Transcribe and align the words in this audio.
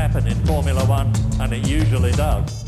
happen 0.00 0.26
in 0.26 0.46
Formula 0.46 0.82
One, 0.88 1.10
and 1.38 1.52
it 1.52 1.68
usually 1.68 2.12
does. 2.12 2.64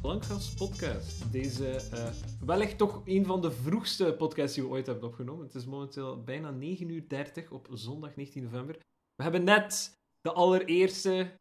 Blankgas 0.00 0.54
podcast. 0.54 1.32
Deze 1.32 1.80
uh, 1.94 2.08
wellicht 2.46 2.78
toch 2.78 3.02
een 3.04 3.26
van 3.26 3.40
de 3.40 3.50
vroegste 3.50 4.14
podcasts 4.18 4.54
die 4.54 4.64
we 4.64 4.70
ooit 4.70 4.86
hebben 4.86 5.08
opgenomen. 5.08 5.46
Het 5.46 5.54
is 5.54 5.64
momenteel 5.64 6.22
bijna 6.22 6.50
9 6.50 6.88
uur 6.88 7.08
30 7.08 7.50
op 7.50 7.68
zondag 7.72 8.16
19 8.16 8.42
november. 8.42 8.78
We 9.14 9.22
hebben 9.22 9.44
net 9.44 9.98
de 10.20 10.32
allereerste, 10.32 11.38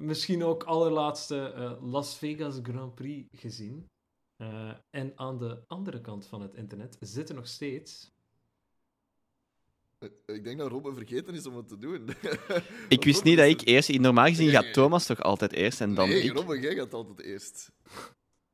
misschien 0.00 0.44
ook 0.44 0.62
allerlaatste 0.62 1.54
uh, 1.56 1.90
Las 1.90 2.16
Vegas 2.16 2.58
Grand 2.62 2.94
Prix 2.94 3.40
gezien. 3.40 3.90
Uh, 4.42 4.72
en 4.90 5.12
aan 5.14 5.38
de 5.38 5.62
andere 5.66 6.00
kant 6.00 6.26
van 6.26 6.40
het 6.40 6.54
internet 6.54 6.96
zitten 7.00 7.34
nog 7.34 7.46
steeds 7.46 8.11
ik 10.26 10.44
denk 10.44 10.58
dat 10.58 10.70
Robbe 10.70 10.94
vergeten 10.94 11.34
is 11.34 11.46
om 11.46 11.56
het 11.56 11.68
te 11.68 11.78
doen. 11.78 12.08
ik 12.88 13.04
wist 13.04 13.24
niet 13.24 13.36
dat 13.36 13.48
ik 13.48 13.60
eerst... 13.64 13.98
Normaal 13.98 14.26
gezien 14.26 14.50
gaat 14.50 14.72
Thomas 14.72 15.06
toch 15.06 15.22
altijd 15.22 15.52
eerst 15.52 15.80
en 15.80 15.94
dan 15.94 16.08
nee, 16.08 16.22
ik? 16.22 16.32
Robbe, 16.32 16.60
jij 16.60 16.74
gaat 16.74 16.94
altijd 16.94 17.20
eerst. 17.20 17.70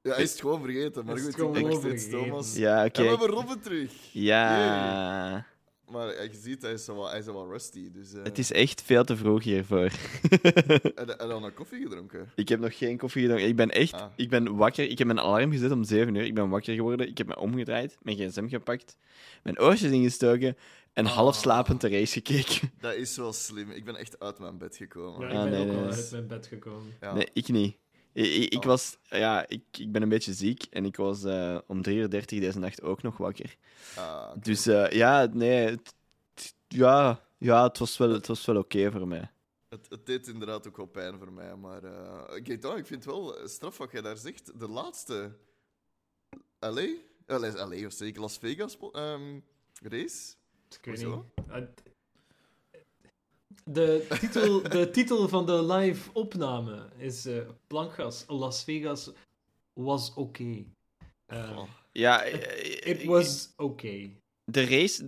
Ja, 0.02 0.14
hij 0.14 0.22
is 0.22 0.30
het 0.30 0.40
gewoon 0.40 0.62
vergeten, 0.62 1.04
maar 1.04 1.18
goed, 1.18 1.38
ik 1.38 1.54
denk 1.54 1.72
steeds 1.72 2.08
Thomas. 2.08 2.56
Ja, 2.56 2.84
oké. 2.84 2.86
Okay. 2.86 3.06
En 3.06 3.12
we 3.12 3.18
hebben 3.18 3.36
Robbe 3.36 3.58
terug. 3.58 3.92
Ja... 4.12 5.46
Maar 5.90 6.06
je 6.06 6.30
ziet, 6.42 6.62
hij 6.62 6.72
is 6.72 6.86
wel, 6.86 7.08
hij 7.10 7.18
is 7.18 7.26
wel 7.26 7.50
rusty. 7.50 7.90
Dus, 7.90 8.14
uh... 8.14 8.22
Het 8.22 8.38
is 8.38 8.52
echt 8.52 8.82
veel 8.82 9.04
te 9.04 9.16
vroeg 9.16 9.44
hiervoor. 9.44 9.90
Heb 10.94 11.06
je 11.06 11.18
al 11.18 11.44
een 11.44 11.54
koffie 11.54 11.82
gedronken? 11.82 12.32
Ik 12.34 12.48
heb 12.48 12.60
nog 12.60 12.78
geen 12.78 12.96
koffie 12.98 13.22
gedronken. 13.22 13.48
Ik 13.48 13.56
ben 13.56 13.70
echt 13.70 13.92
ah. 13.92 14.06
ik 14.16 14.28
ben 14.28 14.56
wakker. 14.56 14.90
Ik 14.90 14.98
heb 14.98 15.06
mijn 15.06 15.20
alarm 15.20 15.50
gezet 15.50 15.70
om 15.70 15.84
7 15.84 16.14
uur. 16.14 16.24
Ik 16.24 16.34
ben 16.34 16.48
wakker 16.48 16.74
geworden. 16.74 17.08
Ik 17.08 17.18
heb 17.18 17.26
me 17.26 17.38
omgedraaid, 17.38 17.98
mijn 18.02 18.16
gsm 18.16 18.48
gepakt, 18.48 18.96
mijn 19.42 19.60
oortjes 19.60 19.90
ingestoken 19.90 20.56
en 20.92 21.06
ah. 21.06 21.12
half 21.12 21.36
slapend 21.36 21.80
de 21.80 21.88
race 21.88 22.12
gekeken. 22.12 22.72
Dat 22.80 22.94
is 22.94 23.16
wel 23.16 23.32
slim. 23.32 23.70
Ik 23.70 23.84
ben 23.84 23.96
echt 23.96 24.20
uit 24.20 24.38
mijn 24.38 24.58
bed 24.58 24.76
gekomen. 24.76 25.28
Ja, 25.28 25.44
ik 25.44 25.50
ben 25.50 25.60
ah, 25.60 25.66
ook 25.66 25.74
wel 25.74 25.92
uit 25.92 26.10
mijn 26.10 26.26
bed 26.26 26.46
gekomen. 26.46 26.96
Ja. 27.00 27.14
Nee, 27.14 27.28
ik 27.32 27.48
niet. 27.48 27.76
Ik, 28.12 28.52
ik, 28.52 28.62
was, 28.62 28.98
ja, 29.02 29.48
ik, 29.48 29.62
ik 29.70 29.92
ben 29.92 30.02
een 30.02 30.08
beetje 30.08 30.32
ziek 30.32 30.66
en 30.70 30.84
ik 30.84 30.96
was 30.96 31.24
uh, 31.24 31.58
om 31.66 31.76
3.30 31.88 31.92
uur 31.92 32.08
deze 32.08 32.58
nacht 32.58 32.82
ook 32.82 33.02
nog 33.02 33.16
wakker. 33.16 33.56
Ah, 33.96 34.30
Dus 34.40 34.66
uh, 34.66 34.90
ja, 34.90 35.26
nee, 35.32 35.66
het, 35.68 35.94
ja, 36.68 37.22
ja, 37.38 37.62
het 37.62 37.78
was 37.78 37.96
wel, 37.96 38.10
het 38.10 38.26
was 38.26 38.44
wel 38.44 38.56
oké 38.56 38.90
voor 38.90 39.08
mij. 39.08 39.30
Het, 39.68 39.86
het, 39.88 40.06
deed 40.06 40.28
inderdaad 40.28 40.68
ook 40.68 40.76
wel 40.76 40.86
pijn 40.86 41.18
voor 41.18 41.32
mij, 41.32 41.56
maar 41.56 41.84
uh, 41.84 42.76
ik 42.76 42.86
vind 42.86 42.88
het 42.88 43.04
wel 43.04 43.36
straf 43.44 43.78
wat 43.78 43.92
jij 43.92 44.00
daar 44.00 44.16
zegt. 44.16 44.58
De 44.58 44.68
laatste 44.68 45.36
LA, 46.58 46.88
LA, 47.26 47.66
LA 47.66 47.86
of 47.86 47.92
zeker 47.92 48.20
Las 48.20 48.38
Vegas 48.38 48.76
um, 48.92 49.44
race. 49.82 50.37
Ik 50.74 50.84
weet 50.84 51.06
niet. 51.06 51.86
De 53.64 54.06
titel, 54.20 54.62
de 54.62 54.90
titel 54.90 55.28
van 55.28 55.46
de 55.46 55.64
live 55.64 56.10
opname 56.12 56.88
is 56.96 57.26
uh, 57.26 57.48
Plankgas 57.66 58.24
Las 58.26 58.64
Vegas 58.64 59.10
was 59.72 60.10
oké. 60.14 60.20
Okay. 60.20 60.66
Uh, 61.28 61.62
ja, 61.92 62.22
it, 62.24 62.84
it 62.84 63.04
was 63.04 63.52
okay. 63.56 64.16
De 64.44 64.64
race, 64.64 65.06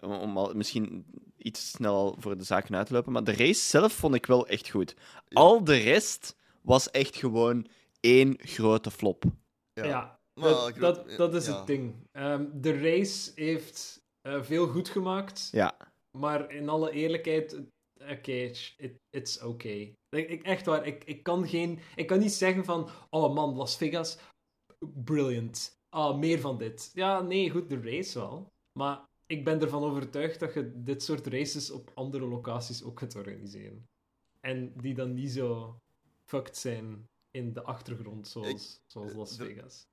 om 0.00 0.38
al 0.38 0.54
misschien 0.54 1.04
iets 1.36 1.70
snel 1.70 2.16
voor 2.18 2.36
de 2.36 2.44
zaken 2.44 2.74
uit 2.74 2.86
te 2.86 2.92
lopen, 2.92 3.12
maar 3.12 3.24
de 3.24 3.34
race 3.34 3.60
zelf 3.60 3.92
vond 3.92 4.14
ik 4.14 4.26
wel 4.26 4.46
echt 4.46 4.68
goed. 4.68 4.94
Al 5.28 5.64
de 5.64 5.76
rest 5.76 6.36
was 6.62 6.90
echt 6.90 7.16
gewoon 7.16 7.66
één 8.00 8.38
grote 8.38 8.90
flop. 8.90 9.24
Ja, 9.72 9.84
ja 9.84 10.18
dat, 10.34 10.74
dat, 10.78 11.10
dat, 11.16 11.34
is 11.34 11.46
het 11.46 11.66
ding. 11.66 11.94
Um, 12.12 12.50
de 12.54 12.80
race 12.80 13.30
heeft 13.34 13.99
uh, 14.22 14.42
veel 14.42 14.66
goed 14.66 14.88
gemaakt. 14.88 15.48
Ja. 15.52 15.76
Maar 16.18 16.52
in 16.52 16.68
alle 16.68 16.90
eerlijkheid, 16.90 17.54
oké, 17.94 18.10
okay, 18.10 18.56
it, 18.76 18.98
it's 19.10 19.42
okay. 19.42 19.94
Ik, 20.08 20.42
echt 20.42 20.66
waar, 20.66 20.86
ik, 20.86 21.04
ik, 21.04 21.22
kan 21.22 21.48
geen, 21.48 21.78
ik 21.96 22.06
kan 22.06 22.18
niet 22.18 22.32
zeggen 22.32 22.64
van, 22.64 22.88
oh 23.10 23.34
man, 23.34 23.54
Las 23.54 23.76
Vegas, 23.76 24.18
brilliant. 24.78 25.78
Ah, 25.88 26.18
meer 26.18 26.40
van 26.40 26.58
dit. 26.58 26.90
Ja, 26.94 27.20
nee, 27.20 27.50
goed, 27.50 27.68
de 27.68 27.80
race 27.80 28.18
wel. 28.18 28.52
Maar 28.72 29.08
ik 29.26 29.44
ben 29.44 29.60
ervan 29.60 29.82
overtuigd 29.82 30.40
dat 30.40 30.54
je 30.54 30.82
dit 30.82 31.02
soort 31.02 31.26
races 31.26 31.70
op 31.70 31.90
andere 31.94 32.26
locaties 32.26 32.82
ook 32.82 32.98
gaat 32.98 33.14
organiseren. 33.14 33.88
En 34.40 34.72
die 34.76 34.94
dan 34.94 35.14
niet 35.14 35.30
zo 35.30 35.78
fucked 36.24 36.56
zijn 36.56 37.08
in 37.30 37.52
de 37.52 37.62
achtergrond, 37.62 38.28
zoals, 38.28 38.80
zoals 38.86 39.12
Las 39.12 39.36
Vegas. 39.36 39.86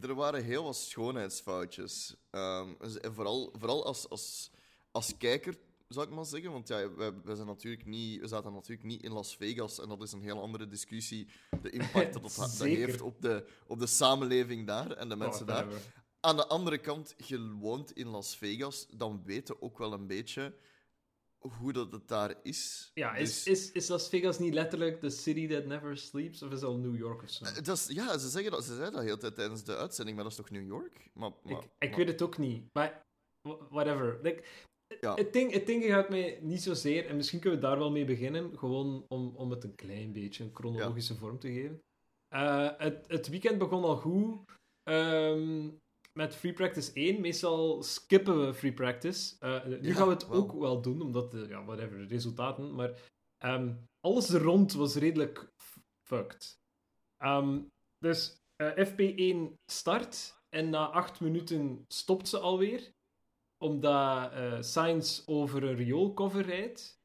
Er 0.00 0.14
waren 0.14 0.44
heel 0.44 0.64
wat 0.64 0.76
schoonheidsfoutjes. 0.76 2.14
Um, 2.30 2.76
vooral 3.02 3.52
vooral 3.58 3.84
als, 3.84 4.08
als, 4.08 4.50
als 4.90 5.16
kijker, 5.16 5.54
zou 5.88 6.06
ik 6.06 6.14
maar 6.14 6.24
zeggen. 6.24 6.52
Want 6.52 6.68
ja, 6.68 6.94
we, 6.94 7.14
we, 7.24 7.34
zijn 7.34 7.46
natuurlijk 7.46 7.86
niet, 7.86 8.20
we 8.20 8.28
zaten 8.28 8.52
natuurlijk 8.52 8.82
niet 8.88 9.02
in 9.02 9.12
Las 9.12 9.36
Vegas. 9.36 9.80
En 9.80 9.88
dat 9.88 10.02
is 10.02 10.12
een 10.12 10.22
heel 10.22 10.40
andere 10.40 10.66
discussie. 10.66 11.28
De 11.62 11.70
impact 11.70 12.12
dat 12.12 12.22
dat, 12.36 12.58
heeft 12.58 13.00
op 13.00 13.22
de, 13.22 13.46
op 13.66 13.78
de 13.78 13.86
samenleving 13.86 14.66
daar 14.66 14.90
en 14.90 15.08
de 15.08 15.16
mensen 15.16 15.46
daar. 15.46 15.66
Aan 16.20 16.36
de 16.36 16.46
andere 16.46 16.78
kant, 16.78 17.14
je 17.16 17.50
woont 17.52 17.92
in 17.92 18.08
Las 18.08 18.36
Vegas, 18.36 18.86
dan 18.90 19.22
weten 19.24 19.62
ook 19.62 19.78
wel 19.78 19.92
een 19.92 20.06
beetje 20.06 20.54
hoe 21.40 21.72
dat 21.72 21.92
het 21.92 22.08
daar 22.08 22.34
is. 22.42 22.90
Ja, 22.94 23.14
is, 23.14 23.42
dus- 23.42 23.46
is, 23.46 23.72
is 23.72 23.88
Las 23.88 24.08
Vegas 24.08 24.38
niet 24.38 24.54
letterlijk 24.54 25.00
the 25.00 25.10
city 25.10 25.48
that 25.48 25.64
never 25.64 25.96
sleeps? 25.96 26.42
Of 26.42 26.52
is 26.52 26.60
dat 26.60 26.78
New 26.78 26.96
York 26.96 27.22
of 27.22 27.30
zo? 27.30 27.44
Eh, 27.44 27.54
dat 27.54 27.76
is, 27.76 27.86
ja, 27.86 28.18
ze 28.18 28.28
zeggen 28.28 28.50
dat, 28.50 28.64
ze 28.64 28.74
zeiden 28.74 28.92
dat 28.92 29.02
heel 29.02 29.18
tijd 29.18 29.34
tijdens 29.34 29.64
de 29.64 29.76
uitzending, 29.76 30.16
maar 30.16 30.24
dat 30.24 30.38
is 30.38 30.38
toch 30.38 30.50
New 30.50 30.66
York? 30.66 31.10
Maar, 31.12 31.30
maar, 31.42 31.62
ik, 31.62 31.68
ik 31.78 31.96
weet 31.96 32.08
het 32.08 32.22
ook 32.22 32.38
niet. 32.38 32.64
Maar, 32.72 33.02
whatever. 33.68 34.18
Like, 34.22 34.44
ja. 35.00 35.14
het, 35.14 35.32
ding, 35.32 35.52
het 35.52 35.66
ding 35.66 35.84
gaat 35.84 36.08
mij 36.08 36.38
niet 36.42 36.62
zozeer, 36.62 37.06
en 37.06 37.16
misschien 37.16 37.40
kunnen 37.40 37.60
we 37.60 37.66
daar 37.66 37.78
wel 37.78 37.90
mee 37.90 38.04
beginnen, 38.04 38.58
gewoon 38.58 39.04
om, 39.08 39.36
om 39.36 39.50
het 39.50 39.64
een 39.64 39.74
klein 39.74 40.12
beetje 40.12 40.44
een 40.44 40.54
chronologische 40.54 41.14
vorm 41.14 41.38
te 41.38 41.48
geven. 41.48 41.82
Uh, 42.34 42.70
het, 42.76 43.04
het 43.06 43.28
weekend 43.28 43.58
begon 43.58 43.84
al 43.84 43.96
goed. 43.96 44.38
Um, 44.88 45.78
met 46.20 46.36
Free 46.36 46.52
Practice 46.52 46.92
1. 46.92 47.20
Meestal 47.20 47.82
skippen 47.82 48.46
we 48.46 48.54
Free 48.54 48.72
Practice. 48.72 49.36
Uh, 49.40 49.64
nu 49.80 49.94
gaan 49.94 50.06
we 50.06 50.12
het 50.12 50.30
ook 50.30 50.52
wel 50.52 50.80
doen, 50.80 51.00
omdat, 51.00 51.30
de, 51.30 51.46
ja, 51.48 51.64
whatever, 51.64 52.06
resultaten. 52.06 52.74
Maar 52.74 52.90
um, 53.38 53.88
alles 54.00 54.28
er 54.28 54.42
rond 54.42 54.72
was 54.72 54.94
redelijk 54.94 55.52
fucked. 56.06 56.60
Um, 57.18 57.72
dus 57.98 58.42
uh, 58.56 58.78
eh, 58.78 58.88
FP1 58.88 59.54
start 59.66 60.42
en 60.48 60.70
na 60.70 60.86
8 60.86 61.20
minuten 61.20 61.84
stopt 61.88 62.28
ze 62.28 62.38
alweer. 62.38 62.92
Omdat 63.58 64.32
uh, 64.32 64.60
Science 64.60 65.22
over 65.26 65.62
een 65.62 65.76
rioolcover 65.76 66.42
rijdt. 66.42 67.00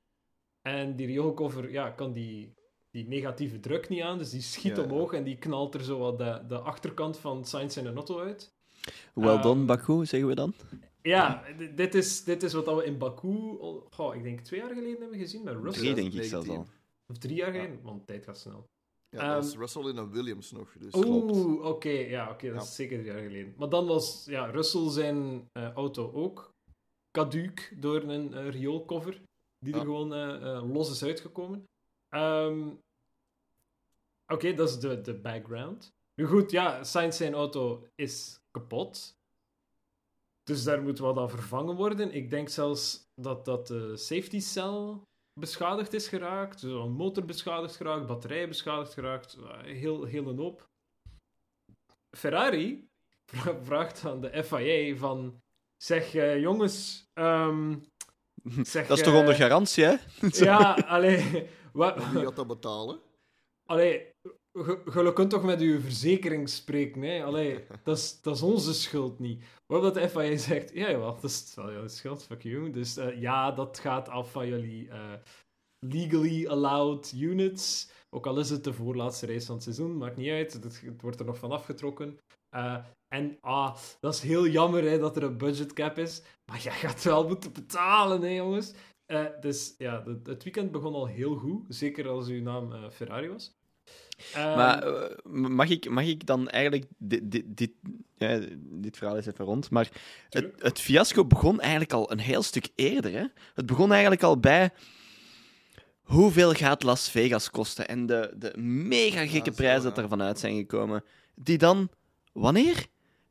En 0.62 0.96
die 0.96 1.08
rioolcover 1.08 1.72
ja, 1.72 1.90
kan 1.90 2.14
die, 2.14 2.54
die 2.90 3.08
negatieve 3.08 3.60
druk 3.60 3.90
niet 3.90 4.02
aan, 4.02 4.18
dus 4.18 4.30
die 4.30 4.42
schiet 4.42 4.80
omhoog 4.80 5.14
en 5.14 5.24
die 5.24 5.38
knalt 5.38 5.74
er 5.74 5.84
zo 5.84 6.00
wat 6.00 6.18
de, 6.18 6.44
de 6.48 6.60
achterkant 6.60 7.18
van 7.18 7.46
Science 7.46 7.80
en 7.80 7.86
een 7.86 7.96
auto 7.96 8.20
uit. 8.20 8.55
Well 9.14 9.42
done, 9.42 9.60
um, 9.60 9.66
Baku, 9.66 10.06
zeggen 10.06 10.30
we 10.30 10.36
dan? 10.36 10.54
Ja, 11.02 11.44
dit 11.76 11.96
is, 11.96 12.24
dit 12.24 12.44
is 12.44 12.54
wat 12.54 12.66
we 12.66 12.86
in 12.86 12.98
Baku, 12.98 13.58
oh, 13.98 14.16
ik 14.16 14.24
denk 14.24 14.40
twee 14.40 14.60
jaar 14.60 14.74
geleden 14.74 15.00
hebben 15.00 15.20
gezien 15.20 15.44
met 15.44 15.54
Russell. 15.54 15.94
Drie, 15.94 15.94
denk 15.94 16.14
ik 16.14 16.24
zelfs 16.24 16.50
al. 16.50 16.66
Of 17.08 17.18
drie 17.18 17.36
jaar 17.36 17.52
geleden, 17.52 17.80
want 17.82 18.08
tijd 18.08 18.24
gaat 18.24 18.38
snel. 18.38 18.68
Ja, 19.10 19.34
dat 19.34 19.44
was 19.44 19.54
um, 19.54 19.60
Russell 19.60 19.86
in 19.90 19.98
een 19.98 20.12
Williams 20.12 20.52
nog. 20.52 20.76
Dus 20.80 20.94
Oeh, 20.94 21.66
oké, 21.66 21.90
ja, 21.90 22.30
oké, 22.30 22.54
dat 22.54 22.64
is 22.64 22.76
zeker 22.76 23.00
drie 23.00 23.12
jaar 23.12 23.22
geleden. 23.24 23.54
Maar 23.58 23.70
dan 23.70 23.86
was 23.86 24.26
ja, 24.26 24.46
Russell 24.46 24.90
zijn 24.90 25.50
uh, 25.54 25.72
auto 25.72 26.12
ook 26.14 26.54
caduc 27.12 27.74
door 27.80 28.02
een 28.02 28.32
uh, 28.34 28.50
rioolcover, 28.50 29.22
die 29.60 29.74
er 29.74 29.80
gewoon 29.80 30.14
uh, 30.14 30.74
los 30.74 30.90
is 30.90 31.04
uitgekomen. 31.04 31.68
Um, 32.10 32.80
oké, 34.28 34.54
dat 34.54 34.70
is 34.70 34.80
de, 34.80 35.02
de 35.02 35.14
background. 35.14 35.94
Nu 36.16 36.26
goed, 36.26 36.52
ja, 36.52 36.84
Sainz 36.84 37.18
zijn 37.18 37.34
auto 37.34 37.88
is 37.96 38.40
kapot. 38.52 39.18
Dus 40.44 40.64
daar 40.64 40.82
moet 40.82 41.00
wat 41.00 41.18
aan 41.18 41.30
vervangen 41.30 41.76
worden. 41.76 42.12
Ik 42.12 42.30
denk 42.30 42.50
zelfs 42.50 43.12
dat, 43.16 43.46
dat 43.46 43.68
de 43.68 43.98
safety 43.98 44.40
cell 44.40 45.00
beschadigd 45.40 45.94
is 45.94 46.08
geraakt. 46.08 46.62
Dus 46.62 46.72
een 46.72 46.92
motor 46.92 47.26
beschadigd 47.26 47.76
geraakt, 47.76 48.08
batterij 48.08 48.48
beschadigd 48.48 48.94
geraakt. 48.94 49.38
Heel, 49.64 50.04
heel 50.04 50.28
een 50.28 50.38
hoop. 50.38 50.70
Ferrari 52.18 52.88
vraagt 53.64 54.06
aan 54.06 54.22
de 54.22 54.44
FIA 54.44 54.96
van... 54.96 55.42
Zeg, 55.78 56.14
uh, 56.14 56.40
jongens... 56.40 57.08
Um, 57.14 57.86
zeg, 58.64 58.88
dat 58.88 58.98
is 58.98 59.04
toch 59.04 59.14
uh, 59.14 59.20
onder 59.20 59.36
garantie, 59.36 59.84
hè? 59.84 59.96
ja, 60.20 60.74
alleen... 60.96 61.48
Wie 61.74 62.24
gaat 62.24 62.36
dat 62.36 62.48
betalen? 62.48 63.00
Allee, 63.66 64.14
je 64.56 65.12
kunt 65.14 65.30
toch 65.30 65.44
met 65.44 65.60
uw 65.60 65.80
verzekering 65.80 66.50
spreken, 66.50 67.02
hè? 67.02 67.24
Allee, 67.24 67.66
dat 67.84 67.98
is, 67.98 68.22
dat 68.22 68.36
is 68.36 68.42
onze 68.42 68.74
schuld 68.74 69.20
niet. 69.20 69.44
Waarop 69.66 69.94
de 69.94 70.10
FIA 70.10 70.38
zegt, 70.38 70.74
ja, 70.74 70.90
ja, 70.90 71.00
dat 71.00 71.24
is 71.24 71.54
wel 71.56 71.72
jouw 71.72 71.88
schuld, 71.88 72.24
fuck 72.24 72.42
you. 72.42 72.70
Dus 72.70 72.98
uh, 72.98 73.22
ja, 73.22 73.52
dat 73.52 73.80
gaat 73.80 74.10
af 74.10 74.32
van 74.32 74.48
jullie 74.48 74.88
uh, 74.88 75.14
legally 75.80 76.48
allowed 76.48 77.14
units. 77.16 77.92
Ook 78.10 78.28
al 78.28 78.40
is 78.40 78.50
het 78.50 78.64
de 78.64 78.74
voorlaatste 78.74 79.26
race 79.26 79.46
van 79.46 79.56
het 79.56 79.64
seizoen, 79.64 79.98
maakt 79.98 80.18
niet 80.18 80.30
uit. 80.30 80.54
Het, 80.54 81.02
wordt 81.02 81.20
er 81.20 81.26
nog 81.26 81.38
van 81.38 81.52
afgetrokken. 81.52 82.18
Uh, 82.56 82.86
en 83.08 83.38
ah, 83.42 83.76
dat 84.00 84.14
is 84.14 84.22
heel 84.22 84.48
jammer 84.48 84.84
hè, 84.84 84.98
dat 84.98 85.16
er 85.16 85.24
een 85.24 85.38
budget 85.38 85.74
cap 85.74 85.98
is. 85.98 86.24
Maar 86.46 86.60
jij 86.60 86.74
gaat 86.74 87.04
wel 87.04 87.28
moeten 87.28 87.54
betalen, 87.54 88.22
hè, 88.22 88.30
jongens. 88.30 88.74
Dus 89.40 89.76
ja, 89.78 90.04
het, 90.24 90.44
weekend 90.44 90.72
begon 90.72 90.94
al 90.94 91.06
heel 91.06 91.36
goed. 91.36 91.66
Zeker 91.68 92.08
als 92.08 92.28
uw 92.28 92.42
naam 92.42 92.92
Ferrari 92.92 93.30
was. 93.30 93.54
Maar 94.34 94.88
uh, 94.88 95.04
mag, 95.50 95.70
ik, 95.70 95.90
mag 95.90 96.06
ik 96.06 96.26
dan 96.26 96.50
eigenlijk 96.50 96.86
dit, 96.98 97.32
dit, 97.32 97.44
dit, 97.48 97.72
ja, 98.18 98.40
dit 98.58 98.98
verhaal 98.98 99.18
is 99.18 99.26
even 99.26 99.46
rond, 99.46 99.70
maar 99.70 99.90
het, 100.30 100.52
het, 100.58 100.80
fiasco 100.80 101.26
begon 101.26 101.60
eigenlijk 101.60 101.94
al 101.94 102.12
een 102.12 102.20
heel 102.20 102.44
stuk 102.44 102.70
eerder. 102.76 103.12
Hè? 103.12 103.26
Het 103.54 103.66
begon 103.66 103.92
eigenlijk 103.92 104.24
al 104.24 104.40
bij 104.40 104.72
hoeveel 106.02 106.54
gaat 106.54 106.84
Las 106.84 107.10
Vegas 107.10 107.50
kosten 107.50 107.88
en 107.88 108.06
de, 108.06 108.34
de 108.38 108.58
mega 108.62 109.28
gekke 109.28 109.52
prijzen 109.52 109.84
dat 109.84 109.98
ervan 109.98 110.22
uit 110.22 110.40
zijn 110.40 110.56
gekomen. 110.56 111.04
Die 111.36 111.58
dan, 111.58 111.90
wanneer? 112.34 112.86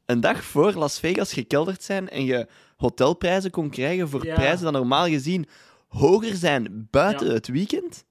Een 0.07 0.21
dag 0.21 0.45
voor 0.45 0.73
Las 0.73 0.99
Vegas 0.99 1.33
gekelderd 1.33 1.83
zijn 1.83 2.09
en 2.09 2.25
je 2.25 2.49
hotelprijzen 2.77 3.51
kon 3.51 3.71
krijgen 3.71 4.09
voor 4.09 4.27
ja. 4.27 4.35
prijzen 4.35 4.65
die 4.65 4.73
normaal 4.73 5.07
gezien 5.07 5.47
hoger 5.89 6.35
zijn 6.35 6.89
buiten 6.91 7.33
het 7.33 7.49
weekend? 7.49 8.05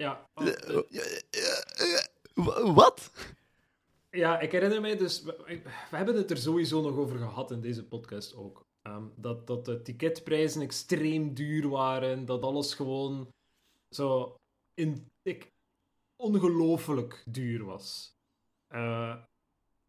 Ja. 0.00 0.30
Wat? 2.74 3.10
Ja, 4.10 4.40
ik 4.40 4.52
herinner 4.52 4.80
mij 4.80 4.96
dus... 4.96 5.22
We, 5.22 5.60
hebben 5.90 6.16
het 6.16 6.30
er 6.30 6.36
sowieso 6.36 6.80
nog 6.80 6.96
over 6.96 7.18
gehad 7.18 7.50
in 7.50 7.60
deze 7.60 7.84
podcast 7.84 8.34
ook. 8.34 8.64
Ehm, 8.82 9.04
dat, 9.16 9.46
dat 9.46 9.64
de 9.64 9.82
ticketprijzen 9.82 10.62
extreem 10.62 11.34
duur 11.34 11.68
waren. 11.68 12.24
Dat 12.26 12.42
alles 12.42 12.74
gewoon 12.74 13.28
zo... 13.90 14.36
In, 14.74 15.10
ik, 15.22 15.52
ongelooflijk 16.16 17.22
duur 17.26 17.64
was. 17.64 18.14
Uh, 18.74 19.16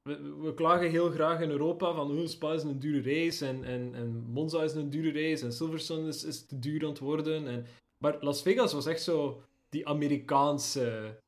we, 0.02 0.36
we, 0.42 0.54
klagen 0.54 0.90
heel 0.90 1.10
graag 1.10 1.42
in 1.42 1.50
Europa 1.50 1.94
van 1.94 2.12
oh, 2.12 2.28
Spa 2.28 2.54
is 2.54 2.64
een 2.64 2.80
dure 2.80 3.16
race 3.16 3.48
en, 3.48 3.64
en, 3.64 3.96
en 3.96 4.12
Monza 4.12 4.64
is 4.64 4.74
een 4.74 4.90
dure 4.90 5.12
race 5.12 5.46
en 5.46 5.54
Silverstone 5.54 6.08
is, 6.08 6.24
is 6.24 6.46
te 6.46 6.60
duur 6.60 6.84
aan 6.84 6.90
het 6.90 7.00
worden. 7.00 7.48
En, 7.48 7.66
maar 7.98 8.18
Las 8.20 8.42
Vegas 8.42 8.74
was 8.74 8.86
echt 8.86 9.02
zo 9.02 9.44
die 9.72 9.88
Amerikaanse 9.88 11.20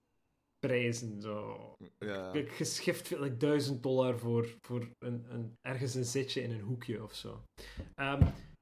prijzen. 0.60 1.22
Zo. 1.22 1.57
Ja. 2.00 2.34
Ik 2.34 2.51
geschift 2.51 3.10
like, 3.10 3.38
duizend 3.38 3.84
dollar 3.84 4.19
voor, 4.19 4.57
voor 4.62 4.88
een, 5.00 5.25
een, 5.30 5.57
ergens 5.62 5.95
een 5.95 6.06
zitje 6.06 6.42
in 6.42 6.51
een 6.51 6.62
hoekje 6.62 7.04
of 7.04 7.13
zo. 7.13 7.44
Um, 7.95 8.19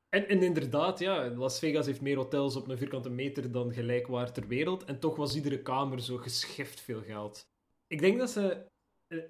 en, 0.09 0.27
en, 0.27 0.43
inderdaad, 0.43 0.99
ja, 0.99 1.29
Las 1.29 1.59
Vegas 1.59 1.85
heeft 1.85 2.01
meer 2.01 2.15
hotels 2.15 2.55
op 2.55 2.67
een 2.67 2.77
vierkante 2.77 3.09
meter 3.09 3.51
dan 3.51 3.73
gelijkwaar 3.73 4.31
ter 4.31 4.47
wereld. 4.47 4.83
En 4.83 4.99
toch 4.99 5.15
was 5.15 5.35
iedere 5.35 5.61
kamer 5.61 6.01
zo 6.01 6.17
geschift 6.17 6.79
veel 6.79 7.01
geld. 7.01 7.45
Ik 7.87 7.99
denk 7.99 8.17
dat 8.17 8.29
ze 8.29 8.65
uh, 9.07 9.23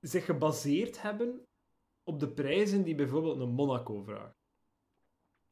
zich 0.00 0.24
gebaseerd 0.24 1.02
hebben 1.02 1.42
op 2.04 2.20
de 2.20 2.28
prijzen 2.28 2.82
die 2.82 2.94
bijvoorbeeld 2.94 3.40
een 3.40 3.48
Monaco 3.48 4.02
vraagt 4.02 4.35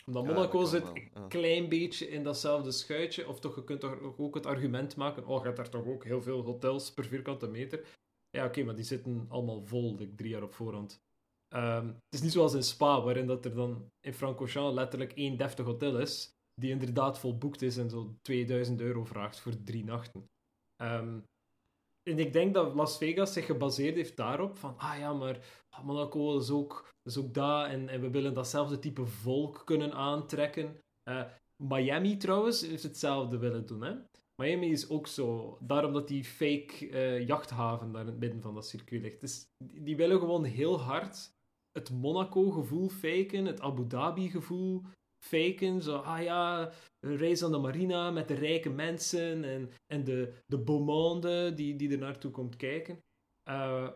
omdat 0.04 0.24
Monaco 0.24 0.64
zit 0.64 0.92
een 1.12 1.28
klein 1.28 1.68
beetje 1.68 2.08
in 2.08 2.22
datzelfde 2.22 2.70
schuitje. 2.70 3.28
Of 3.28 3.40
toch, 3.40 3.54
je 3.54 3.64
kunt 3.64 3.80
toch 3.80 4.18
ook 4.18 4.34
het 4.34 4.46
argument 4.46 4.96
maken: 4.96 5.26
oh, 5.26 5.38
je 5.38 5.44
hebt 5.44 5.56
daar 5.56 5.68
toch 5.68 5.86
ook 5.86 6.04
heel 6.04 6.22
veel 6.22 6.42
hotels 6.42 6.92
per 6.92 7.04
vierkante 7.04 7.46
meter. 7.46 7.86
Ja, 8.30 8.44
oké, 8.44 8.62
maar 8.62 8.74
die 8.74 8.84
zitten 8.84 9.26
allemaal 9.28 9.64
vol, 9.64 9.96
like, 9.96 10.14
drie 10.14 10.30
jaar 10.30 10.42
op 10.42 10.54
voorhand. 10.54 11.02
Um, 11.54 11.86
het 11.86 12.14
is 12.14 12.22
niet 12.22 12.32
zoals 12.32 12.54
in 12.54 12.62
Spa, 12.62 13.02
waarin 13.02 13.26
dat 13.26 13.44
er 13.44 13.54
dan 13.54 13.90
in 14.00 14.14
Francorchamps 14.14 14.74
letterlijk 14.74 15.12
één 15.12 15.36
deftig 15.36 15.64
hotel 15.64 15.98
is, 15.98 16.34
die 16.54 16.70
inderdaad 16.70 17.18
volboekt 17.18 17.62
is 17.62 17.76
en 17.76 17.90
zo 17.90 18.14
2000 18.22 18.80
euro 18.80 19.04
vraagt 19.04 19.40
voor 19.40 19.62
drie 19.62 19.84
nachten. 19.84 20.28
Um, 20.82 21.24
en 22.10 22.18
ik 22.18 22.32
denk 22.32 22.54
dat 22.54 22.74
Las 22.74 22.96
Vegas 22.96 23.32
zich 23.32 23.46
gebaseerd 23.46 23.94
heeft 23.94 24.16
daarop 24.16 24.56
van, 24.56 24.78
ah 24.78 24.98
ja, 24.98 25.12
maar 25.12 25.38
Monaco 25.82 26.38
is 26.38 26.50
ook, 26.50 26.94
is 27.02 27.16
ook 27.18 27.34
daar 27.34 27.66
en, 27.66 27.88
en 27.88 28.00
we 28.00 28.10
willen 28.10 28.34
datzelfde 28.34 28.78
type 28.78 29.06
volk 29.06 29.62
kunnen 29.64 29.92
aantrekken. 29.92 30.80
Uh, 31.10 31.24
Miami 31.62 32.16
trouwens 32.16 32.60
heeft 32.60 32.82
hetzelfde 32.82 33.38
willen 33.38 33.66
doen, 33.66 33.82
hè. 33.82 33.94
Miami 34.42 34.70
is 34.70 34.88
ook 34.88 35.06
zo, 35.06 35.58
daarom 35.60 35.92
dat 35.92 36.08
die 36.08 36.24
fake 36.24 36.88
uh, 36.88 37.26
jachthaven 37.26 37.92
daar 37.92 38.00
in 38.00 38.06
het 38.06 38.18
midden 38.18 38.40
van 38.40 38.54
dat 38.54 38.66
circuit 38.66 39.02
ligt. 39.02 39.20
Dus 39.20 39.46
die 39.64 39.96
willen 39.96 40.18
gewoon 40.18 40.44
heel 40.44 40.80
hard 40.80 41.32
het 41.72 41.90
Monaco-gevoel 41.90 42.88
faken, 42.88 43.44
het 43.44 43.60
Abu 43.60 43.86
Dhabi-gevoel 43.86 44.82
faken. 45.24 45.82
Zo, 45.82 45.96
ah 45.96 46.22
ja, 46.22 46.72
race 47.00 47.44
aan 47.44 47.52
de 47.52 47.58
marina 47.58 48.10
met 48.10 48.28
de 48.28 48.34
rijke 48.34 48.70
mensen 48.70 49.44
en, 49.44 49.70
en 49.86 50.04
de, 50.04 50.32
de 50.46 50.58
beaumonde 50.58 51.54
die, 51.54 51.76
die 51.76 51.92
er 51.92 51.98
naartoe 51.98 52.30
komt 52.30 52.56
kijken. 52.56 53.02
Uh, 53.48 53.88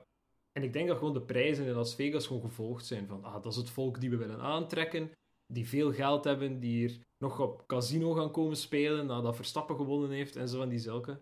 en 0.53 0.63
ik 0.63 0.73
denk 0.73 0.89
dat 0.89 0.99
gewoon 0.99 1.13
de 1.13 1.23
prijzen 1.23 1.67
in 1.67 1.73
Las 1.73 1.95
Vegas 1.95 2.27
gewoon 2.27 2.43
gevolgd 2.43 2.87
zijn 2.87 3.07
van, 3.07 3.25
ah, 3.25 3.43
dat 3.43 3.53
is 3.53 3.59
het 3.59 3.71
volk 3.71 4.01
die 4.01 4.11
we 4.11 4.17
willen 4.17 4.41
aantrekken, 4.41 5.11
die 5.47 5.69
veel 5.69 5.93
geld 5.93 6.25
hebben, 6.25 6.61
die 6.61 6.77
hier 6.77 6.99
nog 7.19 7.41
op 7.41 7.67
casino 7.67 8.13
gaan 8.13 8.31
komen 8.31 8.57
spelen 8.57 9.07
nadat 9.07 9.37
Verstappen 9.37 9.77
gewonnen 9.77 10.11
heeft 10.11 10.37
en 10.37 10.49
zo 10.49 10.59
van 10.59 10.69
die 10.69 10.79
zulke. 10.79 11.21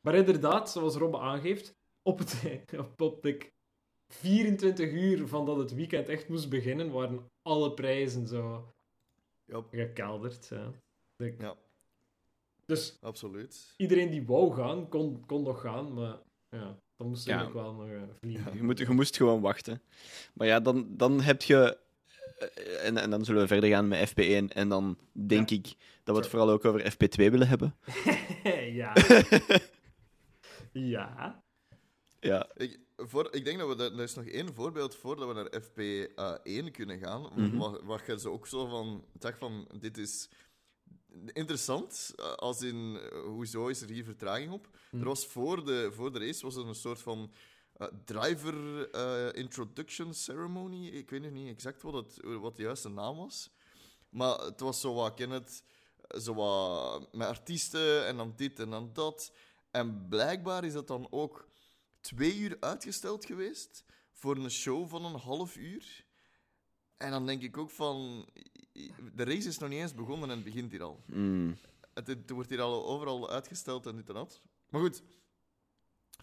Maar 0.00 0.14
inderdaad, 0.14 0.70
zoals 0.70 0.96
Robbe 0.96 1.18
aangeeft, 1.18 1.74
op 2.02 2.18
het, 2.18 2.42
op, 2.78 3.00
op 3.00 3.22
de 3.22 3.52
24 4.08 4.92
uur 4.92 5.28
van 5.28 5.46
dat 5.46 5.56
het 5.56 5.74
weekend 5.74 6.08
echt 6.08 6.28
moest 6.28 6.48
beginnen, 6.48 6.90
waren 6.90 7.30
alle 7.42 7.74
prijzen 7.74 8.26
zo 8.26 8.73
yep. 9.46 9.64
gekelderd. 9.70 10.48
Ja. 10.50 10.72
ja. 11.38 11.56
Dus 12.66 12.98
Absoluut. 13.00 13.74
iedereen 13.76 14.10
die 14.10 14.26
wou 14.26 14.54
gaan, 14.54 14.88
kon, 14.88 15.26
kon 15.26 15.42
nog 15.42 15.60
gaan, 15.60 15.94
maar 15.94 16.16
ja, 16.50 16.78
dan 16.96 17.08
moest 17.08 17.24
je 17.24 17.30
ja. 17.30 17.52
wel 17.52 17.72
nog 17.72 17.88
uh, 17.88 18.02
vliegen. 18.20 18.56
Je, 18.56 18.62
moet, 18.62 18.78
je 18.78 18.90
moest 18.90 19.16
gewoon 19.16 19.40
wachten. 19.40 19.82
Maar 20.32 20.46
ja, 20.46 20.60
dan, 20.60 20.86
dan 20.88 21.20
heb 21.20 21.42
je... 21.42 21.78
Eh, 22.38 22.86
en, 22.86 22.96
en 22.96 23.10
dan 23.10 23.24
zullen 23.24 23.42
we 23.42 23.48
verder 23.48 23.70
gaan 23.70 23.88
met 23.88 24.10
FP1. 24.10 24.48
En 24.48 24.68
dan 24.68 24.98
denk 25.12 25.50
ik 25.50 25.74
dat 26.02 26.14
we 26.14 26.20
het 26.20 26.30
vooral 26.30 26.50
ook 26.50 26.64
over 26.64 26.92
FP2 26.92 27.16
willen 27.16 27.48
hebben. 27.48 27.74
ja. 28.80 28.92
ja. 30.72 31.42
Ja. 32.20 32.48
Ik, 32.56 32.78
voor, 33.08 33.28
ik 33.34 33.44
denk 33.44 33.58
dat 33.58 33.76
we... 33.76 33.82
Er 33.82 34.00
is 34.00 34.14
nog 34.14 34.24
één 34.24 34.54
voorbeeld 34.54 34.94
voordat 34.94 35.28
we 35.28 35.34
naar 35.34 35.62
FP1 35.62 36.70
kunnen 36.70 36.98
gaan. 36.98 37.20
Mm 37.20 37.50
-hmm. 37.50 37.86
waar, 37.86 38.02
je 38.06 38.20
ze 38.20 38.30
ook 38.30 38.46
zo 38.46 38.66
van... 38.66 39.04
dacht 39.12 39.38
van, 39.38 39.68
dit 39.78 39.98
is 39.98 40.28
interessant, 41.32 42.12
eh, 42.16 42.32
als 42.32 42.62
in 42.62 42.98
eh, 42.98 43.20
hoezo 43.20 43.66
is 43.66 43.80
er 43.80 43.88
hier 43.88 44.04
vertraging 44.04 44.52
op. 44.52 44.68
Hmm. 44.90 45.00
Er 45.00 45.06
was 45.06 45.26
voor 45.26 45.64
de, 45.64 45.90
voor 45.92 46.12
de 46.12 46.18
race 46.18 46.42
was 46.44 46.56
er 46.56 46.66
een 46.66 46.74
soort 46.74 47.02
van 47.02 47.32
uh, 47.78 47.86
driver 48.04 48.54
uh, 48.94 49.32
introduction 49.32 50.14
ceremony. 50.14 50.86
Ik 50.86 51.10
weet 51.10 51.22
nog 51.22 51.30
niet 51.30 51.48
exact 51.48 51.82
wat, 51.82 51.94
het, 51.94 52.18
wat 52.40 52.56
de 52.56 52.62
juiste 52.62 52.88
naam 52.88 53.16
was. 53.16 53.50
Maar 54.08 54.38
het 54.38 54.60
was 54.60 54.80
zo 54.80 54.94
wat, 54.94 55.14
ken 55.14 55.30
het, 55.30 55.64
zo 56.22 56.34
wat 56.34 57.14
met 57.14 57.28
artiesten 57.28 58.06
en 58.06 58.16
dan 58.16 58.32
dit 58.36 58.58
en 58.58 58.70
dan 58.70 58.90
dat. 58.92 59.32
En 59.70 60.08
blijkbaar 60.08 60.64
is 60.64 60.72
dat 60.72 60.86
dan 60.86 61.06
ook 61.10 61.48
twee 62.04 62.38
uur 62.38 62.56
uitgesteld 62.60 63.24
geweest 63.24 63.84
voor 64.12 64.36
een 64.36 64.50
show 64.50 64.88
van 64.88 65.04
een 65.04 65.20
half 65.20 65.56
uur. 65.56 66.06
En 66.96 67.10
dan 67.10 67.26
denk 67.26 67.42
ik 67.42 67.56
ook 67.56 67.70
van, 67.70 68.26
de 69.14 69.24
race 69.24 69.48
is 69.48 69.58
nog 69.58 69.68
niet 69.68 69.80
eens 69.80 69.94
begonnen 69.94 70.30
en 70.30 70.34
het 70.34 70.44
begint 70.44 70.70
hier 70.70 70.82
al. 70.82 71.02
Mm. 71.06 71.56
Het, 71.94 72.06
het, 72.06 72.30
wordt 72.30 72.50
hier 72.50 72.60
al 72.60 72.86
overal 72.86 73.30
uitgesteld 73.30 73.86
en 73.86 73.96
dit 73.96 74.08
en 74.08 74.14
dat. 74.14 74.40
Maar 74.68 74.80
goed, 74.80 75.02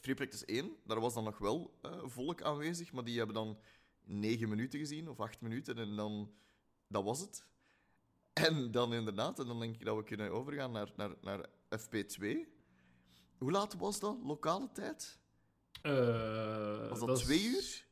Free 0.02 0.16
Practice 0.16 0.46
1, 0.46 0.76
daar 0.86 1.00
was 1.00 1.14
dan 1.14 1.24
nog 1.24 1.38
wel 1.38 1.80
uh, 1.86 2.02
volk 2.04 2.42
aanwezig, 2.42 2.92
maar 2.92 3.04
die 3.04 3.18
hebben 3.18 3.36
dan 3.36 3.60
negen 4.04 4.50
minuten 4.50 4.80
gezien, 4.80 5.10
of 5.10 5.20
acht 5.20 5.42
minuten, 5.42 5.78
en 5.78 5.96
dan... 5.96 6.34
Dat 6.88 7.04
was 7.04 7.20
het. 7.20 7.46
En 8.34 8.72
dan 8.72 8.94
inderdaad, 8.94 9.40
en 9.40 9.48
dan 9.48 9.60
denk 9.60 9.76
ik 9.76 9.86
dat 9.86 9.98
we 9.98 10.04
kunnen 10.04 10.32
overgaan 10.32 10.72
naar, 10.72 10.92
naar, 10.96 11.16
naar 11.22 11.50
FP2. 11.80 12.26
Hoe 13.38 13.52
laat 13.52 13.78
was 13.78 14.00
dat, 14.00 14.18
lokale 14.24 14.72
tijd? 14.72 15.21
Uh, 15.82 16.90
was 16.90 17.00
dat, 17.00 17.16
twee 17.16 17.44
uur? 17.44 17.86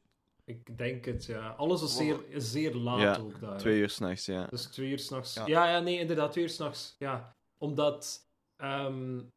Ik 0.46 0.78
denk 0.78 1.06
het, 1.06 1.26
ja. 1.26 1.50
Alles 1.50 1.82
is 1.82 1.96
zeer, 1.96 2.24
zeer 2.36 2.74
laat 2.76 3.00
ja, 3.00 3.18
ook 3.18 3.40
daar. 3.40 3.58
twee 3.58 3.80
uur 3.80 3.90
s'nachts, 3.90 4.26
ja. 4.26 4.46
Dus 4.46 4.66
twee 4.66 4.90
uur 4.90 5.00
s'nachts. 5.00 5.34
Ja. 5.34 5.46
ja, 5.46 5.70
ja, 5.70 5.80
nee, 5.80 6.00
inderdaad, 6.00 6.32
twee 6.32 6.44
uur 6.44 6.50
s'nachts. 6.50 6.96
Ja, 6.98 7.36
omdat... 7.58 8.28
Um, 8.64 9.32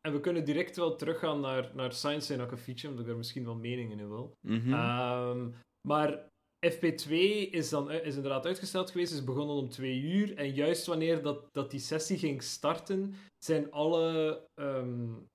en 0.00 0.12
we 0.12 0.20
kunnen 0.20 0.44
direct 0.44 0.76
wel 0.76 0.96
teruggaan 0.96 1.40
naar, 1.40 1.70
naar 1.74 1.92
Science 1.92 2.34
en 2.34 2.40
Akkefietje, 2.40 2.88
omdat 2.88 3.04
ik 3.04 3.10
er 3.10 3.16
misschien 3.16 3.44
wel 3.44 3.54
meningen 3.54 3.98
in 3.98 4.08
wil. 4.08 4.36
Mm 4.40 4.60
-hmm. 4.60 4.72
um, 4.72 5.54
maar 5.88 6.30
FP2 6.66 7.10
is 7.50 7.68
dan 7.68 7.90
is 7.90 8.14
inderdaad 8.14 8.46
uitgesteld 8.46 8.90
geweest, 8.90 9.12
is 9.12 9.24
begonnen 9.24 9.56
om 9.56 9.68
twee 9.68 10.00
uur. 10.00 10.36
En 10.36 10.54
juist 10.54 10.86
wanneer 10.86 11.22
dat, 11.22 11.48
dat 11.52 11.70
die 11.70 11.80
sessie 11.80 12.18
ging 12.18 12.42
starten, 12.42 13.14
zijn 13.38 13.70
alle 13.70 14.40
um, 14.54 15.28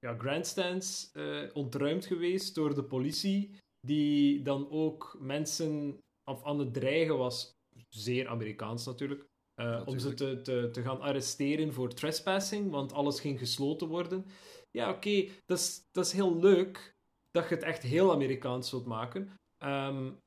ja, 0.00 0.16
grandstands 0.18 1.10
uh, 1.14 1.42
ontruimd 1.52 2.06
geweest 2.06 2.54
door 2.54 2.74
de 2.74 2.84
politie 2.84 3.50
die 3.86 4.42
dan 4.42 4.70
ook 4.70 5.16
mensen 5.20 5.98
of 6.24 6.44
aan 6.44 6.58
het 6.58 6.74
dreigen 6.74 7.18
was, 7.18 7.54
zeer 7.88 8.28
Amerikaans 8.28 8.86
natuurlijk, 8.86 9.26
uh, 9.60 9.82
om 9.84 9.98
ze 9.98 10.14
te, 10.14 10.40
te, 10.40 10.68
te 10.72 10.82
gaan 10.82 11.00
arresteren 11.00 11.72
voor 11.72 11.94
trespassing, 11.94 12.70
want 12.70 12.92
alles 12.92 13.20
ging 13.20 13.38
gesloten 13.38 13.88
worden. 13.88 14.26
Ja, 14.70 14.88
oké, 14.88 14.96
okay, 14.96 15.30
dat, 15.46 15.58
is, 15.58 15.82
dat 15.90 16.06
is 16.06 16.12
heel 16.12 16.38
leuk 16.38 16.94
dat 17.30 17.48
je 17.48 17.54
het 17.54 17.64
echt 17.64 17.82
heel 17.82 18.12
Amerikaans 18.12 18.70
wilt 18.70 18.86
maken. 18.86 19.30
Um, 19.58 20.18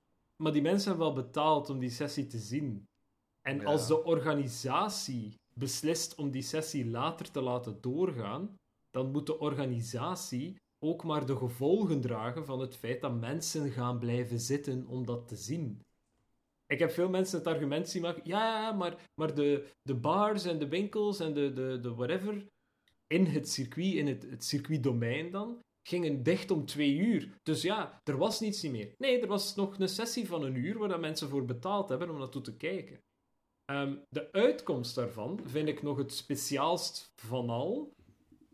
maar 0.44 0.52
die 0.52 0.62
mensen 0.62 0.90
hebben 0.90 1.14
wel 1.14 1.24
betaald 1.24 1.70
om 1.70 1.80
die 1.80 1.90
sessie 1.90 2.28
te 2.28 2.38
zien. 2.38 2.86
En 3.42 3.66
als 3.66 3.88
de 3.88 4.04
organisatie 4.04 5.36
beslist 5.56 6.16
om 6.16 6.32
die 6.32 6.42
sessie 6.42 6.86
later 6.86 7.32
te 7.32 7.42
laten 7.42 7.82
doorgaan, 7.82 8.56
dan 8.94 9.12
moet 9.12 9.26
de 9.26 9.40
organisatie 9.40 10.62
ook 10.80 11.04
maar 11.04 11.26
de 11.26 11.36
gevolgen 11.36 12.02
dragen 12.02 12.46
van 12.46 12.60
het 12.60 12.76
feit 12.76 13.02
dat 13.02 13.20
mensen 13.20 13.72
gaan 13.72 14.00
blijven 14.00 14.40
zitten 14.40 14.88
om 14.88 15.06
dat 15.06 15.28
te 15.28 15.36
zien. 15.36 15.82
Ik 16.68 16.80
heb 16.80 16.92
veel 16.92 17.10
mensen 17.10 17.38
het 17.38 17.48
argument 17.48 17.90
zien 17.90 18.02
maken, 18.02 18.22
ja, 18.26 18.72
maar, 18.72 19.10
maar 19.16 19.36
de, 19.36 19.68
de 19.82 19.96
bars 19.96 20.46
en 20.46 20.60
de 20.60 20.68
winkels 20.68 21.20
en 21.20 21.34
de, 21.34 21.54
de, 21.54 21.80
de 21.82 21.94
whatever 21.94 22.48
in 23.08 23.26
het 23.26 23.50
circuit, 23.50 23.94
in 23.94 24.08
het, 24.08 24.24
het 24.30 24.44
circuitdomein 24.44 25.32
dan, 25.32 25.60
gingen 25.88 26.24
dicht 26.24 26.52
om 26.52 26.66
twee 26.66 26.96
uur. 26.96 27.40
Dus 27.44 27.62
ja, 27.62 28.02
er 28.04 28.18
was 28.18 28.40
niets 28.40 28.62
meer. 28.62 28.94
Nee, 28.98 29.22
er 29.22 29.28
was 29.28 29.56
nog 29.56 29.80
een 29.80 29.90
sessie 29.90 30.28
van 30.28 30.44
een 30.44 30.56
uur 30.56 30.78
waar 30.78 30.90
dat 30.90 31.00
mensen 31.00 31.30
voor 31.30 31.46
betaald 31.46 31.90
hebben 31.90 32.10
om 32.10 32.18
naartoe 32.18 32.42
te 32.42 32.58
kijken. 32.58 33.02
Ehm, 33.66 33.96
de 34.10 34.32
uitkomst 34.32 34.96
daarvan 34.96 35.40
vind 35.44 35.68
ik 35.68 35.82
nog 35.82 35.98
het 35.98 36.14
speciaalst 36.14 37.12
van 37.16 37.50
al. 37.50 37.94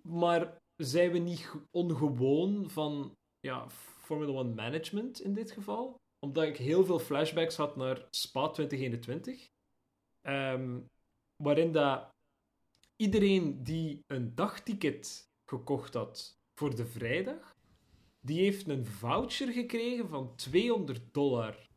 Maar 0.04 0.58
zijn 0.76 1.12
we 1.12 1.18
niet 1.18 1.52
ongewoon 1.72 2.70
van 2.70 3.18
ja, 3.40 3.70
Formula 3.70 4.32
One 4.32 4.54
management 4.54 5.22
in 5.22 5.34
dit 5.34 5.52
geval? 5.52 6.00
Omdat 6.20 6.44
ik 6.44 6.58
heel 6.58 6.86
veel 6.86 7.00
flashbacks 7.00 7.56
had 7.56 7.76
naar 7.76 8.08
Spa 8.10 8.50
2021. 8.50 9.50
Um, 10.22 10.90
waarin 11.44 11.72
dat 11.72 12.10
iedereen 12.96 13.64
die 13.64 14.04
een 14.08 14.36
dagticket 14.36 15.30
gekocht 15.46 15.94
had 15.94 16.38
voor 16.56 16.76
de 16.76 16.86
vrijdag, 16.86 17.56
die 18.20 18.40
heeft 18.40 18.68
een 18.68 18.86
voucher 18.86 19.52
gekregen 19.52 20.10
van 20.10 20.36
200 20.36 21.14
dollar, 21.14 21.70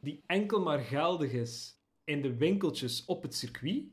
die 0.00 0.22
enkel 0.26 0.60
maar 0.60 0.78
geldig 0.78 1.32
is 1.32 1.78
in 2.04 2.22
de 2.22 2.36
winkeltjes 2.36 3.04
op 3.04 3.22
het 3.22 3.34
circuit. 3.34 3.90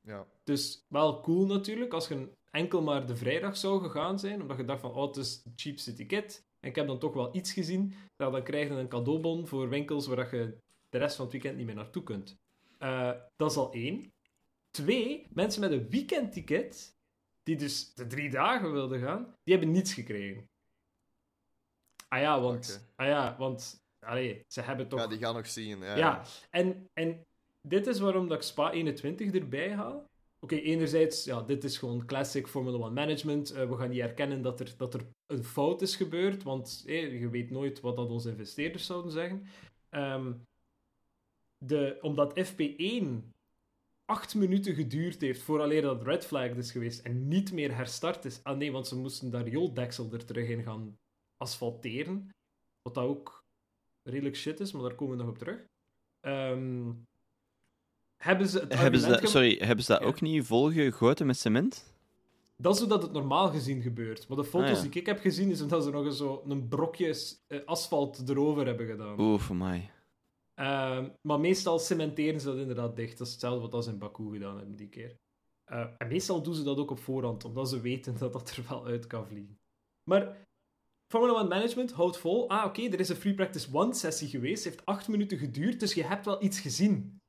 Ja. 0.00 0.26
Dus 0.44 0.84
wel 0.88 1.20
cool 1.20 1.46
natuurlijk, 1.46 1.92
als 1.92 2.08
je 2.08 2.32
enkel 2.56 2.82
maar 2.82 3.06
de 3.06 3.16
vrijdag 3.16 3.56
zou 3.56 3.82
gegaan 3.82 4.18
zijn, 4.18 4.40
omdat 4.40 4.56
je 4.56 4.64
dacht 4.64 4.80
van, 4.80 4.92
oh, 4.92 5.06
het 5.06 5.16
is 5.16 5.40
het 5.44 5.52
cheapste 5.56 5.94
ticket, 5.94 6.44
en 6.60 6.68
ik 6.68 6.76
heb 6.76 6.86
dan 6.86 6.98
toch 6.98 7.14
wel 7.14 7.36
iets 7.36 7.52
gezien, 7.52 7.94
dan 8.16 8.42
krijg 8.42 8.68
je 8.68 8.74
een 8.74 8.88
cadeaubon 8.88 9.46
voor 9.46 9.68
winkels 9.68 10.06
waar 10.06 10.36
je 10.36 10.58
de 10.88 10.98
rest 10.98 11.16
van 11.16 11.24
het 11.24 11.34
weekend 11.34 11.56
niet 11.56 11.66
meer 11.66 11.74
naartoe 11.74 12.02
kunt. 12.02 12.38
Uh, 12.78 13.12
dat 13.36 13.50
is 13.50 13.56
al 13.56 13.72
één. 13.72 14.12
Twee, 14.70 15.26
mensen 15.30 15.60
met 15.60 15.72
een 15.72 15.88
weekendticket, 15.88 16.96
die 17.42 17.56
dus 17.56 17.94
de 17.94 18.06
drie 18.06 18.30
dagen 18.30 18.72
wilden 18.72 19.00
gaan, 19.00 19.34
die 19.44 19.54
hebben 19.54 19.74
niets 19.74 19.94
gekregen. 19.94 20.48
Ah 22.08 22.20
ja, 22.20 22.40
want... 22.40 22.90
Ah 22.96 23.06
ja, 23.06 23.36
want... 23.38 23.84
Allee, 24.00 24.44
ze 24.48 24.60
hebben 24.60 24.88
toch... 24.88 25.00
Ja, 25.00 25.06
die 25.06 25.18
gaan 25.18 25.34
nog 25.34 25.46
zien. 25.46 25.78
Ja, 25.78 25.96
ja. 25.96 26.22
En, 26.50 26.88
en 26.92 27.26
dit 27.60 27.86
is 27.86 27.98
waarom 27.98 28.28
dat 28.28 28.36
ik 28.36 28.42
Spa 28.42 28.70
21 28.70 29.34
erbij 29.34 29.74
haal. 29.74 30.10
Oké, 30.46 30.56
enerzijds, 30.56 31.24
ja, 31.24 31.42
dit 31.42 31.64
is 31.64 31.78
gewoon 31.78 32.06
classic 32.06 32.46
Formula 32.46 32.76
One 32.76 32.90
management. 32.90 33.52
Uh, 33.52 33.68
we 33.68 33.76
gaan 33.76 33.90
niet 33.90 34.00
erkennen 34.00 34.42
dat 34.42 34.60
er, 34.60 34.74
dat 34.76 34.94
er 34.94 35.06
een 35.26 35.44
fout 35.44 35.82
is 35.82 35.96
gebeurd, 35.96 36.42
want 36.42 36.82
je 36.86 37.28
weet 37.30 37.50
nooit 37.50 37.80
wat 37.80 37.96
dat 37.96 38.10
onze 38.10 38.30
investeerders 38.30 38.86
zouden 38.86 39.12
zeggen. 39.12 39.46
Um, 39.90 40.46
de, 41.58 41.98
omdat 42.00 42.52
FP1 42.52 43.04
acht 44.04 44.34
minuten 44.34 44.74
geduurd 44.74 45.20
heeft 45.20 45.42
vooraleer 45.42 45.82
dat 45.82 46.02
red 46.02 46.26
flag 46.26 46.50
is 46.50 46.72
geweest 46.72 47.00
en 47.00 47.28
niet 47.28 47.52
meer 47.52 47.76
herstart 47.76 48.24
is. 48.24 48.40
Ah 48.42 48.56
nee, 48.56 48.72
want 48.72 48.86
ze 48.86 48.96
moesten 48.96 49.30
daar 49.30 49.48
jooldeksel 49.48 50.12
er 50.12 50.24
terug 50.24 50.48
in 50.48 50.62
gaan 50.62 50.98
asfalteren. 51.36 52.34
Wat 52.82 52.94
dat 52.94 53.04
ook 53.04 53.44
redelijk 54.02 54.36
shit 54.36 54.60
is, 54.60 54.72
maar 54.72 54.82
daar 54.82 54.94
komen 54.94 55.16
we 55.16 55.22
nog 55.22 55.32
op 55.32 55.38
terug. 55.38 55.66
Um, 56.20 57.06
hebben 58.16 58.48
ze 58.48 58.58
het 58.58 58.74
hebben 58.78 59.00
ze 59.00 59.08
dat, 59.08 59.28
Sorry, 59.28 59.58
hebben 59.58 59.84
ze 59.84 59.92
dat 59.92 60.02
ook 60.02 60.20
niet 60.20 60.44
volgegoten 60.44 61.26
met 61.26 61.38
cement? 61.38 61.94
Dat 62.56 62.74
is 62.74 62.80
hoe 62.80 62.88
dat 62.88 63.02
het 63.02 63.12
normaal 63.12 63.48
gezien 63.48 63.82
gebeurt. 63.82 64.28
Maar 64.28 64.36
de 64.36 64.44
foto's 64.44 64.76
ah, 64.76 64.82
die 64.82 65.00
ik 65.00 65.06
heb 65.06 65.20
gezien, 65.20 65.50
is 65.50 65.66
dat 65.66 65.84
ze 65.84 65.90
nog 65.90 66.04
eens 66.04 66.16
zo 66.16 66.42
een 66.48 66.68
brokje 66.68 67.16
eh, 67.46 67.58
asfalt 67.64 68.28
erover 68.28 68.66
hebben 68.66 68.86
gedaan. 68.86 69.20
Oeh, 69.20 69.40
voor 69.40 69.56
mij. 69.56 69.90
Ehm, 70.54 71.08
maar 71.20 71.40
meestal 71.40 71.78
cementeren 71.78 72.40
ze 72.40 72.46
dat 72.46 72.56
inderdaad 72.56 72.96
dicht. 72.96 73.18
Dat 73.18 73.26
is 73.26 73.32
hetzelfde 73.32 73.68
wat 73.68 73.84
ze 73.84 73.90
in 73.90 73.98
Baku 73.98 74.32
gedaan 74.32 74.56
hebben 74.56 74.76
die 74.76 74.88
keer. 74.88 75.16
Uh, 75.72 75.86
en 75.98 76.08
meestal 76.08 76.42
doen 76.42 76.54
ze 76.54 76.62
dat 76.62 76.78
ook 76.78 76.90
op 76.90 76.98
voorhand, 76.98 77.44
omdat 77.44 77.68
ze 77.68 77.80
weten 77.80 78.18
dat 78.18 78.32
dat 78.32 78.50
er 78.50 78.64
wel 78.68 78.86
uit 78.86 79.06
kan 79.06 79.26
vliegen. 79.26 79.58
Maar 80.04 80.46
Formula 81.06 81.32
One 81.32 81.48
Management 81.48 81.92
houdt 81.92 82.18
vol. 82.18 82.48
Ah, 82.48 82.64
oké, 82.64 82.82
er 82.82 83.00
is 83.00 83.08
een 83.08 83.16
Free 83.16 83.34
Practice 83.34 83.78
1 83.78 83.94
sessie 83.94 84.28
geweest. 84.28 84.64
heeft 84.64 84.86
acht 84.86 85.08
minuten 85.08 85.38
geduurd, 85.38 85.80
dus 85.80 85.94
je 85.94 86.04
hebt 86.04 86.24
wel 86.24 86.42
iets 86.42 86.60
gezien. 86.60 87.20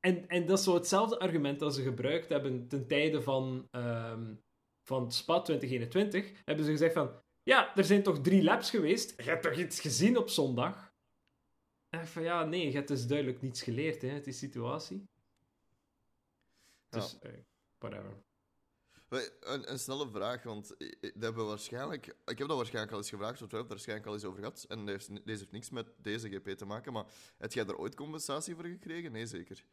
En, 0.00 0.28
en 0.28 0.46
dat 0.46 0.58
is 0.58 0.64
zo 0.64 0.74
hetzelfde 0.74 1.18
argument 1.18 1.60
dat 1.60 1.74
ze 1.74 1.82
gebruikt 1.82 2.28
hebben 2.28 2.68
ten 2.68 2.86
tijde 2.86 3.22
van, 3.22 3.68
um, 3.70 4.42
van 4.82 5.12
SPA 5.12 5.40
2021. 5.40 6.32
Hebben 6.44 6.64
ze 6.64 6.70
gezegd 6.70 6.92
van, 6.92 7.22
ja, 7.42 7.76
er 7.76 7.84
zijn 7.84 8.02
toch 8.02 8.20
drie 8.20 8.42
laps 8.42 8.70
geweest. 8.70 9.22
Je 9.22 9.30
hebt 9.30 9.42
toch 9.42 9.56
iets 9.56 9.80
gezien 9.80 10.16
op 10.16 10.28
zondag? 10.28 10.92
En 11.88 12.06
van, 12.06 12.22
ja, 12.22 12.44
nee, 12.44 12.66
je 12.66 12.72
hebt 12.72 12.88
dus 12.88 13.06
duidelijk 13.06 13.42
niets 13.42 13.62
geleerd, 13.62 14.02
hè, 14.02 14.10
uit 14.10 14.24
die 14.24 14.32
situatie. 14.32 15.08
Dus, 16.88 17.16
ja. 17.20 17.28
Eh, 17.28 17.38
whatever. 17.78 18.22
Een, 19.40 19.70
een, 19.70 19.78
snelle 19.78 20.08
vraag, 20.08 20.42
want 20.42 20.68
dat 20.68 21.00
hebben 21.00 21.42
we 21.42 21.48
waarschijnlijk, 21.48 22.06
ik 22.06 22.38
heb 22.38 22.48
dat 22.48 22.56
waarschijnlijk 22.56 22.92
al 22.92 22.98
eens 22.98 23.10
gevraagd, 23.10 23.42
of 23.42 23.50
we 23.50 23.56
hebben 23.56 23.60
het 23.60 23.68
waarschijnlijk 23.68 24.08
al 24.08 24.14
eens 24.14 24.24
over 24.24 24.38
gehad. 24.38 24.64
En 24.68 24.84
deze 24.86 25.22
heeft 25.24 25.50
niks 25.50 25.70
met 25.70 25.86
deze 25.96 26.28
GP 26.28 26.48
te 26.48 26.64
maken, 26.64 26.92
maar 26.92 27.06
heb 27.38 27.52
jij 27.52 27.66
er 27.66 27.78
ooit 27.78 27.94
compensatie 27.94 28.54
voor 28.54 28.64
gekregen? 28.64 29.12
Nee, 29.12 29.26
zeker. 29.26 29.64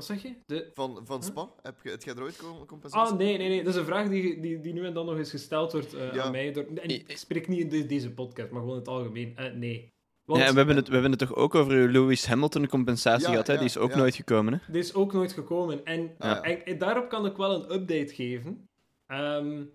Wat 0.00 0.08
zeg 0.08 0.22
je? 0.22 0.34
De... 0.46 0.70
Van, 0.74 1.00
van 1.04 1.22
Spa? 1.22 1.48
Heb, 1.62 1.74
je, 1.82 1.90
heb 1.90 2.02
jij 2.02 2.14
er 2.14 2.22
ooit 2.22 2.42
compensatie? 2.66 3.12
Ah, 3.12 3.18
nee, 3.18 3.38
nee, 3.38 3.48
nee. 3.48 3.64
Dat 3.64 3.74
is 3.74 3.80
een 3.80 3.86
vraag 3.86 4.08
die, 4.08 4.40
die, 4.40 4.60
die 4.60 4.72
nu 4.72 4.84
en 4.86 4.94
dan 4.94 5.06
nog 5.06 5.16
eens 5.16 5.30
gesteld 5.30 5.72
wordt 5.72 5.94
uh, 5.94 6.18
aan 6.18 6.32
mij. 6.32 6.52
Door... 6.52 6.64
En 6.64 6.88
ik 6.88 7.18
spreek 7.18 7.48
niet 7.48 7.72
in 7.72 7.86
deze 7.86 8.12
podcast, 8.12 8.50
maar 8.50 8.60
gewoon 8.60 8.74
in 8.74 8.80
het 8.80 8.88
algemeen. 8.88 9.36
Uh, 9.38 9.52
nee. 9.52 9.92
Want... 10.24 10.40
Ja, 10.40 10.50
we 10.50 10.56
hebben, 10.56 10.76
het, 10.76 10.86
we 10.86 10.92
hebben 10.92 11.10
het 11.10 11.20
toch 11.20 11.34
ook 11.34 11.54
over 11.54 11.90
Lewis 11.90 12.26
Hamilton 12.26 12.66
compensatie 12.66 13.28
gehad, 13.28 13.46
hè? 13.46 13.56
Die 13.56 13.64
is 13.64 13.78
ook 13.78 13.94
nooit 13.94 14.14
gekomen, 14.14 14.52
hè? 14.52 14.72
Die 14.72 14.80
is 14.80 14.94
ook 14.94 15.12
nooit 15.12 15.32
gekomen. 15.32 15.84
En, 15.84 16.14
ah, 16.18 16.48
en, 16.64 16.78
daarop 16.78 17.08
kan 17.08 17.26
ik 17.26 17.36
wel 17.36 17.54
een 17.54 17.72
update 17.72 18.14
geven. 18.14 18.68
Um, 19.06 19.72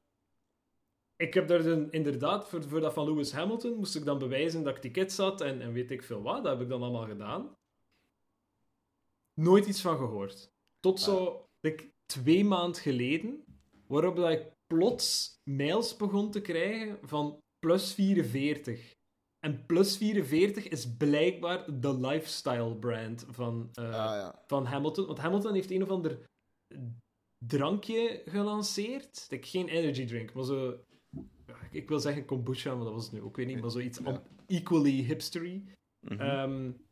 ik 1.16 1.34
heb 1.34 1.48
daar 1.48 1.64
dan 1.64 1.92
inderdaad, 1.92 2.50
voor, 2.50 2.64
voor 2.64 2.80
dat 2.80 2.94
van 2.94 3.06
Lewis 3.06 3.32
Hamilton, 3.32 3.74
moest 3.74 3.96
ik 3.96 4.06
dan 4.06 4.20
bewijzen 4.20 4.64
dat 4.64 4.76
ik 4.76 4.82
tickets 4.82 5.18
had 5.18 5.42
en, 5.42 5.62
en 5.62 5.74
weet 5.74 5.92
ik 5.92 6.04
veel 6.04 6.22
wat. 6.22 6.44
Dat 6.44 6.54
heb 6.54 6.62
ik 6.62 6.70
dan 6.70 6.82
allemaal 6.82 7.08
gedaan 7.08 7.56
nooit 9.42 9.66
iets 9.66 9.82
van 9.82 9.98
gehoord. 9.98 10.50
Tot 10.80 11.00
zo 11.00 11.46
like, 11.60 11.92
twee 12.06 12.46
maanden 12.46 12.82
geleden, 12.82 13.44
waarop 13.88 14.16
dat 14.16 14.32
ik 14.32 14.52
plots 14.68 15.38
mails 15.50 15.96
begon 15.96 16.32
te 16.32 16.42
krijgen 16.42 16.98
van 17.08 17.40
plus 17.60 17.94
44. 17.94 18.94
En 19.40 19.66
plus 19.66 19.98
44 19.98 20.68
is 20.68 20.96
blijkbaar 20.98 21.80
de 21.80 22.00
lifestyle 22.00 22.76
brand 22.76 23.26
van, 23.30 23.70
uh, 23.80 23.92
ja. 23.92 24.44
van 24.48 24.66
Hamilton. 24.66 25.06
Want 25.06 25.18
Hamilton 25.18 25.54
heeft 25.54 25.72
een 25.72 25.84
of 25.84 25.90
ander 25.90 26.20
drankje 27.46 28.22
gelanceerd. 28.26 29.28
Ik 29.30 29.46
geen 29.46 29.68
energy 29.68 30.06
drink, 30.06 30.34
maar 30.34 30.44
zo. 30.44 30.80
Ik 31.72 31.90
wil 31.90 32.00
zeggen 32.00 32.26
kombucha, 32.26 32.76
maar 32.76 32.84
dat 32.84 32.94
was 32.94 33.04
het 33.04 33.14
nu 33.14 33.22
ook 33.22 33.36
weer 33.36 33.46
niet. 33.46 33.62
Maar 33.62 33.72
zoiets 33.72 34.00
ja. 34.04 34.24
equally 34.48 35.04
hipstery. 35.04 35.64
Mm 36.00 36.18
-hmm. 36.18 36.85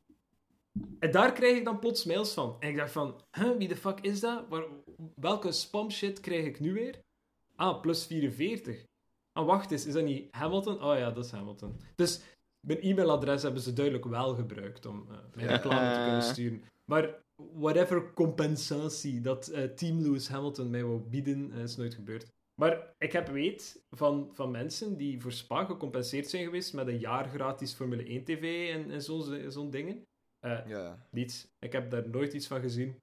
En 0.99 1.11
daar 1.11 1.33
krijg 1.33 1.57
ik 1.57 1.65
dan 1.65 1.79
plots 1.79 2.05
mails 2.05 2.33
van. 2.33 2.55
En 2.59 2.69
ik 2.69 2.75
dacht 2.75 2.91
van, 2.91 3.21
huh, 3.31 3.57
wie 3.57 3.67
de 3.67 3.75
fuck 3.75 3.99
is 3.99 4.19
dat? 4.19 4.47
Waar, 4.49 4.65
welke 5.15 5.51
spam 5.51 5.91
shit 5.91 6.19
krijg 6.19 6.45
ik 6.45 6.59
nu 6.59 6.73
weer? 6.73 6.99
Ah, 7.55 7.81
plus 7.81 8.05
44. 8.05 8.85
Ah, 9.31 9.45
wacht 9.45 9.71
eens, 9.71 9.85
is 9.85 9.93
dat 9.93 10.03
niet 10.03 10.35
Hamilton? 10.35 10.83
Oh 10.83 10.97
ja, 10.97 11.11
dat 11.11 11.25
is 11.25 11.31
Hamilton. 11.31 11.79
Dus 11.95 12.21
mijn 12.59 12.81
e-mailadres 12.81 13.41
hebben 13.41 13.61
ze 13.61 13.73
duidelijk 13.73 14.05
wel 14.05 14.35
gebruikt 14.35 14.85
om 14.85 15.07
uh, 15.09 15.17
mijn 15.35 15.47
reclame 15.47 15.93
te 15.93 16.01
kunnen 16.03 16.23
sturen. 16.23 16.63
Maar 16.85 17.21
whatever 17.35 18.13
compensatie 18.13 19.21
dat 19.21 19.51
uh, 19.51 19.63
Team 19.63 20.01
Lewis 20.01 20.27
Hamilton 20.27 20.69
mij 20.69 20.83
wou 20.83 20.99
bieden, 20.99 21.51
uh, 21.51 21.63
is 21.63 21.75
nooit 21.75 21.93
gebeurd. 21.93 22.31
Maar 22.61 22.93
ik 22.97 23.11
heb 23.11 23.27
weet 23.27 23.83
van, 23.89 24.29
van 24.33 24.51
mensen 24.51 24.97
die 24.97 25.21
voor 25.21 25.31
Spa 25.31 25.65
gecompenseerd 25.65 26.29
zijn 26.29 26.43
geweest 26.43 26.73
met 26.73 26.87
een 26.87 26.99
jaar 26.99 27.29
gratis 27.29 27.73
Formule 27.73 28.03
1 28.03 28.23
TV 28.23 28.69
en, 28.73 28.91
en 28.91 29.01
zo'n 29.01 29.51
zo 29.51 29.69
dingen. 29.69 30.03
Uh, 30.45 30.67
ja. 30.67 31.05
Niets. 31.11 31.47
Ik 31.59 31.71
heb 31.71 31.91
daar 31.91 32.09
nooit 32.09 32.33
iets 32.33 32.47
van 32.47 32.61
gezien. 32.61 33.01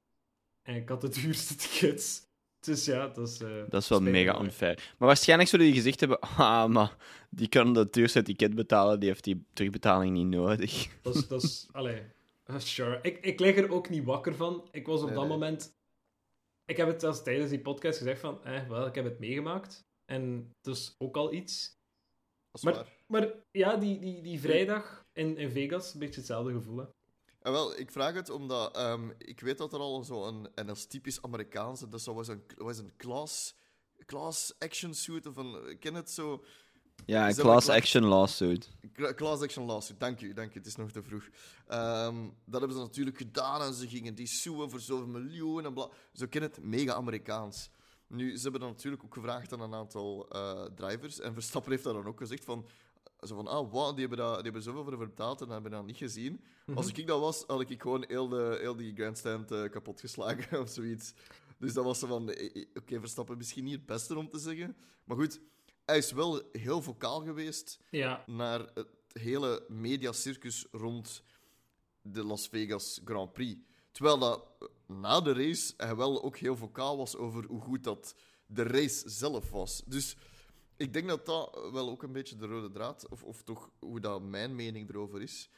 En 0.63 0.75
ik 0.75 0.89
had 0.89 1.03
het 1.03 1.15
duurste 1.23 1.55
tickets. 1.55 2.29
Dus 2.61 2.85
ja, 2.85 3.09
dat 3.09 3.29
is... 3.29 3.41
Uh, 3.41 3.63
dat 3.69 3.83
is 3.83 3.89
wel 3.89 4.01
mega 4.01 4.41
unfair. 4.41 4.95
Maar 4.99 5.09
waarschijnlijk 5.09 5.49
zullen 5.49 5.67
die 5.67 5.75
gezegd 5.75 6.01
hebben... 6.01 6.19
Ah, 6.37 6.67
maar 6.67 6.97
die 7.31 7.49
kan 7.49 7.75
dat 7.75 7.93
duurste 7.93 8.23
ticket 8.23 8.55
betalen. 8.55 9.01
Die 9.01 9.09
heeft 9.09 9.25
die 9.25 9.45
terugbetaling 9.53 10.13
niet 10.13 10.27
nodig. 10.27 10.89
Dat 11.03 11.15
is... 11.15 11.29
Dat 11.29 11.43
is 11.43 11.69
allee, 11.73 12.03
sure. 12.57 12.99
Ik, 13.03 13.19
ik 13.25 13.41
lig 13.41 13.57
er 13.57 13.71
ook 13.71 13.89
niet 13.89 14.05
wakker 14.05 14.35
van. 14.35 14.69
Ik 14.71 14.87
was 14.87 15.03
op 15.03 15.15
dat 15.15 15.29
moment... 15.29 15.79
Ik 16.65 16.77
heb 16.77 16.87
het 16.87 17.01
zelfs 17.01 17.23
tijdens 17.23 17.51
die 17.51 17.61
podcast 17.61 17.99
gezegd 17.99 18.21
van... 18.21 18.45
Eh, 18.45 18.69
wel, 18.69 18.87
ik 18.87 18.95
heb 18.95 19.05
het 19.05 19.19
meegemaakt. 19.19 19.85
En 20.05 20.53
dat 20.61 20.77
is 20.77 20.95
ook 20.99 21.17
al 21.17 21.33
iets. 21.33 21.79
maar, 22.61 22.87
maar 23.07 23.33
ja, 23.51 23.77
die, 23.77 23.99
die, 23.99 24.23
die 24.23 24.41
vrijdag 24.41 25.07
in, 25.13 25.37
in 25.37 25.51
Vegas, 25.51 25.93
een 25.93 26.01
beetje 26.01 26.21
hetzelfde 26.21 26.53
gevoel, 26.53 26.79
hè. 26.79 26.85
Ja, 27.43 27.51
wel, 27.51 27.79
ik 27.79 27.91
vraag 27.91 28.15
het 28.15 28.31
omdat 28.31 28.79
um, 28.79 29.15
ik 29.19 29.41
weet 29.41 29.59
dat 29.59 29.73
er 29.73 29.79
al 29.79 30.05
zo'n, 30.05 30.49
en 30.55 30.67
dat 30.67 30.77
is 30.77 30.87
typisch 30.87 31.23
Amerikaanse, 31.23 31.89
dat 31.89 32.05
was 32.05 32.29
een, 32.29 32.43
was 32.57 32.79
een 32.79 32.93
class, 32.97 33.55
class 34.07 34.55
action 34.59 34.95
suit 34.95 35.27
of 35.27 35.37
een, 35.37 35.69
ik 35.69 35.81
ken 35.81 35.95
het 35.95 36.11
zo. 36.11 36.45
Ja, 37.07 37.29
een 37.29 37.35
class 37.35 37.69
action 37.69 38.05
lawsuit. 38.05 38.71
Class 39.15 39.43
action 39.43 39.65
lawsuit, 39.65 40.01
dank 40.01 40.21
u, 40.21 40.33
dank 40.33 40.51
u, 40.51 40.59
het 40.59 40.67
is 40.67 40.77
nog 40.77 40.91
te 40.91 41.03
vroeg. 41.03 41.25
Um, 41.69 42.37
dat 42.45 42.61
hebben 42.61 42.79
ze 42.79 42.83
natuurlijk 42.83 43.17
gedaan 43.17 43.63
en 43.63 43.75
ze 43.75 43.89
gingen 43.89 44.15
die 44.15 44.27
suwen 44.27 44.71
voor 44.71 44.81
zoveel 44.81 45.07
miljoen 45.07 45.65
en 45.65 45.75
bla. 45.75 45.89
Zo 46.13 46.27
ken 46.27 46.43
het 46.43 46.63
mega 46.63 46.95
Amerikaans. 46.95 47.71
Nu, 48.07 48.37
ze 48.37 48.43
hebben 48.43 48.61
dan 48.61 48.71
natuurlijk 48.71 49.05
ook 49.05 49.15
gevraagd 49.15 49.53
aan 49.53 49.61
een 49.61 49.75
aantal 49.75 50.37
uh, 50.37 50.65
drivers 50.65 51.21
en 51.21 51.33
Verstappen 51.33 51.71
heeft 51.71 51.85
daar 51.85 51.93
dan 51.93 52.07
ook 52.07 52.19
gezegd 52.19 52.45
van 52.45 52.67
zo 53.23 53.35
van, 53.35 53.47
ah, 53.47 53.71
wow, 53.71 53.91
die 53.97 54.07
hebben, 54.07 54.19
dat, 54.19 54.35
die 54.35 54.43
hebben 54.43 54.63
zoveel 54.63 54.85
voor 54.85 54.99
betaald 54.99 55.41
en 55.41 55.47
dat 55.47 55.55
hebben 55.55 55.73
dat 55.73 55.87
niet 55.87 55.97
gezien. 55.97 56.41
Mhm. 56.67 56.77
Als 56.77 56.93
ik 56.93 57.07
dat 57.07 57.21
was, 57.21 57.45
had 57.47 57.71
ik 57.71 57.83
gewoon 57.83 58.05
heel, 58.09 58.29
de, 58.29 58.59
heel 58.61 58.77
die 58.77 58.95
grandstand 58.95 59.53
uh, 59.53 59.69
kapot 59.71 60.01
geslagen 60.01 60.61
of 60.63 60.69
zoiets. 60.69 61.13
Dus 61.59 61.73
dat 61.73 61.85
was 61.85 61.99
zo 61.99 62.07
van, 62.07 62.31
eh, 62.31 62.57
eh, 62.57 62.67
oké, 62.75 63.01
Verstappen 63.01 63.37
misschien 63.37 63.65
niet 63.65 63.75
het 63.75 63.87
beste 63.87 64.19
om 64.19 64.29
te 64.29 64.39
zeggen. 64.39 64.77
Maar 65.05 65.17
goed, 65.17 65.41
hij 65.85 65.99
is 65.99 66.13
wel 66.13 66.43
heel 66.53 66.83
vocaal 66.83 67.21
geweest 67.21 67.81
ja. 67.91 68.25
naar 68.27 68.61
het 68.75 68.89
hele 69.13 69.65
mediacircus 69.69 70.67
rond 70.71 71.23
de 72.03 72.25
Las 72.25 72.49
Vegas 72.49 73.01
Grand 73.05 73.33
Prix. 73.33 73.61
Terwijl 73.93 74.19
dat 74.19 74.45
na 74.87 75.21
de 75.21 75.33
race 75.33 75.75
hij 75.77 75.97
wel 75.97 76.23
ook 76.23 76.37
heel 76.37 76.57
vocaal 76.57 76.97
was 76.97 77.17
over 77.17 77.45
hoe 77.45 77.61
goed 77.61 77.85
dat 77.85 78.15
de 78.47 78.63
race 78.63 79.11
zelf 79.11 79.51
was. 79.51 79.83
Dus 79.87 80.17
ik 80.81 80.93
denk 80.93 81.09
dat 81.09 81.27
dat 81.27 81.71
wel 81.73 81.91
ook 81.91 82.03
een 82.03 82.13
beetje 82.13 82.37
de 82.37 82.47
rode 82.47 82.71
draad, 82.71 83.09
of, 83.09 83.23
of 83.23 83.43
toch 83.43 83.71
hoe 83.79 84.01
dat 84.01 84.23
mijn 84.23 84.55
mening 84.55 84.89
erover 84.89 85.23
is, 85.23 85.51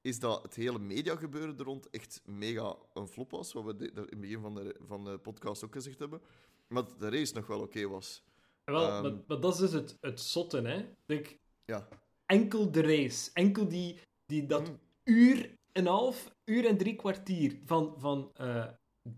is 0.00 0.18
dat 0.18 0.42
het 0.42 0.54
hele 0.54 0.78
mediagebeuren 0.78 1.58
er 1.58 1.64
rond 1.64 1.90
echt 1.90 2.22
mega 2.24 2.76
een 2.92 3.08
flop 3.08 3.30
was, 3.30 3.52
wat 3.52 3.64
we 3.64 3.90
in 3.90 3.96
het 3.96 4.20
begin 4.20 4.40
van 4.40 4.54
de, 4.54 4.76
van 4.86 5.04
de 5.04 5.18
podcast 5.18 5.64
ook 5.64 5.72
gezegd 5.72 5.98
hebben. 5.98 6.20
Maar 6.68 6.84
dat 6.84 7.00
de 7.00 7.08
race 7.08 7.34
nog 7.34 7.46
wel 7.46 7.60
oké 7.60 7.88
was. 7.88 8.24
Wel, 8.64 9.04
um, 9.04 9.22
maar, 9.26 9.40
dat 9.40 9.54
is 9.54 9.60
dus 9.60 9.72
het, 9.72 9.98
het 10.00 10.20
zotte, 10.20 10.60
hè. 10.60 10.88
Denk, 11.06 11.38
ja. 11.64 11.88
Enkel 12.26 12.70
de 12.70 12.80
race, 12.80 13.30
enkel 13.32 13.68
die, 13.68 14.00
die, 14.26 14.46
dat 14.46 14.68
mm. 14.68 14.78
uur 15.04 15.44
en 15.44 15.56
een 15.72 15.86
half, 15.86 16.34
uur 16.44 16.66
en 16.66 16.76
drie 16.76 16.96
kwartier 16.96 17.60
van, 17.64 17.94
van 17.98 18.32
uh, 18.40 18.66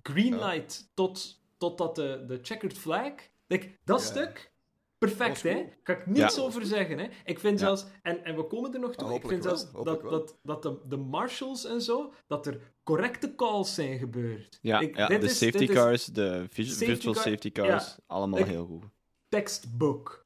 green 0.03 0.39
light 0.39 0.91
tot, 0.95 1.43
tot 1.57 1.79
dat 1.79 1.95
de, 1.95 2.25
de 2.27 2.39
checkered 2.43 2.79
flag. 2.79 3.13
Denk, 3.47 3.79
dat 3.85 4.03
stuk 4.03 4.55
Perfect, 4.99 5.43
hè? 5.43 5.65
Kan 5.83 5.97
ik 5.97 6.07
niets 6.07 6.39
over 6.39 6.67
zeggen, 6.67 6.99
hè? 6.99 7.09
Ik 7.25 7.39
vind 7.39 7.61
zelfs, 7.61 7.87
en, 8.03 8.25
en 8.25 8.37
we 8.37 8.45
komen 8.47 8.75
er 8.75 8.81
nog 8.81 8.95
toe, 8.95 9.15
ik 9.15 9.27
vind 9.27 9.43
zelfs 9.43 9.73
dat, 9.73 10.03
dat, 10.03 10.39
dat 10.43 10.63
de, 10.63 10.79
de 10.89 10.97
marshals 10.97 11.65
en 11.65 11.81
zo, 11.81 12.13
dat 12.27 12.47
er 12.47 12.75
correcte 12.83 13.35
calls 13.35 13.75
zijn 13.75 13.99
gebeurd. 13.99 14.59
Ja, 14.63 14.81
ik, 14.81 14.97
ja 14.97 15.07
de 15.07 15.29
safety 15.29 15.67
cars, 15.67 16.05
de 16.05 16.47
virtual 16.51 17.15
safety 17.15 17.53
cars, 17.53 17.97
allemaal 18.07 18.45
heel 18.45 18.67
goed. 18.67 18.85
Textbook. 19.29 20.23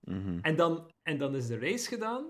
Mm 0.00 0.38
en, 0.42 0.56
dan, 0.56 0.90
en 1.02 1.18
dan 1.18 1.36
is 1.36 1.46
de 1.46 1.58
race 1.58 1.88
gedaan, 1.88 2.24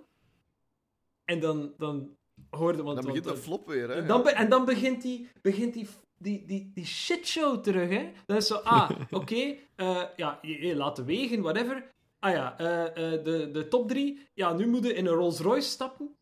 en 1.24 1.40
dan, 1.40 1.74
dan 1.76 2.16
hoorde... 2.50 2.82
Want, 2.82 2.96
dan 2.96 3.06
begint 3.06 3.24
de 3.24 3.36
flop 3.36 3.66
weer, 3.66 3.88
hè? 3.88 4.06
Dan 4.06 4.28
en 4.28 4.48
dan 4.48 4.64
begint 4.64 5.02
die, 5.02 5.28
begint 5.42 5.74
die 5.74 5.88
die, 6.24 6.46
die, 6.46 6.70
die 6.74 6.86
shitshow 6.86 7.62
terug, 7.62 7.90
hè. 7.90 8.12
Dan 8.26 8.36
is 8.36 8.46
zo, 8.46 8.54
ah, 8.54 8.90
oké, 9.10 9.16
okay, 9.16 9.60
uh, 9.76 10.04
ja, 10.16 10.38
je, 10.42 10.76
laten 10.76 11.04
wegen, 11.04 11.42
whatever. 11.42 11.92
Ah 12.18 12.32
ja, 12.32 12.60
uh, 12.60 12.68
uh, 12.68 13.24
de, 13.24 13.50
de 13.52 13.68
top 13.68 13.88
drie, 13.88 14.28
ja, 14.34 14.52
nu 14.52 14.66
moeten 14.66 14.96
in 14.96 15.06
een 15.06 15.14
Rolls 15.14 15.38
Royce 15.38 15.68
stappen. 15.68 16.16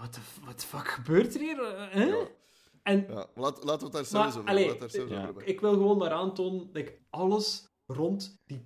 Wat 0.00 0.18
wat 0.44 0.60
de 0.60 0.66
fuck 0.66 0.88
gebeurt 0.88 1.34
er 1.34 1.40
hier? 1.40 1.88
Hè? 1.90 2.04
Ja. 2.04 2.26
En, 2.82 3.06
ja, 3.08 3.26
laat, 3.34 3.64
laten 3.64 3.78
we 3.78 3.84
het 3.84 3.92
daar 3.92 4.04
zelfs 4.04 4.36
over 4.36 5.20
hebben. 5.20 5.46
Ik 5.46 5.60
wil 5.60 5.72
gewoon 5.72 5.98
maar 5.98 6.10
aantonen 6.10 6.66
dat 6.72 6.82
ik 6.82 7.00
alles 7.10 7.68
rond 7.86 8.42
die 8.46 8.62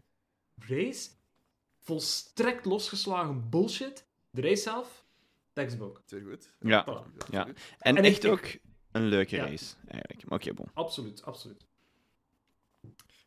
race 0.57 1.11
volstrekt 1.79 2.65
losgeslagen 2.65 3.49
bullshit. 3.51 4.07
De 4.31 4.41
race 4.41 4.63
zelf, 4.63 5.05
textbook. 5.53 6.03
Zeer 6.05 6.23
goed. 6.23 6.51
Ja, 6.61 7.05
ja. 7.31 7.47
En, 7.79 7.97
en 7.97 8.05
echt 8.05 8.27
ook 8.27 8.47
een 8.93 9.07
leuke 9.07 9.37
race, 9.37 9.75
eigenlijk. 9.89 10.29
Maar 10.29 10.39
oké, 10.39 10.55
bon. 10.55 10.67
Absoluut, 10.75 11.23
absoluut. 11.23 11.67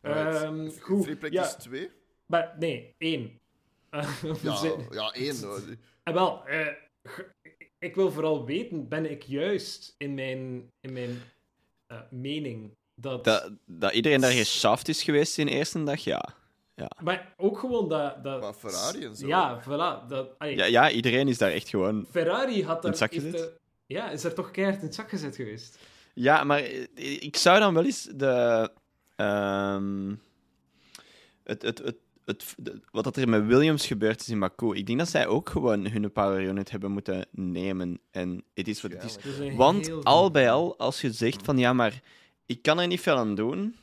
Um, 0.02 0.72
goed. 0.80 1.04
Free 1.04 1.16
practice 1.16 1.58
2? 1.58 1.92
Maar, 2.26 2.56
nee, 2.60 2.96
één. 2.98 3.40
ja, 4.42 4.76
ja, 4.92 5.14
één. 5.14 5.36
En 5.44 5.78
eh, 6.04 6.14
wel, 6.14 6.44
uh, 6.48 6.68
ik 7.80 7.96
wil 7.96 8.12
vooral 8.12 8.46
weten, 8.46 8.88
ben 8.88 9.12
ik 9.12 9.24
juist 9.24 9.96
in 9.98 10.14
mijn, 10.14 10.72
in 10.82 10.94
mijn 10.94 11.22
uh, 11.88 12.00
mening 12.10 12.76
dat... 12.96 13.24
dat... 13.24 13.52
Dat 13.66 13.94
iedereen 13.94 14.22
daar 14.22 14.32
geschaft 14.32 14.88
is 14.88 15.04
geweest 15.04 15.38
in 15.38 15.46
de 15.46 15.52
eerste 15.52 15.84
dag, 15.84 16.00
ja. 16.00 16.36
Ja. 16.76 16.92
Maar 17.04 17.34
ook 17.38 17.60
gewoon 17.60 17.90
dat... 17.90 18.24
dat 18.24 18.42
maar 18.42 18.54
Ferrari 18.54 19.06
en 19.06 19.16
zo. 19.16 19.28
Ja, 19.28 19.64
voilà. 19.64 20.08
Dat, 20.08 20.36
ja, 20.40 20.66
ja, 20.66 20.90
iedereen 20.90 21.28
is 21.28 21.38
daar 21.38 21.52
echt 21.52 21.70
gewoon... 21.70 22.06
Ferrari 22.12 22.64
had 22.64 22.82
daar... 22.82 23.10
Ja, 23.94 24.10
is 24.10 24.24
er 24.24 24.34
toch 24.34 24.52
keihard 24.52 24.80
in 24.80 24.86
het 24.86 24.96
zak 24.96 25.10
gezet 25.10 25.36
geweest? 25.36 25.80
Ja, 26.14 26.44
maar 26.44 26.64
ik 26.96 27.38
zou 27.38 27.60
dan 27.60 27.74
wel 27.74 27.86
eens 27.86 28.10
de. 28.16 28.72
Um, 29.18 30.22
het, 31.44 31.62
het, 31.62 31.78
het, 31.78 31.96
het, 32.26 32.56
wat 32.92 33.04
dat 33.04 33.18
er 33.18 33.30
met 33.30 33.46
Williams 33.46 33.88
gebeurd 33.88 34.22
is 34.22 34.30
in 34.30 34.40
Baku. 34.40 34.76
Ik 34.76 34.86
denk 34.86 35.00
dat 35.00 35.10
zij 35.10 35.28
ook 35.28 35.50
gewoon 35.50 35.88
hun 35.88 36.12
power 36.12 36.42
unit 36.42 36.72
hebben 36.72 36.92
moeten 36.92 37.26
nemen. 37.32 38.00
En 38.12 38.44
het 38.54 38.68
is 38.68 38.82
wat 38.82 38.92
het 38.92 39.04
is. 39.04 39.18
Want 39.56 40.06
al 40.06 40.32
bij 40.32 40.52
al, 40.52 40.78
als 40.78 41.02
je 41.02 41.12
zegt 41.12 41.42
van 41.44 41.58
ja, 41.58 41.74
maar 41.74 42.02
ik 42.46 42.62
kan 42.62 42.80
er 42.80 42.88
niet 42.88 43.02
veel 43.02 43.18
aan 43.18 43.36
doen. 43.36 43.76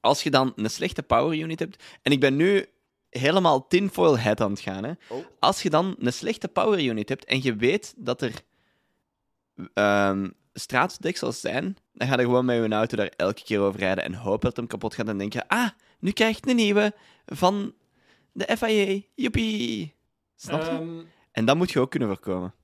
Als 0.00 0.22
je 0.22 0.30
dan 0.30 0.52
een 0.56 0.70
slechte 0.70 1.02
power 1.02 1.38
unit 1.38 1.58
hebt. 1.58 1.82
En 2.02 2.12
ik 2.12 2.20
ben 2.20 2.36
nu 2.36 2.66
helemaal 3.10 3.66
tinfoil 3.66 4.18
head 4.18 4.40
aan 4.40 4.50
het 4.50 4.60
gaan. 4.60 4.84
Hè. 4.84 4.92
Oh. 5.08 5.24
Als 5.38 5.62
je 5.62 5.70
dan 5.70 5.96
een 5.98 6.12
slechte 6.12 6.48
power 6.48 6.84
unit 6.84 7.08
hebt 7.08 7.24
en 7.24 7.42
je 7.42 7.56
weet 7.56 7.94
dat 7.96 8.22
er 8.22 8.32
um, 9.74 10.32
straatdeksels 10.52 11.40
zijn, 11.40 11.76
dan 11.92 12.08
ga 12.08 12.14
je 12.14 12.24
gewoon 12.24 12.44
met 12.44 12.56
je 12.56 12.68
auto 12.68 12.96
daar 12.96 13.12
elke 13.16 13.42
keer 13.44 13.60
over 13.60 13.80
rijden 13.80 14.04
en 14.04 14.14
hopen 14.14 14.48
dat 14.48 14.56
hem 14.56 14.66
kapot 14.66 14.94
gaat 14.94 15.08
en 15.08 15.18
denken, 15.18 15.46
ah, 15.46 15.68
nu 15.98 16.10
krijg 16.10 16.38
ik 16.38 16.46
een 16.46 16.56
nieuwe 16.56 16.94
van 17.26 17.74
de 18.32 18.56
FIA. 18.56 19.00
Joepie. 19.14 19.94
Snap 20.34 20.62
je? 20.62 20.68
Ehm, 20.68 21.02
en 21.32 21.44
dat 21.44 21.56
moet 21.56 21.70
je 21.70 21.80
ook 21.80 21.90
kunnen 21.90 22.08
voorkomen. 22.08 22.54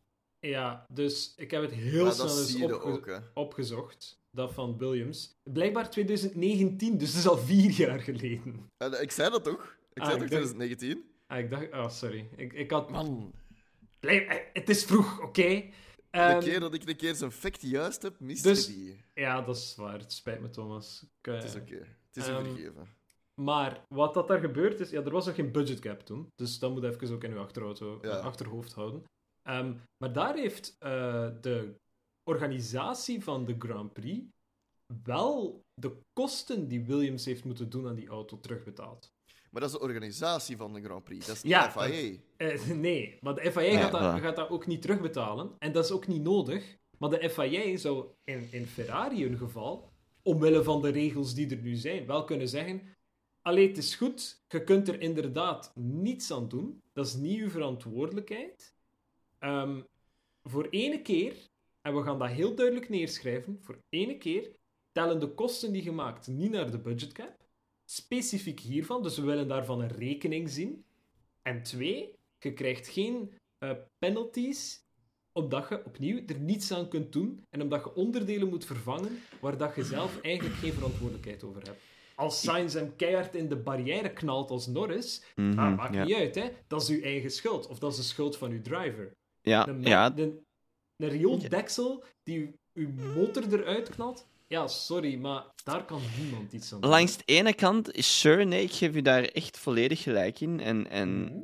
Ja, 0.40 0.87
dus 0.88 1.35
ik 1.37 1.50
heb 1.50 1.62
het 1.62 1.72
heel 1.72 2.12
snel 2.12 2.38
eens 2.38 3.24
opgezocht. 3.35 4.20
Dat 4.31 4.52
van 4.52 4.78
Williams. 4.78 5.37
Blijkbaar 5.42 5.90
2019, 5.90 6.98
dus 6.98 7.11
dat 7.11 7.20
is 7.20 7.28
al 7.28 7.38
vier 7.38 7.70
jaar 7.70 8.00
geleden. 8.00 8.70
ik 9.00 9.11
zei 9.11 9.31
dat 9.31 9.44
toch? 9.44 9.76
Ik 9.92 10.02
ah, 10.02 10.09
zei 10.09 10.18
toch 10.18 10.28
2019? 10.28 11.05
Ah, 11.26 11.38
ik 11.38 11.50
dacht... 11.50 11.72
Oh, 11.72 11.88
sorry. 11.88 12.28
Ik, 12.37 12.52
ik 12.52 12.70
had... 12.70 12.90
Man. 12.90 13.33
Blijf, 14.00 14.28
eh, 14.28 14.37
het 14.52 14.68
is 14.68 14.85
vroeg, 14.85 15.20
oké? 15.20 15.64
De 16.12 16.18
ehm, 16.18 16.40
keer 16.40 16.61
dat 16.61 16.75
ik 16.75 16.88
een 16.88 16.96
keer 16.96 17.14
zijn 17.14 17.33
fact 17.33 17.62
juist 17.62 18.03
heb, 18.03 18.20
miste 18.20 18.48
dus, 18.48 18.66
die. 18.66 19.05
Ja, 19.14 19.42
dat 19.42 19.57
is 19.57 19.75
waar. 19.77 19.98
Het 19.98 20.12
spijt 20.12 20.40
me, 20.40 20.51
Thomas. 20.51 21.07
het 21.20 21.44
is 21.44 21.55
oké. 21.55 21.87
Het 22.07 22.16
is 22.16 22.29
um, 22.29 22.44
vergeven. 22.44 22.87
Maar 23.35 23.85
wat 23.88 24.14
dat 24.14 24.29
daar 24.29 24.40
gebeurd 24.40 24.81
is, 24.81 24.90
ja, 24.90 25.03
er 25.03 25.11
was 25.11 25.27
nog 25.27 25.35
geen 25.35 25.53
budget 25.53 25.79
cap 25.79 26.01
toen. 26.01 26.29
Dus 26.35 26.59
dat 26.59 26.72
moet 26.72 26.85
even 26.85 27.14
ook 27.14 27.25
in 27.25 27.33
uw 27.33 27.40
achterauto, 27.40 28.01
achterhoofd 28.01 28.72
houden. 28.72 29.05
Um, 29.48 29.81
maar 29.96 30.12
daar 30.12 30.35
heeft 30.35 30.77
uh, 30.81 31.31
de 31.40 31.75
organisatie 32.22 33.22
van 33.22 33.44
de 33.44 33.55
Grand 33.59 33.92
Prix 33.92 34.27
wel 35.03 35.64
de 35.75 35.96
kosten 36.12 36.68
die 36.68 36.85
Williams 36.85 37.25
heeft 37.25 37.44
moeten 37.44 37.70
doen 37.70 37.88
aan 37.88 37.94
die 37.94 38.09
auto 38.09 38.40
terugbetaald. 38.40 39.12
Maar 39.53 39.61
dat 39.61 39.71
is 39.71 39.79
de 39.79 39.83
organisatie 39.83 40.57
van 40.57 40.73
de 40.73 40.83
Grand 40.83 41.05
Prix. 41.05 41.27
Dat 41.27 41.37
is 41.37 41.43
niet 41.43 41.53
de 41.53 41.71
FIA. 41.71 42.19
Uh, 42.37 42.77
nee, 42.77 43.19
maar 43.21 43.35
de 43.35 43.53
FIA 43.53 43.81
gaat, 43.81 43.93
dat, 43.93 44.21
gaat 44.21 44.37
dat 44.37 44.51
ook 44.51 44.67
niet 44.67 44.83
terugbetalen. 44.83 45.51
En 45.59 45.73
dat 45.73 45.85
is 45.85 45.91
ook 45.91 46.07
niet 46.07 46.23
nodig. 46.23 46.79
Maar 46.99 47.11
de 47.11 47.31
FIA 47.31 47.77
zou 47.77 48.07
in, 48.25 48.49
in 48.51 48.67
Ferrari 48.67 49.23
hun 49.23 49.38
geval, 49.38 49.93
omwille 50.23 50.62
van 50.62 50.83
de 50.83 50.88
regels 50.88 51.35
die 51.35 51.51
er 51.51 51.62
nu 51.62 51.75
zijn, 51.75 52.07
wel 52.07 52.25
kunnen 52.25 52.49
zeggen... 52.49 52.83
Allee, 53.43 53.69
het 53.69 53.79
is 53.79 53.95
goed. 53.95 54.45
Je 54.49 54.65
kunt 54.65 54.88
er 54.88 55.01
inderdaad 55.01 55.73
niets 55.75 56.33
aan 56.33 56.49
doen. 56.49 56.83
Dat 56.93 57.07
is 57.07 57.15
niet 57.15 57.41
uw 57.41 57.51
verantwoordelijkheid. 57.51 58.75
Um, 59.41 59.87
voor 60.43 60.67
ene 60.71 61.03
keer, 61.03 61.35
en 61.81 61.95
we 61.95 62.03
gaan 62.03 62.19
dat 62.19 62.29
heel 62.29 62.55
duidelijk 62.55 62.88
neerschrijven, 62.88 63.59
voor 63.61 63.79
ene 63.88 64.19
keer 64.19 64.51
tellen 64.93 65.21
de 65.21 65.35
kosten 65.35 65.73
die 65.73 65.83
gemaakt 65.83 66.27
niet 66.27 66.51
naar 66.51 66.71
de 66.71 66.79
budgetcap 66.79 67.41
specifiek 67.92 68.61
hiervan, 68.61 69.02
dus 69.02 69.16
we 69.16 69.22
willen 69.22 69.48
daarvan 69.48 69.81
een 69.81 69.96
rekening 69.96 70.50
zien. 70.50 70.85
En 71.42 71.62
twee, 71.62 72.14
je 72.38 72.52
krijgt 72.52 72.88
geen 72.88 73.33
uh, 73.59 73.70
penalties 73.98 74.81
omdat 75.33 75.68
je 75.68 75.85
opnieuw 75.85 76.22
er 76.26 76.38
niets 76.38 76.72
aan 76.72 76.88
kunt 76.88 77.12
doen 77.12 77.44
en 77.50 77.62
omdat 77.62 77.85
je 77.85 77.94
onderdelen 77.94 78.48
moet 78.48 78.64
vervangen 78.64 79.18
waar 79.40 79.57
dat 79.57 79.74
je 79.74 79.85
zelf 79.85 80.20
eigenlijk 80.20 80.57
geen 80.57 80.72
verantwoordelijkheid 80.72 81.44
over 81.44 81.62
hebt. 81.62 81.81
Als 82.14 82.40
Sainz 82.40 82.74
hem 82.74 82.96
keihard 82.96 83.35
in 83.35 83.48
de 83.48 83.57
barrière 83.57 84.12
knalt 84.12 84.50
als 84.50 84.66
Norris, 84.66 85.22
mm 85.35 85.55
maakt 85.55 86.05
niet 86.05 86.14
uit, 86.14 86.35
hè. 86.35 86.50
Dat 86.66 86.83
is 86.83 86.88
uw 86.88 87.02
eigen 87.02 87.31
schuld. 87.31 87.66
Of 87.66 87.78
dat 87.78 87.90
is 87.90 87.96
de 87.96 88.02
schuld 88.02 88.37
van 88.37 88.50
uw 88.50 88.62
driver. 88.62 89.16
Ja, 89.40 89.64
de, 89.64 89.78
ja. 89.81 90.16
Een 90.16 90.44
riooldeksel 90.96 92.05
die 92.22 92.55
uw 92.72 92.88
motor 93.14 93.52
eruit 93.52 93.88
knalt, 93.88 94.26
ja, 94.53 94.67
sorry, 94.69 95.17
maar 95.17 95.45
daar 95.65 95.85
kan 95.85 96.01
niemand 96.19 96.53
iets 96.53 96.73
aan 96.73 96.81
doen. 96.81 96.91
Langs 96.91 97.17
de 97.17 97.23
ene 97.25 97.55
kant, 97.55 97.93
is 97.95 98.21
sure, 98.21 98.45
nee, 98.45 98.62
ik 98.62 98.73
geef 98.73 98.95
u 98.95 99.03
daar 99.03 99.23
echt 99.23 99.59
volledig 99.59 100.03
gelijk 100.03 100.41
in. 100.41 100.61
En, 100.61 100.91
en, 100.91 101.23
Mhm. 101.23 101.43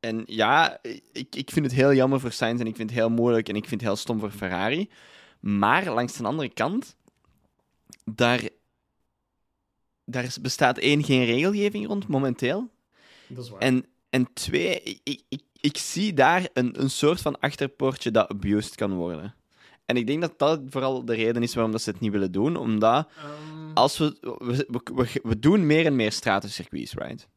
en 0.00 0.22
ja, 0.26 0.78
ik, 1.12 1.34
ik 1.36 1.50
vind 1.50 1.66
het 1.66 1.74
heel 1.74 1.94
jammer 1.94 2.20
voor 2.20 2.32
Sainz 2.32 2.60
en 2.60 2.66
ik 2.66 2.76
vind 2.76 2.90
het 2.90 2.98
heel 2.98 3.10
moeilijk 3.10 3.48
en 3.48 3.56
ik 3.56 3.68
vind 3.68 3.80
het 3.80 3.90
heel 3.90 3.98
stom 3.98 4.18
voor 4.20 4.30
Ferrari. 4.30 4.90
Maar 5.40 5.90
langs 5.90 6.16
de 6.16 6.24
andere 6.24 6.48
kant, 6.48 6.96
daar, 8.04 8.48
daar 10.04 10.34
bestaat 10.42 10.78
één, 10.78 11.04
geen 11.04 11.24
regelgeving 11.24 11.86
rond 11.86 12.08
momenteel. 12.08 12.70
Dat 13.26 13.44
is 13.44 13.50
waar. 13.50 13.60
En, 13.60 13.86
en 14.10 14.32
twee, 14.32 14.82
ik, 14.82 15.00
ik, 15.04 15.22
ik, 15.28 15.42
ik 15.60 15.78
zie 15.78 16.14
daar 16.14 16.48
een, 16.52 16.80
een 16.80 16.90
soort 16.90 17.20
van 17.20 17.40
achterpoortje 17.40 18.10
dat 18.10 18.28
abused 18.28 18.74
kan 18.74 18.94
worden. 18.94 19.34
En 19.88 19.96
ik 19.96 20.06
denk 20.06 20.20
dat 20.20 20.38
dat 20.38 20.60
vooral 20.68 21.04
de 21.04 21.14
reden 21.14 21.42
is 21.42 21.54
waarom 21.54 21.72
dat 21.72 21.82
ze 21.82 21.90
het 21.90 22.00
niet 22.00 22.12
willen 22.12 22.32
doen. 22.32 22.56
Omdat 22.56 23.08
Ehm, 23.16 23.72
als 23.74 23.98
we, 23.98 24.16
we, 24.20 24.66
we, 24.68 24.80
we- 24.94 25.20
we 25.22 25.38
doen 25.38 25.66
meer 25.66 25.86
en 25.86 25.96
meer 25.96 26.12
stratencircuits, 26.12 26.94
right? 26.94 27.28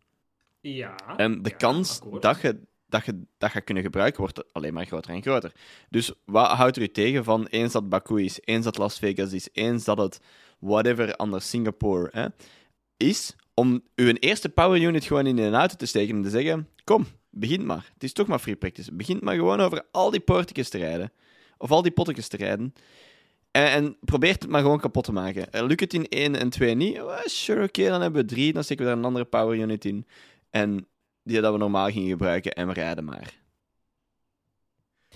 ja. 0.61 0.95
En 1.17 1.41
de 1.41 1.49
ja, 1.49 1.55
kans 1.55 2.01
akkoord. 2.01 2.21
dat 2.21 2.41
je, 2.41 2.59
dat 2.89 3.05
je 3.05 3.21
dat 3.37 3.51
gaat 3.51 3.63
kunnen 3.63 3.83
gebruiken, 3.83 4.19
wordt 4.21 4.53
alleen 4.53 4.73
maar 4.73 4.85
groter 4.85 5.11
en 5.13 5.21
groter. 5.21 5.51
Dus 5.89 6.11
wat 6.25 6.47
houdt 6.47 6.75
er 6.75 6.81
u 6.81 6.87
tegen 6.91 7.23
van 7.23 7.45
eens 7.45 7.71
dat 7.73 7.89
Baku 7.89 8.23
is, 8.23 8.39
eens 8.43 8.63
dat 8.65 8.77
Las 8.77 8.99
Vegas 8.99 9.31
is, 9.33 9.49
eens 9.53 9.83
dat 9.83 9.97
het 9.97 10.19
whatever 10.59 11.15
anders 11.15 11.49
Singapore 11.49 12.09
hè, 12.11 12.25
is, 12.97 13.35
om 13.53 13.81
uw 13.95 14.13
eerste 14.13 14.49
power 14.49 14.81
unit 14.81 15.03
gewoon 15.05 15.27
in 15.27 15.37
een 15.37 15.53
auto 15.55 15.75
te 15.75 15.85
steken 15.85 16.15
en 16.15 16.23
te 16.23 16.29
zeggen: 16.29 16.67
Kom, 16.83 17.05
begin 17.29 17.65
maar. 17.65 17.89
Het 17.93 18.03
is 18.03 18.13
toch 18.13 18.27
maar 18.27 18.39
free 18.39 18.55
practice. 18.55 18.93
Begin 18.93 19.19
maar 19.21 19.35
gewoon 19.35 19.59
over 19.59 19.83
al 19.91 20.09
die 20.11 20.19
poortjes 20.19 20.69
te 20.69 20.77
rijden. 20.77 21.11
Of 21.61 21.71
al 21.71 21.81
die 21.81 21.91
pottetjes 21.91 22.27
te 22.27 22.37
rijden. 22.37 22.73
En, 23.51 23.67
en 23.67 23.97
probeer 23.99 24.31
het 24.31 24.47
maar 24.47 24.61
gewoon 24.61 24.79
kapot 24.79 25.03
te 25.03 25.11
maken. 25.11 25.51
En 25.51 25.65
lukt 25.65 25.79
het 25.79 25.93
in 25.93 26.07
1 26.07 26.35
en 26.35 26.49
2 26.49 26.75
niet? 26.75 26.97
Well, 26.97 27.27
sure, 27.27 27.63
oké, 27.63 27.87
dan 27.87 28.01
hebben 28.01 28.21
we 28.21 28.27
3. 28.27 28.53
Dan 28.53 28.63
steken 28.63 28.83
we 28.83 28.89
daar 28.89 28.99
een 28.99 29.05
andere 29.05 29.25
power 29.25 29.57
unit 29.57 29.85
in. 29.85 30.07
En 30.49 30.87
die 31.23 31.41
dat 31.41 31.51
we 31.51 31.57
normaal 31.57 31.89
gingen 31.89 32.09
gebruiken 32.09 32.53
en 32.53 32.67
we 32.67 32.73
rijden 32.73 33.05
maar. 33.05 33.39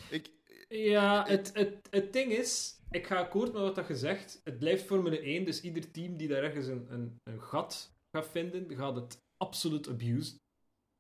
Ik, 0.10 0.29
Ja, 0.67 1.25
het, 1.27 1.51
het, 1.53 1.88
het 1.89 2.13
ding 2.13 2.31
is, 2.31 2.79
ik 2.91 3.08
ga 3.08 3.15
akkoord 3.15 3.53
met 3.53 3.62
wat 3.62 3.75
dat 3.75 3.88
je 3.88 3.95
zegt. 3.95 4.41
Het 4.43 4.60
blijft 4.60 4.86
Formule 4.86 5.19
1, 5.19 5.45
dus 5.45 5.62
ieder 5.62 5.91
team 5.91 6.17
die 6.17 6.27
daar 6.27 6.43
ergens 6.43 6.67
een, 6.67 6.86
een, 6.89 7.19
een 7.23 7.41
gat 7.41 7.93
gaat 8.12 8.27
vinden, 8.27 8.75
gaat 8.77 8.95
het 8.95 9.23
absoluut 9.38 9.89
abusen. 9.89 10.38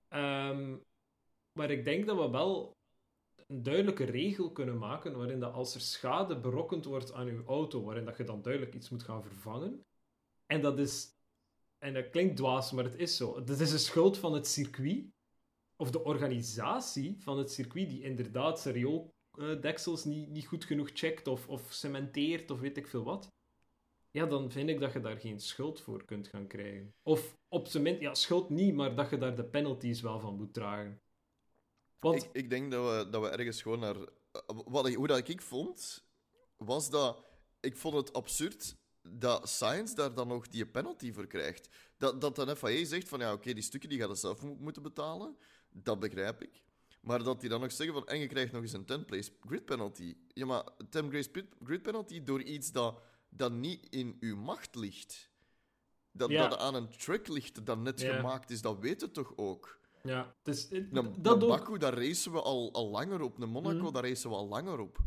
Ehm, 0.07 0.75
maar 1.59 1.71
ik 1.71 1.85
denk 1.85 2.05
dat 2.05 2.17
we 2.17 2.29
wel 2.29 2.75
een 3.47 3.63
duidelijke 3.63 4.03
regel 4.03 4.51
kunnen 4.51 4.77
maken 4.77 5.17
waarin 5.17 5.39
dat 5.39 5.53
als 5.53 5.75
er 5.75 5.81
schade 5.81 6.39
berokkend 6.39 6.85
wordt 6.85 7.13
aan 7.13 7.27
uw 7.27 7.45
auto, 7.45 7.83
waarin 7.83 8.05
dat 8.05 8.17
je 8.17 8.23
dan 8.23 8.41
duidelijk 8.41 8.75
iets 8.75 8.89
moet 8.89 9.03
gaan 9.03 9.23
vervangen. 9.23 9.85
En 10.45 10.61
dat 10.61 10.79
is, 10.79 11.07
en 11.77 11.93
dat 11.93 12.09
klinkt 12.09 12.37
dwaas, 12.37 12.71
maar 12.71 12.83
het 12.83 12.95
is 12.95 13.17
zo. 13.17 13.35
Het 13.35 13.49
is 13.59 13.71
een 13.71 13.79
schuld 13.79 14.17
van 14.17 14.33
het 14.33 14.47
circuit, 14.47 15.05
of 15.75 15.91
de 15.91 16.03
organisatie 16.03 17.15
van 17.19 17.37
het 17.37 17.51
circuit, 17.51 17.89
die 17.89 18.01
inderdaad 18.01 18.59
zijn 18.59 18.73
riooldeksels 18.73 20.03
niet, 20.03 20.29
niet 20.29 20.47
goed 20.47 20.65
genoeg 20.65 20.89
checkt, 20.93 21.27
of, 21.27 21.47
of 21.47 21.73
cementeert, 21.73 22.51
of 22.51 22.59
weet 22.59 22.77
ik 22.77 22.87
veel 22.87 23.03
wat. 23.03 23.33
Ja, 24.11 24.25
dan 24.25 24.51
vind 24.51 24.69
ik 24.69 24.79
dat 24.79 24.93
je 24.93 24.99
daar 24.99 25.19
geen 25.19 25.39
schuld 25.39 25.81
voor 25.81 26.05
kunt 26.05 26.27
gaan 26.27 26.47
krijgen. 26.47 26.93
Of 27.03 27.37
op 27.47 27.67
zijn 27.67 27.83
minst, 27.83 28.01
ja, 28.01 28.13
schuld 28.13 28.49
niet, 28.49 28.73
maar 28.73 28.95
dat 28.95 29.09
je 29.09 29.17
daar 29.17 29.35
de 29.35 29.45
penalties 29.45 30.01
wel 30.01 30.19
van 30.19 30.35
moet 30.35 30.53
dragen. 30.53 31.01
Want, 31.99 32.23
ik, 32.23 32.29
ik 32.31 32.49
denk 32.49 32.71
dat 32.71 32.85
we, 33.03 33.09
dat 33.09 33.21
we 33.21 33.27
ergens 33.29 33.61
gewoon 33.61 33.79
naar. 33.79 33.95
Wat, 34.45 34.87
ik- 34.87 34.95
hoe 34.95 35.07
dat 35.07 35.27
ik 35.29 35.41
vond, 35.41 36.03
was 36.57 36.89
dat. 36.89 37.23
Ik 37.59 37.77
vond 37.77 37.95
het 37.95 38.13
absurd 38.13 38.75
dat 39.01 39.49
Science 39.49 39.95
daar 39.95 40.13
dan 40.13 40.27
nog 40.27 40.47
die 40.47 40.65
penalty 40.67 41.13
voor 41.13 41.27
krijgt. 41.27 41.69
Dat, 41.97 42.21
dat 42.21 42.35
de 42.35 42.55
FIA 42.55 42.85
zegt 42.85 43.07
van 43.07 43.19
ja, 43.19 43.33
oké, 43.33 43.53
die 43.53 43.63
stukken 43.63 43.89
die 43.89 43.99
gaat 43.99 44.09
het 44.09 44.19
zelf 44.19 44.41
mo- 44.41 44.55
moeten 44.59 44.81
betalen. 44.81 45.37
Dat 45.69 45.99
begrijp 45.99 46.41
ik. 46.41 46.63
Maar 47.01 47.23
dat 47.23 47.39
die 47.41 47.49
dan 47.49 47.61
nog 47.61 47.71
zeggen 47.71 47.95
van 47.95 48.07
en 48.07 48.19
je 48.19 48.27
krijgt 48.27 48.51
nog 48.51 48.61
eens 48.61 48.73
een 48.73 48.85
10-place 49.05 49.31
grid 49.41 49.65
penalty. 49.65 50.15
Ja, 50.27 50.45
maar 50.45 50.63
10 50.89 51.07
place 51.09 51.29
grid- 51.63 51.81
penalty 51.81 52.23
door 52.23 52.41
iets 52.41 52.71
dat, 52.71 53.01
dat 53.29 53.51
niet 53.51 53.87
in 53.89 54.17
uw 54.19 54.35
macht 54.35 54.75
ligt. 54.75 55.29
Dat, 56.11 56.29
Ja. 56.29 56.47
dat 56.47 56.59
aan 56.59 56.75
een 56.75 56.89
track 56.97 57.27
ligt 57.27 57.65
dat 57.65 57.77
net 57.79 57.99
Ja. 58.01 58.15
gemaakt 58.15 58.49
is, 58.51 58.61
dat 58.61 58.79
weten 58.79 59.11
toch 59.11 59.33
ook? 59.35 59.79
Ja, 60.05 60.35
het 60.43 60.55
is, 60.55 60.69
het- 60.69 60.87
Een, 60.91 61.15
dat 61.21 61.41
een. 61.41 61.47
Baku, 61.47 61.77
daar 61.77 61.93
racen 61.93 62.31
we 62.31 62.41
al, 62.41 62.73
al 62.73 62.89
langer 62.89 63.21
op. 63.21 63.41
Een 63.41 63.49
Monaco, 63.49 63.83
Mhm. 63.83 63.93
daar 63.93 64.03
racen 64.03 64.29
we 64.29 64.35
al 64.35 64.47
langer 64.47 64.79
op. 64.79 64.97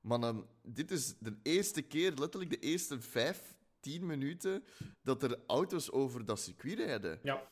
Maar 0.00 0.20
dan, 0.20 0.46
dit 0.62 0.90
is 0.90 1.14
de 1.18 1.36
eerste 1.42 1.82
keer, 1.82 2.12
letterlijk 2.14 2.50
de 2.50 2.58
eerste 2.58 3.00
vijf, 3.00 3.54
tien 3.80 4.06
minuten, 4.06 4.64
dat 5.02 5.22
er 5.22 5.38
auto's 5.46 5.90
over 5.90 6.24
dat 6.24 6.40
circuit 6.40 6.78
rijden. 6.78 7.18
Ja. 7.22 7.50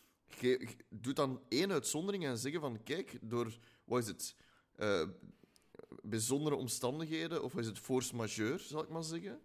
Doet 0.88 1.16
dan 1.16 1.40
één 1.48 1.72
uitzondering 1.72 2.24
en 2.26 2.38
zeggen 2.38 2.60
van, 2.60 2.82
kijk, 2.82 3.18
door, 3.22 3.58
wat 3.84 4.02
is 4.02 4.06
het, 4.08 4.36
eh, 4.76 5.08
bijzondere 6.02 6.56
omstandigheden, 6.56 7.42
of 7.42 7.56
is 7.56 7.66
het 7.66 7.78
force 7.78 8.16
majeure, 8.16 8.58
zal 8.58 8.82
ik 8.82 8.88
maar 8.88 9.04
zeggen. 9.04 9.40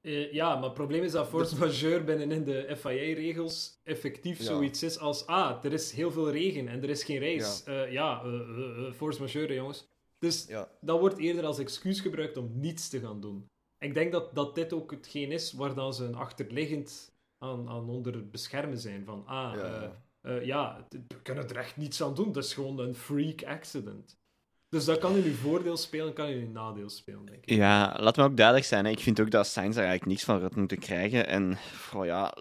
Eh, 0.00 0.32
ja, 0.32 0.54
maar 0.54 0.64
het 0.64 0.74
probleem 0.74 1.02
is 1.02 1.12
dat 1.12 1.28
force 1.28 1.58
majeure 1.58 2.04
binnenin 2.04 2.44
de 2.44 2.76
FIA-regels 2.76 3.80
effectief 3.84 4.38
Ja. 4.38 4.44
zoiets 4.44 4.82
is 4.82 4.98
als 4.98 5.26
ah, 5.26 5.64
er 5.64 5.72
is 5.72 5.92
heel 5.92 6.10
veel 6.10 6.30
regen 6.30 6.68
en 6.68 6.82
er 6.82 6.90
is 6.90 7.04
geen 7.04 7.20
race. 7.20 7.70
Ja, 7.72 7.82
ja 7.84 8.22
eh, 8.22 8.30
eh, 8.34 8.86
eh, 8.86 8.92
force 8.92 9.20
majeure, 9.20 9.54
jongens. 9.54 9.88
Dus 10.18 10.46
Ja. 10.48 10.68
dat 10.80 10.98
wordt 11.00 11.18
eerder 11.18 11.44
als 11.44 11.58
excuus 11.58 12.00
gebruikt 12.00 12.36
om 12.36 12.50
niets 12.54 12.88
te 12.88 13.00
gaan 13.00 13.20
doen. 13.20 13.48
Ik 13.78 13.94
denk 13.94 14.12
dat, 14.12 14.34
dat 14.34 14.54
dit 14.54 14.72
ook 14.72 14.90
hetgeen 14.90 15.32
is 15.32 15.52
waar 15.52 15.74
dan 15.74 15.94
ze 15.94 16.04
een 16.04 16.14
achterliggend 16.14 17.12
aan, 17.38 17.68
aan 17.68 17.88
onder 17.88 18.30
beschermen 18.30 18.78
zijn. 18.78 19.04
Van, 19.04 19.26
ah, 19.26 19.52
Ja. 19.56 19.92
ja, 20.22 20.40
ja 20.40 20.86
we 21.08 21.20
kunnen 21.22 21.48
er 21.48 21.56
echt 21.56 21.76
niets 21.76 22.02
aan 22.02 22.14
doen. 22.14 22.32
Dat 22.32 22.44
is 22.44 22.54
gewoon 22.54 22.78
een 22.78 22.94
freak 22.94 23.42
accident. 23.42 24.18
Dus 24.70 24.84
dat 24.84 24.98
kan 24.98 25.16
in 25.16 25.24
uw 25.24 25.34
voordeel 25.34 25.76
spelen, 25.76 26.12
kan 26.12 26.26
in 26.26 26.46
uw 26.46 26.52
nadeel 26.52 26.88
spelen, 26.90 27.26
denk 27.26 27.44
ik. 27.44 27.50
Ja, 27.50 27.96
laat 27.98 28.16
me 28.16 28.22
ook 28.22 28.36
duidelijk 28.36 28.66
zijn. 28.66 28.84
Hè. 28.84 28.90
Ik 28.90 29.00
vind 29.00 29.20
ook 29.20 29.30
dat 29.30 29.46
Sainz 29.46 29.74
daar 29.74 29.84
eigenlijk 29.84 30.12
niks 30.12 30.24
van 30.24 30.40
had 30.40 30.56
moeten 30.56 30.78
krijgen. 30.78 31.26
En 31.26 31.58
oh 31.94 32.04
ja, 32.04 32.34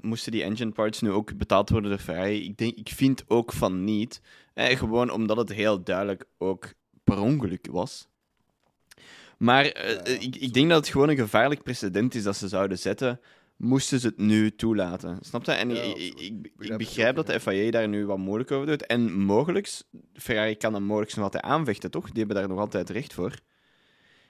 moesten 0.00 0.32
die 0.32 0.42
engine 0.42 0.70
parts 0.70 1.00
nu 1.00 1.10
ook 1.10 1.36
betaald 1.36 1.70
worden 1.70 1.90
door 1.90 1.98
Ferrari? 1.98 2.44
Ik, 2.44 2.56
denk, 2.56 2.76
ik 2.76 2.88
vind 2.88 3.24
ook 3.26 3.52
van 3.52 3.84
niet. 3.84 4.20
Eh, 4.54 4.76
gewoon 4.78 5.10
omdat 5.10 5.36
het 5.36 5.52
heel 5.52 5.82
duidelijk 5.82 6.24
ook 6.38 6.72
per 7.04 7.20
ongeluk 7.20 7.66
was. 7.70 8.08
Maar 9.38 9.64
eh, 9.64 9.94
Ja, 9.94 10.20
ik, 10.20 10.36
ik 10.36 10.52
denk 10.52 10.68
dat 10.68 10.78
het 10.78 10.88
gewoon 10.88 11.08
een 11.08 11.16
gevaarlijk 11.16 11.62
precedent 11.62 12.14
is 12.14 12.22
dat 12.22 12.36
ze 12.36 12.48
zouden 12.48 12.78
zetten. 12.78 13.20
Moesten 13.58 14.00
ze 14.00 14.06
het 14.06 14.18
nu 14.18 14.54
toelaten. 14.54 15.18
Snap 15.20 15.44
je? 15.44 15.52
En 15.52 15.68
Ja, 15.70 15.82
ik, 15.82 15.96
ik, 15.96 16.50
ik, 16.58 16.76
Begrijp 16.76 17.16
dat 17.16 17.26
de 17.26 17.40
FIA 17.40 17.70
daar 17.70 17.88
nu 17.88 18.06
wat 18.06 18.18
moeilijk 18.18 18.50
over 18.50 18.66
doet. 18.66 18.86
En 18.86 19.12
mogelijk, 19.12 19.82
Ferrari 20.12 20.56
kan 20.56 20.72
dan 20.72 20.82
mogelijk 20.82 21.14
nog 21.14 21.24
altijd 21.24 21.42
aanvechten, 21.42 21.90
toch? 21.90 22.04
Die 22.04 22.18
hebben 22.18 22.36
daar 22.36 22.48
nog 22.48 22.58
altijd 22.58 22.90
recht 22.90 23.12
voor. 23.12 23.34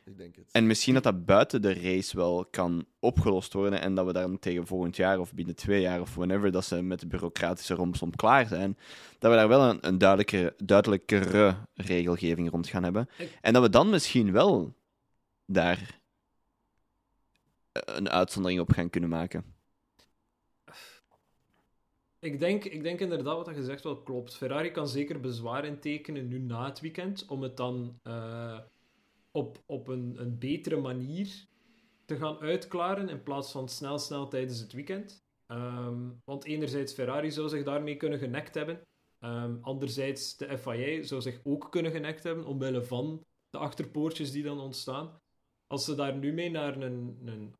Ik 0.04 0.18
denk 0.18 0.36
het. 0.36 0.48
En 0.52 0.66
misschien 0.66 0.94
dat 0.94 1.02
dat 1.02 1.24
buiten 1.24 1.62
de 1.62 1.72
race 1.72 2.16
wel 2.16 2.46
kan 2.50 2.84
opgelost 2.98 3.52
worden 3.52 3.80
en 3.80 3.94
dat 3.94 4.06
we 4.06 4.12
dan 4.12 4.38
tegen 4.38 4.66
volgend 4.66 4.96
jaar 4.96 5.18
of 5.18 5.34
binnen 5.34 5.54
twee 5.54 5.80
jaar 5.80 6.00
of 6.00 6.14
whenever 6.14 6.52
dat 6.52 6.64
ze 6.64 6.82
met 6.82 7.00
de 7.00 7.06
bureaucratische 7.06 7.74
romslomp 7.74 8.16
klaar 8.16 8.46
zijn, 8.46 8.78
dat 9.18 9.30
we 9.30 9.36
daar 9.36 9.48
wel 9.48 9.70
een, 9.70 9.78
een 9.80 9.98
duidelijkere, 9.98 10.54
duidelijkere 10.64 11.56
regelgeving 11.74 12.50
rond 12.50 12.66
gaan 12.66 12.82
hebben. 12.82 13.08
En 13.40 13.52
dat 13.52 13.62
we 13.62 13.70
dan 13.70 13.90
misschien 13.90 14.32
wel 14.32 14.76
daar 15.46 15.97
een 17.72 18.10
uitzondering 18.10 18.60
op 18.60 18.72
gaan 18.72 18.90
kunnen 18.90 19.10
maken. 19.10 19.56
Ik 22.20 22.38
denk, 22.38 22.64
ik 22.64 22.82
denk 22.82 23.00
inderdaad 23.00 23.36
wat 23.36 23.46
je 23.46 23.54
gezegd 23.54 23.82
wel 23.82 24.02
klopt. 24.02 24.36
Ferrari 24.36 24.70
kan 24.70 24.88
zeker 24.88 25.20
bezwaar 25.20 25.64
intekenen 25.64 26.28
nu 26.28 26.38
na 26.38 26.64
het 26.64 26.80
weekend, 26.80 27.26
om 27.26 27.42
het 27.42 27.56
dan 27.56 27.98
eh, 28.02 28.58
op, 29.30 29.62
op 29.66 29.88
een, 29.88 30.14
een 30.20 30.38
betere 30.38 30.76
manier 30.76 31.46
te 32.04 32.16
gaan 32.16 32.38
uitklaren, 32.38 33.08
in 33.08 33.22
plaats 33.22 33.50
van 33.50 33.68
snel, 33.68 33.98
snel 33.98 34.28
tijdens 34.28 34.60
het 34.60 34.72
weekend. 34.72 35.26
Ehm, 35.46 36.10
want 36.24 36.44
enerzijds 36.44 36.92
Ferrari 36.92 37.30
zou 37.30 37.48
zich 37.48 37.64
daarmee 37.64 37.96
kunnen 37.96 38.18
genekt 38.18 38.54
hebben. 38.54 38.86
Ehm, 39.18 39.56
anderzijds 39.60 40.36
de 40.36 40.58
FIA 40.58 41.02
zou 41.02 41.20
zich 41.20 41.40
ook 41.42 41.70
kunnen 41.70 41.92
genekt 41.92 42.22
hebben, 42.22 42.44
omwille 42.44 42.84
van 42.84 43.24
de 43.50 43.58
achterpoortjes 43.58 44.32
die 44.32 44.42
dan 44.42 44.60
ontstaan. 44.60 45.20
Als 45.72 45.84
ze 45.84 45.94
daar 45.94 46.16
nu 46.16 46.32
mee 46.32 46.50
naar 46.50 46.76
een... 46.82 47.18
een 47.24 47.54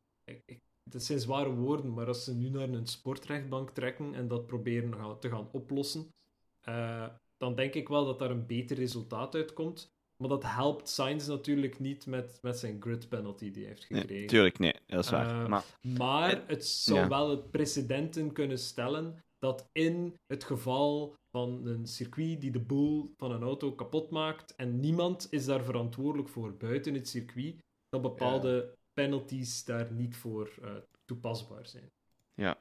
ik, 0.45 0.59
dat 0.83 1.03
zijn 1.03 1.19
zware 1.19 1.53
woorden, 1.53 1.93
maar 1.93 2.07
als 2.07 2.23
ze 2.23 2.35
nu 2.35 2.49
naar 2.49 2.69
een 2.69 2.87
sportrechtbank 2.87 3.69
trekken 3.69 4.15
en 4.15 4.27
dat 4.27 4.47
proberen 4.47 5.19
te 5.19 5.29
gaan 5.29 5.49
oplossen, 5.51 6.13
eh, 6.61 7.07
dan 7.37 7.55
denk 7.55 7.73
ik 7.73 7.87
wel 7.87 8.05
dat 8.05 8.19
daar 8.19 8.31
een 8.31 8.45
beter 8.45 8.77
resultaat 8.77 9.35
uitkomt. 9.35 9.91
Maar 10.17 10.29
dat 10.29 10.43
helpt 10.43 10.89
Sainz 10.89 11.27
natuurlijk 11.27 11.79
niet 11.79 12.05
met, 12.05 12.39
met 12.41 12.57
zijn 12.59 12.81
grid 12.81 13.09
penalty 13.09 13.51
die 13.51 13.63
hij 13.63 13.71
heeft 13.71 13.89
Nee, 13.89 14.01
gekregen. 14.01 14.27
tuurlijk, 14.27 14.59
nee, 14.59 14.73
dat 14.85 15.03
is 15.03 15.09
waar. 15.09 15.43
Eh, 15.43 15.49
maar 15.49 15.65
Maar 15.97 16.43
het 16.47 16.65
zou 16.65 16.99
ja. 16.99 17.07
wel 17.07 17.29
het 17.29 17.51
precedenten 17.51 18.33
kunnen 18.33 18.59
stellen 18.59 19.23
dat 19.37 19.69
in 19.71 20.15
het 20.27 20.43
geval 20.43 21.15
van 21.31 21.65
een 21.65 21.87
circuit 21.87 22.41
die 22.41 22.51
de 22.51 22.59
boel 22.59 23.13
van 23.17 23.31
een 23.31 23.43
auto 23.43 23.71
kapot 23.71 24.09
maakt 24.09 24.55
en 24.55 24.79
niemand 24.79 25.27
is 25.29 25.45
daar 25.45 25.63
verantwoordelijk 25.63 26.29
voor 26.29 26.57
buiten 26.57 26.93
het 26.93 27.07
circuit, 27.07 27.55
dat 27.89 28.01
bepaalde 28.01 28.77
penalties 28.93 29.63
daar 29.63 29.91
niet 29.91 30.15
voor 30.15 30.49
uh, 30.61 30.69
toepasbaar 31.05 31.67
zijn. 31.67 31.91
Ja. 32.33 32.57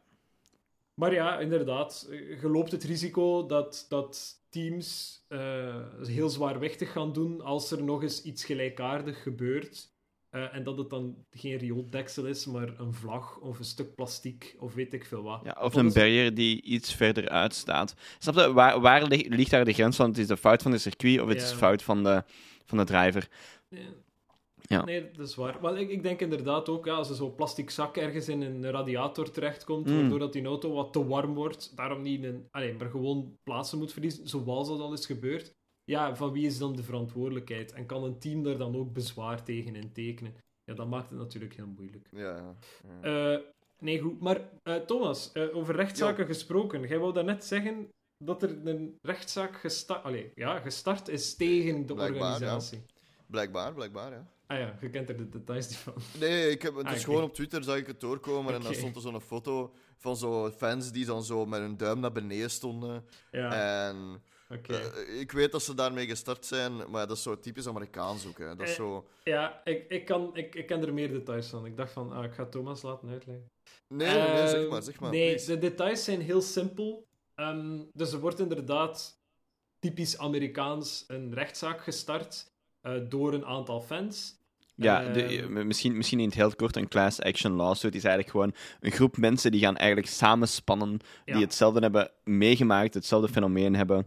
Maar 0.94 1.12
ja, 1.12 1.38
inderdaad, 1.38 2.06
je 2.40 2.48
loopt 2.48 2.72
het 2.72 2.84
risico 2.84 3.46
dat, 3.46 3.86
dat 3.88 4.42
teams 4.48 5.20
uh, 5.28 5.76
heel 6.02 6.28
zwaarwichtig 6.28 6.92
gaan 6.92 7.12
doen 7.12 7.40
als 7.40 7.70
er 7.70 7.82
nog 7.82 8.02
eens 8.02 8.22
iets 8.22 8.44
gelijkaardig 8.44 9.22
gebeurt. 9.22 9.96
Uh, 10.30 10.54
en 10.54 10.62
dat 10.62 10.78
het 10.78 10.90
dan 10.90 11.24
geen 11.30 11.56
riooldeksel 11.56 12.26
is, 12.26 12.46
maar 12.46 12.80
een 12.80 12.94
vlag 12.94 13.38
of 13.38 13.58
een 13.58 13.64
stuk 13.64 13.94
plastiek 13.94 14.56
of 14.58 14.74
weet 14.74 14.92
ik 14.92 15.04
veel 15.04 15.22
wat. 15.22 15.40
Ja, 15.44 15.56
of 15.60 15.74
een 15.74 15.92
barrier 15.92 16.34
die 16.34 16.62
iets 16.62 16.94
verder 16.94 17.28
uitstaat. 17.28 17.94
Snap 18.18 18.34
je, 18.34 18.52
waar, 18.52 18.80
waar 18.80 19.06
ligt 19.06 19.50
daar 19.50 19.64
de 19.64 19.72
grens 19.72 19.96
van? 19.96 20.08
Het 20.08 20.18
is 20.18 20.26
de 20.26 20.36
fout 20.36 20.62
van 20.62 20.70
de 20.70 20.78
circuit 20.78 21.20
of 21.20 21.28
het 21.28 21.42
is 21.42 21.50
de 21.50 21.56
fout 21.56 21.82
van 21.82 22.02
de, 22.02 22.24
van 22.64 22.78
de 22.78 22.84
driver? 22.84 23.28
Ja. 23.68 23.78
Ja. 24.68 24.84
Nee, 24.84 25.10
dat 25.10 25.28
is 25.28 25.34
waar. 25.34 25.58
Maar 25.60 25.78
ik, 25.78 25.90
ik 25.90 26.02
denk 26.02 26.20
inderdaad 26.20 26.68
ook, 26.68 26.86
ja, 26.86 26.94
als 26.94 27.08
er 27.08 27.14
zo'n 27.14 27.34
plastic 27.34 27.70
zak 27.70 27.96
ergens 27.96 28.28
in 28.28 28.42
een 28.42 28.70
radiator 28.70 29.30
terechtkomt, 29.30 29.86
mm. 29.86 30.00
waardoor 30.00 30.18
dat 30.18 30.32
die 30.32 30.44
auto 30.44 30.72
wat 30.72 30.92
te 30.92 31.06
warm 31.06 31.34
wordt, 31.34 31.76
daarom 31.76 32.02
niet 32.02 32.22
in 32.22 32.28
een, 32.28 32.48
allez, 32.50 32.78
maar 32.78 32.90
gewoon 32.90 33.38
plaatsen 33.42 33.78
moet 33.78 33.92
verliezen, 33.92 34.28
zoals 34.28 34.68
dat 34.68 34.80
al 34.80 34.92
is 34.92 35.06
gebeurd. 35.06 35.56
Ja, 35.84 36.16
van 36.16 36.32
wie 36.32 36.46
is 36.46 36.58
dan 36.58 36.76
de 36.76 36.82
verantwoordelijkheid? 36.82 37.72
En 37.72 37.86
kan 37.86 38.04
een 38.04 38.18
team 38.18 38.42
daar 38.42 38.58
dan 38.58 38.76
ook 38.76 38.92
bezwaar 38.92 39.44
tegen 39.44 39.76
in 39.76 39.92
tekenen? 39.92 40.34
Ja, 40.64 40.74
dat 40.74 40.88
maakt 40.88 41.10
het 41.10 41.18
natuurlijk 41.18 41.54
heel 41.54 41.72
moeilijk. 41.76 42.08
Ja. 42.10 42.56
ja. 43.02 43.34
Uh, 43.34 43.40
nee, 43.78 44.00
goed. 44.00 44.20
Maar 44.20 44.50
uh, 44.64 44.76
Thomas, 44.76 45.30
uh, 45.34 45.56
over 45.56 45.74
rechtszaken 45.74 46.26
gesproken. 46.26 46.88
Jij 46.88 46.98
wou 46.98 47.12
daarnet 47.12 47.44
zeggen 47.44 47.88
dat 48.24 48.42
er 48.42 48.66
een 48.66 48.98
rechtszaak 49.02 49.56
gestart, 49.56 50.04
Allee, 50.04 50.30
ja, 50.34 50.58
gestart 50.58 51.08
is 51.08 51.36
tegen 51.36 51.86
de 51.86 51.94
organisatie. 51.94 52.82
Blijkbaar, 53.26 53.74
blijkbaar, 53.74 54.12
ja. 54.12 54.26
Ah 54.48 54.58
ja, 54.58 54.78
je 54.80 54.90
kent 54.90 55.08
er 55.08 55.16
de 55.16 55.28
details 55.28 55.68
niet 55.68 55.76
van. 55.76 55.94
Nee, 56.20 56.50
ik 56.50 56.62
heb, 56.62 56.76
het 56.76 56.86
ah, 56.86 56.94
is 56.94 57.04
gewoon 57.04 57.22
op 57.22 57.34
Twitter 57.34 57.62
zag 57.62 57.76
ik 57.76 57.86
het 57.86 58.00
doorkomen 58.00 58.54
en 58.54 58.60
dan 58.60 58.74
stond 58.74 58.96
er 58.96 59.02
zo'n 59.02 59.20
foto 59.20 59.74
van 59.96 60.16
zo 60.16 60.50
fans 60.50 60.92
die 60.92 61.06
dan 61.06 61.24
zo 61.24 61.46
met 61.46 61.60
hun 61.60 61.76
duim 61.76 62.00
naar 62.00 62.12
beneden 62.12 62.50
stonden. 62.50 63.04
Ja. 63.30 63.52
En 63.88 64.22
uh, 64.50 65.20
ik 65.20 65.32
weet 65.32 65.52
dat 65.52 65.62
ze 65.62 65.74
daarmee 65.74 66.06
gestart 66.06 66.46
zijn, 66.46 66.90
maar 66.90 67.06
dat 67.06 67.16
is 67.16 67.22
zo 67.22 67.38
typisch 67.38 67.66
Amerikaans 67.66 68.26
ook. 68.26 68.38
Hè. 68.38 68.56
Dat 68.56 68.66
is 68.66 68.70
eh, 68.70 68.76
zo... 68.76 69.08
Ja, 69.24 69.60
ik, 69.64 69.84
ik, 69.88 70.04
kan, 70.04 70.36
ik, 70.36 70.54
ik 70.54 70.66
ken 70.66 70.82
er 70.82 70.94
meer 70.94 71.12
details 71.12 71.48
van. 71.48 71.66
Ik 71.66 71.76
dacht 71.76 71.92
van, 71.92 72.12
ah, 72.12 72.24
ik 72.24 72.32
ga 72.32 72.46
Thomas 72.46 72.82
laten 72.82 73.08
uitleggen. 73.08 73.50
Nee, 73.88 74.18
nee, 74.18 74.48
zeg 74.48 74.60
ehm, 74.60 74.68
maar, 74.68 74.82
zeg 74.82 75.00
maar. 75.00 75.10
Nee, 75.10 75.44
de 75.44 75.58
details 75.58 76.04
zijn 76.04 76.20
heel 76.20 76.40
simpel. 76.40 77.06
Um, 77.36 77.90
dus 77.92 78.12
er 78.12 78.20
wordt 78.20 78.40
inderdaad 78.40 79.20
typisch 79.78 80.18
Amerikaans 80.18 81.04
een 81.06 81.34
rechtszaak 81.34 81.80
gestart 81.80 82.52
uh, 82.82 83.00
door 83.08 83.32
een 83.32 83.44
aantal 83.44 83.80
fans. 83.80 84.37
Ja, 84.80 85.12
de, 85.12 85.22
ehm, 85.22 85.66
misschien, 85.66 85.96
misschien 85.96 86.20
in 86.20 86.26
het 86.26 86.34
heel 86.34 86.54
kort, 86.54 86.76
een 86.76 86.88
class 86.88 87.20
action 87.20 87.52
lawsuit 87.52 87.94
is 87.94 88.04
eigenlijk 88.04 88.32
gewoon 88.32 88.54
een 88.80 88.90
groep 88.90 89.16
mensen 89.16 89.50
die 89.50 89.60
gaan 89.60 89.76
eigenlijk 89.76 90.08
samenspannen, 90.08 90.98
die 91.24 91.34
hetzelfde 91.34 91.80
hebben 91.80 92.10
meegemaakt, 92.24 92.94
hetzelfde 92.94 93.28
fenomeen 93.28 93.76
hebben 93.76 94.06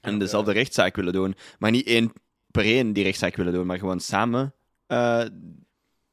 en 0.00 0.18
dezelfde 0.18 0.52
rechtszaak 0.52 0.96
willen 0.96 1.12
doen. 1.12 1.34
Maar 1.58 1.70
niet 1.70 1.86
één 1.86 2.12
per 2.50 2.64
één 2.64 2.92
die 2.92 3.04
rechtszaak 3.04 3.36
willen 3.36 3.52
doen, 3.52 3.66
maar 3.66 3.78
gewoon 3.78 4.00
samen 4.00 4.54
uh, 4.88 5.24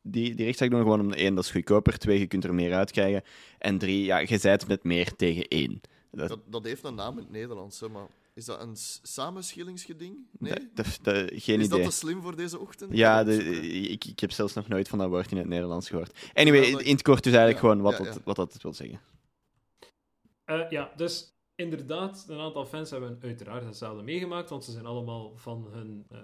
die, 0.02 0.36
die 0.36 0.46
rechtszaak 0.46 0.70
doen. 0.70 0.82
Gewoon 0.82 1.00
om 1.00 1.14
één, 1.14 1.36
dat 1.36 1.44
is 1.44 1.52
goedkoper. 1.52 1.98
Twee, 1.98 2.20
je 2.20 2.28
kunt 2.28 2.44
er 2.44 2.54
meer 2.54 2.74
uitkrijgen. 2.74 3.24
En 3.58 3.78
drie, 3.78 4.06
ja, 4.06 4.18
je 4.18 4.38
zijt 4.38 4.68
met 4.68 4.84
meer 4.84 5.16
tegen 5.16 5.48
één. 5.48 5.82
Dat... 6.12 6.40
dat, 6.46 6.64
heeft 6.64 6.84
een 6.84 6.96
naam 6.96 7.18
in 7.18 7.24
het 7.24 7.32
Nederlands, 7.32 7.82
maar 7.92 8.08
is 8.40 8.46
dat 8.46 8.62
een 8.62 8.76
samenschillingsgeding? 9.02 10.28
Nee? 10.40 10.54
geen 10.74 11.30
is 11.30 11.48
idee. 11.48 11.60
Is 11.60 11.70
dat 11.70 11.84
te 11.84 11.92
slim 11.92 12.22
voor 12.22 12.36
deze 12.36 12.60
ochtend? 12.60 12.98
Ja, 12.98 13.24
de, 13.24 13.44
ik, 13.90 14.06
ik 14.06 14.20
heb 14.20 14.32
zelfs 14.32 14.54
nog 14.54 14.68
nooit 14.68 14.88
van 14.88 15.00
dat 15.00 15.10
woord 15.10 15.32
in 15.32 15.38
het 15.38 15.48
Nederlands 15.48 15.90
gehoord. 15.90 16.30
Anyway, 16.34 16.62
in 16.62 16.94
het 16.94 17.02
kort 17.02 17.24
dus 17.24 17.34
eigenlijk 17.34 17.60
gewoon 17.60 17.82
wat, 17.82 17.98
Dat, 17.98 18.22
wat 18.24 18.36
dat 18.36 18.62
wil 18.62 18.74
zeggen. 18.74 19.00
Uh, 20.46 20.70
ja, 20.70 20.94
dus 20.96 21.34
inderdaad, 21.56 22.26
een 22.28 22.40
aantal 22.40 22.66
fans 22.66 22.90
hebben 22.90 23.20
uiteraard 23.22 23.66
hetzelfde 23.66 24.04
meegemaakt, 24.04 24.50
want 24.50 24.64
ze 24.64 24.72
zijn 24.72 24.86
allemaal 24.86 25.38
van 25.38 25.68
hun 25.72 26.06
uh, 26.12 26.20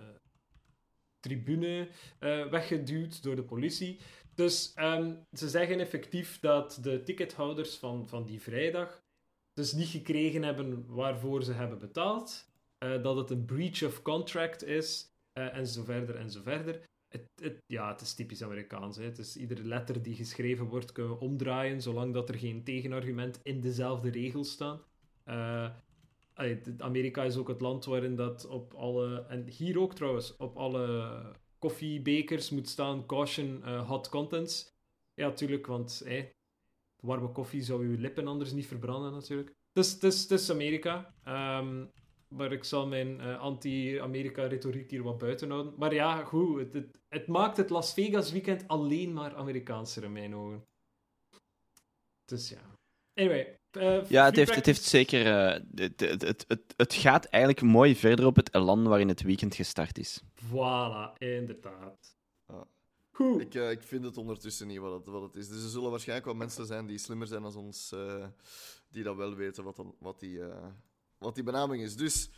tribune 1.20 1.88
uh, 2.20 2.48
weggeduwd 2.48 3.24
door 3.24 3.36
de 3.36 3.44
politie. 3.44 4.00
Dus 4.36 4.74
um, 4.76 5.26
ze 5.32 5.50
zeggen 5.50 5.80
effectief 5.80 6.40
dat 6.40 6.78
de 6.82 7.04
tickethouders 7.04 7.76
van, 7.76 8.08
van 8.08 8.26
die 8.26 8.42
vrijdag 8.42 9.04
dus 9.56 9.74
niet 9.74 9.88
gekregen 9.88 10.44
hebben 10.44 10.86
waarvoor 10.88 11.44
ze 11.44 11.54
hebben 11.54 11.80
betaald. 11.80 12.54
Uh, 12.84 13.04
dat 13.04 13.16
het 13.16 13.30
een 13.30 13.46
breach 13.46 13.84
of 13.84 14.02
contract 14.02 14.64
is, 14.64 15.14
en 15.34 15.68
zo 15.68 15.84
verder 15.84 16.16
en 16.16 16.32
zo 16.32 16.42
verder. 16.42 16.82
Het, 17.08 17.30
het, 17.42 17.64
ja, 17.66 17.92
het 17.92 18.02
is 18.02 18.14
typisch 18.14 18.44
Amerikaans. 18.44 18.98
Hè. 18.98 19.04
Het 19.04 19.18
is 19.18 19.38
iedere 19.38 19.64
letter 19.64 20.02
die 20.02 20.16
geschreven 20.16 20.66
wordt 20.66 20.92
kunnen 20.92 21.12
we 21.12 21.20
omdraaien, 21.20 21.82
zolang 21.82 22.14
dat 22.14 22.30
er 22.30 22.38
geen 22.38 22.64
tegenargument 22.64 23.40
in 23.44 23.62
dezelfde 23.62 24.10
regels 24.10 24.52
staan. 24.52 24.82
Uh, 25.26 25.70
Amerika 26.78 27.24
is 27.24 27.38
ook 27.38 27.48
het 27.48 27.62
land 27.62 27.86
waarin 27.86 28.16
dat 28.16 28.48
op 28.48 28.74
alle, 28.74 29.26
en 29.28 29.48
hier 29.48 29.80
ook 29.80 29.96
trouwens, 29.96 30.36
op 30.38 30.58
alle 30.58 31.12
koffiebekers 31.60 32.50
moet 32.50 32.70
staan 32.70 33.06
caution 33.06 33.62
uh, 33.64 33.90
hot 33.90 34.10
contents. 34.10 34.74
Ja, 35.14 35.28
natuurlijk, 35.28 35.68
want 35.68 36.04
warme 37.06 37.32
koffie 37.32 37.62
zou 37.62 37.90
je 37.90 37.98
lippen 37.98 38.28
anders 38.28 38.52
niet 38.52 38.68
verbranden 38.68 39.12
natuurlijk. 39.12 39.54
Dus 39.72 39.92
het 39.92 40.04
is, 40.04 40.28
is 40.28 40.52
Amerika. 40.52 41.14
Um, 41.60 41.92
maar 42.28 42.52
ik 42.52 42.64
zal 42.64 42.88
mijn 42.88 43.20
uh, 43.20 43.40
anti-Amerika-retoriek 43.40 44.90
hier 44.90 45.04
wat 45.04 45.18
buiten 45.18 45.50
houden. 45.50 45.74
Maar 45.78 45.94
ja, 45.94 46.24
goed, 46.24 46.60
het, 46.60 46.74
het, 46.74 47.00
het, 47.10 47.28
maakt 47.28 47.58
het 47.58 47.70
Las 47.70 47.94
Vegas 47.94 48.32
weekend 48.32 48.68
alleen 48.68 49.14
maar 49.14 49.36
Amerikaanser 49.36 50.04
in 50.04 50.12
mijn 50.12 50.36
ogen. 50.36 50.66
Dus 52.26 52.50
ja. 52.50 52.74
Anyway, 53.14 53.60
uh, 53.78 54.10
ja, 54.10 54.26
het 54.26 54.36
heeft, 54.36 54.56
het 54.56 54.66
heeft 54.66 54.84
zeker. 54.84 55.26
Uh, 55.26 55.62
het, 55.76 56.00
het, 56.00 56.46
het, 56.48 56.74
het, 56.76 56.94
gaat 56.94 57.26
eigenlijk 57.26 57.66
mooi 57.66 57.96
verder 57.96 58.26
op 58.26 58.36
het 58.36 58.54
elan 58.54 58.88
waarin 58.88 59.08
het 59.08 59.22
weekend 59.22 59.56
gestart 59.56 59.98
is. 59.98 60.24
Voilà, 60.46 61.18
inderdaad. 61.18 62.16
Goed. 63.16 63.42
Ik, 63.42 63.54
uh, 63.54 63.72
ik 63.72 63.84
vind 63.84 64.04
het 64.04 64.18
ondertussen 64.18 64.68
niet 64.68 64.80
wat 64.80 64.94
het, 64.94 65.06
wat 65.06 65.22
het 65.22 65.36
is. 65.36 65.48
Dus 65.48 65.64
er 65.64 65.70
zullen 65.70 65.90
waarschijnlijk 65.90 66.28
wel 66.28 66.36
mensen 66.36 66.66
zijn 66.66 66.86
die 66.86 66.98
slimmer 66.98 67.28
zijn 67.28 67.42
dan 67.42 67.56
ons, 67.56 67.96
die 68.90 69.04
dat 69.04 69.16
wel 69.16 69.36
weten 69.36 69.64
wat, 69.64 69.76
dan, 69.76 69.96
wat, 70.00 70.20
die, 70.20 70.40
wat 71.18 71.36
die 71.36 71.44
benaming 71.44 71.84
is. 71.84 71.96
Dus 71.96 72.30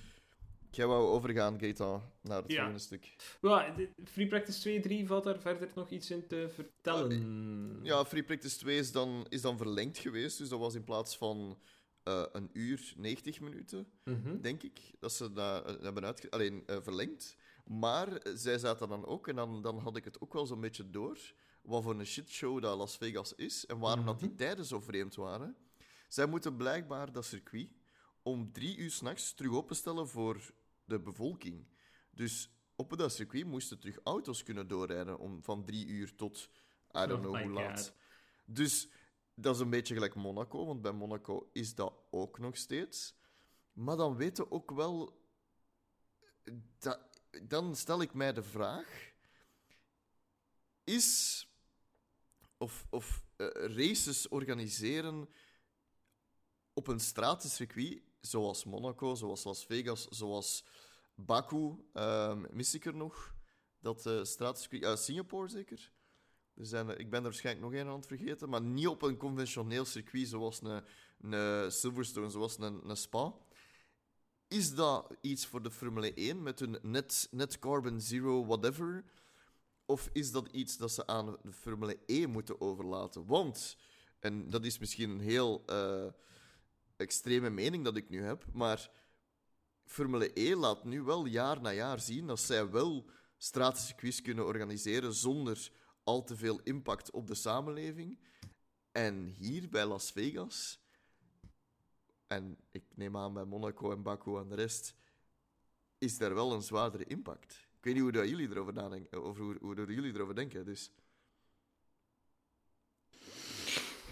Jij 0.72 0.88
wou 0.88 1.08
overgaan, 1.08 1.60
Gaetan, 1.60 2.02
naar 2.22 2.44
het 2.44 2.54
volgende 2.54 2.80
stuk. 2.80 3.16
Ja, 3.42 3.76
Free 4.06 4.28
Practice 4.28 4.60
2, 4.60 4.80
3, 4.80 5.08
valt 5.08 5.24
daar 5.24 5.40
verder 5.40 5.70
nog 5.76 5.90
iets 5.90 6.12
in 6.12 6.28
te 6.28 6.50
vertellen? 6.54 7.80
Ja, 7.84 8.06
Free 8.06 8.24
Practice 8.24 8.58
2 8.58 8.78
is 8.78 8.92
dan, 8.92 9.26
is 9.30 9.42
dan 9.42 9.58
verlengd 9.58 9.98
geweest. 9.98 10.38
Dus 10.38 10.50
dat 10.50 10.60
was 10.60 10.76
in 10.76 10.84
plaats 10.84 11.18
van 11.18 11.60
uh, 12.08 12.24
een 12.32 12.50
uur 12.54 12.94
90 12.98 13.40
minuten, 13.40 13.88
mm-hmm. 14.04 14.42
denk 14.42 14.64
ik, 14.64 14.80
dat 15.00 15.14
ze 15.14 15.34
dat 15.34 15.82
hebben 15.82 16.06
uitge 16.06 16.32
alleen 16.32 16.64
uh, 16.68 16.78
verlengd. 16.82 17.36
Maar 17.68 18.22
zij 18.24 18.58
zaten 18.58 18.90
dan 18.90 19.06
ook, 19.06 19.28
en 19.28 19.36
dan, 19.36 19.62
dan 19.62 19.80
had 19.80 19.96
ik 19.96 20.04
het 20.04 20.22
ook 20.22 20.34
wel 20.34 20.46
zo'n 20.46 20.62
beetje 20.62 20.90
door, 20.90 21.34
wat 21.62 21.84
voor 21.84 22.00
een 22.00 22.06
shitshow 22.06 22.62
dat 22.62 22.78
Las 22.78 22.98
Vegas 22.98 23.34
is 23.34 23.66
en 23.66 23.80
waarom 23.80 24.06
dat 24.06 24.20
die 24.20 24.36
tijden 24.36 24.66
zo 24.66 24.80
vreemd 24.80 25.16
waren. 25.16 25.56
Zij 26.08 26.26
moeten 26.26 26.56
blijkbaar 26.56 27.12
dat 27.12 27.26
circuit 27.26 27.70
om 28.22 28.52
drie 28.52 28.78
uur 28.78 28.92
s'nachts 28.92 29.34
terug 29.34 29.52
openstellen 29.52 30.08
voor 30.08 30.54
de 30.86 31.00
bevolking. 31.00 31.68
Dus 32.12 32.50
op 32.76 32.98
dat 32.98 33.14
circuit 33.14 33.46
moesten 33.46 33.80
terug 33.80 34.00
auto's 34.04 34.44
kunnen 34.44 34.68
doorrijden 34.68 35.20
om, 35.20 35.44
van 35.44 35.66
drie 35.66 35.86
uur 35.88 36.16
tot 36.16 36.50
I 36.98 37.06
don't 37.06 37.22
know 37.22 37.42
hoe 37.42 37.52
laat. 37.52 37.94
Dus 38.46 38.90
dat 39.36 39.56
is 39.56 39.62
een 39.62 39.70
beetje 39.70 39.94
gelijk 39.94 40.16
Monaco, 40.16 40.66
want 40.66 40.82
bij 40.82 40.92
Monaco 40.92 41.50
is 41.54 41.76
dat 41.76 41.94
ook 42.10 42.40
nog 42.40 42.58
steeds. 42.58 43.16
Maar 43.74 43.98
dan 43.98 44.16
weten 44.16 44.44
we 44.44 44.52
ook 44.52 44.72
wel. 44.72 45.22
Dat, 46.80 47.00
dan 47.44 47.76
stel 47.76 48.02
ik 48.02 48.14
mij 48.14 48.34
de 48.34 48.44
vraag: 48.44 49.14
is. 50.84 51.42
Of, 52.60 52.88
of 52.90 53.24
uh, 53.38 53.48
races 53.52 54.28
organiseren 54.28 55.30
op 56.74 56.88
een 56.88 57.00
stratencircuit 57.00 58.02
zoals 58.22 58.66
Monaco, 58.66 59.16
zoals 59.16 59.44
Las 59.44 59.66
Vegas, 59.66 60.08
zoals 60.08 60.66
Baku, 61.16 61.76
um, 61.94 62.46
mis 62.52 62.74
ik 62.74 62.86
er 62.86 62.96
nog. 62.96 63.36
Dat 63.80 64.06
uh, 64.06 64.24
straatcircuit, 64.24 64.84
uh, 64.84 64.96
Singapore 64.96 65.48
zeker. 65.48 65.92
Er 66.54 66.66
zijn, 66.66 66.90
ik 66.90 67.10
ben 67.10 67.20
er 67.20 67.26
waarschijnlijk 67.26 67.66
nog 67.66 67.82
een 67.82 67.88
aan 67.88 67.96
het 67.96 68.08
vergeten, 68.08 68.50
maar 68.50 68.62
niet 68.62 68.88
op 68.88 69.02
een 69.02 69.18
conventioneel 69.18 69.86
circuit 69.86 70.28
zoals 70.28 70.62
een, 70.62 70.84
een 71.22 71.72
Silverstone, 71.72 72.30
zoals 72.30 72.58
een, 72.58 72.90
een 72.90 72.98
Spa. 72.98 73.34
Is 74.48 74.76
dat 74.76 75.16
iets 75.22 75.46
voor 75.46 75.62
de 75.62 75.72
Formule 75.72 76.14
1 76.14 76.44
met 76.44 76.60
hun 76.60 76.78
net, 76.82 77.28
net 77.32 77.60
carbon 77.60 78.02
zero 78.02 78.46
whatever? 78.46 79.04
Of 79.86 80.10
is 80.14 80.32
dat 80.32 80.48
iets 80.52 80.78
dat 80.78 80.92
ze 80.92 81.08
aan 81.08 81.38
de 81.42 81.52
Formule 81.52 82.00
1 82.06 82.30
moeten 82.30 82.62
overlaten? 82.62 83.26
Want, 83.26 83.78
en 84.20 84.50
dat 84.50 84.66
is 84.66 84.78
misschien 84.78 85.10
een 85.10 85.20
heel 85.20 85.64
uh, 85.70 86.06
extreme 86.96 87.50
mening 87.50 87.84
dat 87.84 87.96
ik 87.96 88.10
nu 88.10 88.24
heb, 88.24 88.46
maar 88.54 88.92
Formule 89.86 90.32
E 90.34 90.56
laat 90.56 90.84
nu 90.84 91.02
wel 91.02 91.26
jaar 91.26 91.62
na 91.62 91.72
jaar 91.72 92.00
zien 92.00 92.28
dat 92.28 92.40
zij 92.40 92.70
wel 92.70 93.10
straatcircuits 93.38 94.22
kunnen 94.22 94.46
organiseren 94.46 95.14
zonder 95.14 95.72
al 96.04 96.24
te 96.24 96.36
veel 96.36 96.60
impact 96.64 97.12
op 97.12 97.28
de 97.28 97.36
samenleving. 97.36 98.20
En 98.92 99.26
hier 99.26 99.70
bij 99.70 99.86
Las 99.86 100.12
Vegas, 100.12 100.80
en 102.28 102.58
ik 102.72 102.84
neem 102.96 103.18
aan 103.18 103.34
bij 103.34 103.46
Monaco 103.46 103.92
en 103.92 104.02
Baku 104.02 104.38
en 104.38 104.48
de 104.50 104.56
rest, 104.56 104.96
is 105.98 106.20
er 106.20 106.34
wel 106.34 106.54
een 106.54 106.62
zwaardere 106.62 107.06
impact. 107.06 107.68
Ik 107.78 107.84
weet 107.84 107.94
niet 107.94 108.04
hoe 108.04 108.12
dat 108.12 108.30
jullie 108.30 108.50
erover 108.50 108.74
nadenken, 108.74 109.24
of 109.24 109.38
hoe, 109.38 109.58
hoe 109.62 109.76
dat 109.76 109.88
jullie 109.88 110.14
erover 110.14 110.36
denken. 110.36 110.66
Dus. 110.66 110.92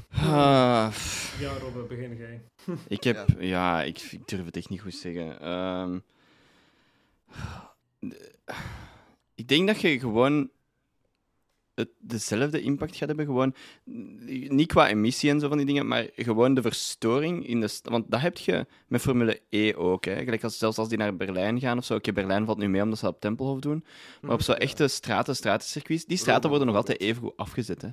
Ah, 0.09 0.95
Ja, 1.39 1.57
Robbe, 1.57 1.83
begin 1.83 2.17
jij. 2.17 2.43
ik 2.87 3.03
heb... 3.03 3.29
Ja. 3.29 3.41
Ja, 3.41 3.83
ik, 3.83 3.99
ik 4.01 4.27
durf 4.27 4.45
het 4.45 4.57
echt 4.57 4.69
niet 4.69 4.81
goed 4.81 4.93
zeggen. 4.93 5.39
Ehm, 5.39 5.99
ik 9.35 9.47
denk 9.47 9.67
dat 9.67 9.81
je 9.81 9.99
gewoon 9.99 10.49
het, 11.75 11.89
dezelfde 11.99 12.61
impact 12.61 12.95
gaat 12.95 13.07
hebben. 13.07 13.25
Gewoon, 13.25 13.55
niet 14.49 14.67
qua 14.67 14.89
emissie 14.89 15.29
en 15.29 15.39
zo 15.39 15.47
van 15.47 15.57
die 15.57 15.65
dingen, 15.65 15.87
maar 15.87 16.07
gewoon 16.15 16.53
de 16.53 16.61
verstoring 16.61 17.47
in 17.47 17.61
de... 17.61 17.79
Want 17.83 18.11
dat 18.11 18.21
heb 18.21 18.37
je 18.37 18.65
met 18.87 19.01
Formule 19.01 19.41
E 19.49 19.75
ook. 19.75 20.05
Hè. 20.05 20.23
Gelijk 20.23 20.43
als, 20.43 20.57
zelfs 20.57 20.77
als 20.77 20.89
die 20.89 20.97
naar 20.97 21.15
Berlijn 21.15 21.59
gaan 21.59 21.77
of 21.77 21.85
zo. 21.85 21.95
Oké, 21.95 22.11
Berlijn 22.13 22.45
valt 22.45 22.57
nu 22.57 22.67
mee 22.67 22.81
omdat 22.81 22.99
ze 22.99 23.05
dat 23.05 23.13
op 23.13 23.21
Tempelhof 23.21 23.59
doen. 23.59 23.85
Maar 24.21 24.33
op 24.33 24.41
zo'n 24.41 24.55
echte 24.55 24.87
straten, 24.87 25.35
stratencircuits, 25.35 26.05
die 26.05 26.17
straten 26.17 26.49
worden 26.49 26.67
nog 26.67 26.75
altijd 26.75 26.99
even 26.99 27.21
goed 27.21 27.37
afgezet. 27.37 27.81
Hè. 27.81 27.89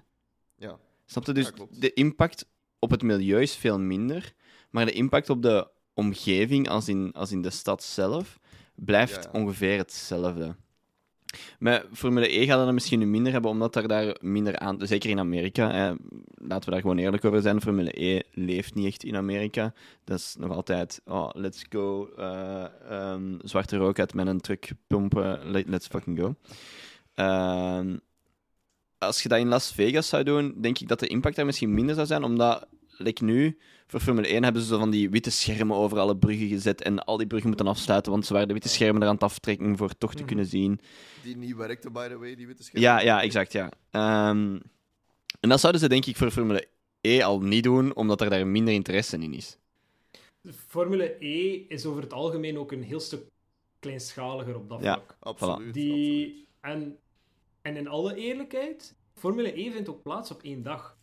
Ja, 0.56 0.78
Snap 1.06 1.26
je? 1.26 1.32
Dus 1.32 1.52
Ja, 1.56 1.66
de 1.70 1.92
impact 1.92 2.46
op 2.78 2.90
het 2.90 3.02
milieu 3.02 3.40
is 3.40 3.56
veel 3.56 3.78
minder, 3.78 4.32
maar 4.70 4.86
de 4.86 4.92
impact 4.92 5.30
op 5.30 5.42
de 5.42 5.70
omgeving, 5.94 6.68
als 6.68 6.88
in, 6.88 7.12
als 7.12 7.32
in 7.32 7.42
de 7.42 7.50
stad 7.50 7.82
zelf, 7.82 8.38
blijft 8.74 9.24
Ja, 9.24 9.30
ja. 9.32 9.40
ongeveer 9.40 9.78
hetzelfde. 9.78 10.56
Met 11.58 11.86
Formule 11.92 12.40
E 12.40 12.46
gaat 12.46 12.64
dat 12.64 12.74
misschien 12.74 12.98
nu 12.98 13.06
minder 13.06 13.32
hebben, 13.32 13.50
omdat 13.50 13.76
er 13.76 13.88
daar 13.88 14.16
minder 14.20 14.58
aan... 14.58 14.76
Zeker 14.86 15.10
in 15.10 15.18
Amerika, 15.18 15.70
hè, 15.70 15.92
laten 16.34 16.64
we 16.64 16.70
daar 16.70 16.80
gewoon 16.80 16.98
eerlijk 16.98 17.24
over 17.24 17.42
zijn. 17.42 17.60
Formule 17.60 18.04
E 18.04 18.20
leeft 18.32 18.74
niet 18.74 18.86
echt 18.86 19.04
in 19.04 19.16
Amerika. 19.16 19.74
Dat 20.04 20.18
is 20.18 20.36
nog 20.38 20.50
altijd, 20.50 21.00
oh, 21.04 21.28
let's 21.32 21.64
go, 21.70 22.08
eh, 22.16 22.64
ehm, 22.88 23.38
zwarte 23.42 23.76
rook 23.76 23.98
uit 23.98 24.14
met 24.14 24.26
een 24.26 24.40
truck 24.40 24.70
pompen, 24.86 25.50
let- 25.50 25.68
let's 25.68 25.86
fucking 25.86 26.18
go. 26.18 26.34
Ehm, 27.14 27.96
als 28.98 29.22
je 29.22 29.28
dat 29.28 29.38
in 29.38 29.48
Las 29.48 29.72
Vegas 29.72 30.08
zou 30.08 30.22
doen, 30.22 30.54
denk 30.60 30.78
ik 30.78 30.88
dat 30.88 31.00
de 31.00 31.06
impact 31.06 31.36
daar 31.36 31.46
misschien 31.46 31.74
minder 31.74 31.94
zou 31.94 32.06
zijn, 32.06 32.24
omdat, 32.24 32.66
like 32.96 33.24
nu, 33.24 33.58
voor 33.92 34.00
Formule 34.00 34.26
1 34.26 34.42
hebben 34.44 34.62
ze 34.62 34.68
zo 34.68 34.78
van 34.78 34.90
die 34.90 35.10
witte 35.10 35.30
schermen 35.30 35.76
over 35.76 35.98
alle 35.98 36.16
bruggen 36.16 36.48
gezet 36.48 36.82
en 36.82 37.04
al 37.04 37.16
die 37.16 37.26
bruggen 37.26 37.48
moeten 37.48 37.66
afsluiten, 37.68 38.12
want 38.12 38.26
ze 38.26 38.32
waren 38.32 38.48
de 38.48 38.54
witte 38.54 38.68
schermen 38.68 39.02
er 39.02 39.08
aan 39.08 39.14
het 39.14 39.22
aftrekken 39.22 39.76
voor 39.76 39.98
toch 39.98 40.10
te 40.12 40.16
Mhm. 40.18 40.26
kunnen 40.26 40.46
zien. 40.46 40.80
die 41.22 41.36
niet 41.36 41.56
werkte, 41.56 41.90
by 41.90 42.08
the 42.08 42.18
way, 42.18 42.34
die 42.34 42.46
witte 42.46 42.62
scherm. 42.62 42.82
Ja, 42.82 43.00
ja, 43.00 43.22
exact, 43.22 43.52
ja. 43.52 43.70
Ehm, 43.90 44.58
en 45.40 45.48
dat 45.48 45.60
zouden 45.60 45.80
ze 45.80 45.88
denk 45.88 46.06
ik 46.06 46.16
voor 46.16 46.30
Formule 46.30 46.68
E 47.00 47.22
al 47.22 47.40
niet 47.40 47.62
doen, 47.64 47.94
omdat 47.94 48.20
er 48.20 48.30
daar 48.30 48.46
minder 48.46 48.74
interesse 48.74 49.16
in 49.18 49.34
is. 49.34 49.56
Formule 50.66 51.16
E 51.24 51.64
is 51.68 51.86
over 51.86 52.02
het 52.02 52.12
algemeen 52.12 52.58
ook 52.58 52.72
een 52.72 52.82
heel 52.82 53.00
stuk 53.00 53.22
kleinschaliger 53.78 54.56
op 54.56 54.68
dat 54.68 54.82
Ja. 54.82 54.92
vlak. 54.94 55.16
Absoluut. 55.20 55.52
absoluut. 55.54 55.74
Die, 55.74 56.46
en, 56.60 56.96
en 57.62 57.76
in 57.76 57.88
alle 57.88 58.14
eerlijkheid, 58.14 58.94
Formule 59.14 59.60
E 59.60 59.70
vindt 59.70 59.88
ook 59.88 60.02
plaats 60.02 60.30
op 60.30 60.42
één 60.42 60.62
dag. 60.62 60.96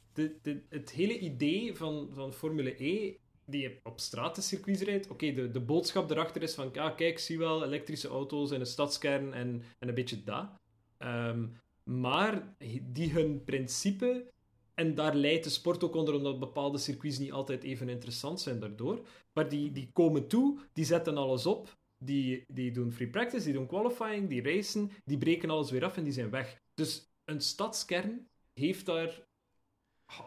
Het 0.70 0.92
hele 0.92 1.20
idee 1.20 1.76
van, 1.76 2.10
van 2.12 2.34
Formule 2.34 2.84
E, 2.84 3.16
die 3.46 3.62
je 3.62 3.80
op 3.84 4.00
stratencircuits 4.00 4.82
rijdt, 4.82 5.10
oké, 5.10 5.34
de, 5.34 5.52
de 5.52 5.60
boodschap 5.60 6.10
erachter 6.12 6.42
is 6.42 6.54
van, 6.54 6.70
ja, 6.74 6.90
kijk, 6.90 7.20
zie 7.20 7.38
wel, 7.38 7.64
elektrische 7.64 8.08
auto's 8.08 8.52
en 8.52 8.60
een 8.60 8.66
stadskern 8.66 9.34
en, 9.34 9.64
en 9.80 9.88
een 9.88 9.94
beetje 9.94 10.24
dat. 10.24 10.50
Ehm, 10.98 11.48
maar 11.84 12.56
die 12.82 13.12
hun 13.12 13.44
principe, 13.44 14.32
en 14.74 14.96
daar 14.96 15.16
leidt 15.16 15.44
de 15.44 15.50
sport 15.50 15.84
ook 15.84 15.96
onder, 15.96 16.14
omdat 16.14 16.40
bepaalde 16.40 16.78
circuits 16.78 17.18
niet 17.18 17.32
altijd 17.32 17.64
even 17.64 17.90
interessant 17.90 18.42
zijn 18.42 18.60
daardoor, 18.60 19.08
maar 19.34 19.50
die, 19.50 19.72
die 19.72 19.90
komen 19.94 20.28
toe, 20.28 20.60
die 20.74 20.86
zetten 20.86 21.18
alles 21.18 21.46
op, 21.46 21.78
die, 21.98 22.44
die 22.48 22.72
doen 22.72 22.92
free 22.92 23.10
practice, 23.10 23.44
die 23.44 23.54
doen 23.54 23.68
qualifying, 23.68 24.30
die 24.30 24.42
racen, 24.42 24.92
die 25.06 25.18
breken 25.18 25.50
alles 25.50 25.72
weer 25.72 25.86
af 25.86 25.98
en 25.98 26.04
die 26.04 26.14
zijn 26.14 26.30
weg. 26.30 26.62
Dus 26.74 27.12
een 27.26 27.42
stadskern 27.42 28.28
heeft 28.54 28.86
daar, 28.86 29.28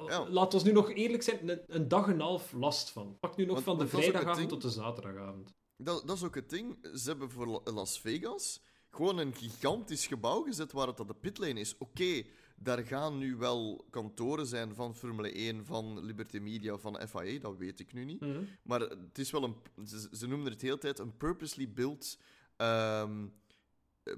Ja. 0.09 0.29
laat 0.29 0.55
ons 0.55 0.63
nu 0.65 0.73
nog 0.73 0.91
eerlijk 0.93 1.23
zijn, 1.23 1.49
een, 1.49 1.61
een 1.67 1.89
dag 1.89 2.07
en 2.07 2.13
een 2.13 2.21
half 2.21 2.53
last 2.53 2.91
van. 2.91 3.17
Pak 3.21 3.37
nu 3.37 3.45
nog 3.45 3.55
Want- 3.55 3.65
van 3.65 3.79
de 3.79 3.87
vrijdagavond 3.89 4.49
tot 4.49 4.63
de 4.63 4.71
zaterdagavond. 4.71 5.55
Dat, 5.77 6.07
dat 6.07 6.17
is 6.17 6.23
ook 6.25 6.35
het 6.35 6.51
ding. 6.51 6.79
Ze 6.95 7.09
hebben 7.09 7.31
voor 7.31 7.47
La- 7.47 7.73
Las 7.73 8.01
Vegas 8.01 8.63
gewoon 8.91 9.19
een 9.19 9.35
gigantisch 9.35 10.07
gebouw 10.07 10.43
gezet 10.43 10.73
waar 10.73 10.87
het 10.87 11.01
aan 11.01 11.07
de 11.07 11.15
pitlane 11.15 11.61
is. 11.61 11.79
Oké, 11.79 12.23
daar 12.57 12.79
gaan 12.87 13.19
nu 13.19 13.37
wel 13.37 13.85
kantoren 13.91 14.47
zijn 14.47 14.75
van 14.75 14.95
Formule 14.95 15.33
1, 15.33 15.65
van 15.67 16.05
Liberty 16.05 16.39
Media, 16.39 16.79
van 16.79 17.01
FIA, 17.09 17.39
dat 17.41 17.57
weet 17.57 17.81
ik 17.81 17.93
nu 17.93 18.05
niet. 18.05 18.21
Mhm. 18.21 18.43
Maar 18.63 18.81
het 18.81 19.19
is 19.19 19.31
wel 19.31 19.43
een... 19.45 19.87
Ze, 19.87 20.09
ze 20.13 20.27
noemen 20.27 20.51
het 20.51 20.61
de 20.61 20.67
hele 20.67 20.79
tijd 20.79 20.99
een 20.99 21.17
purposely 21.17 21.73
built 21.73 22.19
ehm, 22.57 23.27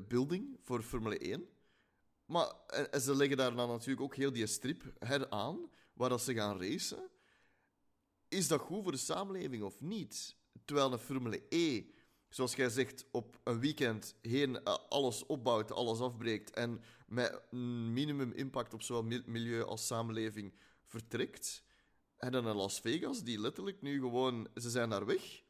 building 0.08 0.58
voor 0.62 0.82
Formule 0.82 1.18
1. 1.18 1.48
Maar 2.26 2.52
en, 2.66 3.00
ze 3.00 3.16
leggen 3.16 3.36
daar 3.36 3.54
dan 3.54 3.68
natuurlijk 3.68 4.00
ook 4.00 4.16
heel 4.16 4.32
die 4.32 4.46
strip 4.46 4.82
heraan, 4.98 5.70
waar 5.92 6.08
dat 6.08 6.22
ze 6.22 6.34
gaan 6.34 6.60
racen. 6.60 7.10
Is 8.28 8.48
dat 8.48 8.60
goed 8.60 8.82
voor 8.82 8.92
de 8.92 8.98
samenleving 8.98 9.62
of 9.62 9.80
niet? 9.80 10.36
Terwijl 10.64 10.92
een 10.92 10.98
Formule 10.98 11.42
E, 11.48 11.84
zoals 12.28 12.54
jij 12.54 12.68
zegt, 12.68 13.04
op 13.10 13.40
een 13.44 13.60
weekend 13.60 14.16
heen 14.20 14.64
eh, 14.64 14.76
alles 14.88 15.26
opbouwt, 15.26 15.72
alles 15.72 16.00
afbreekt 16.00 16.50
en 16.50 16.82
met 17.06 17.40
een 17.50 17.92
minimum 17.92 18.32
impact 18.32 18.74
op 18.74 18.82
zowel 18.82 19.02
mil- 19.02 19.22
milieu 19.26 19.62
als 19.62 19.86
samenleving 19.86 20.54
vertrekt. 20.84 21.62
En 22.16 22.32
dan 22.32 22.46
een 22.46 22.56
Las 22.56 22.80
Vegas, 22.80 23.22
die 23.22 23.40
letterlijk 23.40 23.82
nu 23.82 24.00
gewoon... 24.00 24.48
Ze 24.54 24.70
zijn 24.70 24.90
daar 24.90 25.06
weg. 25.06 25.42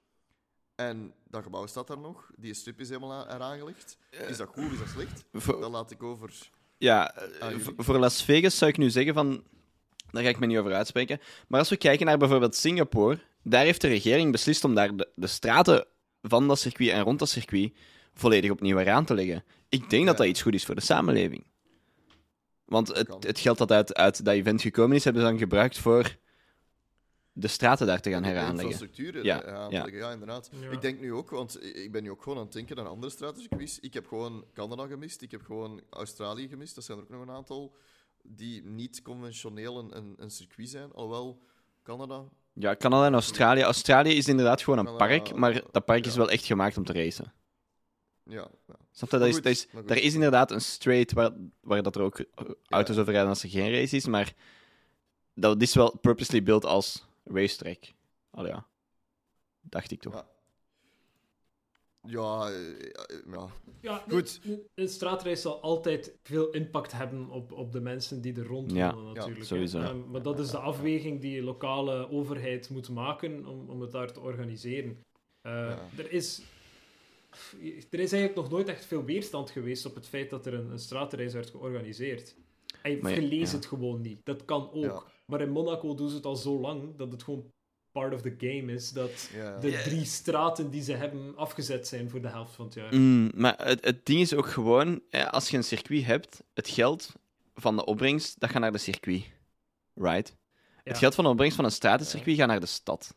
En 0.74 1.14
dat 1.24 1.42
gebouw 1.42 1.66
staat 1.66 1.87
daar 1.87 1.98
nog. 1.98 2.30
Die 2.37 2.54
strip 2.54 2.80
is 2.80 2.88
helemaal 2.88 3.28
eraan 3.28 3.58
gelegd. 3.58 3.96
Is 4.10 4.37
dat 4.37 4.48
goed, 4.48 4.72
is 4.72 4.78
dat 4.78 4.88
slecht? 4.88 5.24
Dat 5.46 5.70
laat 5.70 5.90
ik 5.90 6.02
over... 6.02 6.50
Ja, 6.84 7.14
eh, 7.14 7.40
Ah, 7.40 7.54
v- 7.58 7.68
voor 7.76 7.98
Las 7.98 8.22
Vegas 8.22 8.58
zou 8.58 8.70
ik 8.70 8.76
nu 8.78 8.90
zeggen 8.90 9.14
van... 9.14 9.42
Daar 10.10 10.22
ga 10.22 10.28
ik 10.28 10.38
me 10.38 10.46
niet 10.46 10.58
over 10.58 10.72
uitspreken. 10.74 11.20
Maar 11.48 11.58
als 11.60 11.68
we 11.68 11.76
kijken 11.76 12.06
naar 12.06 12.18
bijvoorbeeld 12.18 12.54
Singapore, 12.54 13.18
daar 13.42 13.64
heeft 13.64 13.80
de 13.80 13.88
regering 13.88 14.32
beslist 14.32 14.64
om 14.64 14.74
daar 14.74 14.96
de, 14.96 15.08
de 15.14 15.26
straten 15.26 15.86
van 16.22 16.48
dat 16.48 16.58
circuit 16.58 16.90
en 16.90 17.02
rond 17.02 17.18
dat 17.18 17.28
circuit 17.28 17.72
volledig 18.14 18.50
opnieuw 18.50 18.76
weer 18.76 18.90
aan 18.90 19.04
te 19.04 19.14
leggen. 19.14 19.44
Ik 19.68 19.90
denk 19.90 20.06
dat 20.06 20.14
Ja. 20.16 20.20
dat 20.22 20.26
iets 20.30 20.42
goed 20.42 20.54
is 20.54 20.64
voor 20.64 20.74
de 20.74 20.80
samenleving. 20.80 21.44
Want 22.64 22.88
het, 22.88 23.14
het 23.26 23.38
geld 23.38 23.58
dat 23.58 23.72
uit, 23.72 23.94
uit 23.94 24.24
dat 24.24 24.34
event 24.34 24.62
gekomen 24.62 24.96
is, 24.96 25.04
hebben 25.04 25.22
ze 25.22 25.28
dan 25.28 25.38
gebruikt 25.38 25.78
voor 25.78 26.16
de 27.36 27.48
straten 27.48 27.86
daar 27.86 28.00
te 28.00 28.10
gaan 28.10 28.22
de 28.22 28.28
heraanleggen. 28.28 28.70
infrastructuur 28.70 29.24
Ja, 29.24 29.42
eh, 29.42 29.66
te 29.66 29.74
ja. 29.74 29.86
Ja, 29.86 30.12
inderdaad. 30.12 30.50
Ja. 30.60 30.70
Ik 30.70 30.80
denk 30.80 31.00
nu 31.00 31.12
ook, 31.12 31.30
want 31.30 31.64
ik 31.64 31.92
ben 31.92 32.02
nu 32.02 32.10
ook 32.10 32.22
gewoon 32.22 32.38
aan 32.38 32.44
het 32.44 32.52
denken 32.52 32.78
aan 32.78 32.86
andere 32.86 33.12
strategische 33.12 33.80
Ik 33.80 33.94
heb 33.94 34.06
gewoon 34.06 34.44
Canada 34.52 34.86
gemist. 34.86 35.22
Ik 35.22 35.30
heb 35.30 35.42
gewoon 35.42 35.80
Australië 35.90 36.48
gemist. 36.48 36.74
Dat 36.74 36.84
zijn 36.84 36.98
er 36.98 37.04
ook 37.04 37.10
nog 37.10 37.20
een 37.20 37.30
aantal 37.30 37.74
die 38.22 38.62
niet 38.62 39.02
conventioneel 39.02 39.78
een, 39.78 39.96
een, 39.96 40.14
een 40.16 40.30
circuit 40.30 40.68
zijn. 40.68 40.92
Alhoewel, 40.92 41.42
Canada... 41.82 42.24
Ja, 42.52 42.76
Canada 42.76 43.06
en 43.06 43.12
Australië. 43.12 43.62
Australië 43.62 44.16
is 44.16 44.28
inderdaad 44.28 44.62
gewoon 44.62 44.78
een 44.78 44.84
Canada, 44.84 45.06
park, 45.06 45.34
maar 45.34 45.62
dat 45.70 45.84
park 45.84 46.06
is 46.06 46.16
wel 46.16 46.30
echt 46.30 46.44
gemaakt 46.44 46.76
om 46.76 46.84
te 46.84 46.92
racen. 46.92 47.32
Ja, 48.22 48.48
ja. 48.66 48.74
Snap 48.92 49.10
je? 49.10 49.18
Dat 49.18 49.28
is, 49.28 49.34
goed, 49.34 49.42
dat 49.42 49.52
is, 49.52 49.66
daar 49.86 49.96
is 49.96 50.14
inderdaad 50.14 50.50
een 50.50 50.60
straight 50.60 51.12
waar, 51.12 51.30
waar 51.60 51.82
dat 51.82 51.96
er 51.96 52.02
ook 52.02 52.18
eh, 52.18 52.26
auto's 52.68 52.96
over 52.96 53.12
rijden 53.12 53.30
als 53.30 53.42
er 53.42 53.48
geen 53.48 53.70
race 53.70 53.96
is, 53.96 54.06
maar 54.06 54.34
dat 55.34 55.62
is 55.62 55.74
wel 55.74 55.98
purposely 55.98 56.42
built 56.42 56.64
als 56.64 57.06
racetrack. 57.25 57.92
Al 58.31 58.46
ja. 58.46 58.66
Dacht 59.60 59.90
ik 59.90 60.00
toch. 60.00 60.14
Ja. 60.14 60.33
Ja, 62.06 62.50
eh, 62.50 63.33
ja. 63.33 63.48
Ja, 63.81 64.04
Goed. 64.08 64.40
Een, 64.44 64.62
een 64.75 64.88
straatrace 64.88 65.40
zal 65.40 65.60
altijd 65.60 66.14
veel 66.22 66.50
impact 66.50 66.92
hebben 66.92 67.29
op, 67.29 67.52
op 67.52 67.72
de 67.72 67.81
mensen 67.81 68.20
die 68.20 68.37
er 68.37 68.46
rond 68.46 68.72
Ja, 68.72 68.94
wonen, 68.94 69.14
natuurlijk. 69.14 69.44
sowieso. 69.44 69.81
Ehm, 69.81 70.10
maar 70.10 70.22
dat 70.22 70.38
is 70.38 70.50
de 70.50 70.58
afweging 70.58 71.20
die 71.20 71.37
de 71.37 71.42
lokale 71.42 72.10
overheid 72.10 72.70
moet 72.70 72.88
maken 72.88 73.46
om, 73.46 73.70
om 73.70 73.81
het 73.81 73.90
daar 73.90 74.12
te 74.12 74.20
organiseren. 74.20 75.04
Eh, 75.40 75.70
er, 75.98 76.12
is, 76.12 76.42
er 77.90 78.00
is 78.00 78.12
eigenlijk 78.12 78.35
nog 78.35 78.50
nooit 78.50 78.68
echt 78.68 78.85
veel 78.85 79.04
weerstand 79.04 79.50
geweest 79.50 79.87
op 79.87 79.94
het 79.94 80.08
feit 80.08 80.31
dat 80.31 80.46
er 80.46 80.54
een, 80.54 80.70
een 80.70 80.79
straatrace 80.79 81.35
werd 81.35 81.50
georganiseerd. 81.50 82.37
Je 82.83 83.22
leest 83.22 83.52
ja. 83.52 83.56
het 83.58 83.66
gewoon 83.66 84.00
niet. 84.00 84.20
Dat 84.25 84.44
kan 84.44 84.70
ook. 84.72 85.12
Maar 85.25 85.40
in 85.40 85.50
Monaco 85.50 85.94
doen 85.94 86.08
ze 86.08 86.14
het 86.14 86.25
al 86.25 86.37
zo 86.37 86.60
lang 86.60 86.96
dat 86.96 87.12
het 87.12 87.22
gewoon 87.22 87.52
part 87.92 88.14
of 88.14 88.20
the 88.22 88.35
game 88.38 88.72
is. 88.72 88.90
Dat 88.90 89.29
de 89.60 89.81
drie 89.85 90.04
straten 90.04 90.70
die 90.70 90.83
ze 90.83 90.92
hebben 90.92 91.37
afgezet 91.37 91.88
zijn 91.88 92.10
voor 92.10 92.20
de 92.20 92.29
helft 92.29 92.54
van 92.54 92.64
het 92.64 92.75
jaar. 92.75 92.94
Mm, 92.94 93.31
maar 93.35 93.54
het, 93.66 93.85
het 93.85 94.06
ding 94.06 94.20
is 94.20 94.35
ook 94.35 94.48
gewoon, 94.48 95.00
als 95.31 95.50
je 95.50 95.56
een 95.56 95.64
circuit 95.64 96.04
hebt, 96.04 96.42
het 96.54 96.68
geld 96.68 97.12
van 97.54 97.77
de 97.77 97.85
opbrengst, 97.85 98.40
dat 98.40 98.50
gaat 98.50 98.60
naar 98.60 98.72
de 98.72 98.79
circuit. 98.79 99.25
Right? 99.94 100.37
Het 100.85 100.98
geld 100.98 101.14
van 101.14 101.25
de 101.25 101.31
opbrengst 101.31 101.56
van 101.56 101.64
een 101.64 101.70
stratencircuit 101.70 102.37
gaat 102.37 102.48
naar 102.48 102.60
de 102.60 102.66
stad. 102.66 103.14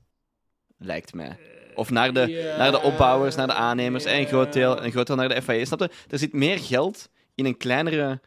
Lijkt 0.78 1.14
mij. 1.14 1.28
Eh, 1.30 1.78
Of 1.78 1.90
naar 1.90 2.14
de, 2.14 2.54
naar 2.58 2.72
de 2.72 2.82
opbouwers, 2.82 3.36
naar 3.36 3.48
de 3.48 3.54
aannemers. 3.54 4.06
En 4.06 4.20
een 4.20 4.28
groot 4.28 4.54
deel, 4.54 4.84
een 4.84 4.92
groot 4.92 5.08
deel 5.08 5.16
naar 5.16 5.30
de 5.30 5.42
FIA. 5.42 5.66
Snap 5.66 5.80
je? 5.80 5.90
Er 6.10 6.20
zit 6.20 6.34
meer 6.34 6.60
geld 6.60 7.10
in 7.36 7.46
een 7.46 7.58
kleinere 7.58 8.22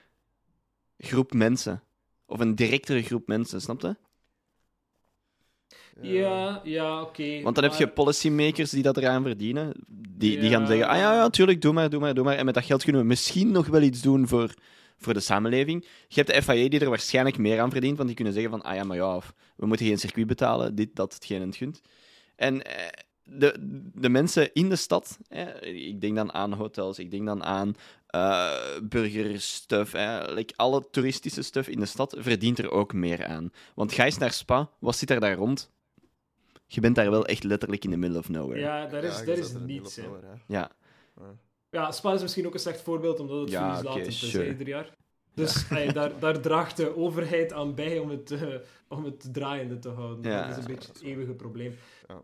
groep 0.98 1.32
mensen. 1.32 1.82
Of 2.30 2.40
een 2.40 2.54
directere 2.54 3.02
groep 3.02 3.26
mensen, 3.26 3.60
snap 3.60 3.80
je? 3.80 3.96
Ja, 6.00 6.60
ja, 6.64 7.02
oké. 7.02 7.42
Want 7.42 7.54
dan 7.54 7.64
heb 7.64 7.74
je 7.74 7.88
policymakers 7.88 8.70
die 8.70 8.82
dat 8.82 8.96
eraan 8.96 9.22
verdienen. 9.22 9.72
Die, 9.88 10.38
die 10.38 10.50
gaan 10.50 10.66
zeggen, 10.66 10.88
ah 10.88 10.96
ja, 10.96 11.14
ja, 11.14 11.30
tuurlijk, 11.30 11.62
doe 11.62 11.72
maar, 11.72 11.90
doe 11.90 12.00
maar, 12.00 12.14
doe 12.14 12.24
maar. 12.24 12.36
En 12.36 12.44
met 12.44 12.54
dat 12.54 12.64
geld 12.64 12.82
kunnen 12.82 13.02
we 13.02 13.06
misschien 13.06 13.50
nog 13.50 13.66
wel 13.66 13.82
iets 13.82 14.00
doen 14.00 14.28
voor, 14.28 14.54
voor 14.96 15.14
de 15.14 15.20
samenleving. 15.20 15.86
Je 16.08 16.22
hebt 16.22 16.34
de 16.34 16.42
FIA 16.42 16.68
die 16.68 16.80
er 16.80 16.88
waarschijnlijk 16.88 17.38
meer 17.38 17.60
aan 17.60 17.70
verdient, 17.70 17.96
want 17.96 18.06
die 18.06 18.16
kunnen 18.16 18.34
zeggen 18.34 18.50
van, 18.50 18.62
ah 18.62 18.74
ja, 18.74 18.84
maar 18.84 18.96
ja, 18.96 19.16
of 19.16 19.34
we 19.56 19.66
moeten 19.66 19.86
geen 19.86 19.98
circuit 19.98 20.26
betalen, 20.26 20.74
dit, 20.74 20.96
dat, 20.96 21.14
hetgeen 21.14 21.40
en 21.40 21.46
het 21.46 21.56
gunt. 21.56 21.80
En 22.36 22.62
eh, 22.64 22.86
de, 23.38 23.54
de 23.94 24.08
mensen 24.08 24.52
in 24.52 24.68
de 24.68 24.76
stad, 24.76 25.18
eh, 25.28 25.86
ik 25.88 26.00
denk 26.00 26.16
dan 26.16 26.32
aan 26.32 26.52
hotels, 26.52 26.98
ik 26.98 27.10
denk 27.10 27.26
dan 27.26 27.44
aan 27.44 27.74
eh 28.06 28.78
burgerstuff, 28.82 29.92
like 30.28 30.54
alle 30.56 30.90
toeristische 30.90 31.42
stuff 31.42 31.68
in 31.68 31.80
de 31.80 31.86
stad, 31.86 32.16
verdient 32.18 32.58
er 32.58 32.70
ook 32.70 32.92
meer 32.92 33.26
aan. 33.26 33.52
Want 33.74 33.92
ga 33.92 34.04
eens 34.04 34.18
naar 34.18 34.32
Spa, 34.32 34.70
wat 34.78 34.96
zit 34.96 35.10
er 35.10 35.20
daar 35.20 35.34
rond? 35.36 35.70
Je 36.66 36.80
bent 36.80 36.94
daar 36.94 37.10
wel 37.10 37.26
echt 37.26 37.44
letterlijk 37.44 37.84
in 37.84 37.90
the 37.90 37.96
middle 37.96 38.18
of 38.18 38.28
nowhere. 38.28 38.60
Ja, 38.60 38.86
daar 38.86 39.04
is, 39.04 39.24
daar 39.24 39.38
is 39.38 39.52
niets, 39.52 39.96
hè. 39.96 40.06
over, 40.06 40.22
Ja. 40.46 40.70
Ja, 41.70 41.92
Spa 41.92 42.12
is 42.12 42.22
misschien 42.22 42.46
ook 42.46 42.54
een 42.54 42.60
slecht 42.60 42.80
voorbeeld, 42.80 43.20
omdat 43.20 43.40
het 43.40 43.50
Ja, 43.50 43.82
laat 43.82 43.96
is 43.96 44.30
sure. 44.30 44.48
ieder 44.48 44.68
jaar. 44.68 44.90
Dus 45.34 45.68
ey, 45.68 45.92
daar, 45.92 46.18
daar 46.18 46.40
draagt 46.40 46.76
de 46.76 46.96
overheid 46.96 47.52
aan 47.52 47.74
bij 47.74 47.98
om 47.98 48.10
het, 48.10 48.30
eh, 48.30 48.54
om 48.88 49.04
het 49.04 49.28
draaiende 49.32 49.78
te 49.78 49.88
houden. 49.88 50.32
Ja. 50.32 50.46
dat 50.48 50.56
is 50.56 50.64
een 50.64 50.74
beetje 50.74 50.92
het 50.92 51.02
eeuwige 51.02 51.32
probleem. 51.32 51.76
Ja. 52.08 52.22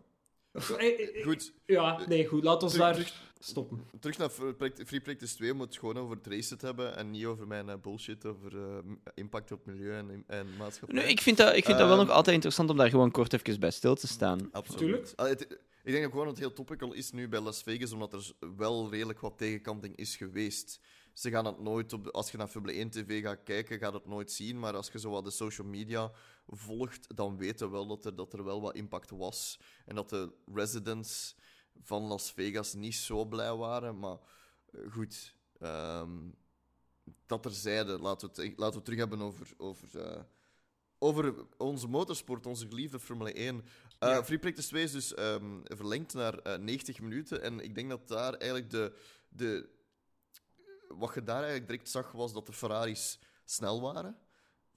Ey, 0.77 0.95
ey, 0.97 1.11
ey, 1.13 1.21
Goed, 1.23 1.53
Ja, 1.65 1.99
nee, 2.07 2.25
goed. 2.27 2.43
Laat 2.43 2.63
ons 2.63 2.71
Terug- 2.71 2.85
daar 2.87 2.95
terug- 2.95 3.25
stoppen. 3.39 3.83
terug 3.99 4.17
naar 4.17 4.29
Free 4.29 4.53
Practice- 4.53 4.85
Free 4.85 5.01
Practice 5.01 5.35
2, 5.35 5.51
om 5.53 5.61
het 5.61 5.77
gewoon 5.77 5.97
over 5.97 6.15
het 6.15 6.27
racen 6.27 6.57
te 6.57 6.65
hebben 6.65 6.97
en 6.97 7.11
niet 7.11 7.25
over 7.25 7.47
mijn 7.47 7.69
eh, 7.69 7.75
bullshit 7.81 8.25
over 8.25 8.57
eh, 8.57 8.77
impact 9.15 9.51
op 9.51 9.65
milieu 9.65 9.93
en, 9.93 10.23
en 10.27 10.47
maatschappij. 10.57 10.95
Nee, 10.99 11.07
ik 11.09 11.21
vind, 11.21 11.37
dat, 11.37 11.47
ik 11.55 11.65
vind 11.65 11.77
dat 11.77 11.87
wel 11.87 11.97
Ehm, 11.97 12.05
nog 12.05 12.15
altijd 12.15 12.35
interessant 12.35 12.69
om 12.69 12.77
daar 12.77 12.89
gewoon 12.89 13.11
kort 13.11 13.33
even 13.33 13.59
bij 13.59 13.71
stil 13.71 13.95
te 13.95 14.07
staan. 14.07 14.49
Absoluut. 14.51 15.13
Ah, 15.15 15.27
het- 15.27 15.59
ik 15.83 15.93
denk 15.93 16.05
ook 16.05 16.11
gewoon 16.11 16.25
dat 16.27 16.35
het 16.35 16.45
heel 16.45 16.53
topical 16.55 16.93
is 16.93 17.11
nu 17.11 17.27
bij 17.27 17.39
Las 17.39 17.61
Vegas, 17.63 17.91
omdat 17.91 18.13
er 18.13 18.31
wel 18.57 18.89
redelijk 18.91 19.19
wat 19.19 19.37
tegenkanting 19.37 19.95
is 19.95 20.15
geweest. 20.15 20.79
Ze 21.13 21.29
gaan 21.29 21.45
het 21.45 21.59
nooit, 21.61 21.93
op, 21.93 22.07
als 22.07 22.31
je 22.31 22.37
naar 22.37 22.47
Formule 22.47 22.73
1 22.73 22.89
TV 22.89 23.21
gaat 23.23 23.43
kijken, 23.43 23.79
gaat 23.79 23.93
het 23.93 24.05
nooit 24.07 24.31
zien. 24.31 24.59
Maar 24.59 24.73
als 24.75 24.89
je 24.91 24.99
zo 24.99 25.09
wat 25.09 25.23
de 25.23 25.31
social 25.31 25.67
media 25.67 26.11
volgt, 26.47 27.15
dan 27.17 27.37
weten 27.37 27.67
we 27.67 27.71
wel 27.73 27.87
dat 27.87 28.05
er, 28.05 28.15
dat 28.15 28.33
er 28.33 28.43
wel 28.43 28.61
wat 28.61 28.75
impact 28.75 29.09
was. 29.09 29.59
En 29.85 29.95
dat 29.95 30.09
de 30.09 30.33
residents 30.53 31.35
van 31.83 32.03
Las 32.03 32.31
Vegas 32.31 32.73
niet 32.73 32.95
zo 32.95 33.25
blij 33.25 33.53
waren. 33.55 33.99
Maar 33.99 34.17
eh, 34.71 34.91
goed, 34.91 35.35
ehm, 35.59 36.29
dat 37.25 37.43
terzijde. 37.43 37.99
Laten 37.99 38.29
we 38.33 38.41
het, 38.41 38.51
laten 38.57 38.69
we 38.69 38.75
het 38.75 38.85
terug 38.85 38.99
hebben 38.99 39.21
over, 39.21 39.53
over, 39.57 39.99
eh, 40.01 40.21
over 40.97 41.45
onze 41.57 41.87
motorsport, 41.87 42.45
onze 42.45 42.67
geliefde 42.67 42.99
Formule 42.99 43.39
1. 43.39 43.65
Eh, 43.99 44.09
Ja. 44.09 44.23
Free 44.23 44.39
Practice 44.39 44.67
2 44.67 44.83
is 44.83 44.91
dus 44.91 45.13
ehm, 45.13 45.59
verlengd 45.63 46.13
naar 46.13 46.39
eh, 46.39 46.57
90 46.59 46.99
minuten. 46.99 47.41
En 47.41 47.59
ik 47.59 47.75
denk 47.75 47.89
dat 47.89 48.07
daar 48.07 48.33
eigenlijk 48.33 48.69
de, 48.71 48.93
de. 49.29 49.75
Wat 50.87 51.13
je 51.13 51.23
daar 51.23 51.41
eigenlijk 51.41 51.67
direct 51.67 51.89
zag, 51.89 52.11
was 52.11 52.33
dat 52.33 52.45
de 52.45 52.53
Ferraris 52.53 53.19
snel 53.45 53.81
waren. 53.81 54.17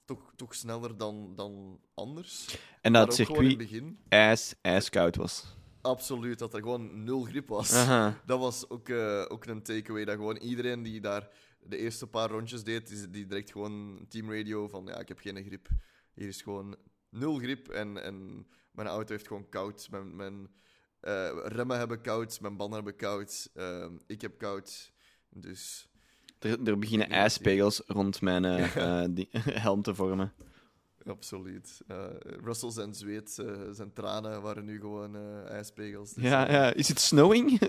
Toch, 0.05 0.33
toch 0.35 0.55
sneller 0.55 0.97
dan, 0.97 1.35
dan 1.35 1.79
anders. 1.93 2.57
En 2.81 2.93
dat 2.93 3.07
het 3.07 3.15
circuit 3.15 3.57
begin. 3.57 3.99
ijs, 4.09 4.55
ijskoud 4.61 5.15
was. 5.15 5.55
Absoluut, 5.81 6.39
dat 6.39 6.53
er 6.53 6.61
gewoon 6.61 7.03
nul 7.03 7.21
grip 7.23 7.47
was. 7.47 7.73
Aha. 7.73 8.21
Dat 8.25 8.39
was 8.39 8.69
ook, 8.69 8.89
eh, 8.89 9.25
ook 9.27 9.45
een 9.45 9.63
takeaway. 9.63 10.05
Dat 10.05 10.15
gewoon 10.15 10.37
iedereen 10.37 10.83
die 10.83 11.01
daar 11.01 11.29
de 11.59 11.77
eerste 11.77 12.07
paar 12.07 12.29
rondjes 12.29 12.63
deed, 12.63 12.87
die, 12.87 13.09
die 13.09 13.25
direct 13.25 13.51
gewoon 13.51 14.05
teamradio 14.09 14.67
van 14.67 14.85
ja, 14.85 14.99
ik 14.99 15.07
heb 15.07 15.19
geen 15.19 15.43
grip. 15.45 15.67
Hier 16.13 16.27
is 16.27 16.41
gewoon 16.41 16.75
nul 17.09 17.37
grip 17.37 17.67
en, 17.69 18.03
en 18.03 18.47
mijn 18.71 18.87
auto 18.87 19.13
heeft 19.13 19.27
gewoon 19.27 19.49
koud. 19.49 19.87
Mijn, 19.91 20.15
mijn 20.15 20.49
eh, 20.99 21.29
remmen 21.43 21.77
hebben 21.77 22.01
koud, 22.01 22.41
mijn 22.41 22.57
banden 22.57 22.75
hebben 22.75 22.95
koud. 22.95 23.49
ehm, 23.53 23.97
ik 24.07 24.21
heb 24.21 24.37
koud. 24.37 24.91
Dus 25.29 25.89
Er, 26.41 26.67
er 26.67 26.79
beginnen 26.79 27.09
ijspegels 27.09 27.81
rond 27.87 28.21
mijn 28.21 28.45
eh, 28.45 28.75
eh, 29.03 29.09
die- 29.11 29.29
helm 29.67 29.81
te 29.81 29.95
vormen. 29.95 30.33
absoluut. 31.05 31.81
Eh 31.87 32.05
Russell 32.19 32.71
zijn 32.71 32.93
zweet, 32.93 33.39
eh, 33.39 33.61
zijn 33.71 33.93
tranen 33.93 34.41
waren 34.41 34.65
nu 34.65 34.79
gewoon 34.79 35.15
ijspegels. 35.47 36.13
Dus, 36.13 36.23
Ja, 36.23 36.51
ja. 36.51 36.73
Is 36.73 36.87
het 36.87 36.99
snowing? 36.99 37.59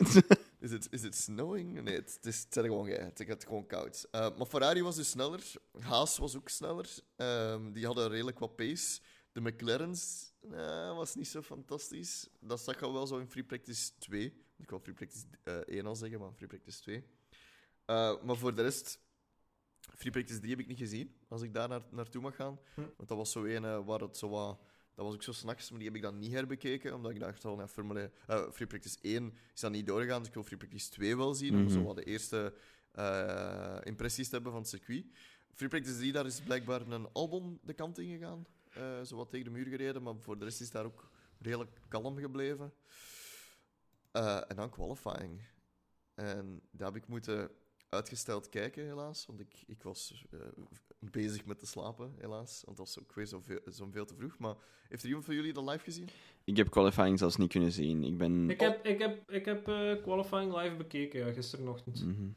Is 0.62 0.70
het, 0.70 0.88
is 0.90 1.02
het 1.02 1.16
snowing? 1.16 1.82
Nee, 1.82 1.94
het, 1.96 2.14
het 2.14 2.26
is, 2.26 2.42
het 2.42 2.56
is 2.56 2.62
gewoon, 2.62 2.88
het 2.88 3.20
is 3.20 3.44
gewoon 3.44 3.66
koud. 3.66 4.08
Maar 4.12 4.46
Ferrari 4.48 4.82
was 4.82 4.96
dus 4.96 5.10
sneller. 5.10 5.40
Haas 5.80 6.18
was 6.18 6.36
ook 6.36 6.48
sneller. 6.48 6.88
Ehm, 7.16 7.72
die 7.72 7.86
hadden 7.86 8.08
redelijk 8.08 8.38
wat 8.38 8.56
pace. 8.56 9.00
De 9.32 9.40
McLaren's 9.40 10.32
was 10.96 11.14
niet 11.14 11.28
zo 11.28 11.42
fantastisch. 11.42 12.28
Dat 12.40 12.60
zag 12.60 12.80
je 12.80 12.92
wel 12.92 13.06
zo 13.06 13.18
in 13.18 13.26
Free 13.28 13.44
Practice 13.44 13.90
2. 13.98 14.24
Ik 14.58 14.70
wil 14.70 14.80
Free 14.80 14.94
Practice 14.94 15.24
eh, 15.42 15.54
1 15.56 15.86
al 15.86 15.96
zeggen, 15.96 16.20
maar 16.20 16.32
Free 16.36 16.48
Practice 16.48 16.80
2. 16.80 17.04
Eh, 17.84 18.22
maar 18.22 18.36
voor 18.36 18.54
de 18.54 18.62
rest, 18.62 19.00
Free 19.96 20.10
Practice 20.12 20.38
3 20.38 20.50
heb 20.50 20.60
ik 20.60 20.66
niet 20.66 20.78
gezien, 20.78 21.14
als 21.28 21.42
ik 21.42 21.54
daar 21.54 21.68
naar, 21.68 21.82
naartoe 21.90 22.22
mag 22.22 22.36
gaan. 22.36 22.58
Hm. 22.74 22.80
Want 22.96 23.08
dat 23.08 23.16
was 23.18 23.32
zo 23.32 23.44
een 23.44 23.64
eh, 23.64 23.84
waar 23.86 24.00
het 24.00 24.16
zo 24.16 24.28
wat... 24.28 24.58
Dat 24.94 25.04
was 25.04 25.14
ook 25.14 25.22
zo 25.22 25.32
s'nachts, 25.32 25.68
maar 25.70 25.78
die 25.78 25.88
heb 25.88 25.96
ik 25.96 26.02
dan 26.02 26.18
niet 26.18 26.32
herbekeken, 26.32 26.94
omdat 26.94 27.10
ik 27.10 27.20
dacht 27.20 27.44
al, 27.44 27.58
ja, 27.58 27.68
Formule, 27.68 28.10
eh, 28.26 28.50
Free 28.50 28.66
Practice 28.66 28.98
1 29.02 29.34
is 29.54 29.60
dan 29.60 29.72
niet 29.72 29.86
doorgegaan, 29.86 30.18
dus 30.18 30.28
ik 30.28 30.34
wil 30.34 30.42
Free 30.42 30.58
Practice 30.58 30.90
2 30.90 31.16
wel 31.16 31.34
zien, 31.34 31.54
om 31.54 31.62
Mhm. 31.62 31.72
zo 31.72 31.82
wat 31.82 31.96
de 31.96 32.04
eerste 32.04 32.54
eh, 32.92 33.78
impressies 33.82 34.28
te 34.28 34.34
hebben 34.34 34.52
van 34.52 34.60
het 34.60 34.70
circuit. 34.70 35.04
Free 35.54 35.68
Practice 35.68 35.96
3, 35.96 36.12
daar 36.12 36.26
is 36.26 36.40
blijkbaar 36.40 36.80
een 36.80 37.12
Albon 37.12 37.58
de 37.62 37.72
kant 37.74 37.98
in 37.98 38.08
gegaan, 38.18 38.46
eh, 38.72 39.00
zo 39.02 39.16
wat 39.16 39.30
tegen 39.30 39.44
de 39.44 39.50
muur 39.50 39.66
gereden, 39.66 40.02
maar 40.02 40.14
voor 40.18 40.38
de 40.38 40.44
rest 40.44 40.60
is 40.60 40.70
daar 40.70 40.84
ook 40.84 41.10
redelijk 41.38 41.70
kalm 41.88 42.18
gebleven. 42.18 42.72
Eh, 44.10 44.40
en 44.50 44.56
dan 44.56 44.70
qualifying. 44.70 45.40
En 46.14 46.62
daar 46.70 46.92
heb 46.92 47.02
ik 47.02 47.08
moeten 47.08 47.50
uitgesteld 47.92 48.48
kijken, 48.48 48.84
helaas. 48.84 49.26
Want 49.26 49.40
ik, 49.40 49.62
ik 49.66 49.82
was 49.82 50.24
eh, 50.30 50.38
bezig 50.98 51.44
met 51.44 51.58
te 51.58 51.66
slapen, 51.66 52.14
helaas. 52.18 52.62
Want 52.64 52.76
dat 52.76 52.86
was 52.86 52.98
ook 52.98 53.14
weer 53.14 53.26
zo 53.26 53.40
veel, 53.40 53.60
zo 53.72 53.88
veel 53.90 54.04
te 54.04 54.14
vroeg. 54.14 54.38
Maar 54.38 54.54
heeft 54.88 55.02
er 55.02 55.08
iemand 55.08 55.26
van 55.26 55.34
jullie 55.34 55.52
dat 55.52 55.68
live 55.68 55.84
gezien? 55.84 56.08
ik 56.44 56.56
heb 56.56 56.70
qualifying 56.70 57.18
zelfs 57.18 57.36
niet 57.36 57.50
kunnen 57.50 57.72
zien. 57.72 58.04
Ik 58.04 58.18
ben... 58.18 58.50
Ik 58.50 58.60
heb, 58.60 58.86
ik 58.86 58.98
heb, 58.98 59.30
ik 59.30 59.44
heb 59.44 59.68
eh, 59.68 60.02
qualifying 60.02 60.56
live 60.56 60.76
bekeken 60.76 61.26
ja, 61.26 61.32
gisterenochtend. 61.32 62.04
Mhm. 62.04 62.28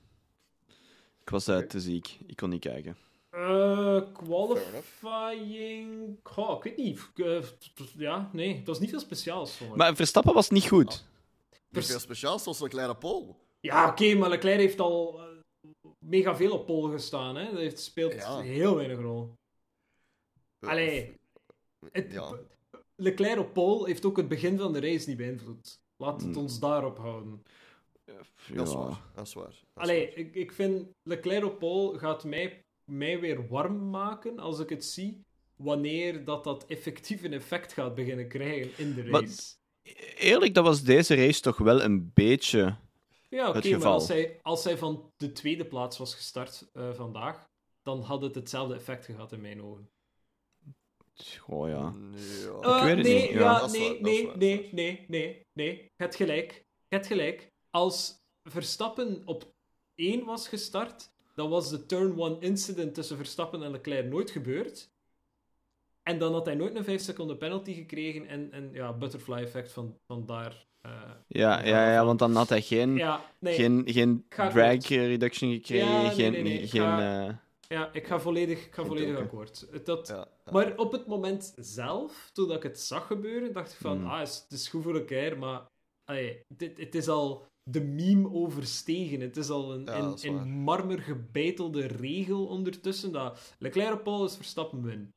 Ik 1.22 1.30
was 1.30 1.44
te 1.44 1.80
ziek. 1.80 2.20
Ik 2.26 2.36
kon 2.36 2.50
niet 2.50 2.62
kijken. 2.62 2.98
Eh, 3.30 4.02
qualifying. 4.14 6.18
Goh, 6.24 6.58
ik 6.58 6.64
weet 6.64 6.78
niet. 6.78 7.10
Ja, 7.98 8.30
nee, 8.34 8.56
het 8.56 8.68
was 8.68 8.80
niet 8.80 8.90
veel 8.90 9.00
speciaals. 9.00 9.62
ik. 9.62 9.76
Maar 9.76 9.96
Verstappen 9.96 10.34
was 10.34 10.50
niet 10.50 10.68
goed. 10.68 10.86
Niet 10.86 11.04
Pers- 11.72 11.88
veel 11.88 12.00
speciaals, 12.00 12.44
zoals 12.44 12.62
een 12.62 12.70
kleine 12.70 12.96
pol. 12.96 13.44
Ja, 13.60 13.90
oké, 13.90 14.16
maar 14.16 14.30
Leclerc 14.30 14.60
heeft 14.60 14.80
al 14.80 15.22
mega 16.06 16.36
veel 16.36 16.52
op 16.54 16.66
pole 16.66 16.92
gestaan. 16.92 17.36
Hè? 17.36 17.46
Dat 17.52 17.60
heeft, 17.60 17.80
speelt 17.80 18.14
Ja. 18.14 18.40
heel 18.40 18.76
weinig 18.76 19.00
rol. 19.00 19.34
Eh, 20.60 20.70
Allee, 20.70 21.14
het, 21.92 22.12
Ja. 22.12 22.40
Leclerc 22.96 23.40
op 23.40 23.54
pole 23.54 23.88
heeft 23.88 24.06
ook 24.06 24.18
het 24.18 24.28
begin 24.28 24.58
van 24.58 24.74
de 24.74 24.80
race 24.80 25.08
niet 25.10 25.18
beïnvloed. 25.18 25.80
Laat 25.98 26.22
het 26.22 26.32
Hmm. 26.34 26.42
ons 26.42 26.60
daarop 26.60 26.98
houden. 26.98 27.44
Dat 28.06 28.68
is 28.68 28.72
Ja. 28.74 28.78
waar. 28.78 29.02
Dat 29.16 29.28
is 29.28 29.34
waar. 29.34 29.44
Dat 29.46 29.54
is 29.54 29.64
Allee, 29.74 30.08
waar. 30.08 30.18
ik, 30.18 30.36
ik 30.36 30.52
vind 30.52 30.88
Leclerc 31.04 31.44
op 31.46 31.60
pole 31.60 32.00
gaat 32.00 32.24
mij, 32.24 32.64
mij 32.92 33.20
weer 33.20 33.48
warm 33.48 33.90
maken 33.90 34.40
als 34.40 34.60
ik 34.60 34.70
het 34.70 34.86
zie 34.86 35.24
wanneer 35.56 36.26
dat, 36.26 36.44
dat 36.44 36.66
effectief 36.66 37.24
een 37.24 37.34
effect 37.34 37.74
gaat 37.74 37.96
beginnen 37.96 38.28
krijgen 38.28 38.72
in 38.86 38.94
de 38.94 39.04
Maar- 39.04 39.22
race. 39.22 39.54
Eerlijk, 40.18 40.54
dat 40.54 40.64
was 40.64 40.84
deze 40.84 41.16
race 41.16 41.42
toch 41.42 41.58
wel 41.58 41.82
een 41.82 42.12
beetje... 42.14 42.76
Ja, 43.36 43.48
oké, 43.48 43.58
het 43.58 43.66
maar 43.66 43.74
geval. 43.74 43.94
als 43.94 44.08
hij, 44.08 44.40
als 44.42 44.64
hij 44.64 44.78
van 44.78 45.12
de 45.18 45.32
tweede 45.32 45.66
plaats 45.66 45.98
was 45.98 46.16
gestart 46.16 46.70
eh, 46.74 46.94
vandaag, 46.94 47.50
dan 47.84 48.02
had 48.02 48.22
het 48.22 48.36
hetzelfde 48.36 48.76
effect 48.76 49.06
gehad 49.06 49.32
in 49.32 49.42
mijn 49.42 49.62
ogen. 49.62 49.90
Oh 51.48 51.70
ja. 51.70 51.90
Nee, 51.90 52.40
ja. 52.40 52.60
Eh, 52.62 52.84
weet 52.84 52.96
het 52.98 53.06
nee, 53.06 53.22
niet, 53.22 53.32
ja. 53.32 53.36
nee, 53.36 53.42
waar, 53.44 54.02
nee, 54.02 54.26
waar, 54.28 54.38
nee, 54.38 54.70
nee, 54.72 55.06
nee, 55.08 55.48
nee. 55.54 55.76
Je 55.76 55.90
hebt 55.96 56.16
gelijk. 56.16 56.52
Je 56.88 56.96
hebt 56.96 57.08
gelijk. 57.08 57.52
Als 57.70 58.24
Verstappen 58.44 59.22
op 59.26 59.54
één 59.96 60.26
was 60.26 60.48
gestart, 60.48 61.12
dan 61.34 61.50
was 61.50 61.70
de 61.70 61.86
turn 61.86 62.20
one 62.20 62.40
incident 62.40 62.94
tussen 62.94 63.18
Verstappen 63.18 63.64
en 63.64 63.72
Leclerc 63.72 64.06
nooit 64.06 64.32
gebeurd. 64.32 64.94
En 66.06 66.20
dan 66.20 66.34
had 66.34 66.46
hij 66.46 66.56
nooit 66.56 66.76
een 66.76 66.84
5 66.84 67.02
seconden 67.02 67.38
penalty 67.38 67.74
gekregen 67.74 68.28
en, 68.28 68.52
en 68.52 68.70
ja, 68.74 68.94
butterfly 68.94 69.36
effect 69.42 69.72
van, 69.72 69.98
van 70.08 70.26
daar. 70.26 70.66
eh, 70.82 70.92
Ja, 71.28 71.64
ja, 71.66 71.92
ja, 71.94 72.06
want 72.06 72.20
dan 72.20 72.36
had 72.36 72.50
hij 72.50 72.62
geen, 72.62 72.96
ja, 72.96 73.22
nee. 73.40 73.54
geen, 73.56 73.82
geen 73.86 74.26
drag 74.28 74.88
reduction 74.88 75.52
gekregen. 75.54 75.88
Ja, 75.88 76.10
geen, 76.10 76.32
nee, 76.32 76.44
nee, 76.44 76.68
geen, 76.68 76.82
ga- 76.82 77.28
eh, 77.28 77.34
Ja, 77.68 77.90
ik 77.94 78.08
ga 78.08 78.20
volledig, 78.20 78.66
ik 78.66 78.74
ga 78.74 78.84
volledig 78.86 79.18
akkoord. 79.18 79.68
Dat, 79.86 80.08
Ja. 80.08 80.28
Maar 80.52 80.78
op 80.78 80.92
het 80.92 81.08
moment 81.08 81.54
zelf, 81.56 82.30
toen 82.34 82.52
ik 82.52 82.64
het 82.64 82.80
zag 82.80 83.08
gebeuren, 83.08 83.54
dacht 83.54 83.72
ik 83.72 83.78
van, 83.82 83.98
Hmm. 83.98 84.08
ah, 84.08 84.20
het 84.20 84.46
is- 84.50 84.68
goed 84.68 84.84
voor 84.84 84.96
elkaar, 84.96 85.38
maar 85.38 85.62
dit, 86.48 86.78
het 86.78 86.96
is 86.96 87.08
al 87.08 87.46
de 87.64 87.82
meme 87.82 88.32
overstegen. 88.32 89.20
Het 89.22 89.38
is 89.38 89.50
al 89.50 89.74
een 89.74 90.16
in 90.22 90.50
marmer 90.50 91.00
gebeitelde 91.00 91.86
regel 91.88 92.46
ondertussen 92.46 93.12
dat 93.12 93.56
Leclerc 93.60 93.94
op 93.94 94.04
Paul 94.04 94.26
is 94.26 94.36
Verstappen 94.36 94.82
win. 94.84 95.14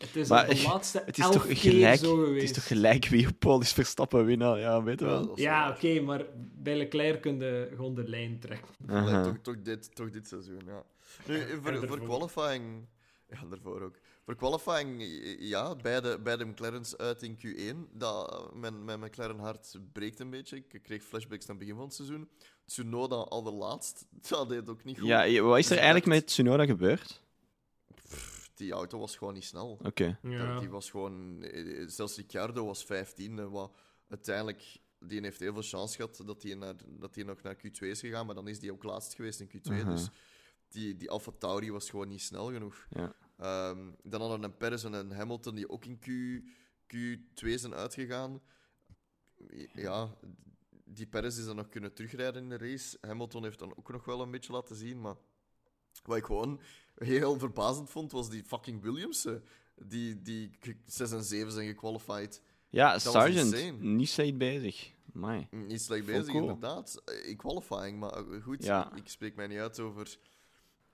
Het 0.00 0.16
is 0.16 0.28
Maar 0.28 0.48
de 0.48 0.62
laatste 0.68 1.02
Het 1.04 1.18
is 1.18 1.24
elf 1.24 1.32
toch 1.32 1.46
keer 1.46 1.56
gelijk, 1.56 1.98
zo 1.98 2.32
het 2.32 2.42
is 2.42 2.52
toch 2.52 2.66
gelijk 2.66 3.06
wie 3.06 3.26
op 3.26 3.34
Paul 3.38 3.60
is 3.60 3.72
Verstappen 3.72 4.24
winnen? 4.24 4.58
Ja, 4.58 4.82
weet 4.82 5.00
je 5.00 5.04
Ja, 5.04 5.10
wel. 5.10 5.38
Ja, 5.38 5.70
oké, 5.70 6.00
maar 6.00 6.26
bij 6.54 6.76
Leclerc 6.76 7.20
kun 7.20 7.38
je 7.38 7.68
gewoon 7.76 7.94
de 7.94 8.08
lijn 8.08 8.38
trekken. 8.38 8.74
Toch, 9.24 9.36
toch, 9.42 9.62
dit, 9.62 9.94
toch 9.94 10.10
dit 10.10 10.28
seizoen, 10.28 10.62
ja. 10.66 10.82
Nu, 11.26 11.60
voor, 11.62 11.86
voor 11.88 12.00
qualifying... 12.00 12.86
Ja, 13.28 13.38
daarvoor 13.48 13.82
ook. 13.82 13.94
Voor 14.24 14.34
qualifying, 14.36 15.04
ja, 15.38 15.76
beide, 15.76 16.18
beide 16.18 16.44
McLaren's 16.44 16.96
uit 16.96 17.22
in 17.22 17.38
Q1. 17.38 17.92
Dat, 17.92 18.50
mijn, 18.54 18.84
mijn 18.84 19.00
McLaren 19.00 19.38
hart 19.38 19.78
breekt 19.92 20.20
een 20.20 20.30
beetje. 20.30 20.56
Ik 20.56 20.80
kreeg 20.82 21.02
flashbacks 21.02 21.46
naar 21.46 21.56
het 21.56 21.64
begin 21.64 21.74
van 21.74 21.84
het 21.84 21.94
seizoen. 21.94 22.28
Tsunoda 22.66 23.16
allerlaatst, 23.16 24.06
dat 24.28 24.48
deed 24.48 24.68
ook 24.68 24.84
niet 24.84 24.98
goed. 24.98 25.08
Ja, 25.08 25.40
wat 25.42 25.58
is 25.58 25.70
er 25.70 25.76
eigenlijk 25.76 26.06
met 26.06 26.26
Tsunoda 26.26 26.64
gebeurd? 26.64 27.22
Die 28.60 28.72
auto 28.72 28.98
was 28.98 29.16
gewoon 29.16 29.34
niet 29.34 29.44
snel. 29.44 29.78
Oké. 29.82 30.18
Ja. 30.22 30.58
Die 30.58 30.68
was 30.70 30.90
gewoon... 30.90 31.42
eh, 31.42 31.84
Zelfs 31.88 32.16
Ricciardo 32.16 32.66
was 32.66 32.84
15. 32.84 33.50
Wat 33.50 33.72
uiteindelijk... 34.08 34.78
Die 34.98 35.20
heeft 35.20 35.40
heel 35.40 35.52
veel 35.52 35.62
chance 35.62 35.96
gehad 35.96 36.22
dat 36.26 36.42
hij, 36.42 36.54
naar, 36.54 36.74
dat 36.88 37.14
hij 37.14 37.24
nog 37.24 37.42
naar 37.42 37.56
Q2 37.56 37.78
is 37.78 38.00
gegaan. 38.00 38.26
Maar 38.26 38.34
dan 38.34 38.48
is 38.48 38.58
die 38.60 38.72
ook 38.72 38.82
laatst 38.82 39.14
geweest 39.14 39.40
in 39.40 39.48
Q2. 39.48 39.70
Aha. 39.72 39.90
Dus 39.90 40.08
die, 40.68 40.96
die 40.96 41.10
Alfa 41.10 41.32
Tauri 41.38 41.72
was 41.72 41.90
gewoon 41.90 42.08
niet 42.08 42.22
snel 42.22 42.52
genoeg. 42.52 42.86
Ja. 42.90 43.14
Ehm, 43.36 43.90
dan 44.02 44.20
hadden 44.20 44.40
we 44.40 44.46
een 44.46 44.56
Perez 44.56 44.84
en 44.84 44.92
een 44.92 45.12
Hamilton 45.12 45.54
die 45.54 45.68
ook 45.68 45.84
in 45.84 45.98
Q, 45.98 46.08
Q2 46.94 47.54
zijn 47.54 47.74
uitgegaan. 47.74 48.40
Ja, 49.74 50.14
die 50.84 51.06
Perez 51.06 51.38
is 51.38 51.44
dan 51.44 51.56
nog 51.56 51.68
kunnen 51.68 51.94
terugrijden 51.94 52.42
in 52.42 52.48
de 52.48 52.56
race. 52.58 52.98
Hamilton 53.00 53.42
heeft 53.42 53.58
dan 53.58 53.76
ook 53.76 53.92
nog 53.92 54.04
wel 54.04 54.20
een 54.20 54.30
beetje 54.30 54.52
laten 54.52 54.76
zien. 54.76 55.00
Maar 55.00 55.16
wat 56.10 56.18
ik 56.18 56.24
gewoon 56.24 56.60
heel 56.94 57.38
verbazend 57.38 57.90
vond, 57.90 58.12
was 58.12 58.30
die 58.30 58.44
fucking 58.44 58.82
Williamsen. 58.82 59.42
Die, 59.82 60.22
die 60.22 60.50
6 60.86 61.10
en 61.12 61.24
7 61.24 61.52
zijn 61.52 61.66
gequalified. 61.68 62.42
Ja, 62.68 62.98
Sargent, 62.98 63.52
insane. 63.54 63.72
niet 63.72 64.08
slecht 64.08 64.38
bezig. 64.38 64.92
Amai. 65.14 65.46
Niet 65.50 65.80
slecht 65.82 66.06
bezig, 66.06 66.26
cool. 66.26 66.40
inderdaad. 66.40 67.02
Eh, 67.04 67.28
In 67.28 67.36
qualifying, 67.36 67.98
maar 67.98 68.12
eh, 68.12 68.42
goed, 68.42 68.64
Ja. 68.64 68.94
ik 68.94 69.08
spreek 69.08 69.36
mij 69.36 69.46
niet 69.46 69.58
uit 69.58 69.80
over, 69.80 70.18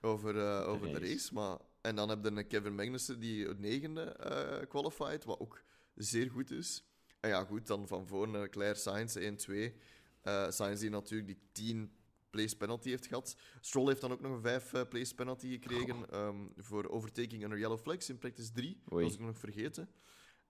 over, 0.01 0.37
eh, 0.37 0.67
over 0.67 0.87
de 0.87 0.93
race. 0.99 1.11
race. 1.11 1.33
Maar... 1.33 1.57
En 1.81 1.95
dan 1.95 2.09
heb 2.09 2.23
je 2.23 2.29
een 2.31 2.47
Kevin 2.47 2.75
Magnussen 2.75 3.19
die 3.19 3.47
het 3.47 3.59
negende 3.59 4.01
eh 4.01 4.67
qualified, 4.69 5.23
wat 5.25 5.39
ook 5.39 5.61
zeer 5.95 6.29
goed 6.31 6.51
is. 6.51 6.83
En 7.19 7.29
ja, 7.29 7.43
goed, 7.43 7.67
dan 7.67 7.87
van 7.87 8.07
voor 8.07 8.27
naar 8.29 8.49
Claire 8.49 8.77
Sainz 8.79 9.15
1-2. 9.15 9.73
Eh 10.21 10.49
Sainz 10.49 10.79
die 10.79 10.89
natuurlijk 10.89 11.27
die 11.27 11.39
10 11.51 11.91
place 12.29 12.57
penalty 12.57 12.89
heeft 12.89 13.05
gehad. 13.07 13.35
Stroll 13.61 13.87
heeft 13.87 14.01
dan 14.01 14.11
ook 14.11 14.21
nog 14.21 14.31
een 14.31 14.41
5 14.41 14.73
eh, 14.73 14.81
place 14.89 15.15
penalty 15.15 15.49
gekregen 15.51 16.09
ehm, 16.09 16.45
voor 16.57 16.89
overtaking 16.89 17.43
under 17.43 17.59
yellow 17.59 17.79
flags 17.79 18.09
in 18.09 18.17
practice 18.17 18.51
3. 18.51 18.81
Dat 18.85 19.01
was 19.01 19.13
ik 19.13 19.19
nog 19.19 19.37
vergeten. 19.37 19.89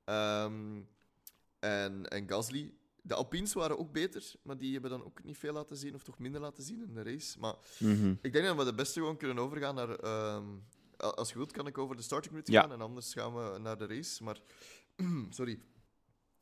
Ehm, 0.03 0.81
en, 1.59 2.07
en 2.09 2.27
Gasly. 2.29 2.73
De 3.01 3.13
Alpines 3.13 3.53
waren 3.53 3.77
ook 3.79 3.91
beter, 3.91 4.33
maar 4.41 4.57
die 4.57 4.73
hebben 4.73 4.89
dan 4.89 5.03
ook 5.05 5.23
niet 5.23 5.37
veel 5.37 5.53
laten 5.53 5.77
zien, 5.77 5.93
of 5.95 6.03
toch 6.03 6.19
minder 6.19 6.41
laten 6.41 6.63
zien 6.63 6.81
in 6.81 6.93
de 6.93 7.03
race. 7.03 7.39
Maar 7.39 7.55
Mhm. 7.79 8.13
ik 8.21 8.33
denk 8.33 8.45
dat 8.45 8.57
we 8.57 8.63
de 8.63 8.73
beste 8.73 8.99
gewoon 8.99 9.17
kunnen 9.17 9.39
overgaan 9.39 9.75
naar. 9.75 9.89
ehm, 9.95 10.45
als 10.97 11.29
je 11.29 11.35
wilt, 11.35 11.51
kan 11.51 11.67
ik 11.67 11.77
over 11.77 11.95
de 11.95 12.01
starting 12.01 12.33
grid 12.33 12.47
Ja. 12.47 12.61
gaan 12.61 12.71
en 12.71 12.81
anders 12.81 13.13
gaan 13.13 13.33
we 13.35 13.57
naar 13.59 13.77
de 13.77 13.85
race. 13.85 14.23
Maar, 14.23 14.41
sorry. 15.29 15.59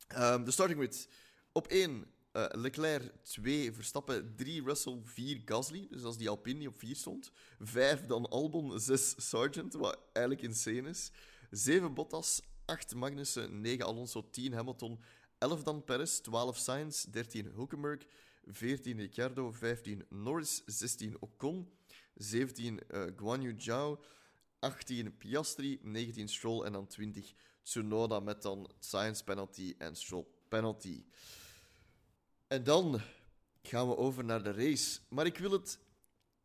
De 0.08 0.50
starting 0.50 0.78
grid. 0.78 1.08
Op 1.52 1.66
1 1.66 2.06
Leclerc, 2.52 3.12
2 3.22 3.72
Verstappen, 3.72 4.34
3 4.36 4.60
Russell, 4.60 5.00
4 5.04 5.42
Gasly. 5.44 5.86
Dus 5.90 6.02
dat 6.02 6.12
is 6.12 6.18
die 6.18 6.28
Alpine 6.28 6.68
op 6.68 6.78
4 6.78 6.96
stond. 6.96 7.30
5 7.60 8.06
dan 8.06 8.28
Albon, 8.28 8.80
6 8.80 9.14
Sargent, 9.16 9.74
wat 9.74 9.98
eigenlijk 10.12 10.46
insane 10.46 10.88
is. 10.88 11.10
7 11.50 11.94
Bottas, 11.94 12.42
8 12.64 12.94
Magnussen, 12.94 13.60
9 13.60 13.86
Alonso, 13.86 14.30
10 14.30 14.52
Hamilton, 14.52 15.00
11 15.38 15.62
dan 15.62 15.84
Perez, 15.84 16.20
12 16.20 16.56
Sainz, 16.56 17.04
13 17.04 17.46
Hulkenberg, 17.46 18.06
14 18.46 18.98
Ricciardo, 18.98 19.52
15 19.52 20.04
Norris, 20.08 20.62
16 20.66 21.16
Ocon, 21.20 21.68
17 22.14 22.80
eh 22.88 23.06
Guan 23.16 23.42
Yu 23.42 23.54
Zhao, 23.58 24.00
18 24.60 25.16
Piastri, 25.16 25.78
19 25.82 26.28
Stroll 26.28 26.64
en 26.64 26.72
dan 26.72 26.86
20 26.86 27.34
Tsunoda 27.62 28.20
met 28.20 28.42
dan 28.42 28.70
Science 28.80 29.24
penalty 29.24 29.74
en 29.78 29.96
Stroll 29.96 30.26
penalty. 30.48 31.04
En 32.46 32.64
dan 32.64 33.00
gaan 33.62 33.88
we 33.88 33.96
over 33.96 34.24
naar 34.24 34.42
de 34.42 34.52
race. 34.52 35.00
Maar 35.08 35.26
ik 35.26 35.38
wil 35.38 35.50
het 35.50 35.78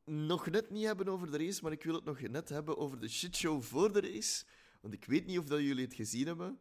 nog 0.06 0.50
net 0.50 0.70
niet 0.70 0.86
hebben 0.86 1.08
over 1.08 1.32
de 1.32 1.38
race, 1.38 1.60
maar 1.64 1.72
ik 1.72 1.84
wil 1.84 1.94
het 1.96 2.04
nog 2.06 2.20
net 2.22 2.50
hebben 2.50 2.78
over 2.78 3.00
de 3.00 3.08
shitshow 3.10 3.62
voor 3.62 3.94
de 3.94 4.02
race. 4.02 4.44
Want 4.82 4.94
ik 4.94 5.06
weet 5.06 5.26
niet 5.26 5.40
of 5.40 5.46
dat 5.46 5.60
jullie 5.60 5.86
het 5.86 5.94
gezien 5.94 6.28
hebben, 6.28 6.60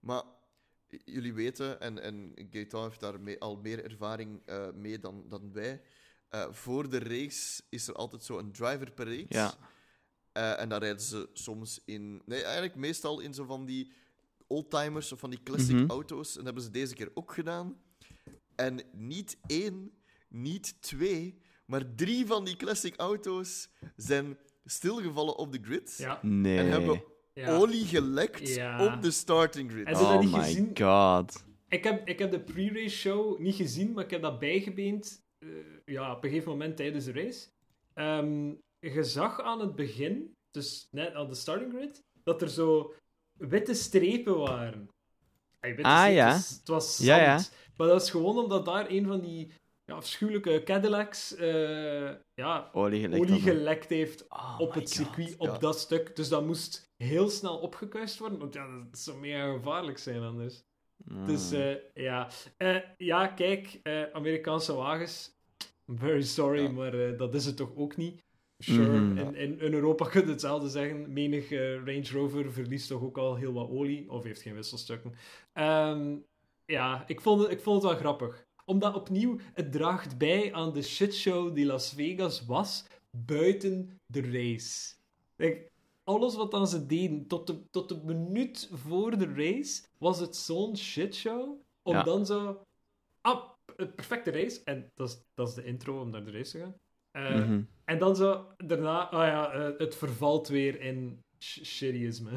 maar 0.00 0.22
jullie 1.04 1.32
weten, 1.34 1.80
en, 1.80 1.98
en 2.02 2.32
Gaetan 2.50 2.82
heeft 2.84 3.00
daar 3.00 3.20
mee- 3.20 3.40
al 3.40 3.56
meer 3.56 3.84
ervaring 3.84 4.42
eh, 4.44 4.70
mee 4.72 4.98
dan, 4.98 5.24
dan 5.28 5.52
wij. 5.52 5.82
eh, 6.28 6.52
voor 6.52 6.88
de 6.90 6.98
race 6.98 7.62
is 7.68 7.88
er 7.88 7.94
altijd 7.94 8.22
zo 8.24 8.38
een 8.38 8.52
driver 8.52 8.92
parade. 8.92 9.26
Ja. 9.28 9.54
Eh, 10.32 10.60
en 10.60 10.68
daar 10.68 10.80
rijden 10.80 11.02
ze 11.02 11.28
soms 11.32 11.80
in... 11.84 12.22
Nee, 12.24 12.42
eigenlijk 12.42 12.74
meestal 12.74 13.20
in 13.20 13.34
zo 13.34 13.44
van 13.44 13.64
die 13.64 13.92
oldtimers 14.46 15.12
of 15.12 15.18
van 15.18 15.30
die 15.30 15.42
classic 15.42 15.74
Mhm. 15.76 15.90
auto's. 15.90 16.28
En 16.28 16.34
dat 16.36 16.44
hebben 16.44 16.62
ze 16.62 16.70
deze 16.70 16.94
keer 16.94 17.10
ook 17.14 17.32
gedaan. 17.34 17.80
En 18.56 18.80
niet 18.92 19.38
één, 19.46 19.92
niet 20.28 20.82
twee, 20.82 21.38
maar 21.66 21.94
drie 21.94 22.26
van 22.26 22.44
die 22.44 22.56
classic 22.56 22.96
auto's 22.96 23.68
zijn 23.96 24.38
stilgevallen 24.64 25.36
op 25.36 25.52
de 25.52 25.58
grid. 25.62 25.94
Ja. 25.98 26.18
Nee. 26.22 26.58
En 26.58 26.70
hebben 26.70 27.02
ja. 27.32 27.56
olie 27.56 27.84
gelekt 27.84 28.48
Ja. 28.54 28.94
op 28.94 29.02
de 29.02 29.10
starting 29.10 29.70
grid. 29.70 29.86
Dat 29.86 30.00
Oh 30.00 30.20
niet 30.20 30.30
my 30.30 30.38
gezien? 30.38 30.70
god. 30.78 31.44
Ik 31.68 31.84
heb, 31.84 32.08
ik 32.08 32.18
heb 32.18 32.30
de 32.30 32.40
pre-race 32.40 32.96
show 32.96 33.38
niet 33.38 33.54
gezien, 33.54 33.92
maar 33.92 34.04
ik 34.04 34.10
heb 34.10 34.22
dat 34.22 34.38
bijgebeend 34.38 35.22
eh, 35.38 35.48
ja, 35.84 36.12
op 36.14 36.24
een 36.24 36.30
gegeven 36.30 36.50
moment 36.50 36.76
tijdens 36.76 37.04
de 37.04 37.12
race. 37.12 37.48
Ehm, 37.94 38.52
je 38.80 39.02
zag 39.04 39.40
aan 39.40 39.60
het 39.60 39.74
begin, 39.74 40.34
dus 40.50 40.88
net 40.90 41.14
aan 41.14 41.28
de 41.28 41.34
starting 41.34 41.72
grid, 41.72 42.02
dat 42.22 42.42
er 42.42 42.48
zo 42.48 42.94
witte 43.32 43.74
strepen 43.74 44.38
waren. 44.38 44.88
Witte 45.60 45.82
Ah, 45.82 45.98
strepen, 45.98 46.14
ja. 46.14 46.26
Het 46.32 46.36
was, 46.36 46.50
het 46.58 46.68
was 46.68 46.96
zand. 46.96 47.08
Ja, 47.08 47.16
ja. 47.22 47.40
Maar 47.76 47.86
dat 47.88 48.02
is 48.02 48.10
gewoon 48.10 48.38
omdat 48.38 48.64
daar 48.64 48.90
een 48.90 49.06
van 49.06 49.20
die 49.20 49.52
ja, 49.84 49.94
afschuwelijke 49.94 50.62
Cadillacs 50.64 51.34
eh, 51.34 52.10
ja, 52.34 52.70
Olie 52.72 53.00
gelekt. 53.00 53.20
olie 53.86 53.98
heeft 53.98 54.24
Oh 54.28 54.56
op 54.58 54.68
het 54.74 54.78
God. 54.82 54.88
circuit, 54.90 55.34
op 55.38 55.46
Ja. 55.46 55.58
dat 55.58 55.78
stuk. 55.78 56.16
Dus 56.16 56.28
dat 56.28 56.46
moest 56.46 56.92
heel 56.96 57.28
snel 57.30 57.56
opgekuist 57.58 58.18
worden, 58.18 58.38
want 58.38 58.54
ja, 58.54 58.66
dat 58.90 58.98
zou 58.98 59.18
mega 59.18 59.52
gevaarlijk 59.52 59.98
zijn 59.98 60.22
anders. 60.22 60.62
Dus 61.26 61.52
Ah. 61.52 61.70
eh, 61.70 61.76
ja. 61.94 62.28
Eh, 62.56 62.76
ja, 62.96 63.26
kijk, 63.26 63.80
eh, 63.82 64.02
Amerikaanse 64.12 64.74
wagens. 64.74 65.32
I'm 65.88 65.98
very 65.98 66.22
sorry, 66.22 66.62
Ja. 66.62 66.70
maar 66.70 67.16
dat 67.16 67.34
is 67.34 67.44
het 67.46 67.56
toch 67.56 67.70
ook 67.76 67.96
niet. 67.96 68.22
Sure, 68.58 68.98
Mhm. 69.00 69.18
in, 69.18 69.34
in, 69.34 69.60
in 69.60 69.72
Europa 69.74 70.04
kun 70.10 70.20
je 70.20 70.26
hetzelfde 70.30 70.68
zeggen. 70.68 71.12
Menig 71.12 71.50
Range 71.84 72.08
Rover 72.12 72.52
verliest 72.52 72.88
toch 72.88 73.02
ook 73.02 73.18
al 73.18 73.34
heel 73.34 73.52
wat 73.52 73.68
olie, 73.68 74.10
of 74.10 74.24
heeft 74.24 74.42
geen 74.42 74.54
wisselstukken. 74.54 75.14
Ehm, 75.52 76.16
ja, 76.66 77.04
ik 77.06 77.20
vond, 77.20 77.42
het, 77.42 77.50
ik 77.50 77.60
vond 77.60 77.82
het 77.82 77.90
wel 77.90 78.00
grappig. 78.00 78.46
Omdat 78.64 78.94
opnieuw, 78.94 79.38
het 79.52 79.72
draagt 79.72 80.18
bij 80.18 80.52
aan 80.54 80.72
de 80.72 80.82
shitshow 80.82 81.54
die 81.54 81.66
Las 81.66 81.92
Vegas 81.92 82.44
was, 82.46 82.84
buiten 83.10 84.00
de 84.06 84.20
race. 84.20 84.94
Like, 85.36 85.70
alles 86.04 86.36
wat 86.36 86.50
dan 86.50 86.66
ze 86.68 86.86
deden, 86.86 87.26
tot 87.26 87.46
de, 87.46 87.62
tot 87.70 87.88
de 87.88 88.00
minuut 88.04 88.68
voor 88.72 89.18
de 89.18 89.32
race, 89.34 89.82
was 89.98 90.18
het 90.20 90.36
zo'n 90.36 90.76
shitshow. 90.76 91.60
Om 91.82 91.94
Ja. 91.94 92.02
dan 92.02 92.26
zo... 92.26 92.66
Ah, 93.20 93.42
perfecte 93.76 94.30
race. 94.30 94.60
En 94.64 94.90
dat 94.94 95.08
is, 95.08 95.18
dat 95.34 95.48
is 95.48 95.54
de 95.54 95.64
intro 95.64 96.00
om 96.00 96.10
naar 96.10 96.24
de 96.24 96.30
race 96.30 96.50
te 96.50 96.58
gaan. 96.58 96.74
Eh, 97.10 97.34
Mhm. 97.44 97.62
En 97.84 97.98
dan 97.98 98.16
zo, 98.16 98.46
daarna, 98.56 99.08
ah 99.10 99.26
ja, 99.26 99.52
eh, 99.52 99.78
het 99.78 99.94
vervalt 99.94 100.48
weer 100.48 100.80
in 100.80 101.22
sh- 101.38 101.62
shittyisme. 101.64 102.30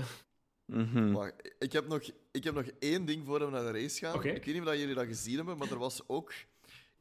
Mhm. 0.68 1.11
Maar 1.11 1.34
ik 1.59 1.72
heb, 1.72 1.88
nog, 1.88 2.01
ik 2.32 2.43
heb 2.43 2.53
nog 2.53 2.65
één 2.80 3.05
ding 3.05 3.26
voor 3.26 3.39
we 3.39 3.51
naar 3.51 3.74
de 3.74 3.80
race 3.80 3.99
gaan. 3.99 4.15
Ik 4.15 4.22
weet 4.24 4.45
niet 4.45 4.59
of 4.59 4.65
dat 4.65 4.78
jullie 4.80 4.95
dat 4.95 5.05
gezien 5.05 5.36
hebben, 5.36 5.57
maar 5.57 5.72
er 5.72 5.78
was 5.78 6.01
ook 6.07 6.34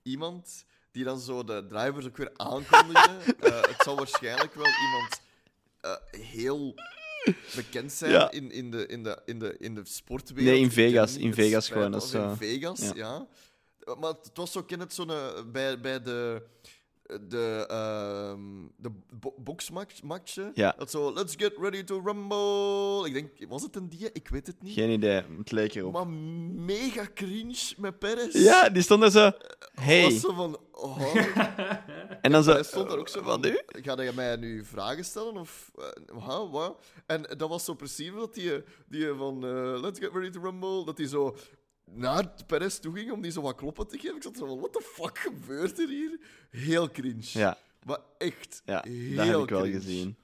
iemand 0.02 0.64
die 0.90 1.04
dan 1.04 1.20
zo 1.20 1.44
de 1.44 1.66
drivers 1.68 2.06
ook 2.06 2.16
weer 2.16 2.30
aankondigde. 2.36 3.34
Eh, 3.40 3.62
het 3.62 3.82
zal 3.82 3.96
waarschijnlijk 3.96 4.54
wel 4.54 4.66
iemand 4.84 5.20
eh, 5.80 6.20
heel 6.20 6.74
bekend 7.54 7.92
zijn 7.92 8.10
Ja. 8.10 8.30
in, 8.30 8.50
in, 8.50 8.70
de, 8.70 8.86
in, 8.86 9.02
de, 9.02 9.20
in, 9.24 9.38
de, 9.38 9.56
in 9.58 9.74
de 9.74 9.84
sportwereld. 9.84 10.54
Nee, 10.54 10.60
in 10.60 10.70
Vegas. 10.70 11.16
In 11.16 11.34
Vegas 11.34 11.68
gewoon, 11.68 11.94
in 11.94 12.00
eh, 12.12 12.36
Vegas, 12.36 12.80
ja. 12.80 12.92
ja. 12.94 13.94
Maar 13.94 14.10
het 14.10 14.30
was 14.34 14.52
zo, 14.52 14.62
ken 14.62 14.80
het 14.80 14.94
zo'n... 14.94 15.10
Bij, 15.52 15.80
bij 15.80 16.02
de... 16.02 16.42
de, 17.06 17.68
uh, 17.70 18.44
de 18.76 18.90
bo 19.10 19.34
boxmatchen. 19.38 20.50
Ja. 20.54 20.74
Dat 20.78 20.90
zo, 20.90 21.12
let's 21.12 21.34
get 21.36 21.52
ready 21.58 21.84
to 21.84 22.00
rumble. 22.04 23.06
Ik 23.06 23.12
denk, 23.12 23.50
was 23.50 23.62
het 23.62 23.76
een 23.76 23.88
die? 23.88 24.12
Ik 24.12 24.28
weet 24.28 24.46
het 24.46 24.62
niet. 24.62 24.72
Geen 24.72 24.90
idee, 24.90 25.22
het 25.38 25.52
leek 25.52 25.74
erop. 25.74 25.92
Maar 25.92 26.08
mega 26.08 27.06
cringe 27.14 27.74
met 27.76 27.98
Perez. 27.98 28.32
Ja, 28.32 28.68
die 28.68 28.82
stond 28.82 29.02
er 29.02 29.10
zo. 29.10 29.30
Hey. 29.74 30.02
Was 30.02 30.20
zo 30.20 30.32
van, 30.32 30.58
oh. 30.70 31.14
en 32.22 32.32
dan 32.32 32.42
zo. 32.42 32.52
Hij 32.52 32.62
stond 32.62 32.92
er 32.92 32.98
ook 32.98 33.08
zo 33.08 33.22
van, 33.22 33.40
nu? 33.40 33.60
Ga 33.66 34.02
je 34.02 34.12
mij 34.14 34.36
nu 34.36 34.64
vragen 34.64 35.04
stellen? 35.04 35.36
Of, 35.36 35.70
uh, 36.12 36.50
wat? 36.50 36.80
En 37.06 37.22
dat 37.36 37.48
was 37.48 37.64
zo 37.64 37.74
precies 37.74 38.10
dat 38.14 38.34
die, 38.34 38.62
die 38.88 39.12
van 39.12 39.44
uh, 39.44 39.80
Let's 39.80 39.98
Get 39.98 40.12
Ready 40.12 40.30
to 40.30 40.40
Rumble, 40.40 40.84
dat 40.84 40.96
die 40.96 41.08
zo 41.08 41.36
naar 41.94 42.32
Perez 42.46 42.78
toe 42.78 42.94
ging 42.96 43.12
om 43.12 43.20
die 43.22 43.30
zo 43.32 43.40
wat 43.42 43.54
kloppen 43.54 43.86
te 43.88 43.98
geven. 43.98 44.16
Ik 44.16 44.22
zat 44.22 44.36
zo 44.36 44.46
van, 44.46 44.58
what 44.58 44.72
the 44.72 44.80
fuck 44.94 45.18
gebeurt 45.18 45.78
er 45.78 45.88
hier? 45.88 46.18
Heel 46.50 46.90
cringe. 46.90 47.22
Ja. 47.22 47.58
Maar 47.84 47.98
echt, 48.18 48.62
Ja, 48.64 48.82
heel 48.82 49.16
dat 49.16 49.26
heb 49.26 49.36
ik 49.42 49.48
wel 49.48 49.60
cringe. 49.60 49.80
gezien. 49.80 50.16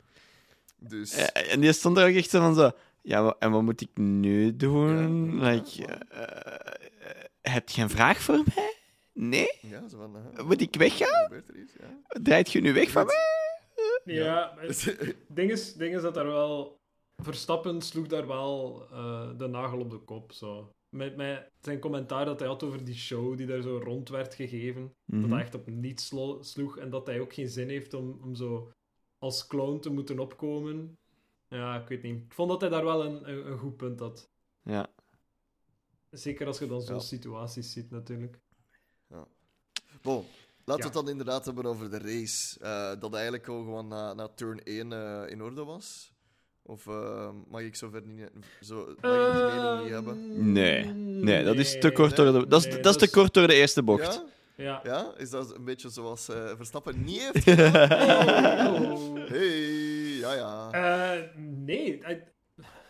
Dus, 0.79 1.17
Ja, 1.17 1.27
En 1.33 1.61
die 1.61 1.73
stond 1.73 1.97
er 1.97 2.09
ook 2.09 2.15
echt 2.15 2.31
zo 2.31 2.41
van 2.41 2.55
zo. 2.55 2.71
Ja, 3.03 3.37
en 3.39 3.51
wat 3.51 3.63
moet 3.63 3.81
ik 3.81 3.91
nu 3.95 4.57
doen? 4.57 5.37
Ja. 5.37 5.51
like, 5.51 5.87
eh, 5.87 6.23
eh, 6.23 7.25
heb 7.41 7.69
je 7.69 7.83
een 7.83 7.91
vraag 7.91 8.19
voor 8.19 8.43
mij? 8.55 8.77
Nee? 9.13 9.51
ja, 9.61 9.89
zo 9.89 9.97
van, 9.99 10.17
uh, 10.39 10.45
Moet 10.45 10.61
ik 10.61 10.75
weggaan? 10.75 11.33
er? 11.33 11.45
Ja. 11.81 11.99
Draait 12.23 12.53
je 12.53 12.61
nu 12.61 12.73
weg 12.73 12.91
van 12.91 13.07
mij? 13.07 13.17
Ja, 14.15 14.55
het 14.59 14.97
ding 15.29 15.51
is, 15.51 15.73
ding 15.75 15.95
is 15.95 16.03
dat 16.03 16.15
daar 16.15 16.27
wel... 16.27 16.81
Verstappen 17.23 17.83
sloeg 17.83 18.07
daar 18.07 18.27
wel 18.27 18.87
eh, 18.93 19.31
de 19.39 19.47
nagel 19.47 19.79
op 19.79 19.91
de 19.91 19.99
kop, 19.99 20.33
zo. 20.33 20.73
Met, 20.93 21.17
met 21.17 21.51
zijn 21.61 21.79
commentaar 21.79 22.25
dat 22.25 22.39
hij 22.39 22.49
had 22.49 22.63
over 22.63 22.85
die 22.85 22.95
show 22.95 23.37
die 23.37 23.47
daar 23.47 23.63
zo 23.63 23.79
rond 23.85 24.09
werd 24.09 24.35
gegeven. 24.35 24.95
Dat 25.05 25.21
Mhm. 25.21 25.31
hij 25.33 25.41
echt 25.43 25.55
op 25.55 25.67
niets 25.67 26.07
slo- 26.07 26.43
sloeg 26.43 26.79
en 26.79 26.91
dat 26.91 27.07
hij 27.07 27.21
ook 27.21 27.33
geen 27.35 27.49
zin 27.49 27.69
heeft 27.69 27.95
om, 27.95 28.19
om 28.23 28.35
zo 28.35 28.73
als 29.19 29.47
clown 29.47 29.79
te 29.81 29.91
moeten 29.91 30.19
opkomen. 30.19 30.99
Ja, 31.49 31.81
ik 31.81 31.89
weet 31.89 32.03
niet. 32.03 32.25
Ik 32.25 32.33
vond 32.35 32.49
dat 32.51 32.61
hij 32.61 32.71
daar 32.71 32.85
wel 32.85 33.05
een, 33.05 33.29
een, 33.29 33.47
een 33.51 33.59
goed 33.59 33.77
punt 33.77 34.01
had. 34.01 34.31
Ja. 34.63 34.93
Zeker 36.11 36.47
als 36.47 36.59
je 36.59 36.67
dan 36.67 36.83
zo'n 36.83 36.95
Ja. 36.95 37.01
situaties 37.01 37.73
ziet, 37.73 37.91
natuurlijk. 37.91 38.41
Bon, 40.03 40.25
laten 40.65 40.65
we 40.65 40.73
Ja. 40.79 40.85
het 40.85 40.93
dan 40.93 41.09
inderdaad 41.09 41.45
hebben 41.45 41.65
over 41.67 41.91
de 41.91 41.99
race. 41.99 42.61
Eh, 42.61 43.01
dat 43.01 43.15
eigenlijk 43.15 43.49
al 43.49 43.63
gewoon 43.63 43.89
na, 43.89 44.13
na 44.15 44.29
turn 44.29 44.61
1 44.65 44.93
eh, 44.93 45.31
in 45.31 45.43
orde 45.43 45.65
was. 45.65 46.12
Of 46.65 46.87
eh, 46.87 47.29
mag 47.51 47.61
ik 47.61 47.75
zover 47.75 48.03
niet, 48.07 48.29
zo, 48.61 48.77
mag 49.01 49.29
ik 49.29 49.33
die 49.35 49.43
mening 49.43 49.83
niet 49.83 49.91
hebben? 49.93 50.53
Nee. 50.53 50.85
Nee, 51.23 51.45
dat 51.45 51.57
is 51.57 51.79
te 51.81 51.91
kort 51.93 52.17
door 52.17 52.33
de, 52.33 52.47
dat 52.47 52.61
is, 52.67 52.73
Nee, 52.73 52.81
dat 52.83 52.95
is 53.03 53.09
te 53.09 53.11
kort 53.15 53.35
door 53.35 53.47
de 53.47 53.55
eerste 53.55 53.83
bocht. 53.83 54.15
Ja? 54.15 54.25
Ja. 54.65 54.81
ja? 54.85 55.13
Is 55.17 55.31
dat 55.31 55.55
een 55.55 55.65
beetje 55.65 55.89
zoals 55.89 56.29
eh, 56.29 56.51
Verstappen 56.57 57.05
niet 57.05 57.31
heeft 57.33 57.45
gedaan? 57.59 58.93
Oh. 58.93 59.15
Hey, 59.29 59.49
ja, 60.19 60.33
ja. 60.35 60.71
Eh, 60.71 61.23
nee. 61.37 62.01
I- 62.09 62.23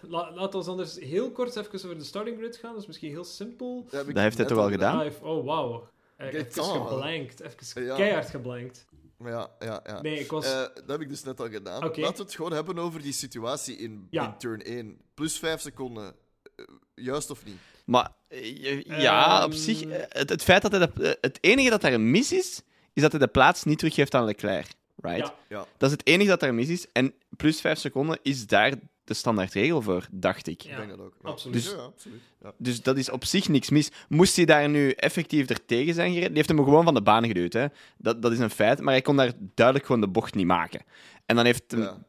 La, 0.08 0.32
laten 0.34 0.60
we 0.60 0.70
anders 0.70 0.98
heel 0.98 1.30
kort 1.30 1.56
even 1.56 1.74
over 1.74 1.98
de 1.98 2.04
starting 2.04 2.38
grid 2.38 2.56
gaan. 2.56 2.72
Dat 2.72 2.80
is 2.80 2.86
misschien 2.86 3.10
heel 3.10 3.24
simpel. 3.24 3.82
Dat, 3.82 3.92
heb 4.00 4.08
ik 4.08 4.14
Dat 4.14 4.22
heeft 4.22 4.36
hij 4.38 4.46
toch 4.46 4.58
al 4.58 4.64
al 4.64 4.70
gedaan? 4.70 4.98
Ah, 5.00 5.22
oh, 5.22 5.44
wauw. 5.44 5.88
Eh, 6.16 6.26
Even 6.34 6.64
geblankt. 6.64 7.40
Even 7.40 7.84
Ja. 7.84 7.96
keihard 7.96 8.30
geblankt. 8.30 8.86
Ja, 9.24 9.50
ja, 9.58 9.80
ja. 9.86 10.00
Nee, 10.02 10.18
ik 10.20 10.30
was... 10.30 10.44
Eh, 10.46 10.58
dat 10.60 10.82
heb 10.86 11.00
ik 11.00 11.08
dus 11.08 11.22
net 11.22 11.40
al 11.40 11.48
gedaan. 11.50 11.80
Laten 11.82 12.00
we 12.00 12.22
het 12.22 12.34
gewoon 12.34 12.52
hebben 12.52 12.78
over 12.78 13.02
die 13.02 13.12
situatie 13.12 13.76
in, 13.76 14.06
Ja. 14.10 14.24
in 14.24 14.38
turn 14.38 14.60
1. 14.62 15.00
Plus 15.14 15.38
5 15.38 15.60
seconden. 15.60 16.14
Eh, 16.56 16.64
juist 16.94 17.30
of 17.30 17.44
niet? 17.44 17.56
Maar 17.84 18.12
eh, 18.28 18.82
ja, 18.82 19.44
op 19.44 19.50
Ehm. 19.50 19.60
zich, 19.60 19.84
het, 20.08 20.28
het 20.28 20.42
feit 20.42 20.62
dat 20.62 20.72
hij 20.72 20.80
de, 20.94 21.18
het 21.20 21.38
enige 21.40 21.70
dat 21.70 21.80
daar 21.80 22.00
mis 22.00 22.32
is, 22.32 22.60
is 22.92 23.02
dat 23.02 23.10
hij 23.10 23.20
de 23.20 23.26
plaats 23.28 23.64
niet 23.64 23.78
teruggeeft 23.78 24.14
aan 24.14 24.24
Leclerc. 24.24 24.66
Right? 25.02 25.26
Ja. 25.26 25.34
Ja. 25.48 25.66
Dat 25.76 25.90
is 25.90 25.96
het 25.96 26.06
enige 26.06 26.28
dat 26.28 26.40
daar 26.40 26.54
mis 26.54 26.68
is. 26.68 26.86
En 26.92 27.14
plus 27.36 27.60
5 27.60 27.78
seconden 27.78 28.18
is 28.22 28.46
daar 28.46 28.72
de 29.04 29.14
standaardregel 29.14 29.82
voor, 29.82 30.06
dacht 30.10 30.46
ik. 30.46 30.62
Ik 30.64 30.70
Ja, 30.70 30.76
denk 30.76 30.88
dat 30.88 31.00
ook. 31.00 31.14
Ja. 31.22 31.28
absoluut. 31.28 31.64
Ja, 31.64 31.70
ja, 31.70 31.76
absoluut. 31.76 32.20
Ja. 32.42 32.52
Dus 32.58 32.82
dat 32.82 32.96
is 32.96 33.10
op 33.10 33.24
zich 33.24 33.48
niks 33.48 33.70
mis. 33.70 33.90
Moest 34.08 34.36
hij 34.36 34.44
daar 34.44 34.68
nu 34.68 34.90
effectief 34.90 35.48
er 35.50 35.64
tegen 35.64 35.94
zijn 35.94 36.08
gereden? 36.08 36.28
Die 36.28 36.36
heeft 36.36 36.48
hem 36.48 36.64
gewoon 36.64 36.84
van 36.84 36.94
de 36.94 37.02
baan 37.02 37.26
geduwd. 37.26 37.52
Hè? 37.52 37.66
Dat, 37.98 38.22
dat 38.22 38.32
is 38.32 38.38
een 38.38 38.50
feit. 38.50 38.80
Maar 38.80 38.92
hij 38.92 39.02
kon 39.02 39.16
daar 39.16 39.32
duidelijk 39.54 39.86
gewoon 39.86 40.00
de 40.00 40.08
bocht 40.08 40.34
niet 40.34 40.46
maken. 40.46 40.80
En 41.26 41.36
dan 41.36 41.44
heeft 41.44 41.70
hem 41.70 42.04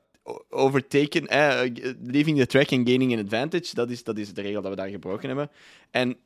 overtaken, 0.49 1.27
eh, 1.27 1.71
leaving 2.03 2.37
the 2.37 2.45
track 2.45 2.71
and 2.71 2.87
gaining 2.87 3.13
an 3.13 3.19
advantage. 3.19 3.75
Dat 3.75 3.89
is, 3.89 4.03
dat 4.03 4.17
is 4.17 4.33
de 4.33 4.41
regel 4.41 4.61
dat 4.61 4.71
we 4.71 4.77
daar 4.77 4.89
gebroken 4.89 5.27
hebben. 5.27 5.49
En 5.91 6.17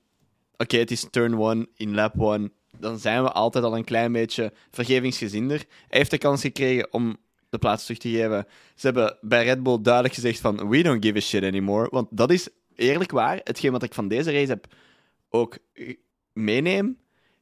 oké, 0.57 0.77
het 0.77 0.91
is 0.91 1.07
turn 1.09 1.39
one 1.39 1.67
in 1.75 1.95
lap 1.95 2.13
one. 2.21 2.51
Dan 2.79 2.99
zijn 2.99 3.23
we 3.23 3.31
altijd 3.31 3.63
al 3.63 3.77
een 3.77 3.83
klein 3.83 4.11
beetje 4.11 4.53
vergevingsgezinder. 4.71 5.57
Hij 5.87 5.97
heeft 5.97 6.11
de 6.11 6.17
kans 6.17 6.41
gekregen 6.41 6.93
om 6.93 7.17
de 7.49 7.57
plaats 7.57 7.83
terug 7.83 7.97
te 7.99 8.09
geven. 8.09 8.47
Ze 8.75 8.85
hebben 8.85 9.17
bij 9.21 9.43
Red 9.43 9.63
Bull 9.63 9.77
duidelijk 9.81 10.13
gezegd 10.13 10.39
van 10.39 10.69
we 10.69 10.81
don't 10.83 11.05
give 11.05 11.17
a 11.17 11.21
shit 11.21 11.43
anymore. 11.43 11.87
Want 11.91 12.07
dat 12.11 12.31
is 12.31 12.47
eerlijk 12.75 13.11
waar. 13.11 13.39
Hetgeen 13.43 13.71
wat 13.71 13.83
ik 13.83 13.93
van 13.93 14.07
deze 14.07 14.31
race 14.31 14.49
heb 14.49 14.67
ook 15.29 15.57
meeneem, 16.33 16.97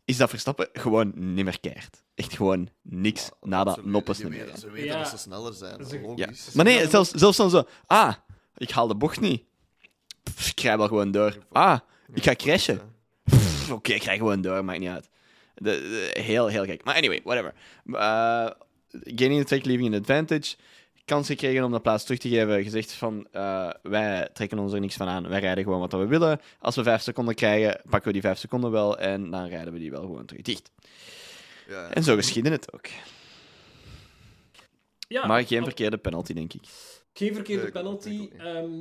is 0.05 0.17
dat 0.17 0.29
Verstappen 0.29 0.67
gewoon 0.73 1.11
niet 1.15 1.45
meer 1.45 1.59
keert. 1.59 2.03
Echt 2.15 2.33
gewoon 2.35 2.69
niks, 2.81 3.29
nada, 3.41 3.69
Absoluut. 3.69 3.91
noppes 3.91 4.17
niet 4.17 4.29
meer. 4.29 4.47
Ze 4.59 4.69
weten 4.71 4.87
Ja. 4.87 4.97
dat 4.97 5.07
ze 5.07 5.17
sneller 5.17 5.53
zijn. 5.53 5.77
Dat 5.77 5.87
is 5.87 5.91
een- 5.93 6.01
Ja. 6.15 6.25
Logisch. 6.25 6.51
Maar 6.53 6.65
nee, 6.65 6.87
zelfs, 6.89 7.11
zelfs 7.11 7.37
dan 7.37 7.49
zo. 7.49 7.63
Ah, 7.85 8.13
ik 8.57 8.69
haal 8.69 8.87
de 8.87 8.95
bocht 8.95 9.19
niet. 9.19 9.43
Pff, 10.23 10.49
ik 10.49 10.59
rij 10.59 10.77
wel 10.77 10.87
gewoon 10.87 11.11
door. 11.11 11.37
Ah, 11.51 11.79
ik 12.13 12.23
ga 12.23 12.35
crashen. 12.35 12.81
Oké, 13.71 13.93
ik 13.93 14.03
rij 14.03 14.17
gewoon 14.17 14.41
door, 14.41 14.65
maakt 14.65 14.79
niet 14.79 14.89
uit. 14.89 15.09
De, 15.55 15.61
de- 16.13 16.21
heel, 16.21 16.47
heel 16.47 16.65
gek. 16.65 16.83
Maar 16.83 16.95
anyway, 16.95 17.21
whatever. 17.23 17.53
Uh, 17.85 17.97
gaining 18.91 19.41
the 19.41 19.45
track, 19.47 19.65
leaving 19.65 19.93
an 19.93 19.99
advantage. 19.99 20.55
Kans 21.05 21.27
gekregen 21.27 21.63
om 21.63 21.71
de 21.71 21.79
plaats 21.79 22.03
terug 22.03 22.19
te 22.19 22.29
geven. 22.29 22.63
Gezegd 22.63 22.91
van, 22.93 23.27
eh, 23.31 23.69
wij 23.81 24.29
trekken 24.33 24.59
ons 24.59 24.73
er 24.73 24.79
niks 24.79 24.95
van 24.95 25.07
aan. 25.07 25.27
Wij 25.27 25.39
rijden 25.39 25.63
gewoon 25.63 25.79
wat 25.79 25.91
we 25.91 26.05
willen. 26.05 26.41
Als 26.59 26.75
we 26.75 26.83
vijf 26.83 27.01
seconden 27.01 27.35
krijgen, 27.35 27.81
pakken 27.89 28.07
we 28.07 28.13
die 28.13 28.21
vijf 28.21 28.37
seconden 28.37 28.71
wel. 28.71 28.97
En 28.97 29.31
dan 29.31 29.45
rijden 29.47 29.73
we 29.73 29.79
die 29.79 29.91
wel 29.91 30.01
gewoon 30.01 30.25
terug 30.25 30.41
dicht. 30.43 30.71
Ja. 31.67 31.89
En 31.89 32.03
zo 32.03 32.15
geschiedde 32.15 32.49
het 32.49 32.73
ook. 32.73 32.85
Ja, 35.07 35.25
Maar 35.27 35.45
geen 35.45 35.63
verkeerde 35.63 35.97
penalty, 35.97 36.33
denk 36.33 36.53
ik. 36.53 36.61
geen 37.13 37.33
verkeerde 37.33 37.71
penalty. 37.71 38.29
Ehm, 38.37 38.71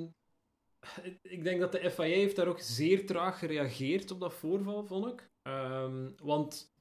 ik 1.22 1.44
denk 1.44 1.60
dat 1.60 1.72
de 1.72 1.90
FIA 1.90 2.04
heeft 2.04 2.36
daar 2.36 2.48
ook 2.48 2.60
zeer 2.60 3.06
traag 3.06 3.38
gereageerd 3.38 4.10
op 4.10 4.20
dat 4.20 4.34
voorval, 4.34 4.84
vond 4.84 5.06
ik. 5.06 5.28
Ehm, 5.42 6.10
want 6.22 6.72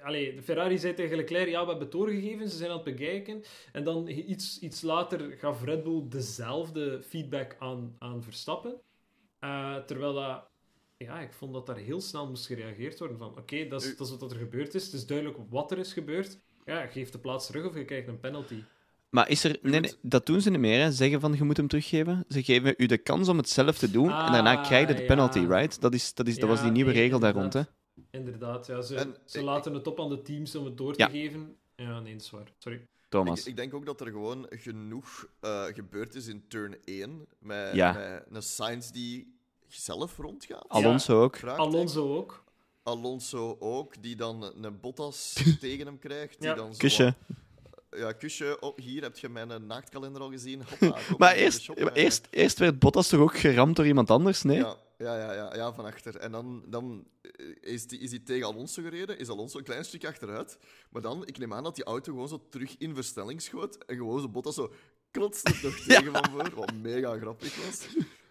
allee, 0.00 0.34
de 0.34 0.42
Ferrari 0.42 0.78
zei 0.78 0.94
tegen 0.94 1.16
Leclerc, 1.16 1.48
ja, 1.48 1.60
we 1.60 1.68
hebben 1.68 1.78
het 1.78 1.92
doorgegeven, 1.92 2.48
ze 2.48 2.56
zijn 2.56 2.70
aan 2.70 2.76
het 2.76 2.84
bekijken. 2.84 3.42
En 3.72 3.84
dan 3.84 4.08
iets, 4.08 4.58
iets 4.58 4.82
later 4.82 5.32
gaf 5.32 5.64
Red 5.64 5.82
Bull 5.82 6.02
dezelfde 6.08 7.02
feedback 7.02 7.56
aan, 7.58 7.96
aan 7.98 8.22
Verstappen. 8.22 8.80
Eh, 9.38 9.76
terwijl 9.76 10.14
dat... 10.14 10.50
Ja, 10.96 11.20
ik 11.20 11.32
vond 11.32 11.52
dat 11.52 11.66
daar 11.66 11.76
heel 11.76 12.00
snel 12.00 12.28
moest 12.28 12.46
gereageerd 12.46 12.98
worden 12.98 13.18
van, 13.18 13.38
oké, 13.38 13.66
dat, 13.66 13.82
is, 13.82 13.96
dat 13.96 14.06
is 14.06 14.16
wat 14.16 14.30
er 14.30 14.38
gebeurd 14.38 14.74
is. 14.74 14.84
Het 14.84 14.92
is 14.92 15.06
duidelijk 15.06 15.38
wat 15.48 15.70
er 15.70 15.78
is 15.78 15.92
gebeurd. 15.92 16.38
Ja, 16.64 16.86
geef 16.86 17.10
de 17.10 17.18
plaats 17.18 17.46
terug 17.46 17.66
of 17.66 17.74
je 17.74 17.84
krijgt 17.84 18.08
een 18.08 18.20
penalty. 18.20 18.62
Maar 19.12 19.28
is 19.28 19.44
er... 19.44 19.58
Nee, 19.62 19.80
nee, 19.80 19.92
dat 20.02 20.26
doen 20.26 20.40
ze 20.40 20.50
niet 20.50 20.58
meer, 20.60 20.80
hè. 20.82 20.92
Zeggen 20.92 21.20
van, 21.20 21.32
je 21.34 21.42
moet 21.44 21.56
hem 21.56 21.68
teruggeven. 21.68 22.24
Ze 22.28 22.42
geven 22.42 22.74
u 22.76 22.86
de 22.86 22.98
kans 22.98 23.28
om 23.28 23.36
het 23.36 23.48
zelf 23.48 23.78
te 23.78 23.90
doen. 23.90 24.10
en 24.10 24.32
daarna 24.32 24.56
Ah, 24.56 24.64
krijg 24.66 24.88
je 24.88 24.94
de 24.94 25.02
penalty, 25.04 25.38
ja. 25.38 25.46
right? 25.58 25.80
Dat, 25.80 25.94
is, 25.94 26.14
dat, 26.14 26.26
is, 26.26 26.34
dat 26.34 26.42
Ja, 26.42 26.48
was 26.48 26.62
die 26.62 26.70
nieuwe 26.70 26.92
nee, 26.92 27.00
regel 27.00 27.18
daar 27.18 27.32
rond, 27.34 27.52
hè. 27.52 27.62
inderdaad. 28.10 28.66
Ja. 28.66 28.82
Ze, 28.82 28.96
En 28.96 29.16
ze 29.24 29.38
ik- 29.38 29.44
laten 29.44 29.74
het 29.74 29.86
op 29.86 30.00
aan 30.00 30.08
de 30.08 30.22
teams 30.22 30.54
om 30.56 30.64
het 30.64 30.76
door 30.76 30.94
Ja. 30.96 31.06
te 31.06 31.12
geven. 31.12 31.56
Ja, 31.76 32.00
nee, 32.00 32.12
dat 32.12 32.22
is 32.22 32.30
waar. 32.30 32.52
Sorry. 32.58 32.86
Thomas. 33.08 33.40
Ik, 33.40 33.46
ik 33.46 33.56
denk 33.56 33.74
ook 33.74 33.86
dat 33.86 34.00
er 34.00 34.06
gewoon 34.06 34.46
genoeg 34.50 35.26
eh, 35.40 35.64
gebeurd 35.64 36.14
is 36.14 36.26
in 36.26 36.44
turn 36.48 36.76
1. 36.84 37.26
Met, 37.38 37.74
Ja. 37.74 37.92
met 37.92 38.36
een 38.36 38.42
Sainz 38.42 38.90
die 38.90 39.34
zelf 39.68 40.16
rondgaat. 40.16 40.64
Alonso 40.68 41.22
ook. 41.22 41.36
Vraagt 41.36 41.58
Alonso 41.58 42.16
ook. 42.16 42.44
Alonso 42.82 43.56
ook, 43.60 44.02
die 44.02 44.16
dan 44.16 44.52
een 44.62 44.80
Bottas 44.80 45.32
tegen 45.60 45.86
hem 45.86 45.98
krijgt. 45.98 46.38
Die 46.40 46.48
Ja. 46.48 46.54
dan 46.54 46.72
zo 46.72 46.78
Kusje. 46.78 47.04
wat- 47.04 47.36
ja, 47.96 48.12
kusje. 48.12 48.60
Oh, 48.60 48.78
hier 48.78 49.02
heb 49.02 49.18
je 49.18 49.28
mijn 49.28 49.50
eh, 49.50 49.58
naaktkalender 49.58 50.22
al 50.22 50.30
gezien. 50.30 50.62
Hoppa, 50.68 50.98
Maar 51.18 51.34
eerst, 51.34 51.68
maar 51.78 51.92
eerst, 51.92 52.26
eerst 52.30 52.58
werd 52.58 52.78
Bottas 52.78 53.08
toch 53.08 53.20
ook 53.20 53.36
geramd 53.36 53.76
door 53.76 53.86
iemand 53.86 54.10
anders, 54.10 54.42
nee? 54.42 54.56
Ja, 54.56 54.76
ja, 54.98 55.16
ja, 55.16 55.32
ja, 55.32 55.54
ja, 55.54 55.74
van 55.74 55.84
achter. 55.84 56.16
En 56.16 56.32
dan, 56.32 56.64
dan 56.66 57.06
eh, 57.20 57.46
is 57.60 57.84
hij 57.88 57.98
die 57.98 58.22
tegen 58.22 58.46
Alonso 58.46 58.82
gereden, 58.82 59.18
is 59.18 59.28
Alonso 59.28 59.58
een 59.58 59.64
klein 59.64 59.84
stuk 59.84 60.06
achteruit. 60.06 60.58
Maar 60.90 61.02
dan, 61.02 61.26
ik 61.26 61.38
neem 61.38 61.52
aan 61.54 61.64
dat 61.64 61.74
die 61.74 61.84
auto 61.84 62.12
gewoon 62.12 62.28
zo 62.28 62.46
terug 62.50 62.74
in 62.78 62.94
versnelling 62.94 63.42
schoot. 63.42 63.78
En 63.84 63.96
gewoon 63.96 64.20
zo 64.20 64.28
Bottas 64.28 64.54
zo 64.54 64.72
klotste 65.10 65.54
nog 65.62 65.74
tegen 65.86 66.12
van 66.12 66.30
voor, 66.30 66.54
wat 66.54 66.74
mega 66.74 67.18
grappig 67.18 67.64
was. 67.64 67.86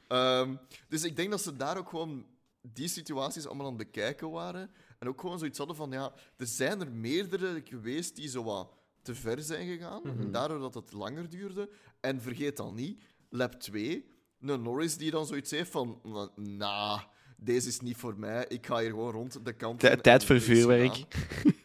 Ehm, 0.08 0.56
dus 0.88 1.04
ik 1.04 1.16
denk 1.16 1.32
dat 1.32 1.42
ze 1.42 1.56
daar 1.56 1.78
ook 1.78 1.90
gewoon 1.90 2.26
die 2.62 2.88
situaties 2.88 3.46
allemaal 3.46 3.66
aan 3.66 3.78
het 3.78 3.92
bekijken 3.92 4.32
waren. 4.32 4.72
En 5.00 5.08
ook 5.08 5.22
gewoon 5.22 5.40
zoiets 5.40 5.58
hadden 5.58 5.76
van, 5.76 5.92
ja, 5.92 6.14
er 6.38 6.48
zijn 6.48 6.82
er 6.82 6.92
meerdere 6.92 7.62
geweest 7.66 8.16
die 8.16 8.30
zo 8.30 8.44
wat 8.44 8.72
te 9.02 9.16
ver 9.16 9.42
zijn 9.42 9.68
gegaan. 9.68 10.04
En 10.04 10.32
daardoor 10.32 10.60
dat 10.60 10.74
het 10.74 10.92
langer 10.94 11.30
duurde. 11.30 11.70
En 12.00 12.22
vergeet 12.22 12.58
dan 12.58 12.76
niet, 12.76 13.02
lap 13.30 13.54
2, 13.54 14.06
een 14.40 14.62
Norris 14.62 14.98
die 14.98 15.12
dan 15.12 15.26
zoiets 15.26 15.52
heeft 15.52 15.72
van, 15.72 16.02
na, 16.36 17.08
deze 17.44 17.68
is 17.68 17.80
niet 17.80 17.98
voor 17.98 18.20
mij. 18.20 18.46
Ik 18.48 18.66
ga 18.66 18.80
hier 18.80 18.90
gewoon 18.90 19.12
rond 19.12 19.46
de 19.46 19.54
kant. 19.54 20.04
tijd 20.04 20.26
voor 20.26 20.42
vuurwerk. 20.42 21.04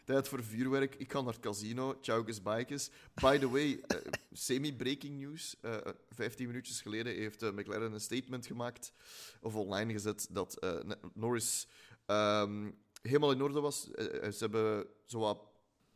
tijd 0.05 0.29
voor 0.29 0.45
vuurwerk. 0.45 0.95
Ik 0.95 1.13
ga 1.13 1.21
naar 1.21 1.33
het 1.33 1.43
casino. 1.43 1.99
Chaugus 2.01 2.43
Bikes. 2.43 2.91
By 3.15 3.39
the 3.39 3.51
way, 3.51 3.69
uh, 3.69 3.79
semi-breaking 4.33 5.19
news. 5.19 5.57
Uh, 5.63 5.75
eh, 5.75 5.93
15 6.11 6.47
minuutjes 6.47 6.81
geleden 6.81 7.15
heeft 7.15 7.43
uh, 7.43 7.51
McLaren 7.51 7.93
een 7.93 8.01
statement 8.01 8.47
gemaakt, 8.47 8.93
of 9.41 9.55
online 9.55 9.93
gezet, 9.93 10.29
dat 10.31 10.67
Norris 11.15 11.69
um, 12.07 12.79
helemaal 13.03 13.33
in 13.33 13.43
orde 13.43 13.61
was. 13.61 13.83
ze 13.83 14.37
hebben 14.39 14.87
zowat 15.07 15.39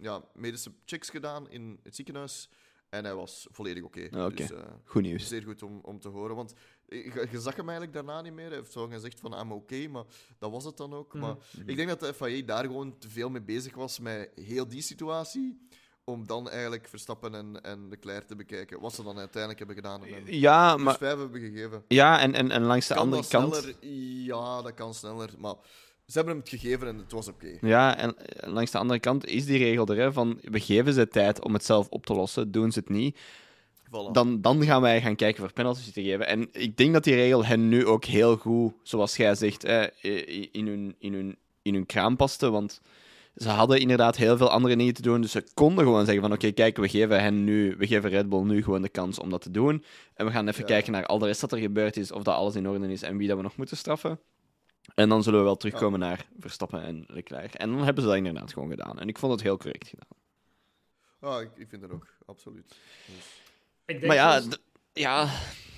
ja, 0.01 0.25
medische 0.35 0.73
checks 0.85 1.11
gedaan 1.11 1.51
in 1.51 1.81
het 1.83 1.95
ziekenhuis. 1.95 2.49
En 2.89 3.05
hij 3.05 3.15
was 3.15 3.47
volledig 3.51 3.83
oké. 3.83 4.09
Okay. 4.13 4.31
Dus, 4.31 4.51
goed 4.85 5.03
nieuws. 5.03 5.29
Zeer 5.29 5.43
goed 5.43 5.63
om, 5.63 5.81
om 5.83 6.01
te 6.01 6.09
horen. 6.09 6.37
Want 6.37 6.55
je, 6.89 7.29
je 7.31 7.41
zag 7.41 7.57
hem 7.57 7.69
eigenlijk 7.69 7.93
daarna 7.93 8.21
niet 8.21 8.33
meer. 8.33 8.47
Hij 8.47 8.57
heeft 8.57 8.73
zo 8.73 8.87
gezegd 8.87 9.21
van, 9.21 9.41
I'm 9.41 9.53
oké, 9.53 9.89
maar 9.89 10.05
dat 10.39 10.51
was 10.51 10.65
het 10.65 10.77
dan 10.77 10.95
ook. 10.95 11.15
Maar 11.15 11.35
mhm. 11.51 11.69
ik 11.69 11.77
denk 11.77 11.89
dat 11.89 12.01
de 12.01 12.15
FIA 12.15 12.43
daar 12.43 12.65
gewoon 12.65 12.99
te 12.99 13.09
veel 13.09 13.31
mee 13.31 13.43
bezig 13.43 13.75
was 13.75 13.99
met 13.99 14.31
heel 14.35 14.69
die 14.69 14.83
situatie 14.83 15.69
om 16.05 16.27
dan 16.27 16.51
eigenlijk 16.51 16.89
Verstappen 16.89 17.35
en, 17.35 17.63
en 17.63 17.89
Leclerc 17.89 18.27
te 18.27 18.37
bekijken. 18.37 18.81
Wat 18.81 18.95
ze 18.95 19.03
dan 19.03 19.19
uiteindelijk 19.19 19.59
hebben 19.59 19.77
gedaan. 19.77 20.05
En 20.05 20.23
ja, 20.27 20.77
maar... 20.77 20.97
vijf 20.97 21.19
hebben 21.19 21.41
gegeven. 21.41 21.85
Ja, 21.89 22.21
en, 22.21 22.35
en, 22.35 22.51
en 22.51 22.63
langs 22.63 22.87
de 22.87 22.95
andere 22.95 23.27
kant... 23.29 23.55
Sneller? 23.55 23.75
Ja, 24.25 24.63
dat 24.63 24.75
kan 24.75 24.95
sneller, 24.95 25.31
maar... 25.39 25.55
Ze 26.11 26.17
hebben 26.17 26.35
hem 26.35 26.43
het 26.43 26.61
gegeven 26.61 26.89
en 26.89 26.99
het 26.99 27.13
was 27.13 27.29
oké. 27.29 27.59
Ja, 27.61 27.97
en 27.97 28.15
langs 28.41 28.71
de 28.71 28.79
andere 28.79 29.01
kant 29.01 29.27
is 29.27 29.45
die 29.45 29.59
regel 29.59 29.87
er, 29.87 29.97
hè, 29.97 30.13
van 30.13 30.39
we 30.43 30.61
geven 30.61 30.93
ze 30.93 31.09
tijd 31.09 31.45
om 31.45 31.53
het 31.53 31.65
zelf 31.65 31.89
op 31.89 32.07
te 32.07 32.15
lossen, 32.15 32.51
doen 32.51 32.73
ze 32.73 32.79
het 32.79 32.89
niet, 32.89 33.19
dan, 34.13 34.41
dan 34.41 34.65
gaan 34.65 34.81
wij 34.81 35.01
gaan 35.01 35.17
kijken 35.17 35.43
voor 35.43 35.53
penalties 35.53 35.93
te 35.93 36.03
geven. 36.03 36.27
En 36.27 36.49
ik 36.53 36.77
denk 36.77 36.93
dat 36.93 37.05
die 37.05 37.15
regel 37.15 37.45
hen 37.45 37.69
nu 37.69 37.87
ook 37.87 38.05
heel 38.05 38.37
goed, 38.37 38.73
zoals 38.83 39.17
jij 39.17 39.35
zegt, 39.35 39.65
in, 40.53 40.67
hun, 40.67 40.95
in, 40.99 41.15
hun, 41.15 41.37
in 41.63 41.75
hun 41.75 41.87
kraam 41.87 42.17
paste. 42.17 42.51
Want 42.51 42.81
ze 43.37 43.49
hadden 43.49 43.81
inderdaad 43.81 44.17
heel 44.17 44.37
veel 44.37 44.51
andere 44.51 44.77
dingen 44.77 44.95
te 44.95 45.03
doen. 45.03 45.21
Dus 45.21 45.33
ze 45.33 45.45
konden 45.55 45.85
gewoon 45.85 46.05
zeggen 46.05 46.23
van 46.23 46.33
oké, 46.33 46.51
kijk, 46.51 46.77
we 46.77 46.89
geven 46.89 47.23
hen 47.23 47.45
nu, 47.45 47.75
we 47.79 47.87
geven 47.87 48.11
Red 48.11 48.29
Bull 48.29 48.43
nu 48.43 48.63
gewoon 48.63 48.83
de 48.83 48.89
kans 48.89 49.19
om 49.19 49.31
dat 49.31 49.43
te 49.43 49.51
doen. 49.51 49.85
En 50.15 50.27
we 50.27 50.33
gaan 50.33 50.49
even 50.49 50.65
kijken 50.65 50.93
naar 50.93 51.07
al 51.07 51.19
de 51.19 51.27
rest 51.27 51.41
dat 51.41 51.53
er 51.53 51.59
gebeurd 51.59 51.97
is, 51.97 52.13
of 52.13 52.23
dat 52.23 52.35
alles 52.35 52.55
in 52.55 52.69
orde 52.69 52.93
is 52.93 53.03
en 53.03 53.17
wie 53.17 53.29
dat 53.29 53.37
we 53.37 53.43
nog 53.43 53.57
moeten 53.57 53.77
straffen. 53.77 54.19
En 54.95 55.09
dan 55.09 55.23
zullen 55.23 55.39
we 55.39 55.45
wel 55.45 55.57
terugkomen 55.57 56.01
naar 56.01 56.27
Verstappen 56.39 56.83
en 56.83 57.05
Leclerc. 57.07 57.55
En 57.55 57.71
dan 57.71 57.85
hebben 57.85 58.03
ze 58.03 58.09
dat 58.09 58.19
inderdaad 58.19 58.53
gewoon 58.53 58.71
gedaan. 58.71 58.99
En 58.99 59.09
ik 59.09 59.19
vond 59.19 59.33
het 59.33 59.43
heel 59.43 59.57
correct 59.57 59.89
gedaan. 59.89 60.19
Ah, 61.21 61.41
ik, 61.41 61.51
ik 61.57 61.69
vind 61.69 61.83
dat 61.83 61.91
ook, 61.91 62.07
absoluut. 62.27 62.77
Dus 63.87 64.01
maar 64.07 64.17
ja, 64.17 64.43
ja 64.93 65.29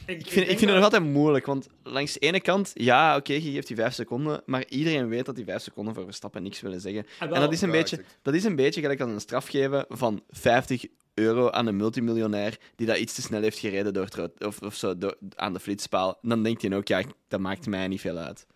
ik, 0.07 0.27
vind, 0.27 0.49
ik 0.49 0.59
vind 0.59 0.61
het 0.61 0.75
nog 0.75 0.83
altijd 0.83 1.03
moeilijk, 1.03 1.47
want 1.47 1.69
langs 1.83 2.13
de 2.13 2.19
ene 2.19 2.41
kant, 2.41 2.71
ja, 2.75 3.17
oké, 3.17 3.33
je 3.33 3.51
geeft 3.51 3.67
die 3.67 3.77
vijf 3.77 3.95
seconden, 3.95 4.43
maar 4.47 4.65
iedereen 4.69 5.09
weet 5.09 5.27
dat 5.27 5.37
die 5.37 5.45
vijf 5.45 5.63
seconden 5.63 5.95
voor 5.95 6.05
Verstappen 6.05 6.43
niks 6.43 6.61
willen 6.61 6.81
zeggen. 6.81 7.07
Ah, 7.19 7.35
en 7.35 7.41
dat 7.41 7.53
is, 7.53 7.61
een 7.61 7.71
beetje, 7.71 8.05
dat 8.23 8.35
is 8.35 8.45
een 8.45 8.57
beetje 8.57 8.81
gelijk 8.81 9.01
als 9.01 9.11
een 9.11 9.21
straf 9.21 9.49
geven 9.49 9.85
van 9.89 10.23
50 10.29 10.85
euro 11.15 11.51
aan 11.51 11.67
een 11.67 11.77
multimiljonair 11.77 12.59
die 12.77 12.87
dat 12.87 12.97
iets 12.99 13.15
te 13.15 13.23
snel 13.23 13.43
heeft 13.43 13.59
gereden 13.59 13.95
door 13.95 14.05
het, 14.05 14.45
of, 14.45 14.61
of 14.63 14.75
zo, 14.75 14.99
door, 14.99 15.17
aan 15.35 15.53
de 15.53 15.61
flitspaal. 15.61 16.19
Dan 16.23 16.43
denkt 16.43 16.63
hij 16.63 16.77
ook, 16.77 16.89
ja, 16.89 17.03
dat 17.29 17.41
maakt 17.41 17.67
mij 17.67 17.89
niet 17.89 18.01
veel 18.01 18.17
uit. 18.17 18.47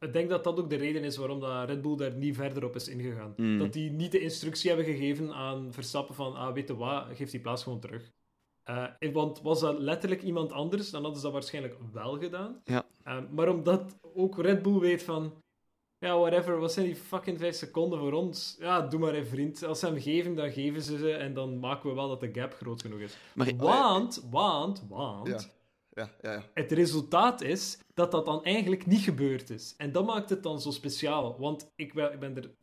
Ik 0.00 0.12
denk 0.12 0.30
dat 0.30 0.44
dat 0.44 0.58
ook 0.58 0.70
de 0.70 0.76
reden 0.76 1.04
is 1.04 1.16
waarom 1.16 1.40
dat 1.40 1.68
Red 1.68 1.82
Bull 1.82 1.96
daar 1.96 2.14
niet 2.14 2.36
verder 2.36 2.64
op 2.64 2.74
is 2.74 2.88
ingegaan. 2.88 3.32
Mm. 3.36 3.58
Dat 3.58 3.72
die 3.72 3.90
niet 3.90 4.12
de 4.12 4.20
instructie 4.20 4.70
hebben 4.70 4.86
gegeven 4.86 5.32
aan 5.32 5.72
Verstappen 5.72 6.14
van, 6.14 6.34
ah, 6.34 6.54
weet 6.54 6.68
je 6.68 6.76
wat, 6.76 7.06
geef 7.12 7.30
die 7.30 7.40
plaats 7.40 7.62
gewoon 7.62 7.80
terug. 7.80 8.12
Uh, 8.70 9.12
want 9.12 9.40
was 9.42 9.60
dat 9.60 9.78
letterlijk 9.78 10.22
iemand 10.22 10.52
anders, 10.52 10.90
dan 10.90 11.02
hadden 11.02 11.18
ze 11.18 11.24
dat 11.24 11.34
waarschijnlijk 11.34 11.76
wel 11.92 12.18
gedaan. 12.18 12.60
Ja. 12.64 12.86
Uh, 13.06 13.18
maar 13.30 13.48
omdat 13.48 13.98
ook 14.14 14.38
Red 14.38 14.62
Bull 14.62 14.78
weet 14.78 15.02
van... 15.02 15.42
Ja, 15.98 16.18
whatever, 16.18 16.58
wat 16.58 16.72
zijn 16.72 16.86
die 16.86 16.96
fucking 16.96 17.38
vijf 17.38 17.54
seconden 17.54 17.98
voor 17.98 18.12
ons? 18.12 18.56
Ja, 18.58 18.80
doe 18.80 19.00
maar 19.00 19.14
een 19.14 19.26
vriend. 19.26 19.62
Als 19.62 19.78
ze 19.78 19.86
hem 19.86 20.00
geven, 20.00 20.34
dan 20.34 20.52
geven 20.52 20.82
ze 20.82 20.98
ze 20.98 21.12
en 21.12 21.34
dan 21.34 21.58
maken 21.58 21.88
we 21.88 21.94
wel 21.94 22.08
dat 22.08 22.20
de 22.20 22.30
gap 22.32 22.54
groot 22.54 22.82
genoeg 22.82 23.00
is. 23.00 23.16
Maar, 23.34 23.56
want, 23.56 24.26
want, 24.30 24.84
want... 24.88 25.28
Ja. 25.28 25.38
Ja, 25.94 26.10
ja. 26.20 26.50
Het 26.54 26.72
resultaat 26.72 27.40
is 27.40 27.78
dat 27.94 28.10
dat 28.10 28.24
dan 28.24 28.44
eigenlijk 28.44 28.86
niet 28.86 29.00
gebeurd 29.00 29.50
is. 29.50 29.74
En 29.76 29.92
dat 29.92 30.06
maakt 30.06 30.30
het 30.30 30.42
dan 30.42 30.60
zo 30.60 30.70
speciaal. 30.70 31.38
Want 31.38 31.72
ik 31.76 31.94
ben 31.94 32.36
er... 32.36 32.54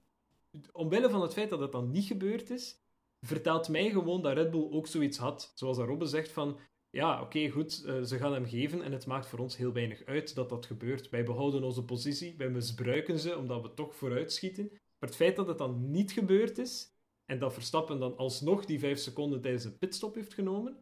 Omwille 0.71 1.09
van 1.09 1.21
het 1.21 1.33
feit 1.33 1.49
dat 1.49 1.59
het 1.59 1.71
dan 1.71 1.91
niet 1.91 2.05
gebeurd 2.05 2.49
is, 2.49 2.79
vertelt 3.25 3.69
mij 3.69 3.89
gewoon 3.89 4.21
dat 4.21 4.33
Red 4.33 4.51
Bull 4.51 4.71
ook 4.71 4.87
zoiets 4.87 5.17
had. 5.17 5.51
Zoals 5.55 5.77
dat 5.77 5.87
Robbe 5.87 6.05
zegt 6.05 6.31
van... 6.31 6.59
Ja, 6.89 7.21
oké, 7.21 7.49
goed, 7.49 7.83
uh, 7.85 8.01
ze 8.01 8.17
gaan 8.17 8.33
hem 8.33 8.45
geven 8.45 8.81
en 8.81 8.91
het 8.91 9.05
maakt 9.05 9.27
voor 9.27 9.39
ons 9.39 9.57
heel 9.57 9.73
weinig 9.73 10.05
uit 10.05 10.35
dat 10.35 10.49
dat 10.49 10.65
gebeurt. 10.65 11.09
Wij 11.09 11.23
behouden 11.23 11.63
onze 11.63 11.83
positie, 11.85 12.35
wij 12.37 12.49
misbruiken 12.49 13.19
ze 13.19 13.37
omdat 13.37 13.61
we 13.61 13.73
toch 13.73 13.95
vooruitschieten. 13.95 14.69
Maar 14.71 15.09
het 15.09 15.15
feit 15.15 15.35
dat 15.35 15.47
het 15.47 15.57
dan 15.57 15.91
niet 15.91 16.11
gebeurd 16.11 16.57
is 16.57 16.91
en 17.25 17.39
dat 17.39 17.53
Verstappen 17.53 17.99
dan 17.99 18.17
alsnog 18.17 18.65
die 18.65 18.79
vijf 18.79 18.99
seconden 18.99 19.41
tijdens 19.41 19.63
een 19.63 19.77
pitstop 19.77 20.15
heeft 20.15 20.33
genomen, 20.33 20.77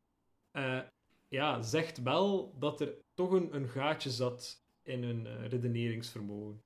uh, 0.58 0.82
ja, 1.30 1.62
zegt 1.62 2.02
wel 2.02 2.56
dat 2.60 2.82
er 2.82 2.94
toch 3.14 3.32
een, 3.32 3.56
een 3.56 3.68
gaatje 3.68 4.10
zat 4.10 4.62
in 4.84 5.04
hun 5.04 5.26
uh, 5.26 5.48
redeneringsvermogen. 5.48 6.62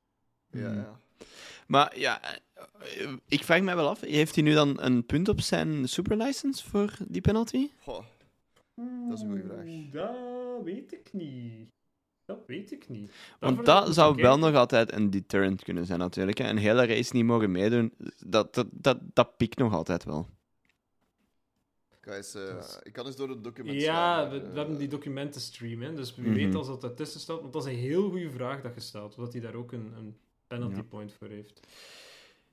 Ja, 0.51 0.73
ja. 0.73 0.99
Maar 1.67 1.99
ja, 1.99 2.21
ik 3.27 3.43
vraag 3.43 3.61
mij 3.61 3.75
wel 3.75 3.87
af, 3.87 4.01
heeft 4.01 4.35
hij 4.35 4.43
nu 4.43 4.53
dan 4.53 4.81
een 4.81 5.05
punt 5.05 5.29
op 5.29 5.41
zijn 5.41 5.89
superlicense 5.89 6.69
voor 6.69 6.97
die 7.07 7.21
penalty? 7.21 7.69
Goh, 7.81 8.05
dat 9.09 9.17
is 9.17 9.21
een 9.21 9.29
goede 9.29 9.47
vraag. 9.47 9.91
Dat 9.91 10.63
weet 10.63 10.93
ik 10.93 11.13
niet. 11.13 11.71
Dat 12.25 12.39
weet 12.47 12.71
ik 12.71 12.89
niet. 12.89 13.11
Want 13.39 13.65
dat 13.65 13.93
zou 13.93 14.15
wel 14.15 14.37
nog 14.37 14.55
altijd 14.55 14.93
een 14.93 15.09
deterrent 15.09 15.63
kunnen 15.63 15.85
zijn, 15.85 15.99
natuurlijk. 15.99 16.39
Een 16.39 16.57
hele 16.57 16.85
race 16.85 17.15
niet 17.15 17.25
mogen 17.25 17.51
meedoen, 17.51 17.93
dat, 18.25 18.53
dat, 18.53 18.67
dat, 18.71 18.97
dat 19.13 19.37
piekt 19.37 19.57
nog 19.57 19.73
altijd 19.73 20.03
wel. 20.03 20.27
Uh, 22.07 22.15
ik 22.83 22.93
kan 22.93 23.05
eens 23.05 23.15
door 23.15 23.29
het 23.29 23.43
document 23.43 23.81
Ja, 23.81 24.29
we, 24.29 24.39
we, 24.39 24.57
hebben 24.57 24.77
die 24.77 24.87
documenten 24.87 25.41
streamen, 25.41 25.95
dus 25.95 26.15
wie 26.15 26.27
mm 26.27 26.33
weet 26.33 26.55
als 26.55 26.67
dat 26.67 26.83
ertussen 26.83 27.19
staat. 27.19 27.41
Want 27.41 27.53
dat 27.53 27.65
is 27.65 27.73
een 27.73 27.79
heel 27.79 28.09
goede 28.09 28.29
vraag 28.29 28.61
dat 28.61 28.73
je 28.75 28.81
stelt, 28.81 29.15
omdat 29.15 29.33
hij 29.33 29.41
daar 29.41 29.55
ook 29.55 29.71
een, 29.71 29.93
een 29.97 30.17
penalty 30.47 30.81
point 30.81 31.13
voor 31.13 31.27
heeft. 31.27 31.59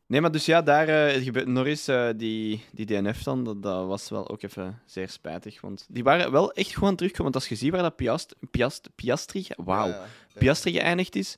Nee, 0.07 0.21
maar 0.21 0.33
dus 0.33 0.47
ja, 0.47 0.63
daar 0.63 1.15
uh, 1.17 1.25
gebeurt 1.25 1.47
Norris, 1.47 1.89
uh, 1.89 2.09
die, 2.17 2.65
die 2.73 2.87
DNF 2.87 3.23
dan, 3.23 3.45
dat, 3.45 3.63
dat, 3.63 3.87
was 3.87 4.09
wel 4.09 4.29
ook 4.29 4.43
even 4.43 4.83
zeer 4.87 5.09
spijtig. 5.09 5.61
Want 5.61 5.87
die 5.89 6.03
waren 6.03 6.33
wel 6.33 6.53
echt 6.53 6.75
gewoon 6.75 6.97
teruggekomen. 6.97 7.33
Want 7.33 7.45
als 7.45 7.49
je 7.49 7.65
ziet 7.65 7.73
waar 7.73 7.83
dat 7.83 7.97
Piast, 7.97 8.35
Piast, 8.51 8.89
Piastri, 8.95 9.47
wauw, 9.57 9.89
ja, 9.89 10.07
Piastri 10.39 10.73
geëindigd 10.73 11.17
is, 11.17 11.37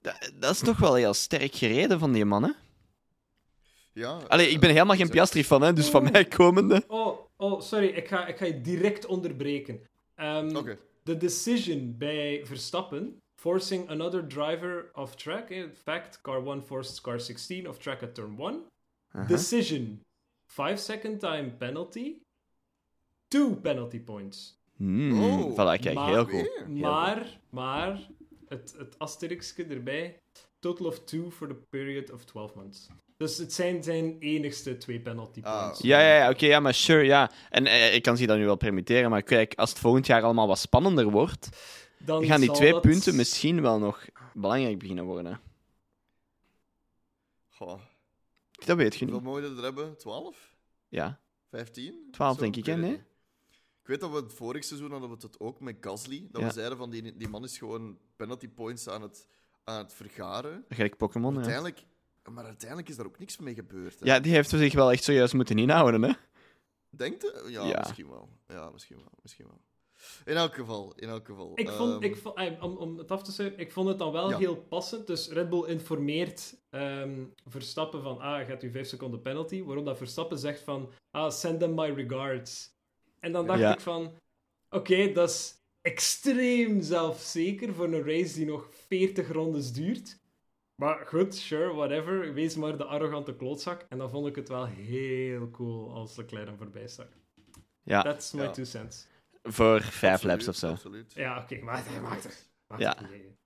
dat, 0.00 0.32
dat, 0.38 0.50
is 0.50 0.58
toch 0.58 0.78
wel 0.78 0.94
heel 0.94 1.14
sterk 1.14 1.54
gereden 1.54 1.98
van 1.98 2.12
die 2.12 2.24
man, 2.24 2.42
hè? 2.42 2.50
Ja. 3.92 4.18
Allee, 4.28 4.48
ik 4.48 4.60
ben 4.60 4.70
helemaal 4.70 4.96
geen 4.96 5.08
Piastri-fan, 5.08 5.62
hè, 5.62 5.72
dus 5.72 5.88
van 5.88 6.08
mij 6.12 6.24
komende... 6.24 6.84
Oh, 6.88 7.18
oh 7.44 7.60
sorry, 7.60 7.86
ik 7.86 8.08
ga, 8.08 8.26
ik 8.26 8.36
ga 8.36 8.44
je 8.44 8.60
direct 8.60 9.06
onderbreken. 9.06 9.80
Um, 10.16 10.78
De 11.02 11.16
decision 11.16 11.94
bij 11.98 12.46
Verstappen 12.46 13.22
forcing 13.34 13.90
another 13.90 14.22
driver 14.22 14.90
off 14.94 15.16
track. 15.16 15.50
In 15.50 15.70
fact, 15.74 16.20
car 16.22 16.42
1 16.46 16.62
forced 16.62 17.00
car 17.02 17.20
16 17.20 17.66
off 17.66 17.78
track 17.78 18.02
at 18.02 18.14
turn 18.14 18.38
one 18.38 18.60
uh-huh. 19.12 19.28
Decision. 19.28 20.00
5 20.46 20.78
second 20.78 21.20
time 21.20 21.50
penalty. 21.58 22.22
Two 23.28 23.56
penalty 23.56 23.98
points. 23.98 24.56
Mm, 24.76 25.22
oh, 25.22 25.52
voilà, 25.52 25.78
kijk, 25.80 25.94
maar, 25.94 26.08
heel 26.08 26.24
goed. 26.24 26.68
Maar, 26.68 27.40
maar, 27.50 28.10
het, 28.48 28.74
het 28.78 28.98
asterixje 28.98 29.64
erbij. 29.64 30.20
Total 30.58 30.86
of 30.86 31.04
two 31.04 31.30
for 31.30 31.48
the 31.48 31.56
period 31.70 32.10
of 32.10 32.24
12 32.24 32.54
months. 32.54 32.88
Dus 33.16 33.38
het 33.38 33.52
zijn 33.52 33.82
zijn 33.82 34.18
enigste 34.18 34.76
twee 34.76 35.00
penalty 35.00 35.40
ah. 35.42 35.60
points. 35.60 35.80
ja, 35.80 36.00
ja, 36.00 36.16
ja 36.16 36.30
oké, 36.30 36.46
ja, 36.46 36.60
maar 36.60 36.74
sure, 36.74 37.04
ja. 37.04 37.30
En 37.50 37.66
eh, 37.66 37.94
ik 37.94 38.02
kan 38.02 38.16
zich 38.16 38.26
dat 38.26 38.36
nu 38.36 38.44
wel 38.44 38.56
permitteren, 38.56 39.10
maar 39.10 39.22
kijk, 39.22 39.54
als 39.54 39.70
het 39.70 39.78
volgend 39.78 40.06
jaar 40.06 40.22
allemaal 40.22 40.46
wat 40.46 40.58
spannender 40.58 41.10
wordt, 41.10 41.48
dan 41.98 42.24
gaan 42.24 42.40
die 42.40 42.50
twee 42.50 42.80
punten 42.80 43.16
misschien 43.16 43.62
wel 43.62 43.78
nog 43.78 44.06
belangrijk 44.32 44.78
beginnen 44.78 45.04
worden. 45.04 45.40
Goh. 47.48 47.80
Dat 48.64 48.76
weet 48.76 48.94
je 48.94 49.04
niet. 49.04 49.14
Hoeveel 49.14 49.30
mogen 49.30 49.50
we 49.50 49.56
er 49.56 49.62
hebben? 49.62 49.96
12? 49.96 50.56
Ja. 50.88 51.20
15? 51.50 52.08
12 52.10 52.36
denk 52.36 52.56
ik, 52.56 52.66
hè? 52.66 52.76
Nee? 52.76 52.92
Ik 53.82 53.90
weet 53.90 54.00
dat 54.00 54.10
we 54.10 54.16
het 54.16 54.32
vorig 54.32 54.64
seizoen 54.64 54.90
hadden 54.90 55.08
we 55.08 55.16
het 55.20 55.40
ook 55.40 55.60
met 55.60 55.76
Gasly. 55.80 56.28
Dat 56.30 56.42
we 56.42 56.52
zeiden 56.52 56.78
van 56.78 56.90
die, 56.90 57.16
die 57.16 57.28
man 57.28 57.44
is 57.44 57.58
gewoon 57.58 57.98
penalty 58.16 58.48
points 58.48 58.88
aan 58.88 59.02
het, 59.02 59.26
aan 59.64 59.78
het 59.78 59.92
vergaren. 59.92 60.64
Gelijk 60.68 60.96
Pokémon, 60.96 61.34
uiteindelijk, 61.34 61.84
Maar 62.30 62.44
uiteindelijk 62.44 62.88
is 62.88 62.96
daar 62.96 63.06
ook 63.06 63.18
niks 63.18 63.38
mee 63.38 63.54
gebeurd. 63.54 64.00
Hè? 64.00 64.06
Ja, 64.06 64.20
die 64.20 64.32
heeft 64.32 64.48
zich 64.48 64.74
wel 64.74 64.92
echt 64.92 65.04
zojuist 65.04 65.34
moeten 65.34 65.58
inhouden, 65.58 66.02
hè? 66.02 66.12
Denkt 66.90 67.22
je? 67.22 67.44
Ja, 67.48 67.66
ja, 67.66 67.78
misschien 67.78 68.08
wel. 68.08 68.28
Ja, 68.48 68.70
misschien 68.70 68.96
wel. 68.96 69.12
Misschien 69.22 69.46
wel. 69.46 69.60
In 70.24 70.36
elk 70.36 70.54
geval, 70.54 70.92
in 70.96 71.08
elk 71.08 71.26
geval. 71.26 71.52
Ik 71.54 71.68
vond, 71.68 72.04
ik 72.04 72.16
vond, 72.16 72.36
eh, 72.36 72.62
om, 72.62 72.76
om 72.76 72.98
het 72.98 73.10
af 73.10 73.22
te 73.22 73.32
sluiten, 73.32 73.60
ik 73.60 73.72
vond 73.72 73.88
het 73.88 73.98
dan 73.98 74.12
wel 74.12 74.36
heel 74.36 74.56
passend. 74.56 75.06
Dus 75.06 75.28
Red 75.28 75.48
Bull 75.48 75.68
informeert 75.68 76.56
um, 76.70 77.34
Verstappen 77.46 78.02
van, 78.02 78.18
ah, 78.18 78.46
gaat 78.46 78.62
u 78.62 78.70
5 78.70 78.88
seconden 78.88 79.22
penalty. 79.22 79.62
Waarop 79.62 79.84
dat 79.84 79.96
Verstappen 79.96 80.38
zegt 80.38 80.60
van, 80.60 80.92
ah, 81.10 81.30
send 81.30 81.60
them 81.60 81.74
my 81.74 81.90
regards. 81.90 82.72
En 83.20 83.32
dan 83.32 83.46
dacht 83.46 83.74
ik 83.74 83.80
van, 83.80 84.12
oké, 84.70 85.12
dat 85.12 85.30
is 85.30 85.54
extreem 85.80 86.82
zelfzeker 86.82 87.74
voor 87.74 87.92
een 87.92 88.04
race 88.04 88.34
die 88.34 88.46
nog 88.46 88.68
40 88.88 89.32
rondes 89.32 89.72
duurt. 89.72 90.22
Maar 90.74 91.06
goed, 91.06 91.34
sure, 91.34 91.72
whatever. 91.74 92.34
Wees 92.34 92.56
maar 92.56 92.76
de 92.76 92.84
arrogante 92.84 93.36
klootzak. 93.36 93.86
En 93.88 93.98
dan 93.98 94.10
vond 94.10 94.26
ik 94.26 94.36
het 94.36 94.48
wel 94.48 94.66
heel 94.66 95.50
cool 95.50 95.92
als 95.94 96.16
Leclerc 96.16 96.46
hem 96.46 96.56
voorbij 96.56 96.88
stak. 96.88 97.08
Ja. 97.82 98.02
That's 98.02 98.32
my 98.32 98.42
Ja. 98.42 98.50
two 98.50 98.64
cents. 98.64 99.06
Voor 99.42 99.80
vijf 99.82 100.22
laps 100.22 100.48
of 100.48 100.56
zo. 100.56 100.70
Absoluut. 100.70 101.12
Ja, 101.12 101.42
oké, 101.42 101.58
maar 101.60 101.84
hij 101.86 102.00
maakt 102.00 102.24
er. 102.24 102.34
maakt 102.66 102.82
Ja. 102.82 102.98
er 103.02 103.10
niet. 103.10 103.36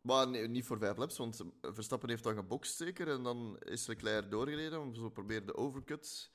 Maar 0.00 0.28
nee, 0.28 0.48
niet 0.48 0.66
voor 0.66 0.78
vijf 0.78 0.96
laps, 0.96 1.16
want 1.16 1.40
Verstappen 1.60 2.08
heeft 2.08 2.22
dan 2.22 2.34
gebokst 2.34 2.76
zeker. 2.76 3.08
En 3.08 3.22
dan 3.22 3.56
is 3.58 3.86
Leclerc 3.86 4.30
doorgereden 4.30 4.80
om 4.80 4.94
zo 4.94 5.08
proberen 5.08 5.46
de 5.46 5.56
overcut 5.56 6.30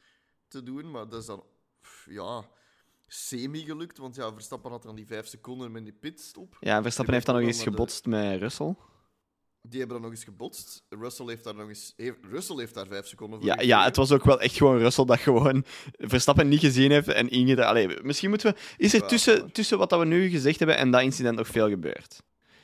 te 0.47 0.63
doen. 0.63 0.91
Maar 0.91 1.09
dat 1.09 1.19
is 1.21 1.25
dan, 1.25 1.43
ja, 2.05 2.43
semi-gelukt. 3.07 3.97
Want 3.97 4.15
ja, 4.15 4.33
Verstappen 4.33 4.71
had 4.71 4.83
dan 4.83 4.95
die 4.95 5.07
vijf 5.07 5.27
seconden 5.27 5.71
met 5.71 5.83
die 5.83 5.93
pitstop. 5.93 6.57
Ja, 6.59 6.81
Verstappen 6.81 7.13
heeft 7.13 7.25
dan 7.25 7.35
nog 7.35 7.43
eens 7.45 7.63
gebotst 7.63 8.05
met 8.05 8.39
Russell. 8.39 8.75
Die 9.63 9.79
hebben 9.79 9.97
dan 9.97 10.05
nog 10.05 10.15
eens 10.15 10.23
gebotst. 10.27 10.83
Russell 10.89 11.25
heeft 11.25 11.43
daar 11.43 11.55
nog 11.55 11.67
eens... 11.67 11.93
Russell 12.31 12.55
heeft 12.55 12.73
daar 12.73 12.87
vijf 12.87 13.07
seconden 13.07 13.37
voor 13.39 13.47
Ja, 13.47 13.53
gekregen. 13.53 13.77
ja, 13.77 13.83
het 13.85 13.95
was 13.95 14.11
ook 14.11 14.23
wel 14.25 14.39
echt 14.39 14.55
gewoon 14.57 14.77
Russell 14.77 15.05
dat 15.05 15.19
gewoon 15.19 15.63
Verstappen 15.97 16.47
niet 16.47 16.59
gezien 16.59 16.91
heeft 16.91 17.07
en 17.07 17.29
ingedaan. 17.29 17.67
Allee, 17.67 17.87
misschien 18.03 18.29
moeten 18.29 18.51
we... 18.53 18.59
Is 18.77 18.93
er 18.93 18.99
Ja, 19.01 19.05
tussen, 19.07 19.51
tussen 19.51 19.77
wat 19.77 19.89
dat 19.89 19.99
we 19.99 20.05
nu 20.05 20.29
gezegd 20.29 20.57
hebben 20.59 20.77
en 20.77 20.91
dat 20.91 21.01
incident 21.01 21.37
nog 21.37 21.47
veel 21.47 21.69
gebeurd? 21.69 22.21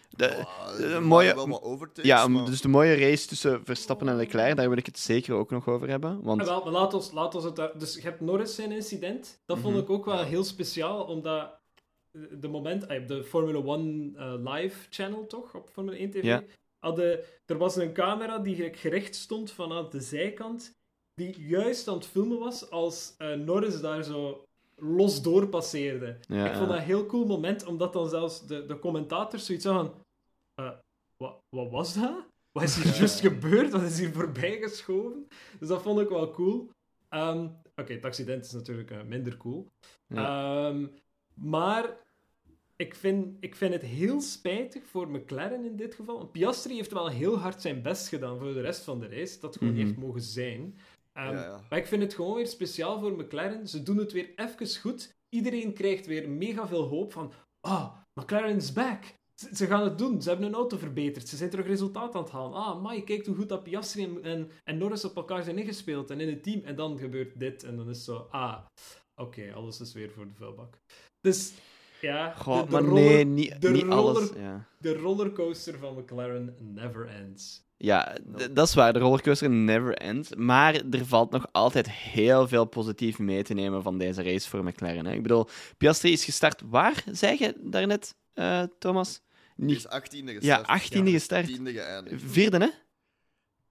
De, 0.09 0.35
Ah, 0.35 0.77
de 0.77 0.99
mooie- 0.99 1.61
overtakes, 1.61 2.05
ja, 2.05 2.27
maar- 2.27 2.45
dus 2.45 2.61
de 2.61 2.67
mooie 2.67 2.95
race 2.95 3.27
tussen 3.27 3.61
Verstappen 3.65 4.09
en 4.09 4.15
Leclerc, 4.15 4.55
daar 4.55 4.69
wil 4.69 4.77
ik 4.77 4.85
het 4.85 4.99
zeker 4.99 5.33
ook 5.33 5.51
nog 5.51 5.67
over 5.67 5.89
hebben. 5.89 6.21
Want 6.23 6.41
Ah, 6.41 6.47
wel, 6.47 6.63
maar 6.63 6.73
laat 6.73 6.93
ons, 6.93 7.11
laat 7.11 7.35
ons 7.35 7.43
het 7.43 7.55
daar... 7.55 7.77
Dus 7.77 7.95
je 7.95 8.01
hebt 8.01 8.21
Norris 8.21 8.55
zijn 8.55 8.71
incident. 8.71 9.41
Dat 9.45 9.59
vond 9.59 9.73
Mhm. 9.73 9.83
ik 9.83 9.89
ook 9.89 10.05
wel 10.05 10.15
Ja. 10.17 10.23
heel 10.23 10.43
speciaal, 10.43 11.03
omdat 11.03 11.59
de 12.31 12.47
moment... 12.47 12.83
Op 12.87 13.07
de 13.07 13.23
Formula 13.23 13.59
One 13.59 14.11
eh, 14.15 14.53
live 14.53 14.77
channel, 14.89 15.27
toch? 15.27 15.53
Op 15.55 15.69
Formula 15.69 15.97
1 15.97 16.09
TV. 16.11 16.23
Ja. 16.23 16.43
Hadden, 16.79 17.19
er 17.45 17.57
was 17.57 17.75
een 17.75 17.93
camera 17.93 18.39
die 18.39 18.73
gericht 18.73 19.15
stond 19.15 19.51
vanuit 19.51 19.91
de 19.91 20.01
zijkant, 20.01 20.75
die 21.13 21.47
juist 21.47 21.87
aan 21.87 21.93
het 21.95 22.05
filmen 22.05 22.39
was 22.39 22.69
als 22.69 23.13
eh, 23.17 23.33
Norris 23.33 23.81
daar 23.81 24.03
zo 24.03 24.45
los 24.75 25.21
door 25.21 25.47
passeerde. 25.47 26.17
Ja, 26.27 26.49
ik 26.49 26.55
vond 26.55 26.67
dat 26.69 26.77
een 26.77 26.83
heel 26.83 27.05
cool 27.05 27.25
moment, 27.25 27.65
omdat 27.65 27.93
dan 27.93 28.09
zelfs 28.09 28.47
de, 28.47 28.65
de 28.65 28.79
commentators 28.79 29.45
zoiets 29.45 29.65
hadden 29.65 29.91
van... 29.91 30.65
eh, 30.65 30.71
wat, 31.17 31.39
wat 31.49 31.71
was 31.71 31.93
dat? 31.93 32.25
Wat 32.51 32.63
is 32.63 32.83
hier 32.83 32.95
juist 32.95 33.19
gebeurd? 33.19 33.71
Wat 33.71 33.81
is 33.81 33.99
hier 33.99 34.11
voorbij 34.13 34.57
geschoven? 34.61 35.27
Dus 35.59 35.67
dat 35.67 35.81
vond 35.81 35.99
ik 35.99 36.09
wel 36.09 36.31
cool. 36.31 36.69
Ehm, 37.09 37.47
Oké, 37.75 37.93
het 37.93 38.05
accident 38.05 38.45
is 38.45 38.51
natuurlijk 38.51 38.91
eh, 38.91 39.01
minder 39.03 39.37
cool. 39.37 39.67
Ehm, 40.07 40.87
maar 41.33 41.97
ik 42.77 42.95
vind, 42.95 43.37
ik 43.39 43.55
vind 43.55 43.73
het 43.73 43.81
heel 43.81 44.21
spijtig 44.21 44.85
voor 44.85 45.09
McLaren 45.09 45.65
in 45.65 45.75
dit 45.75 45.95
geval. 45.95 46.27
Piastri 46.27 46.75
heeft 46.75 46.91
wel 46.91 47.07
heel 47.09 47.37
hard 47.39 47.61
zijn 47.61 47.81
best 47.81 48.07
gedaan 48.07 48.37
voor 48.39 48.53
de 48.53 48.61
rest 48.61 48.83
van 48.83 48.99
de 48.99 49.07
race. 49.07 49.39
Dat 49.39 49.57
gewoon 49.57 49.73
Mhm. 49.73 49.83
heeft 49.85 49.97
mogen 49.97 50.21
zijn. 50.21 50.77
Ehm, 51.13 51.33
Ja, 51.35 51.41
ja. 51.43 51.61
Maar 51.69 51.79
ik 51.79 51.87
vind 51.87 52.01
het 52.01 52.13
gewoon 52.13 52.35
weer 52.35 52.47
speciaal 52.47 52.99
voor 52.99 53.11
McLaren. 53.11 53.67
Ze 53.67 53.83
doen 53.83 53.97
het 53.97 54.11
weer 54.11 54.29
even 54.35 54.75
goed. 54.81 55.15
Iedereen 55.29 55.73
krijgt 55.73 56.05
weer 56.05 56.29
mega 56.29 56.67
veel 56.67 56.83
hoop 56.87 57.11
van... 57.11 57.31
Ah, 57.59 57.93
McLaren 58.13 58.55
is 58.55 58.73
back. 58.73 59.03
Ze, 59.35 59.55
ze 59.55 59.65
gaan 59.65 59.83
het 59.83 59.97
doen. 59.97 60.21
Ze 60.21 60.29
hebben 60.29 60.45
hun 60.47 60.55
auto 60.55 60.77
verbeterd. 60.77 61.27
Ze 61.27 61.37
zijn 61.37 61.49
terug 61.49 61.65
resultaat 61.65 62.15
aan 62.15 62.21
het 62.23 62.31
halen. 62.31 62.53
Ah, 62.53 62.81
maar 62.81 63.01
kijk 63.01 63.25
hoe 63.25 63.35
goed 63.35 63.49
dat 63.49 63.63
Piastri 63.63 64.03
en, 64.03 64.23
en, 64.23 64.51
en 64.63 64.77
Norris 64.77 65.05
op 65.05 65.15
elkaar 65.15 65.43
zijn 65.43 65.57
ingespeeld. 65.57 66.09
En 66.09 66.19
in 66.19 66.27
het 66.29 66.43
team. 66.43 66.61
En 66.63 66.75
dan 66.75 66.97
gebeurt 66.97 67.39
dit. 67.39 67.63
En 67.63 67.75
dan 67.77 67.89
is 67.89 67.95
het 67.95 68.05
zo... 68.05 68.27
Ah, 68.31 68.65
oké, 69.15 69.53
alles 69.53 69.79
is 69.81 69.93
weer 69.93 70.11
voor 70.11 70.27
de 70.27 70.33
vuilbak. 70.33 70.77
Dus, 71.21 71.53
ja... 72.01 72.33
Goh, 72.37 72.59
de, 72.59 72.65
de 72.65 72.71
maar 72.71 72.81
roller- 72.81 73.03
nee, 73.03 73.25
niet, 73.25 73.61
de 73.61 73.69
niet 73.69 73.85
alles. 73.87 74.17
roller- 74.17 74.41
Ja, 74.41 74.65
De 74.77 74.93
rollercoaster 74.97 75.77
van 75.79 75.93
McLaren 75.97 76.55
never 76.73 77.07
ends. 77.07 77.65
ja 77.77 78.17
dat 78.51 78.67
is 78.67 78.73
waar. 78.73 78.93
De 78.93 78.99
rollercoaster 78.99 79.49
never 79.49 79.93
ends. 79.93 80.35
Maar 80.35 80.73
er 80.91 81.05
valt 81.05 81.31
nog 81.31 81.47
altijd 81.51 81.91
heel 81.91 82.47
veel 82.47 82.65
positief 82.65 83.19
mee 83.19 83.43
te 83.43 83.53
nemen 83.53 83.83
van 83.83 83.97
deze 83.97 84.23
race 84.23 84.49
voor 84.49 84.63
McLaren. 84.63 85.05
Hè. 85.05 85.13
Ik 85.13 85.21
bedoel, 85.21 85.47
Piastri 85.77 86.11
is 86.11 86.25
gestart 86.25 86.61
waar, 86.69 87.03
zei 87.11 87.35
je 87.39 87.53
daarnet, 87.59 88.15
eh, 88.33 88.61
Thomas? 88.79 89.21
Die 89.55 89.65
Niet... 89.65 89.77
is 89.77 89.85
18e 89.85 90.23
Ja, 90.39 90.55
gestart. 90.57 90.91
18e 90.93 90.97
Ja, 91.03 91.11
gestart. 91.11 91.45
Tiende 91.45 91.71
geëindigd. 91.73 92.23
Vierde, 92.25 92.57
hè? 92.57 92.67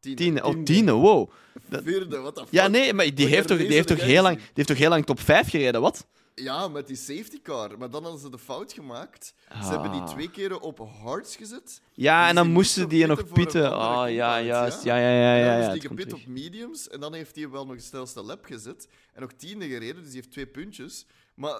Tiende. 0.00 0.22
Tiende. 0.22 0.44
Oh, 0.44 0.62
Tiende. 0.64 0.92
wow. 0.92 1.30
dat- 1.68 1.82
Vierde, 1.84 2.18
what 2.18 2.34
the 2.34 2.40
fuck? 2.40 2.52
Ja, 2.52 2.68
nee, 2.68 2.92
maar 2.92 3.14
die 3.14 3.26
heeft 3.26 3.48
toch, 3.48 3.58
die 3.58 3.72
heeft 3.72 3.88
toch 3.88 4.00
heel 4.00 4.22
lang, 4.22 4.36
die 4.36 4.46
heeft 4.54 4.68
toch 4.68 4.76
heel 4.78 4.88
lang 4.88 5.06
top 5.06 5.20
5 5.20 5.50
gereden, 5.50 5.80
wat? 5.80 6.06
Ja, 6.42 6.68
met 6.68 6.86
die 6.86 6.96
safety 6.96 7.42
car. 7.42 7.78
Maar 7.78 7.90
dan 7.90 8.02
hadden 8.02 8.20
ze 8.20 8.30
de 8.30 8.38
fout 8.38 8.72
gemaakt. 8.72 9.34
Ze 9.62 9.68
hebben 9.68 9.90
die 9.92 10.00
Ah. 10.00 10.08
twee 10.08 10.30
keren 10.30 10.60
op 10.60 10.78
hards 11.02 11.36
gezet. 11.36 11.80
Ja, 11.94 12.20
Dus 12.20 12.28
en 12.28 12.34
dan 12.34 12.50
moesten 12.50 12.80
moest 12.82 12.94
die 12.94 13.06
nog 13.06 13.18
nog 13.18 13.32
pitten 13.32 13.64
een 13.64 13.72
andere 13.72 14.08
Oh, 14.08 14.14
ja, 14.14 14.40
juist. 14.40 14.82
ja. 14.82 14.96
Ja, 14.96 15.10
ja, 15.10 15.36
ja. 15.36 15.56
ja, 15.56 15.62
het 15.62 15.72
die 15.72 15.88
gepit 15.88 16.12
op 16.12 16.26
mediums. 16.26 16.88
En 16.88 17.00
dan 17.00 17.14
heeft 17.14 17.36
hij 17.36 17.50
wel 17.50 17.66
nog 17.66 17.76
de 17.76 17.82
snelste 17.82 18.22
lap 18.22 18.44
gezet. 18.44 18.88
En 19.14 19.20
nog 19.20 19.32
tiende 19.32 19.68
gereden, 19.68 19.96
dus 20.02 20.04
die 20.12 20.14
heeft 20.20 20.30
twee 20.32 20.46
puntjes. 20.46 21.06
Maar 21.34 21.50
eh, 21.50 21.56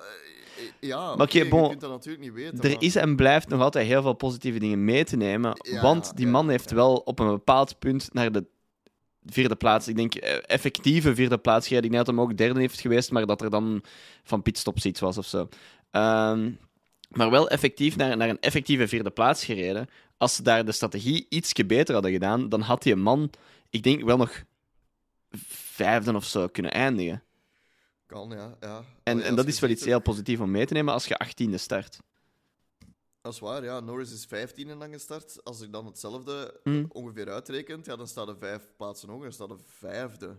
eh, 0.64 0.72
ja, 0.80 1.14
Maar 1.16 1.26
bon, 1.48 1.62
je 1.62 1.68
kunt 1.68 1.80
dat 1.80 1.90
natuurlijk 1.90 2.24
niet 2.24 2.32
weten. 2.32 2.60
Er 2.62 2.70
maar- 2.70 2.82
is 2.82 2.96
en 2.96 3.16
blijft 3.16 3.48
nog 3.48 3.60
altijd 3.60 3.86
heel 3.86 4.02
veel 4.02 4.12
positieve 4.14 4.58
dingen 4.58 4.84
mee 4.84 5.04
te 5.04 5.16
nemen. 5.16 5.52
Ja, 5.70 5.82
want 5.82 6.16
die 6.16 6.24
ja, 6.26 6.32
man 6.32 6.48
heeft 6.48 6.70
ja. 6.70 6.76
wel 6.76 6.96
op 6.96 7.18
een 7.18 7.26
bepaald 7.26 7.78
punt 7.78 8.08
naar 8.12 8.32
de 8.32 8.46
vierde 9.26 9.56
plaats, 9.56 9.88
ik 9.88 9.96
denk 9.96 10.14
eh, 10.14 10.38
effectieve 10.46 11.14
vierde 11.14 11.38
plaats 11.38 11.66
gereden. 11.66 11.84
Ik 11.84 11.92
denk 11.92 12.06
dat 12.06 12.14
hem 12.14 12.24
ook 12.24 12.36
derde 12.36 12.60
heeft 12.60 12.80
geweest, 12.80 13.10
maar 13.10 13.26
dat 13.26 13.42
er 13.42 13.50
dan 13.50 13.82
van 14.22 14.42
pitstops 14.42 14.84
iets 14.84 15.00
was 15.00 15.18
of 15.18 15.26
zo. 15.26 15.48
Ehm, 15.90 16.50
maar 17.08 17.30
wel 17.30 17.48
effectief 17.48 17.96
naar, 17.96 18.16
naar 18.16 18.28
een 18.28 18.40
effectieve 18.40 18.88
vierde 18.88 19.10
plaats 19.10 19.44
gereden. 19.44 19.88
Als 20.16 20.34
ze 20.34 20.42
daar 20.42 20.64
de 20.64 20.72
strategie 20.72 21.26
ietsje 21.28 21.66
beter 21.66 21.94
hadden 21.94 22.12
gedaan, 22.12 22.48
dan 22.48 22.60
had 22.60 22.82
die 22.82 22.96
man, 22.96 23.30
ik 23.70 23.82
denk, 23.82 24.04
wel 24.04 24.16
nog 24.16 24.42
vijfde 25.72 26.14
of 26.14 26.24
zo 26.24 26.46
kunnen 26.46 26.72
eindigen. 26.72 27.22
Kan, 28.06 28.30
ja. 28.30 28.56
ja. 28.60 28.84
En, 29.02 29.12
Allee, 29.12 29.24
en 29.24 29.34
dat 29.34 29.46
is 29.46 29.60
wel 29.60 29.70
iets 29.70 29.84
heel 29.84 30.00
positiefs 30.00 30.40
om 30.40 30.50
mee 30.50 30.66
te 30.66 30.72
nemen 30.72 30.92
als 30.92 31.06
je 31.06 31.18
achttiende 31.18 31.58
start. 31.58 31.98
Dat 33.26 33.34
is 33.34 33.40
waar, 33.40 33.64
ja. 33.64 33.80
Norris 33.80 34.12
is 34.12 34.24
15 34.24 34.68
en 34.70 34.78
dan 34.78 34.92
gestart. 34.92 35.44
Als 35.44 35.60
ik 35.60 35.72
dan 35.72 35.86
hetzelfde 35.86 36.60
Hmm. 36.62 36.86
ongeveer 36.88 37.30
uitrekent, 37.30 37.86
ja, 37.86 37.96
dan 37.96 38.06
staat 38.06 38.28
er 38.28 38.36
vijf 38.38 38.62
plaatsen 38.76 39.08
hoger. 39.08 39.22
Dan 39.24 39.32
staat 39.32 39.50
er 39.50 39.56
vijfde. 39.66 40.36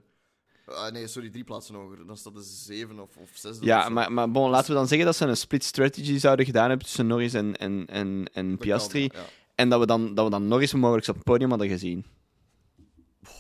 Ah, 0.65 0.91
nee, 0.91 1.07
sorry, 1.07 1.29
drie 1.29 1.43
plaatsen 1.43 1.75
hoger. 1.75 2.05
Dan 2.07 2.17
staat 2.17 2.35
er 2.35 2.41
zeven 2.43 2.99
of, 2.99 3.17
of 3.17 3.29
zesde. 3.33 3.65
Ja, 3.65 3.89
maar, 3.89 4.11
maar 4.11 4.31
bon, 4.31 4.49
laten 4.49 4.67
we 4.69 4.73
dan 4.73 4.87
zeggen 4.87 5.05
dat 5.05 5.15
ze 5.15 5.25
een 5.25 5.37
split 5.37 5.63
strategy 5.63 6.17
zouden 6.17 6.45
gedaan 6.45 6.67
hebben 6.67 6.85
tussen 6.85 7.07
Norris 7.07 7.33
en, 7.33 7.55
en, 7.57 7.85
en, 7.87 8.29
en 8.33 8.57
Piastri. 8.57 9.07
kan, 9.07 9.21
ja. 9.21 9.27
En 9.55 9.69
dat 9.69 9.79
we, 9.79 9.85
dan, 9.85 10.13
dat 10.15 10.25
we 10.25 10.31
dan 10.31 10.47
Norris 10.47 10.73
mogelijk 10.73 11.07
op 11.07 11.15
het 11.15 11.23
podium 11.23 11.49
hadden 11.49 11.67
gezien. 11.67 12.05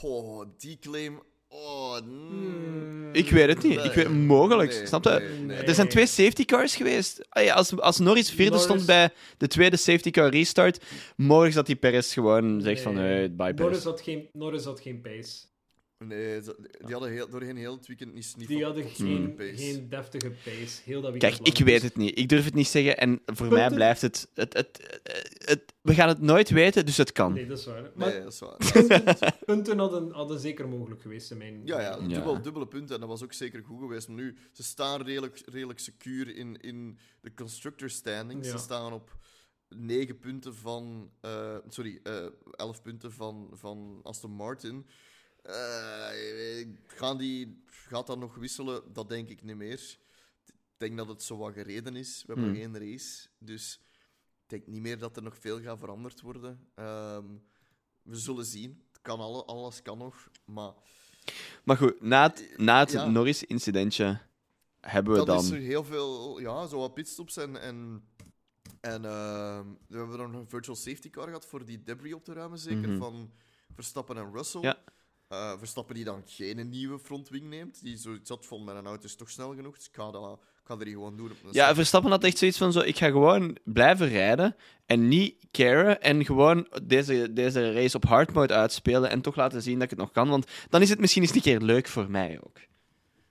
Oh, 0.01 0.45
die 0.57 0.79
claim. 0.79 1.21
Oh, 1.97 2.05
mm. 2.07 3.13
Ik 3.13 3.29
weet 3.29 3.47
het 3.47 3.63
niet. 3.63 3.83
Ik 3.83 3.91
weet, 3.93 4.09
mogelijk. 4.09 4.71
Nee, 4.71 4.85
Snap 4.87 5.03
je? 5.03 5.09
nee, 5.09 5.39
nee. 5.39 5.57
Er 5.57 5.73
zijn 5.73 5.87
twee 5.87 6.05
safety 6.07 6.45
cars 6.45 6.75
geweest. 6.75 7.27
Als, 7.29 7.79
als 7.79 7.99
Norris 7.99 8.29
vierde 8.29 8.43
Norris- 8.43 8.63
stond 8.63 8.85
bij 8.85 9.09
de 9.37 9.47
tweede 9.47 9.77
safety 9.77 10.11
car 10.11 10.29
restart, 10.29 10.83
mogelijk 11.15 11.55
dat 11.55 11.65
die 11.65 11.75
Perez 11.75 12.13
gewoon 12.13 12.61
zegt 12.61 12.81
van, 12.81 12.95
hey, 12.97 13.31
bye 13.35 13.53
Norris 13.53 13.83
had 13.83 14.01
geen, 14.01 14.29
Norris 14.33 14.63
had 14.63 14.79
geen 14.79 15.01
pace. 15.01 15.37
Nee, 16.05 16.41
ze- 16.41 16.55
die 16.85 16.91
hadden 16.91 17.11
heel, 17.11 17.29
doorheen 17.29 17.55
heel 17.57 17.75
het 17.75 17.87
weekend 17.87 18.13
niet 18.13 18.33
niet 18.37 18.47
Die 18.47 18.63
hadden 18.63 18.89
geen, 18.89 19.35
pace. 19.35 19.55
geen 19.55 19.89
deftige 19.89 20.29
pace. 20.43 20.81
Heel 20.83 21.01
dat 21.01 21.17
Kijk, 21.17 21.37
ik 21.39 21.57
weet 21.57 21.81
het 21.81 21.95
niet. 21.95 22.17
Ik 22.19 22.29
durf 22.29 22.45
het 22.45 22.53
niet 22.53 22.67
zeggen. 22.67 22.97
En 22.97 23.21
voor 23.25 23.47
mij 23.47 23.69
blijft 23.69 24.01
het 24.01 24.27
het, 24.33 24.53
het, 24.53 24.79
het, 25.03 25.45
het- 25.49 25.73
We 25.81 25.93
gaan 25.93 26.07
het 26.07 26.21
nooit 26.21 26.49
weten, 26.49 26.85
dus 26.85 26.97
het 26.97 27.11
kan. 27.11 27.33
Nee, 27.33 27.47
dat 27.47 27.57
is 27.59 27.65
waar. 27.65 27.91
Maar 27.95 28.09
Nee, 28.09 28.23
dat 28.23 28.33
is 28.33 28.39
waar. 28.39 28.57
punten, 28.73 29.33
punten 29.45 29.77
hadden, 29.79 30.11
hadden 30.11 30.39
zeker 30.39 30.67
mogelijk 30.67 31.01
geweest 31.01 31.31
in 31.31 31.37
mijn... 31.37 31.61
Ja, 31.65 31.81
ja, 31.81 31.97
Ja. 32.01 32.07
dubbel, 32.07 32.41
dubbele 32.41 32.67
punten. 32.67 32.93
En 32.95 32.99
dat 33.01 33.09
was 33.09 33.23
ook 33.23 33.33
zeker 33.33 33.63
goed 33.63 33.79
geweest. 33.79 34.07
Maar 34.07 34.17
nu, 34.17 34.37
ze 34.51 34.63
staan 34.63 35.01
redelijk, 35.01 35.41
redelijk 35.45 35.79
secuur 35.79 36.35
in, 36.35 36.57
in 36.61 36.97
de 37.21 37.33
constructor 37.33 37.89
standings. 37.89 38.47
Ja. 38.47 38.51
Ze 38.57 38.63
staan 38.63 38.93
op 38.93 39.15
9 39.69 40.19
punten 40.19 40.55
van... 40.55 41.11
eh, 41.21 41.55
sorry, 41.69 41.99
eh 42.03 42.25
11 42.51 42.81
punten 42.81 43.11
van, 43.11 43.49
van 43.53 43.99
Aston 44.03 44.31
Martin. 44.31 44.85
Eh, 45.47 46.67
gaan 46.87 47.17
die, 47.17 47.63
gaat 47.65 48.07
dat 48.07 48.17
nog 48.19 48.35
wisselen? 48.35 48.93
Dat 48.93 49.09
denk 49.09 49.29
ik 49.29 49.43
niet 49.43 49.55
meer. 49.55 49.97
Ik 50.45 50.53
denk 50.77 50.97
dat 50.97 51.07
het 51.07 51.23
zo 51.23 51.37
wat 51.37 51.53
gereden 51.53 51.95
is. 51.95 52.23
We 52.25 52.33
hebben 52.33 52.51
Hmm. 52.51 52.61
één 52.61 52.79
race. 52.91 53.27
Dus 53.39 53.79
ik 54.43 54.49
denk 54.49 54.67
niet 54.67 54.81
meer 54.81 54.97
dat 54.99 55.15
er 55.17 55.23
nog 55.23 55.37
veel 55.37 55.61
gaat 55.61 55.79
veranderd 55.79 56.21
worden. 56.21 56.67
Ehm, 56.75 57.25
we 58.01 58.15
zullen 58.15 58.45
zien. 58.45 58.83
Het 58.91 59.01
kan 59.01 59.19
alle, 59.19 59.43
alles 59.45 59.81
kan 59.81 59.97
nog. 59.97 60.29
Maar 60.45 60.73
Maar 61.63 61.77
goed, 61.77 62.01
na 62.01 62.23
het, 62.27 62.53
na 62.57 62.79
het 62.79 62.91
Ja. 62.91 63.05
Norris-incidentje 63.09 64.19
hebben 64.81 65.11
we 65.13 65.17
dan, 65.17 65.27
dan... 65.27 65.43
is 65.43 65.49
er 65.51 65.57
heel 65.59 65.83
veel, 65.83 66.39
ja, 66.39 66.67
zo 66.67 66.77
wat 66.79 66.93
pitstops 66.93 67.37
en. 67.37 67.61
en 67.61 68.07
en 68.81 69.05
ehm, 69.05 69.65
we 69.87 69.97
hebben 69.97 70.17
dan 70.17 70.31
nog 70.31 70.41
een 70.41 70.49
virtual 70.49 70.75
safety 70.75 71.09
car 71.09 71.25
gehad 71.25 71.45
voor 71.45 71.65
die 71.65 71.83
debris 71.83 72.13
op 72.13 72.23
te 72.23 72.33
ruimen, 72.33 72.59
zeker, 72.59 72.89
Mhm. 72.89 72.97
van 72.97 73.31
Verstappen 73.73 74.17
en 74.17 74.31
Russell. 74.33 74.61
Ja. 74.61 74.77
Uh, 75.33 75.51
Verstappen 75.57 75.95
die 75.95 76.03
dan 76.03 76.21
geen 76.25 76.69
nieuwe 76.69 76.99
frontwing 76.99 77.49
neemt. 77.49 77.83
Die 77.83 77.97
zoiets 77.97 78.29
had 78.29 78.45
van, 78.45 78.63
mijn 78.63 78.85
auto 78.85 79.05
is 79.05 79.15
toch 79.15 79.29
snel 79.29 79.55
genoeg, 79.55 79.75
dus 79.75 79.87
ik 79.87 79.95
ga, 79.95 80.11
dat, 80.11 80.33
ik 80.33 80.63
ga 80.63 80.73
er 80.73 80.85
die 80.85 80.93
gewoon 80.93 81.17
doen. 81.17 81.31
Op 81.31 81.37
ja, 81.51 81.75
Verstappen 81.75 82.11
had 82.11 82.23
echt 82.23 82.37
zoiets 82.37 82.57
van, 82.57 82.71
zo, 82.71 82.79
ik 82.79 82.97
ga 82.97 83.07
gewoon 83.07 83.57
blijven 83.63 84.07
rijden 84.07 84.55
en 84.85 85.07
niet 85.07 85.35
caren 85.51 86.01
en 86.01 86.25
gewoon 86.25 86.67
deze, 86.83 87.33
deze 87.33 87.73
race 87.73 87.95
op 87.95 88.05
hard 88.05 88.33
mode 88.33 88.53
uitspelen 88.53 89.09
en 89.09 89.21
toch 89.21 89.35
laten 89.35 89.61
zien 89.61 89.73
dat 89.73 89.83
ik 89.83 89.89
het 89.89 89.99
nog 89.99 90.11
kan, 90.11 90.29
want 90.29 90.51
dan 90.69 90.81
is 90.81 90.89
het 90.89 90.99
misschien 90.99 91.21
eens 91.21 91.35
een 91.35 91.41
keer 91.41 91.59
leuk 91.61 91.87
voor 91.87 92.11
mij 92.11 92.39
ook. 92.43 92.57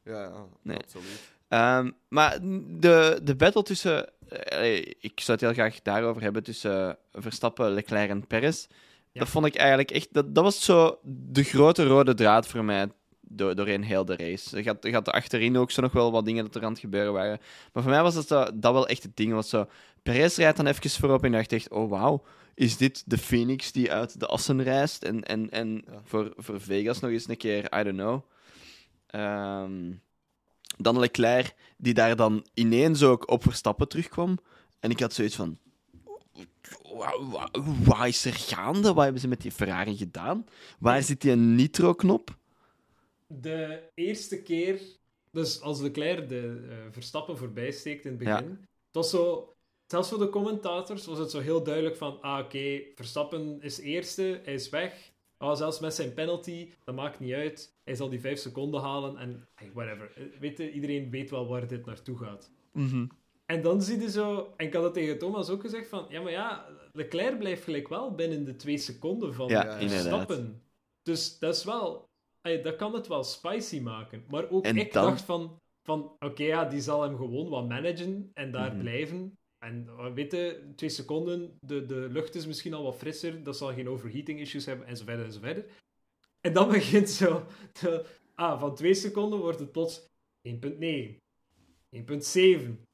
Ja, 0.04 0.22
ja 0.22 0.46
nee. 0.62 0.76
absoluut. 0.76 1.34
Um, 1.48 1.94
maar 2.08 2.38
de, 2.80 3.20
de 3.22 3.36
battle 3.36 3.62
tussen... 3.62 4.12
Uh, 4.52 4.76
ik 4.76 5.20
zou 5.20 5.38
het 5.38 5.40
heel 5.40 5.52
graag 5.52 5.82
daarover 5.82 6.22
hebben, 6.22 6.42
tussen 6.42 6.98
Verstappen, 7.12 7.70
Leclerc 7.70 8.10
en 8.10 8.26
Perez. 8.26 8.66
Dat 9.18 9.28
vond 9.28 9.46
ik 9.46 9.54
eigenlijk 9.54 9.90
echt... 9.90 10.08
Dat, 10.12 10.34
dat 10.34 10.44
was 10.44 10.64
zo 10.64 10.98
de 11.02 11.42
grote 11.42 11.86
rode 11.86 12.14
draad 12.14 12.46
voor 12.46 12.64
mij 12.64 12.88
door, 13.20 13.54
doorheen 13.54 13.82
heel 13.82 14.04
de 14.04 14.16
race. 14.16 14.56
Er 14.56 14.62
gaat, 14.62 14.84
er 14.84 14.90
gaat 14.90 15.08
achterin 15.08 15.56
ook 15.56 15.70
zo 15.70 15.82
nog 15.82 15.92
wel 15.92 16.12
wat 16.12 16.24
dingen 16.24 16.44
dat 16.44 16.54
er 16.54 16.64
aan 16.64 16.70
het 16.70 16.80
gebeuren 16.80 17.12
waren. 17.12 17.40
Maar 17.72 17.82
voor 17.82 17.92
mij 17.92 18.02
was 18.02 18.14
dat, 18.14 18.26
zo, 18.26 18.44
dat 18.54 18.72
wel 18.72 18.88
echt 18.88 19.02
het 19.02 19.16
ding. 19.16 19.32
Was 19.32 19.48
zo, 19.48 19.66
Perez 20.02 20.36
rijdt 20.36 20.56
dan 20.56 20.66
even 20.66 20.90
voorop 20.90 21.24
en 21.24 21.32
dacht 21.32 21.52
echt, 21.52 21.70
oh 21.70 21.90
wauw, 21.90 22.24
is 22.54 22.76
dit 22.76 23.02
de 23.06 23.18
Phoenix 23.18 23.72
die 23.72 23.92
uit 23.92 24.20
de 24.20 24.26
assen 24.26 24.62
reist? 24.62 25.02
En, 25.02 25.22
en, 25.22 25.50
en 25.50 25.84
voor, 26.04 26.32
voor 26.36 26.60
Vegas 26.60 27.00
nog 27.00 27.10
eens 27.10 27.28
een 27.28 27.36
keer, 27.36 27.78
I 27.78 27.82
don't 27.82 27.96
know. 27.96 28.22
Um, 29.14 30.00
dan 30.76 30.98
Leclerc, 30.98 31.54
die 31.76 31.94
daar 31.94 32.16
dan 32.16 32.46
ineens 32.54 33.02
ook 33.02 33.30
op 33.30 33.42
Verstappen 33.42 33.88
terugkwam. 33.88 34.38
En 34.80 34.90
ik 34.90 35.00
had 35.00 35.12
zoiets 35.12 35.36
van... 35.36 35.58
Wat 37.84 38.06
is 38.06 38.24
er 38.24 38.34
gaande? 38.34 38.92
Wat 38.92 39.02
hebben 39.02 39.20
ze 39.20 39.28
met 39.28 39.40
die 39.40 39.50
Ferrari 39.50 39.96
gedaan? 39.96 40.46
Waar 40.78 41.02
zit 41.02 41.20
die 41.20 41.34
nitro-knop? 41.36 42.36
De 43.26 43.82
eerste 43.94 44.42
keer, 44.42 44.80
dus 45.30 45.60
als 45.60 45.80
Leclerc 45.80 46.28
de 46.28 46.66
uh, 46.68 46.74
Verstappen 46.90 47.38
voorbij 47.38 47.70
steekt 47.70 48.04
in 48.04 48.10
het 48.10 48.18
begin, 48.18 48.48
ja. 48.48 48.50
het 48.60 48.92
was 48.92 49.10
zo, 49.10 49.54
zelfs 49.86 50.08
voor 50.08 50.18
de 50.18 50.28
commentators 50.28 51.06
was 51.06 51.18
het 51.18 51.30
zo 51.30 51.40
heel 51.40 51.62
duidelijk 51.62 51.96
van, 51.96 52.20
ah 52.20 52.44
oké, 52.44 52.82
Verstappen 52.94 53.62
is 53.62 53.78
eerste, 53.78 54.40
hij 54.44 54.54
is 54.54 54.68
weg. 54.68 55.14
Oh, 55.38 55.54
zelfs 55.54 55.80
met 55.80 55.94
zijn 55.94 56.14
penalty, 56.14 56.72
dat 56.84 56.94
maakt 56.94 57.20
niet 57.20 57.32
uit. 57.32 57.74
Hij 57.84 57.94
zal 57.94 58.08
die 58.08 58.20
vijf 58.20 58.38
seconden 58.38 58.80
halen 58.80 59.16
en 59.16 59.48
whatever. 59.72 60.12
Eh, 60.16 60.24
weet 60.40 60.58
je, 60.58 60.72
iedereen 60.72 61.10
weet 61.10 61.30
wel 61.30 61.46
waar 61.46 61.66
dit 61.66 61.86
naartoe 61.86 62.18
gaat. 62.18 62.50
Mhm. 62.72 63.06
En 63.46 63.62
dan 63.62 63.82
zie 63.82 64.00
je 64.00 64.10
zo, 64.10 64.54
en 64.56 64.66
ik 64.66 64.74
had 64.74 64.82
het 64.82 64.94
tegen 64.94 65.18
Thomas 65.18 65.50
ook 65.50 65.60
gezegd 65.60 65.88
van, 65.88 66.06
ja, 66.08 66.20
maar 66.22 66.32
ja, 66.32 66.66
Leclerc 66.92 67.38
blijft 67.38 67.64
gelijk 67.64 67.88
wel 67.88 68.14
binnen 68.14 68.44
de 68.44 68.56
twee 68.56 68.78
seconden 68.78 69.34
van 69.34 69.48
ja, 69.48 69.88
stappen. 69.88 70.62
Dus 71.02 71.38
dat 71.38 71.56
is 71.56 71.64
wel, 71.64 72.08
dat 72.42 72.76
kan 72.76 72.94
het 72.94 73.06
wel 73.06 73.24
spicy 73.24 73.80
maken. 73.80 74.24
Maar 74.28 74.50
ook 74.50 74.66
ik 74.66 74.92
dacht 74.92 75.22
van, 75.22 75.60
van 75.82 76.16
oké, 76.18 76.42
ja, 76.42 76.64
die 76.64 76.80
zal 76.80 77.02
hem 77.02 77.16
gewoon 77.16 77.48
wat 77.48 77.68
managen 77.68 78.30
en 78.34 78.50
daar 78.50 78.70
mhm. 78.70 78.80
blijven. 78.80 79.38
En 79.58 79.86
uh, 79.88 80.12
weet 80.12 80.32
je, 80.32 80.72
twee 80.76 80.90
seconden, 80.90 81.58
de, 81.60 81.86
de 81.86 82.08
lucht 82.10 82.34
is 82.34 82.46
misschien 82.46 82.74
al 82.74 82.82
wat 82.82 82.96
frisser, 82.96 83.42
dat 83.42 83.56
zal 83.56 83.72
geen 83.72 83.88
overheating 83.88 84.40
issues 84.40 84.66
hebben, 84.66 84.86
en 84.86 84.96
zo 84.96 85.04
verder 85.04 85.24
en 85.24 85.32
zo 85.32 85.40
verder. 85.40 85.66
En 86.40 86.52
dan 86.52 86.68
begint 86.78 87.10
zo, 87.10 87.46
ah, 88.34 88.60
van 88.60 88.74
twee 88.74 88.94
seconden 88.94 89.38
wordt 89.38 89.58
het 89.58 89.72
plots 89.72 90.08
1.9, 90.48 90.54
1.7, 91.90 92.85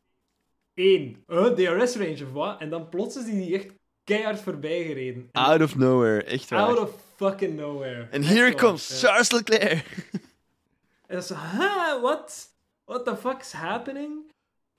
1, 0.75 1.25
uh, 1.29 1.47
DRS 1.47 1.97
range 1.97 2.25
of 2.25 2.33
wat, 2.33 2.61
en 2.61 2.71
dan 2.71 2.89
plots 2.89 3.17
is 3.17 3.25
die 3.25 3.55
echt 3.55 3.75
keihard 4.05 4.41
voorbij 4.41 4.85
gereden. 4.85 5.29
Out 5.33 5.63
of 5.63 5.77
nowhere, 5.77 6.25
echt 6.25 6.51
waar. 6.51 6.61
Out 6.61 6.79
of 6.79 6.91
fucking 7.17 7.57
nowhere. 7.57 8.09
And 8.13 8.27
here 8.27 8.55
comes 8.55 9.01
Charles 9.01 9.31
Leclerc. 9.31 10.09
en 11.07 11.15
dan 11.15 11.23
zo, 11.23 11.35
huh, 11.35 12.01
what? 12.01 12.51
What 12.85 13.05
the 13.05 13.17
fuck's 13.17 13.53
happening? 13.53 14.31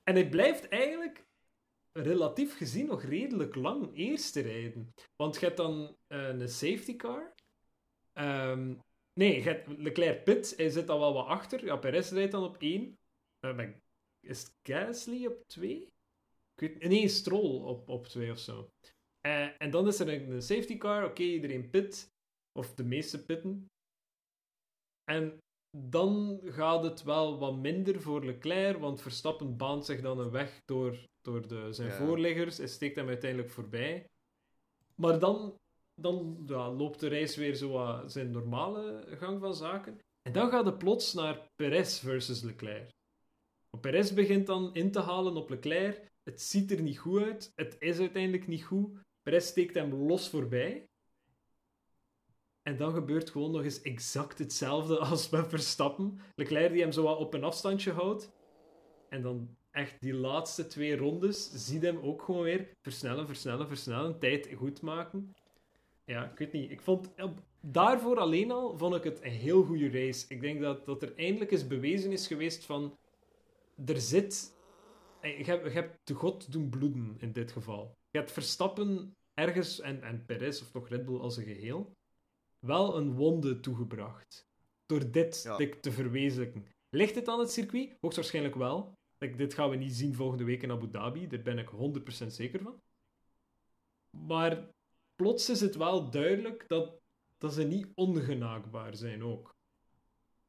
En 0.04 0.14
hij 0.14 0.30
blijft 0.30 0.68
eigenlijk 0.68 1.24
relatief 1.92 2.58
gezien 2.58 2.86
nog 2.86 3.04
redelijk 3.04 3.56
lang 3.56 3.90
eerste 3.94 4.42
rijden. 4.42 4.94
Want 5.16 5.40
je 5.40 5.46
hebt 5.46 5.58
dan 5.58 5.96
uh, 6.08 6.28
een 6.28 6.50
safety 6.50 6.96
car. 6.96 7.34
Um, 8.14 8.80
nee, 9.14 9.36
je 9.36 9.42
hebt 9.42 9.68
Leclerc 9.78 10.24
pit, 10.24 10.54
hij 10.58 10.70
zit 10.70 10.90
al 10.90 11.00
wel 11.00 11.14
wat 11.14 11.28
achter. 11.28 11.66
Ja, 11.66 11.76
Perez 11.76 12.12
rijdt 12.12 12.32
dan 12.32 12.44
op 12.44 12.56
1. 12.60 12.98
Uh, 13.42 13.60
eh, 13.60 13.70
is 14.24 14.52
Gasly 14.64 15.26
op 15.26 15.48
2? 15.48 15.88
Nee, 16.80 17.08
Stroll 17.08 17.62
op, 17.62 17.90
op 17.90 18.08
2 18.08 18.32
of 18.32 18.40
zo. 18.40 18.70
Uh, 19.28 19.62
en 19.62 19.72
dan 19.72 19.88
is 19.88 20.00
er 20.00 20.10
een, 20.10 20.42
safety 20.42 20.78
car. 20.78 21.06
Oké, 21.06 21.24
iedereen 21.24 21.70
pit. 21.70 22.12
Of 22.52 22.74
de 22.74 22.84
meeste 22.84 23.26
pitten. 23.26 23.68
En 25.04 25.40
dan 25.78 26.40
gaat 26.44 26.84
het 26.84 27.04
wel 27.04 27.40
wat 27.40 27.56
minder 27.56 28.02
voor 28.02 28.26
Leclerc, 28.26 28.78
want 28.78 29.02
Verstappen 29.02 29.58
baant 29.58 29.86
zich 29.86 30.02
dan 30.02 30.20
een 30.20 30.32
weg 30.32 30.62
door, 30.66 31.08
door 31.22 31.48
de, 31.48 31.74
zijn 31.74 31.92
voorliggers 31.92 32.60
en 32.60 32.70
steekt 32.70 32.96
hem 32.96 33.08
uiteindelijk 33.08 33.50
voorbij. 33.50 34.10
Maar 34.96 35.20
dan, 35.20 35.58
dan 36.02 36.44
ja, 36.46 36.72
loopt 36.72 37.00
de 37.00 37.08
race 37.08 37.40
weer 37.40 37.56
zo 37.56 38.02
zijn 38.06 38.32
normale 38.32 39.06
gang 39.08 39.40
van 39.40 39.56
zaken. 39.56 40.00
En 40.22 40.32
dan 40.32 40.50
gaat 40.50 40.66
het 40.66 40.78
plots 40.78 41.14
naar 41.14 41.48
Perez 41.56 42.00
versus 42.00 42.42
Leclerc. 42.42 42.92
Perez 43.82 44.14
begint 44.14 44.46
dan 44.46 44.74
in 44.74 44.92
te 44.92 45.00
halen 45.00 45.36
op 45.36 45.50
Leclerc. 45.50 46.12
Het 46.24 46.42
ziet 46.42 46.72
er 46.72 46.82
niet 46.82 46.98
goed 46.98 47.22
uit. 47.22 47.52
Het 47.56 47.76
is 47.80 48.00
uiteindelijk 48.00 48.48
niet 48.48 48.64
goed. 48.64 48.98
Perez 49.22 49.48
steekt 49.48 49.74
hem 49.74 49.94
los 49.94 50.30
voorbij. 50.30 50.88
En 52.62 52.78
dan 52.78 52.94
gebeurt 52.94 53.30
gewoon 53.30 53.52
nog 53.52 53.64
eens 53.64 53.82
exact 53.82 54.40
hetzelfde 54.40 54.98
als 55.10 55.30
met 55.30 55.48
Verstappen. 55.48 56.20
Leclerc 56.36 56.72
die 56.72 56.82
hem 56.82 56.92
zo 56.92 57.04
wat 57.04 57.18
op 57.18 57.34
een 57.34 57.44
afstandje 57.44 57.92
houdt. 57.92 58.32
En 59.10 59.22
dan 59.22 59.56
echt 59.72 60.02
die 60.02 60.14
laatste 60.14 60.68
twee 60.68 60.98
rondes, 60.98 61.52
zie 61.54 61.80
hem 61.80 61.98
ook 61.98 62.22
gewoon 62.22 62.44
weer 62.44 62.70
versnellen, 62.82 63.26
versnellen, 63.26 63.68
versnellen, 63.68 64.20
tijd 64.20 64.50
goed 64.56 64.82
maken. 64.82 65.36
Ja, 66.06 66.32
ik 66.32 66.38
weet 66.38 66.52
niet. 66.52 66.72
Ik 66.72 66.82
vond, 66.82 67.10
daarvoor 67.62 68.18
alleen 68.18 68.52
al 68.52 68.78
vond 68.78 68.96
ik 68.96 69.04
het 69.04 69.24
een 69.24 69.32
heel 69.32 69.64
goede 69.64 69.90
race. 69.90 70.26
Ik 70.28 70.42
denk 70.42 70.62
dat, 70.62 70.86
dat 70.86 71.02
er 71.02 71.16
eindelijk 71.16 71.52
eens 71.52 71.68
bewezen 71.68 72.12
is 72.12 72.28
geweest 72.28 72.66
van, 72.66 72.98
er 73.86 74.02
zit, 74.02 74.58
je 75.22 75.44
hebt, 75.44 75.64
je 75.66 75.72
hebt 75.72 76.08
de 76.08 76.14
god 76.14 76.52
doen 76.52 76.70
bloeden 76.70 77.16
in 77.20 77.32
dit 77.32 77.52
geval. 77.52 77.98
Je 78.12 78.18
hebt 78.18 78.32
Verstappen 78.32 79.16
ergens, 79.34 79.80
en, 79.80 80.04
en 80.04 80.26
Perez 80.26 80.62
of 80.62 80.72
toch 80.72 80.90
Red 80.90 81.06
Bull 81.06 81.20
als 81.20 81.38
een 81.38 81.44
geheel, 81.44 81.96
wel 82.60 82.98
een 82.98 83.14
wonde 83.14 83.60
toegebracht. 83.60 84.48
Door 84.86 85.12
dit 85.12 85.42
te 85.82 85.92
verwezenlijken. 85.92 86.68
Ligt 86.90 87.16
het 87.16 87.28
aan 87.28 87.40
het 87.40 87.52
circuit? 87.52 87.98
Hoogstwaarschijnlijk 88.00 88.56
wel. 88.56 88.98
dit 89.18 89.54
gaan 89.54 89.70
we 89.70 89.76
niet 89.76 89.94
zien 89.94 90.14
volgende 90.14 90.44
week 90.44 90.62
in 90.62 90.72
Abu 90.72 90.90
Dhabi. 90.90 91.28
Daar 91.28 91.42
ben 91.42 91.58
ik 91.58 91.70
100% 91.70 92.28
zeker 92.28 92.62
van. 92.62 92.82
Maar 94.10 94.70
plots 95.16 95.50
is 95.50 95.62
het 95.62 95.76
wel 95.76 96.10
duidelijk 96.10 96.68
dat, 96.68 97.02
dat 97.38 97.54
ze 97.54 97.64
niet 97.64 97.88
ongenaakbaar 97.94 98.96
zijn 98.96 99.24
ook. 99.24 99.56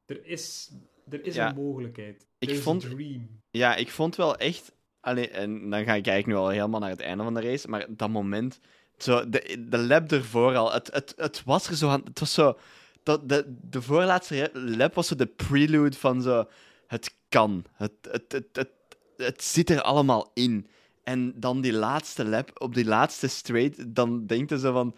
Er 0.05 0.25
is, 0.27 0.73
er 1.11 1.27
is 1.27 1.37
een 1.37 1.55
mogelijkheid. 1.55 2.27
Ik 2.39 2.59
vond, 2.59 2.81
dream. 2.81 3.29
Ja, 3.51 3.77
ik 3.77 3.91
vond 3.91 4.17
wel 4.17 4.37
echt... 4.37 4.73
Allee, 5.01 5.29
en 5.29 5.71
dan 5.71 5.85
ga 5.85 5.95
ik 5.95 6.07
eigenlijk 6.07 6.27
nu 6.27 6.35
al 6.35 6.49
helemaal 6.49 6.81
naar 6.81 6.91
het 6.91 7.01
einde 7.01 7.25
van 7.25 7.35
de 7.35 7.41
race. 7.41 7.69
Maar 7.69 7.87
dat 7.89 8.09
moment 8.09 8.61
zo, 8.99 9.29
de, 9.29 9.65
de 9.69 9.79
lap 9.79 10.13
ervoor 10.13 10.57
al. 10.57 10.73
Het, 10.73 10.91
het, 10.93 11.15
het 11.17 11.43
was 11.45 11.69
er 11.69 11.77
zo 11.77 11.89
aan. 11.89 12.03
Het 12.05 12.21
was 12.21 12.33
zo. 12.35 12.59
Dat, 13.03 13.29
de, 13.29 13.57
de 13.61 13.83
voorlaatste 13.83 14.51
lap 14.53 14.95
was 14.95 15.07
zo 15.07 15.15
de 15.15 15.27
prelude 15.27 15.97
van 15.97 16.23
zo. 16.23 16.49
Het 16.87 17.15
kan. 17.29 17.65
Het, 17.73 17.93
het, 18.11 18.33
het, 18.33 18.47
het, 18.53 18.71
het 19.17 19.43
zit 19.43 19.71
er 19.71 19.83
allemaal 19.83 20.31
in. 20.35 20.67
En 21.03 21.33
dan 21.37 21.61
die 21.61 21.73
laatste 21.73 22.25
lap, 22.25 22.51
op 22.61 22.75
die 22.75 22.85
laatste 22.85 23.29
straight, 23.29 23.95
dan 23.95 24.27
denkt 24.27 24.51
ze 24.51 24.73
van 24.73 24.95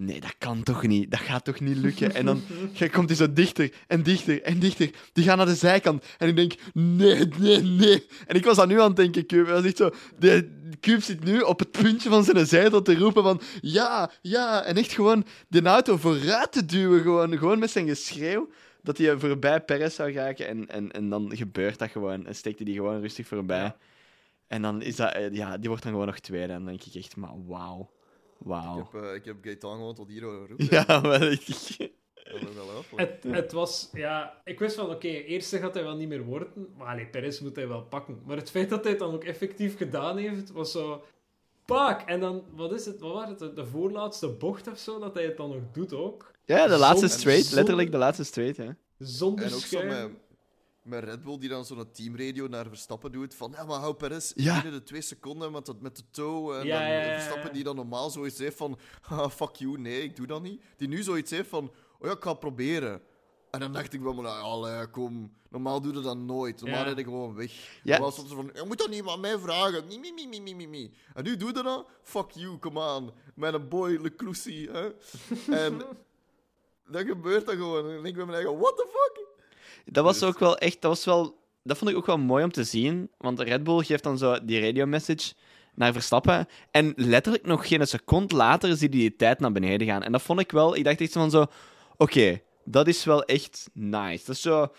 nee, 0.00 0.20
dat 0.20 0.34
kan 0.38 0.62
toch 0.62 0.86
niet. 0.86 1.10
Dat 1.10 1.20
gaat 1.20 1.44
toch 1.44 1.60
niet 1.60 1.76
lukken. 1.76 2.14
En 2.14 2.24
dan 2.24 2.42
komt 2.92 3.08
hij 3.08 3.16
zo 3.16 3.32
dichter 3.32 3.72
en 3.86 4.02
dichter 4.02 4.42
en 4.42 4.58
dichter. 4.58 4.90
Die 5.12 5.24
gaan 5.24 5.36
naar 5.36 5.46
de 5.46 5.54
zijkant. 5.54 6.04
En 6.18 6.28
ik 6.28 6.36
denk, 6.36 6.54
nee, 6.72 7.26
nee, 7.38 7.62
nee. 7.62 8.06
En 8.26 8.36
ik 8.36 8.44
was 8.44 8.58
aan 8.58 8.68
nu 8.68 8.80
aan 8.80 8.86
het 8.86 8.96
denken, 8.96 9.26
Cube. 9.26 9.50
was 9.50 9.64
echt 9.64 9.76
zo... 9.76 9.90
De, 10.18 10.58
Cube 10.80 11.00
zit 11.00 11.24
nu 11.24 11.40
op 11.40 11.58
het 11.58 11.70
puntje 11.70 12.08
van 12.08 12.24
zijn 12.24 12.46
zijde 12.46 12.82
te 12.82 12.96
roepen 12.98 13.22
van 13.22 13.40
ja, 13.60 14.10
ja. 14.22 14.64
En 14.64 14.76
echt 14.76 14.92
gewoon 14.92 15.24
de 15.48 15.62
auto 15.62 15.96
vooruit 15.96 16.52
te 16.52 16.64
duwen. 16.64 17.02
Gewoon, 17.02 17.38
gewoon 17.38 17.58
met 17.58 17.70
zijn 17.70 17.88
geschreeuw. 17.88 18.48
Dat 18.82 18.98
hij 18.98 19.18
voorbij 19.18 19.60
Perez 19.60 19.94
zou 19.94 20.12
raken. 20.12 20.48
En, 20.48 20.68
en, 20.68 20.92
en 20.92 21.08
dan 21.08 21.36
gebeurt 21.36 21.78
dat 21.78 21.90
gewoon. 21.90 22.26
En 22.26 22.34
steekt 22.34 22.56
hij 22.56 22.66
die 22.66 22.76
gewoon 22.76 23.00
rustig 23.00 23.26
voorbij. 23.26 23.74
En 24.46 24.62
dan 24.62 24.82
is 24.82 24.96
dat... 24.96 25.12
Eh, 25.12 25.32
ja, 25.32 25.58
die 25.58 25.68
wordt 25.68 25.82
dan 25.82 25.92
gewoon 25.92 26.06
nog 26.06 26.18
tweede. 26.18 26.52
En 26.52 26.64
dan 26.64 26.66
denk 26.66 26.82
ik 26.84 26.94
echt, 26.94 27.16
maar 27.16 27.46
wauw. 27.46 27.90
Wauw. 28.44 28.78
Ik 28.78 28.86
heb, 28.92 29.02
uh, 29.02 29.14
ik 29.14 29.24
heb 29.24 29.36
Gaetan 29.40 29.76
gewoon 29.76 29.94
tot 29.94 30.08
hier 30.08 30.22
roepen. 30.22 30.66
Ja, 30.70 31.00
maar 31.02 31.22
ik... 31.22 31.46
Het, 32.96 33.24
het 33.28 33.52
was, 33.52 33.88
ja, 33.92 34.40
ik 34.44 34.58
wist 34.58 34.74
van 34.74 34.84
oké, 34.84 34.94
okay, 34.94 35.24
eerste 35.24 35.58
gaat 35.58 35.74
hij 35.74 35.82
wel 35.82 35.96
niet 35.96 36.08
meer 36.08 36.24
worden, 36.24 36.68
maar 36.76 36.86
allee, 36.86 37.06
Perez 37.06 37.40
moet 37.40 37.56
hij 37.56 37.68
wel 37.68 37.82
pakken. 37.82 38.22
Maar 38.26 38.36
het 38.36 38.50
feit 38.50 38.68
dat 38.68 38.82
hij 38.82 38.90
het 38.90 39.00
dan 39.00 39.14
ook 39.14 39.24
effectief 39.24 39.76
gedaan 39.76 40.16
heeft, 40.16 40.52
was 40.52 40.72
zo, 40.72 41.04
pak! 41.64 42.00
En 42.00 42.20
dan, 42.20 42.44
wat 42.54 42.72
is 42.72 42.86
het, 42.86 43.00
wat 43.00 43.12
was 43.12 43.28
het, 43.40 43.56
de 43.56 43.66
voorlaatste 43.66 44.28
bocht 44.28 44.68
of 44.68 44.78
zo, 44.78 44.98
dat 44.98 45.14
hij 45.14 45.24
het 45.24 45.36
dan 45.36 45.48
nog 45.48 45.62
doet 45.72 45.92
ook. 45.92 46.30
Ja, 46.44 46.66
de 46.66 46.76
laatste 46.76 47.08
straight. 47.08 47.52
Letterlijk 47.52 47.90
de 47.90 47.98
laatste 47.98 48.24
straight, 48.24 48.56
ja. 48.56 48.76
Zonder 48.98 49.44
En 49.44 49.52
ook 49.52 49.60
zo 49.60 49.78
schuim. 49.78 50.18
Met, 50.82 51.00
met 51.00 51.04
Red 51.04 51.22
Bull 51.22 51.38
die 51.38 51.48
dan 51.48 51.64
zo'n 51.64 51.90
teamradio 51.92 52.46
naar 52.48 52.66
Verstappen 52.68 53.12
doet. 53.12 53.34
Van 53.34 53.52
ja, 53.56 53.64
maar 53.64 53.78
hou 53.80 53.94
Perez 53.94 54.32
Ja. 54.34 54.54
binnen 54.62 54.80
de 54.80 54.86
twee 54.86 55.00
seconden 55.00 55.52
met, 55.52 55.66
dat, 55.66 55.80
met 55.80 55.96
de 55.96 56.02
toe. 56.10 56.54
En 56.54 56.66
Ja, 56.66 56.78
dan 56.78 56.88
ja, 56.88 56.94
ja, 56.96 57.04
ja. 57.04 57.14
Verstappen 57.20 57.52
die 57.52 57.64
dan 57.64 57.76
normaal 57.76 58.10
zoiets 58.10 58.38
heeft 58.38 58.56
van 58.56 58.78
ah, 59.08 59.30
fuck 59.30 59.54
you, 59.54 59.78
nee, 59.78 60.02
ik 60.02 60.16
doe 60.16 60.26
dat 60.26 60.42
niet. 60.42 60.62
Die 60.76 60.88
nu 60.88 61.02
zoiets 61.02 61.30
heeft 61.30 61.48
van 61.48 61.64
oh 61.98 62.06
ja, 62.08 62.10
ik 62.12 62.22
ga 62.22 62.30
het 62.30 62.40
proberen. 62.40 63.02
En 63.50 63.60
dan 63.60 63.72
dacht 63.72 63.92
ik 63.92 64.00
wel, 64.00 64.14
maar 64.14 64.24
nou, 64.24 64.42
allee, 64.42 64.86
kom, 64.86 65.32
normaal 65.48 65.80
doe 65.80 65.94
je 65.94 66.00
dat 66.00 66.16
nooit. 66.16 66.60
Normaal 66.60 66.78
Ja. 66.78 66.84
rijd 66.84 66.98
ik 66.98 67.04
gewoon 67.04 67.34
weg. 67.34 67.80
Ja. 67.82 67.92
Normaal 67.92 68.10
stond 68.10 68.28
ze 68.28 68.34
van, 68.34 68.50
je 68.54 68.64
moet 68.66 68.78
dat 68.78 68.90
niet 68.90 69.06
aan 69.06 69.20
mij 69.20 69.38
vragen. 69.38 69.86
Nie, 69.88 69.98
nie, 69.98 70.12
nie, 70.12 70.26
nie, 70.28 70.40
nie, 70.40 70.54
nie, 70.54 70.66
nie. 70.68 70.94
En 71.14 71.24
nu 71.24 71.36
doe 71.36 71.48
je 71.54 71.62
dat? 71.62 71.86
Fuck 72.02 72.30
you, 72.30 72.58
come 72.58 72.80
on. 72.96 73.10
Mijn 73.34 73.68
boy 73.68 73.98
Leclusi, 74.02 74.68
hè. 74.68 74.88
en 75.64 75.82
dan 76.90 77.06
gebeurt 77.06 77.46
dat 77.46 77.54
gewoon. 77.54 77.90
En 77.90 78.04
ik 78.04 78.14
bij 78.14 78.24
mijn 78.24 78.36
eigen, 78.38 78.58
what 78.58 78.76
the 78.76 78.86
fuck? 78.86 79.19
Dat 79.92 80.04
was 80.04 80.22
ook 80.22 80.38
wel 80.38 80.58
echt... 80.58 80.80
Dat, 80.80 80.90
was 80.90 81.04
wel, 81.04 81.38
dat 81.62 81.78
vond 81.78 81.90
ik 81.90 81.96
ook 81.96 82.06
wel 82.06 82.18
mooi 82.18 82.44
om 82.44 82.52
te 82.52 82.64
zien. 82.64 83.10
Want 83.18 83.40
Red 83.40 83.64
Bull 83.64 83.84
geeft 83.84 84.02
dan 84.02 84.18
zo 84.18 84.44
die 84.44 84.60
radio-message 84.60 85.32
naar 85.74 85.92
Verstappen. 85.92 86.46
En 86.70 86.92
letterlijk 86.96 87.46
nog 87.46 87.68
geen 87.68 87.86
seconde 87.86 88.36
later 88.36 88.76
zie 88.76 88.92
je 88.92 88.98
die 88.98 89.16
tijd 89.16 89.40
naar 89.40 89.52
beneden 89.52 89.86
gaan. 89.86 90.02
En 90.02 90.12
dat 90.12 90.22
vond 90.22 90.40
ik 90.40 90.50
wel... 90.50 90.76
Ik 90.76 90.84
dacht 90.84 91.00
echt 91.00 91.12
van 91.12 91.30
zo... 91.30 91.46
Oké, 91.96 92.40
dat 92.64 92.88
is 92.88 93.04
wel 93.04 93.24
echt 93.24 93.70
nice. 93.72 94.24
Dat 94.26 94.34
is 94.34 94.42
zo... 94.42 94.72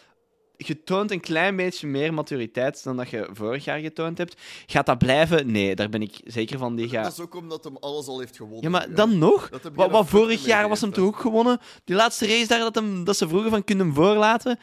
Je 0.67 0.83
toont 0.83 1.11
een 1.11 1.19
klein 1.19 1.55
beetje 1.55 1.87
meer 1.87 2.13
maturiteit 2.13 2.83
dan 2.83 2.97
dat 2.97 3.09
je 3.09 3.29
vorig 3.31 3.65
jaar 3.65 3.79
getoond 3.79 4.17
hebt. 4.17 4.41
Gaat 4.65 4.85
dat 4.85 4.97
blijven? 4.97 5.51
Nee, 5.51 5.75
daar 5.75 5.89
ben 5.89 6.01
ik 6.01 6.21
zeker 6.23 6.57
van. 6.57 6.75
Die 6.75 6.89
gaat... 6.89 7.03
Dat 7.03 7.13
is 7.13 7.19
ook 7.19 7.35
omdat 7.35 7.63
hem 7.63 7.77
alles 7.77 8.07
al 8.07 8.19
heeft 8.19 8.35
gewonnen. 8.35 8.63
Ja, 8.63 8.69
maar 8.69 8.95
dan 8.95 9.17
nog? 9.17 9.49
Wat, 9.73 9.91
wat 9.91 10.07
vorig 10.07 10.45
jaar 10.45 10.69
was 10.69 10.81
hem 10.81 10.91
toch 10.91 11.05
ook 11.05 11.19
gewonnen? 11.19 11.59
Die 11.83 11.95
laatste 11.95 12.27
race 12.27 12.47
daar, 12.47 12.59
dat, 12.59 12.75
hem, 12.75 13.03
dat 13.03 13.17
ze 13.17 13.27
vroegen 13.27 13.49
van, 13.49 13.63
kunnen 13.63 13.85
hem 13.85 13.95
voorlaten? 13.95 14.59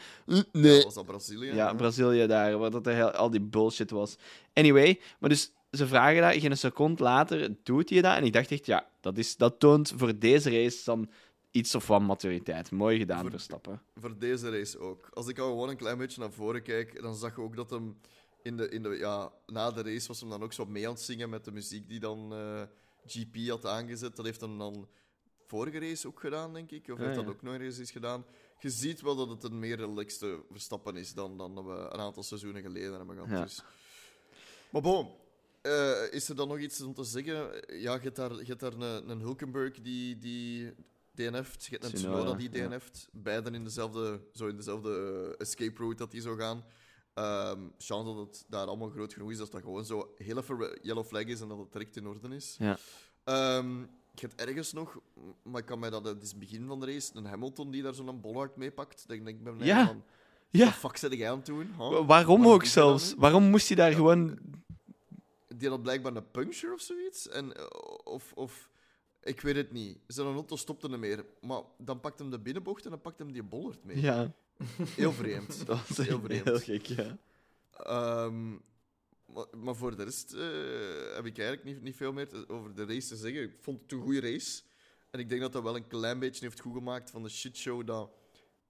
Nee. 0.51 0.83
Was 0.83 0.93
dat 0.93 1.05
Brazilië? 1.05 1.53
Ja, 1.53 1.73
Brazilië 1.73 2.27
daar, 2.27 2.57
waar 2.57 2.71
dat 2.71 2.87
er 2.87 2.93
heel, 2.93 3.11
al 3.11 3.29
die 3.29 3.41
bullshit 3.41 3.91
was. 3.91 4.15
Anyway, 4.53 4.99
maar 5.19 5.29
dus 5.29 5.51
ze 5.71 5.87
vragen 5.87 6.21
dat, 6.21 6.41
geen 6.41 6.57
seconde 6.57 7.03
later 7.03 7.55
doet 7.63 7.89
hij 7.89 8.01
dat. 8.01 8.15
En 8.15 8.23
ik 8.23 8.33
dacht 8.33 8.51
echt, 8.51 8.65
ja, 8.65 8.87
dat, 9.01 9.17
is, 9.17 9.35
dat 9.35 9.59
toont 9.59 9.93
voor 9.95 10.19
deze 10.19 10.49
race 10.49 10.81
dan 10.85 11.09
iets 11.51 11.75
of 11.75 11.87
wat 11.87 12.01
maturiteit. 12.01 12.71
Mooi 12.71 12.97
gedaan, 12.97 13.21
Voor- 13.21 13.29
Verstappen. 13.29 13.81
Voor 13.95 14.19
deze 14.19 14.49
race 14.49 14.79
ook. 14.79 15.09
Als 15.13 15.27
ik 15.27 15.39
al 15.39 15.49
gewoon 15.49 15.69
een 15.69 15.77
klein 15.77 15.97
beetje 15.97 16.21
naar 16.21 16.31
voren 16.31 16.63
kijk, 16.63 17.01
dan 17.01 17.15
zag 17.15 17.35
je 17.35 17.41
ook 17.41 17.55
dat 17.55 17.69
hem 17.69 17.97
in 18.43 18.57
de, 18.57 18.69
in 18.69 18.83
de, 18.83 18.89
ja, 18.89 19.31
na 19.45 19.71
de 19.71 19.81
race 19.81 20.07
was 20.07 20.19
hem 20.19 20.29
dan 20.29 20.43
ook 20.43 20.53
zo 20.53 20.65
mee 20.65 20.87
aan 20.87 20.93
het 20.93 21.01
zingen 21.01 21.29
met 21.29 21.45
de 21.45 21.51
muziek 21.51 21.89
die 21.89 21.99
dan 21.99 22.33
eh, 22.33 22.61
GP 23.05 23.49
had 23.49 23.65
aangezet. 23.65 24.15
Dat 24.15 24.25
heeft 24.25 24.41
hem 24.41 24.57
dan 24.57 24.87
vorige 25.47 25.79
race 25.79 26.07
ook 26.07 26.19
gedaan, 26.19 26.53
denk 26.53 26.71
ik. 26.71 26.87
Of 26.89 26.97
heeft 26.97 27.15
ja. 27.15 27.21
dat 27.21 27.33
ook 27.33 27.41
nog 27.41 27.53
een 27.53 27.59
race 27.59 27.79
eens 27.79 27.91
gedaan. 27.91 28.25
Je 28.59 28.69
ziet 28.69 29.01
wel 29.01 29.15
dat 29.15 29.29
het 29.29 29.43
een 29.43 29.59
meer 29.59 29.77
relaxte 29.77 30.43
Verstappen 30.51 30.95
is 30.95 31.13
dan, 31.13 31.37
dan 31.37 31.65
we 31.65 31.71
een 31.71 31.99
aantal 31.99 32.23
seizoenen 32.23 32.61
geleden 32.61 32.93
hebben 32.93 33.15
gehad. 33.15 33.29
Ja. 33.29 33.43
Dus. 33.43 33.63
Maar 34.71 34.81
bon, 34.81 35.09
eh, 35.61 36.11
is 36.11 36.29
er 36.29 36.35
dan 36.35 36.47
nog 36.47 36.59
iets 36.59 36.81
om 36.81 36.93
te 36.93 37.03
zeggen? 37.03 37.63
Ja, 37.79 37.93
je 37.93 37.99
hebt 37.99 38.15
daar, 38.15 38.33
je 38.33 38.45
hebt 38.45 38.59
daar 38.59 38.73
een, 38.73 39.09
een 39.09 39.19
Hulkenberg 39.19 39.81
die, 39.81 40.17
die 40.17 40.73
DNF't. 41.27 41.65
Je 41.65 41.71
hebt 41.71 41.83
een 41.83 41.93
Tsunoda, 41.93 42.33
die. 42.33 42.49
DNF't. 42.49 43.09
Beiden 43.11 43.53
in 43.55 43.63
dezelfde, 43.63 44.21
zo 44.33 44.47
in 44.47 44.55
dezelfde 44.55 44.91
eh, 45.37 45.41
escape 45.41 45.77
route 45.77 45.95
dat 45.97 46.11
die 46.11 46.21
zou 46.21 46.39
gaan. 46.39 46.63
Ehm 47.13 47.59
chance 47.77 48.13
dat 48.15 48.27
het 48.27 48.45
daar 48.47 48.65
allemaal 48.67 48.89
groot 48.89 49.13
genoeg 49.13 49.31
is, 49.31 49.37
dat 49.37 49.51
dat 49.51 49.61
gewoon 49.61 49.85
zo 49.85 50.13
heel 50.17 50.37
even 50.37 50.79
yellow 50.81 51.05
flag 51.05 51.23
is 51.23 51.41
en 51.41 51.47
dat 51.47 51.57
het 51.57 51.71
direct 51.71 51.95
in 51.97 52.07
orde 52.07 52.35
is. 52.35 52.55
Ja. 52.59 52.77
Ehm, 53.23 53.79
je 54.13 54.27
hebt 54.27 54.41
ergens 54.41 54.73
nog, 54.73 54.97
maar 55.43 55.59
ik 55.61 55.65
kan 55.65 55.79
mij 55.79 55.89
dat, 55.89 56.05
het 56.05 56.23
is 56.23 56.29
het 56.29 56.39
begin 56.39 56.67
van 56.67 56.79
de 56.79 56.85
race, 56.85 57.11
een 57.13 57.25
Hamilton 57.25 57.71
die 57.71 57.81
daar 57.83 57.93
zo'n 57.93 58.21
bollard 58.21 58.55
meepakt. 58.55 59.03
Dat 59.07 59.17
ik 59.17 59.25
denk 59.25 59.43
bij 59.43 59.53
mij 59.53 59.65
Ja. 59.67 59.85
van, 59.85 60.03
Ja, 60.49 60.65
wat 60.65 60.73
fuck 60.73 60.97
zit 60.97 61.13
jij 61.13 61.29
aan 61.31 61.37
het 61.37 61.45
doen? 61.45 61.65
huh? 61.67 61.77
waarom 61.77 62.07
Waarom 62.07 62.47
ook 62.47 62.65
zelfs? 62.65 63.13
Waarom 63.17 63.43
moest 63.43 63.67
hij 63.67 63.75
daar 63.77 63.91
gewoon... 63.91 64.37
Die 65.55 65.69
had 65.69 65.81
blijkbaar 65.81 66.15
een 66.15 66.31
puncture 66.31 66.73
of 66.73 66.81
zoiets. 66.81 67.27
En, 67.29 67.55
eh, 67.55 67.65
of, 68.03 68.31
of 68.35 68.69
ik 69.23 69.41
weet 69.41 69.55
het 69.55 69.71
niet. 69.71 69.97
Zijn 70.07 70.27
auto 70.27 70.55
stopte 70.55 70.89
niet 70.89 70.99
meer. 70.99 71.25
Maar 71.41 71.61
dan 71.77 71.99
pakt 71.99 72.19
hem 72.19 72.29
de 72.29 72.39
binnenbocht 72.39 72.83
en 72.83 72.89
dan 72.89 73.01
pakt 73.01 73.19
hem 73.19 73.31
die 73.31 73.43
bollard 73.43 73.83
mee. 73.83 74.01
Ja, 74.01 74.33
Heel 74.95 75.11
vreemd. 75.13 75.57
dat 75.67 75.87
was 75.87 75.97
Heel 76.07 76.19
vreemd. 76.21 76.45
heel 76.45 76.59
gek, 76.59 76.85
ja. 76.85 77.17
Ehm, 77.77 78.49
maar, 79.25 79.45
maar 79.57 79.75
voor 79.75 79.95
de 79.95 80.03
rest 80.03 80.33
eh, 80.33 81.15
heb 81.15 81.25
ik 81.25 81.37
eigenlijk 81.37 81.63
niet, 81.63 81.81
niet 81.81 81.95
veel 81.95 82.13
meer 82.13 82.27
te- 82.27 82.49
over 82.49 82.75
de 82.75 82.85
race 82.85 83.07
te 83.07 83.15
zeggen. 83.15 83.41
Ik 83.43 83.55
vond 83.61 83.81
het 83.81 83.91
een 83.91 84.01
goede 84.01 84.19
race. 84.19 84.61
En 85.11 85.19
ik 85.19 85.29
denk 85.29 85.41
dat 85.41 85.51
dat 85.53 85.63
wel 85.63 85.75
een 85.75 85.87
klein 85.87 86.19
beetje 86.19 86.45
heeft 86.45 86.59
goedgemaakt 86.59 87.09
van 87.11 87.23
de 87.23 87.29
shitshow 87.29 87.87
dat 87.87 88.11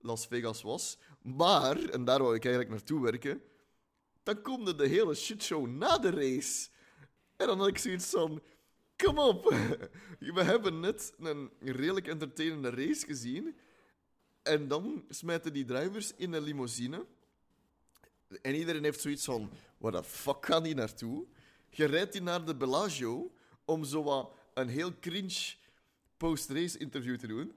Las 0.01 0.27
Vegas 0.27 0.61
was. 0.61 0.97
Maar, 1.21 1.83
en 1.83 2.05
daar 2.05 2.19
wou 2.21 2.35
ik 2.35 2.43
eigenlijk 2.45 2.73
naartoe 2.75 3.01
werken, 3.01 3.41
dan 4.23 4.41
komt 4.41 4.67
er 4.67 4.77
de 4.77 4.87
hele 4.87 5.15
shitshow 5.15 5.67
na 5.67 5.97
de 5.97 6.09
race. 6.09 6.69
En 7.35 7.47
dan 7.47 7.57
had 7.59 7.67
ik 7.67 7.77
zoiets 7.77 8.09
van... 8.09 8.41
Kom 9.03 9.17
op! 9.17 9.43
We 10.35 10.43
hebben 10.43 10.79
net 10.79 11.13
een 11.19 11.51
redelijk 11.59 12.07
entertainende 12.07 12.69
race 12.69 13.05
gezien. 13.05 13.55
En 14.41 14.67
dan 14.67 15.03
smijten 15.09 15.53
die 15.53 15.65
drivers 15.65 16.13
in 16.15 16.33
een 16.33 16.41
limousine. 16.41 17.05
En 18.41 18.55
iedereen 18.55 18.83
heeft 18.83 19.01
zoiets 19.01 19.25
van: 19.25 19.49
waar 19.77 19.91
de 19.91 20.03
fuck 20.03 20.45
gaan 20.45 20.63
die 20.63 20.75
naartoe? 20.75 21.25
Je 21.69 21.85
rijdt 21.85 22.11
die 22.11 22.21
naar 22.21 22.45
de 22.45 22.55
Bellagio 22.55 23.31
om 23.65 23.83
zo 23.83 24.33
een 24.53 24.67
heel 24.67 24.99
cringe 24.99 25.55
post-race 26.17 26.77
interview 26.77 27.17
te 27.17 27.27
doen. 27.27 27.53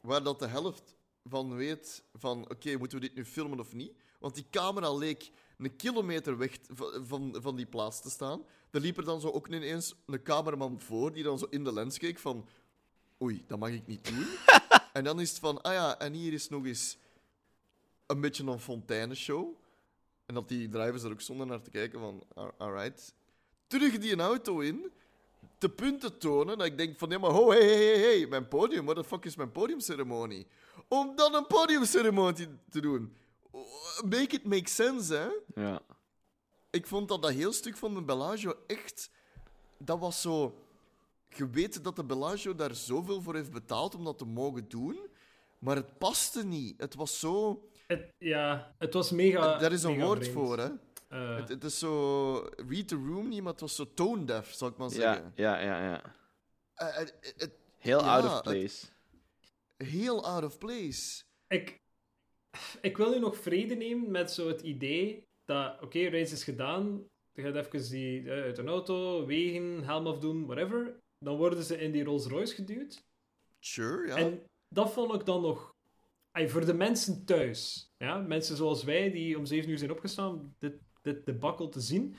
Waar 0.00 0.22
dat 0.22 0.38
de 0.38 0.46
helft 0.46 0.94
van 1.24 1.54
weet: 1.54 2.02
van 2.14 2.50
oké, 2.50 2.76
moeten 2.76 3.00
we 3.00 3.06
dit 3.06 3.14
nu 3.14 3.24
filmen 3.24 3.60
of 3.60 3.72
niet? 3.72 3.92
Want 4.18 4.34
die 4.34 4.46
camera 4.50 4.92
leek 4.92 5.30
een 5.58 5.76
kilometer 5.76 6.38
weg 6.38 6.58
van, 7.02 7.36
van 7.40 7.56
die 7.56 7.66
plaats 7.66 8.00
te 8.00 8.10
staan. 8.10 8.44
Er 8.70 8.80
liep 8.80 8.96
er 8.96 9.04
dan 9.04 9.20
zo 9.20 9.28
ook 9.30 9.48
ineens 9.48 9.94
een 10.06 10.22
cameraman 10.22 10.80
voor 10.80 11.12
die 11.12 11.22
dan 11.22 11.38
zo 11.38 11.46
in 11.50 11.64
de 11.64 11.72
lens 11.72 11.98
keek 11.98 12.18
van: 12.18 12.46
oei, 13.22 13.44
dat 13.46 13.58
mag 13.58 13.70
ik 13.70 13.86
niet 13.86 14.04
doen. 14.08 14.26
en 14.92 15.04
dan 15.04 15.20
is 15.20 15.30
het 15.30 15.38
van: 15.38 15.62
ah 15.62 15.72
ja, 15.72 15.98
en 15.98 16.12
hier 16.12 16.32
is 16.32 16.48
nog 16.48 16.64
eens 16.66 16.98
een 18.06 18.20
beetje 18.20 18.44
een 18.44 18.60
fontaineshow. 18.60 19.48
En 20.26 20.34
dat 20.34 20.48
die 20.48 20.68
drivers 20.68 21.02
er 21.02 21.10
ook 21.10 21.20
stonden 21.20 21.46
naar 21.46 21.62
te 21.62 21.70
kijken 21.70 22.00
van, 22.00 22.22
"Al- 22.34 22.54
alright. 22.58 23.14
Terug 23.66 23.98
die 23.98 24.12
een 24.12 24.20
auto 24.20 24.60
in, 24.60 24.92
te 25.58 25.68
punten 25.68 26.18
tonen, 26.18 26.58
dat 26.58 26.66
ik 26.66 26.76
denk 26.78 26.98
van, 26.98 27.08
ja 27.10 27.18
maar 27.18 27.30
ho, 27.30 27.50
hey, 27.50 27.64
hey, 27.66 27.84
hey, 27.86 27.98
hey, 27.98 28.26
mijn 28.26 28.48
podium, 28.48 28.84
what 28.84 28.96
the 28.96 29.04
fuck 29.04 29.24
is 29.24 29.36
mijn 29.36 29.52
podiumceremonie? 29.52 30.46
Om 30.88 31.16
dan 31.16 31.34
een 31.34 31.46
podiumceremonie 31.46 32.48
te 32.70 32.80
doen. 32.80 33.16
Make 34.04 34.34
it 34.34 34.44
make 34.44 34.68
sense, 34.68 35.14
hè? 35.14 35.28
Ja. 35.62 35.80
Ik 36.70 36.86
vond 36.86 37.08
dat 37.08 37.22
dat 37.22 37.30
heel 37.32 37.52
stuk 37.52 37.76
van 37.76 37.94
de 37.94 38.02
Bellagio 38.02 38.54
echt... 38.66 39.10
Dat 39.78 39.98
was 39.98 40.20
zo... 40.20 40.62
Je 41.28 41.50
weet 41.50 41.84
dat 41.84 41.96
de 41.96 42.04
Bellagio 42.04 42.54
daar 42.54 42.74
zoveel 42.74 43.22
voor 43.22 43.34
heeft 43.34 43.52
betaald 43.52 43.94
om 43.94 44.04
dat 44.04 44.18
te 44.18 44.24
mogen 44.24 44.68
doen, 44.68 44.98
maar 45.58 45.76
het 45.76 45.98
paste 45.98 46.44
niet. 46.44 46.80
Het 46.80 46.94
was 46.94 47.18
zo... 47.20 47.62
Het, 47.86 48.12
ja, 48.18 48.74
het 48.78 48.94
was 48.94 49.10
mega. 49.10 49.58
Daar 49.58 49.72
is 49.72 49.82
een 49.82 50.00
woord 50.00 50.18
vreemd. 50.18 50.32
voor, 50.34 50.58
hè? 50.58 50.68
Eh, 51.08 51.36
Het, 51.36 51.48
het 51.48 51.64
is 51.64 51.78
zo... 51.78 52.34
Read 52.68 52.88
the 52.88 52.94
room 52.94 53.28
niet, 53.28 53.42
maar 53.42 53.52
het 53.52 53.60
was 53.60 53.74
zo 53.76 53.94
tone 53.94 54.24
deaf, 54.24 54.52
zou 54.52 54.70
ik 54.70 54.76
maar 54.76 54.88
Ja, 54.90 54.94
zeggen. 54.94 55.32
ja, 55.34 55.60
ja, 55.60 55.82
ja. 55.84 56.02
Eh, 56.74 56.96
het- 56.96 57.34
het- 57.36 57.56
Heel 57.78 58.00
Ja, 58.00 58.14
out 58.14 58.24
of 58.24 58.32
het- 58.32 58.42
place. 58.42 58.86
heel 59.76 60.24
out 60.26 60.44
of 60.44 60.58
place. 60.58 61.22
ik, 61.48 61.80
ik 62.80 62.96
wil 62.96 63.10
nu 63.10 63.18
nog 63.18 63.36
vrede 63.36 63.74
nemen 63.74 64.10
met 64.10 64.30
zo 64.32 64.48
het 64.48 64.60
idee 64.60 65.26
dat, 65.48 65.82
oké, 65.82 66.08
race 66.08 66.32
is 66.32 66.44
gedaan. 66.44 67.06
Je 67.32 67.42
gaat 67.42 67.54
even 67.54 67.90
die, 67.90 68.30
eh, 68.30 68.42
uit 68.42 68.58
een 68.58 68.68
auto, 68.68 69.26
wegen, 69.26 69.84
helm 69.84 70.06
afdoen, 70.06 70.46
whatever. 70.46 71.00
Dan 71.18 71.36
worden 71.36 71.64
ze 71.64 71.78
in 71.78 71.92
die 71.92 72.04
Rolls 72.04 72.26
Royce 72.26 72.54
geduwd. 72.54 73.04
Sure, 73.58 74.06
ja. 74.06 74.16
En 74.16 74.42
dat 74.68 74.92
vond 74.92 75.14
ik 75.14 75.24
dan 75.24 75.42
nog... 75.42 75.76
Ay, 76.30 76.48
voor 76.48 76.64
de 76.64 76.74
mensen 76.74 77.24
thuis, 77.24 77.90
ja, 77.96 78.18
mensen 78.18 78.56
zoals 78.56 78.84
wij 78.84 79.10
die 79.10 79.38
om 79.38 79.46
7 79.46 79.70
uur 79.70 79.78
zijn 79.78 79.90
opgestaan 79.90 80.54
dit, 80.58 80.74
dit 81.02 81.26
debakkel 81.26 81.68
te 81.68 81.80
zien, 81.80 82.14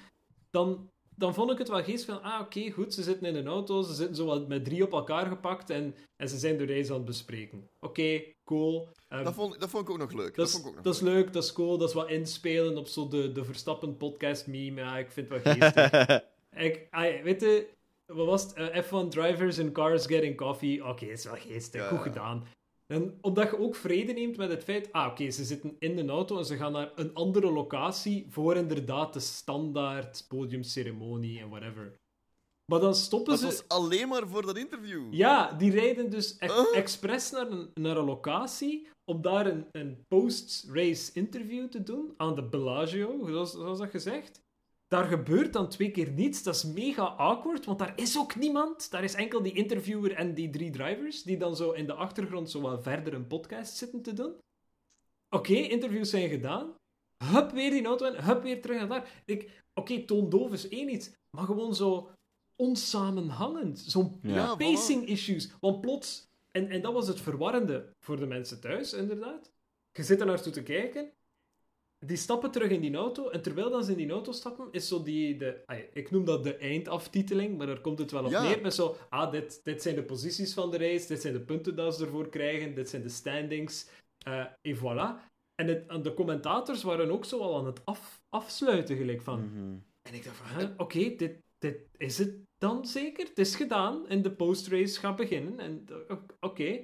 dan, 0.49 0.91
dan 1.19 1.33
vond 1.33 1.51
ik 1.51 1.57
het 1.57 1.69
wel 1.69 1.83
geest 1.83 2.05
van, 2.05 2.21
ah, 2.21 2.41
oké, 2.41 2.71
goed, 2.71 2.93
ze 2.93 3.03
zitten 3.03 3.27
in 3.27 3.35
een 3.35 3.47
auto, 3.47 3.81
ze 3.81 3.93
zitten 3.93 4.15
zo 4.15 4.25
wat 4.25 4.47
met 4.47 4.65
drie 4.65 4.83
op 4.83 4.91
elkaar 4.91 5.25
gepakt 5.25 5.69
en, 5.69 5.95
en 6.15 6.29
ze 6.29 6.37
zijn 6.37 6.57
de 6.57 6.63
reis 6.63 6.89
aan 6.89 6.95
het 6.95 7.05
bespreken. 7.05 7.69
Oké, 7.79 8.21
cool. 8.43 8.87
Ehm, 9.07 9.23
dat, 9.23 9.33
vond, 9.33 9.59
dat 9.59 9.69
vond 9.69 9.83
ik 9.83 9.89
ook 9.89 9.97
nog 9.97 10.11
leuk. 10.13 10.35
Dat, 10.35 10.51
dat, 10.51 10.73
is, 10.75 10.81
dat 10.81 11.01
leuk, 11.01 11.33
dat 11.33 11.43
is 11.43 11.53
cool, 11.53 11.77
dat 11.77 11.87
is 11.89 11.95
wat 11.95 12.09
inspelen 12.09 12.77
op 12.77 12.87
zo 12.87 13.07
de, 13.07 13.31
de 13.31 13.43
Verstappen 13.45 13.97
podcast 13.97 14.47
meme. 14.47 14.81
Ja, 14.81 14.97
ik 14.97 15.11
vind 15.11 15.29
het 15.29 15.43
wel 15.43 15.53
geestig. 15.53 16.21
ik, 16.67 16.87
weet 17.23 17.41
je, 17.41 17.67
wat 18.05 18.25
was 18.25 18.43
het? 18.43 18.53
Eh, 18.53 18.83
F1 18.83 19.07
drivers 19.09 19.57
in 19.57 19.71
cars 19.71 20.05
getting 20.05 20.37
coffee. 20.37 20.85
Oké, 20.85 21.05
is 21.05 21.23
wel 21.23 21.35
geestig, 21.35 21.81
Ja. 21.81 21.87
goed 21.87 22.01
gedaan. 22.01 22.47
En 22.91 23.17
omdat 23.21 23.49
je 23.49 23.59
ook 23.59 23.75
vrede 23.75 24.13
neemt 24.13 24.37
met 24.37 24.49
het 24.49 24.63
feit, 24.63 24.91
ah 24.91 25.07
oké, 25.11 25.29
ze 25.29 25.43
zitten 25.43 25.75
in 25.79 25.95
de 25.95 26.07
auto 26.07 26.37
en 26.37 26.45
ze 26.45 26.55
gaan 26.55 26.71
naar 26.71 26.91
een 26.95 27.13
andere 27.13 27.51
locatie 27.51 28.25
voor 28.29 28.55
inderdaad 28.55 29.13
de 29.13 29.19
standaard 29.19 30.25
podiumceremonie 30.27 31.39
en 31.39 31.49
whatever. 31.49 31.99
Maar 32.65 32.79
dan 32.79 32.95
stoppen 32.95 33.31
Dat 33.31 33.39
ze... 33.39 33.45
was 33.45 33.67
alleen 33.67 34.07
maar 34.07 34.27
voor 34.27 34.45
dat 34.45 34.57
interview. 34.57 35.13
Ja, 35.13 35.51
die 35.51 35.71
rijden 35.71 36.09
dus 36.09 36.35
e- 36.39 36.47
Huh? 36.47 36.77
expres 36.77 37.31
naar 37.31 37.51
een, 37.51 37.69
naar 37.73 37.97
een 37.97 38.05
locatie 38.05 38.87
om 39.05 39.21
daar 39.21 39.45
een, 39.45 39.65
een 39.71 40.05
post-race 40.07 41.11
interview 41.13 41.67
te 41.67 41.83
doen 41.83 42.13
aan 42.17 42.35
de 42.35 42.43
Bellagio, 42.43 43.25
zoals, 43.27 43.51
zoals 43.51 43.79
dat 43.79 43.89
gezegd. 43.89 44.41
Daar 44.89 45.05
gebeurt 45.05 45.53
dan 45.53 45.69
twee 45.69 45.91
keer 45.91 46.11
niets. 46.11 46.43
Dat 46.43 46.55
is 46.55 46.63
mega 46.63 47.03
awkward, 47.03 47.65
want 47.65 47.79
daar 47.79 47.93
is 47.99 48.17
ook 48.17 48.35
niemand. 48.35 48.91
Daar 48.91 49.03
is 49.03 49.13
enkel 49.13 49.41
die 49.41 49.53
interviewer 49.53 50.13
en 50.13 50.33
die 50.33 50.49
drie 50.49 50.71
drivers, 50.71 51.23
die 51.23 51.37
dan 51.37 51.55
zo 51.55 51.71
in 51.71 51.85
de 51.85 51.93
achtergrond 51.93 52.49
zo 52.49 52.61
wat 52.61 52.83
verder 52.83 53.13
een 53.13 53.27
podcast 53.27 53.75
zitten 53.77 54.01
te 54.01 54.13
doen. 54.13 54.33
Oké, 55.29 55.53
interviews 55.53 56.09
zijn 56.09 56.29
gedaan. 56.29 56.75
Hup, 57.23 57.51
weer 57.51 57.71
die 57.71 57.85
auto 57.85 58.05
in. 58.05 58.23
Hup, 58.23 58.43
weer 58.43 58.61
terug 58.61 58.77
naar 58.77 58.87
daar. 58.87 59.21
Ik- 59.25 59.63
Oké, 59.73 60.05
toondoof 60.05 60.51
is 60.51 60.69
één 60.69 60.89
iets, 60.93 61.11
maar 61.37 61.45
gewoon 61.45 61.75
zo 61.75 62.11
onsamenhangend. 62.55 63.79
Zo'n 63.79 64.19
Ja. 64.21 64.35
Ja, 64.35 64.55
pacing 64.55 65.05
issues. 65.07 65.51
Want 65.59 65.81
plots, 65.81 66.27
en, 66.51 66.69
en 66.69 66.81
dat 66.81 66.93
was 66.93 67.07
het 67.07 67.21
verwarrende 67.21 67.93
voor 68.05 68.17
de 68.19 68.25
mensen 68.25 68.59
thuis, 68.61 68.93
inderdaad. 68.93 69.51
Je 69.91 70.03
zit 70.03 70.19
er 70.19 70.25
naartoe 70.25 70.51
te 70.53 70.63
kijken, 70.63 71.11
die 72.05 72.17
stappen 72.17 72.51
terug 72.51 72.69
in 72.69 72.81
die 72.81 72.95
auto, 72.95 73.29
en 73.29 73.41
terwijl 73.41 73.69
dan 73.69 73.83
ze 73.83 73.91
in 73.91 73.97
die 73.97 74.11
auto 74.11 74.31
stappen, 74.31 74.67
is 74.71 74.87
zo 74.87 75.03
die, 75.03 75.37
de, 75.37 75.63
ik 75.93 76.11
noem 76.11 76.25
dat 76.25 76.43
de 76.43 76.55
eindaftiteling, 76.55 77.57
maar 77.57 77.67
daar 77.67 77.81
komt 77.81 77.99
het 77.99 78.11
wel 78.11 78.23
op 78.23 78.31
Ja. 78.31 78.43
neer, 78.43 78.61
met 78.61 78.73
zo, 78.73 78.95
ah, 79.09 79.31
dit, 79.31 79.63
dit 79.63 79.81
zijn 79.81 79.95
de 79.95 80.03
posities 80.03 80.53
van 80.53 80.71
de 80.71 80.77
race, 80.77 81.07
dit 81.07 81.21
zijn 81.21 81.33
de 81.33 81.41
punten 81.41 81.75
dat 81.75 81.95
ze 81.95 82.03
ervoor 82.05 82.29
krijgen, 82.29 82.75
dit 82.75 82.89
zijn 82.89 83.01
de 83.01 83.09
standings, 83.09 83.89
eh 84.25 84.45
et 84.61 84.77
voilà. 84.77 85.27
En, 85.55 85.67
het, 85.67 85.87
en 85.87 86.01
de 86.01 86.13
commentators 86.13 86.83
waren 86.83 87.11
ook 87.11 87.25
zo 87.25 87.39
al 87.39 87.57
aan 87.57 87.65
het 87.65 87.85
af, 87.85 88.21
afsluiten, 88.29 88.97
gelijk 88.97 89.21
van, 89.21 89.39
Mhm. 89.39 89.77
en 90.01 90.13
ik 90.13 90.23
dacht 90.23 90.37
van, 90.37 90.73
oké, 90.77 91.15
dit, 91.15 91.41
dit 91.57 91.77
is 91.97 92.17
het 92.17 92.37
dan 92.57 92.85
zeker? 92.87 93.27
Het 93.27 93.37
is 93.39 93.55
gedaan 93.55 94.07
en 94.07 94.21
de 94.21 94.31
postrace 94.31 94.99
gaat 94.99 95.15
beginnen. 95.15 95.59
En 95.59 95.85
eh, 96.07 96.17
oké. 96.39 96.79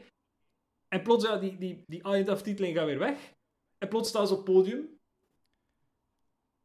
En 0.88 1.02
plots, 1.02 1.24
ja, 1.26 1.38
die, 1.38 1.58
die, 1.58 1.84
die 1.86 2.04
eindaftiteling 2.04 2.76
gaat 2.78 2.86
weer 2.86 3.00
weg. 3.00 3.34
En 3.78 3.88
plots 3.90 4.10
staan 4.10 4.28
ze 4.28 4.34
op 4.34 4.46
het 4.46 4.56
podium. 4.56 4.95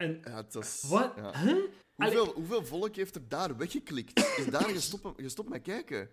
En 0.00 0.20
Ja, 0.24 0.36
het 0.36 0.54
was... 0.54 0.84
wat? 0.88 1.12
ja. 1.16 1.42
Huh? 1.42 1.56
Hoeveel, 1.94 2.32
hoeveel 2.34 2.64
volk 2.64 2.96
heeft 2.96 3.14
er 3.14 3.28
daar 3.28 3.56
weggeklikt? 3.56 4.18
Is 4.36 4.46
daar 4.46 4.68
gestopt, 4.68 5.20
gestopt 5.22 5.48
met 5.48 5.62
kijken? 5.62 6.08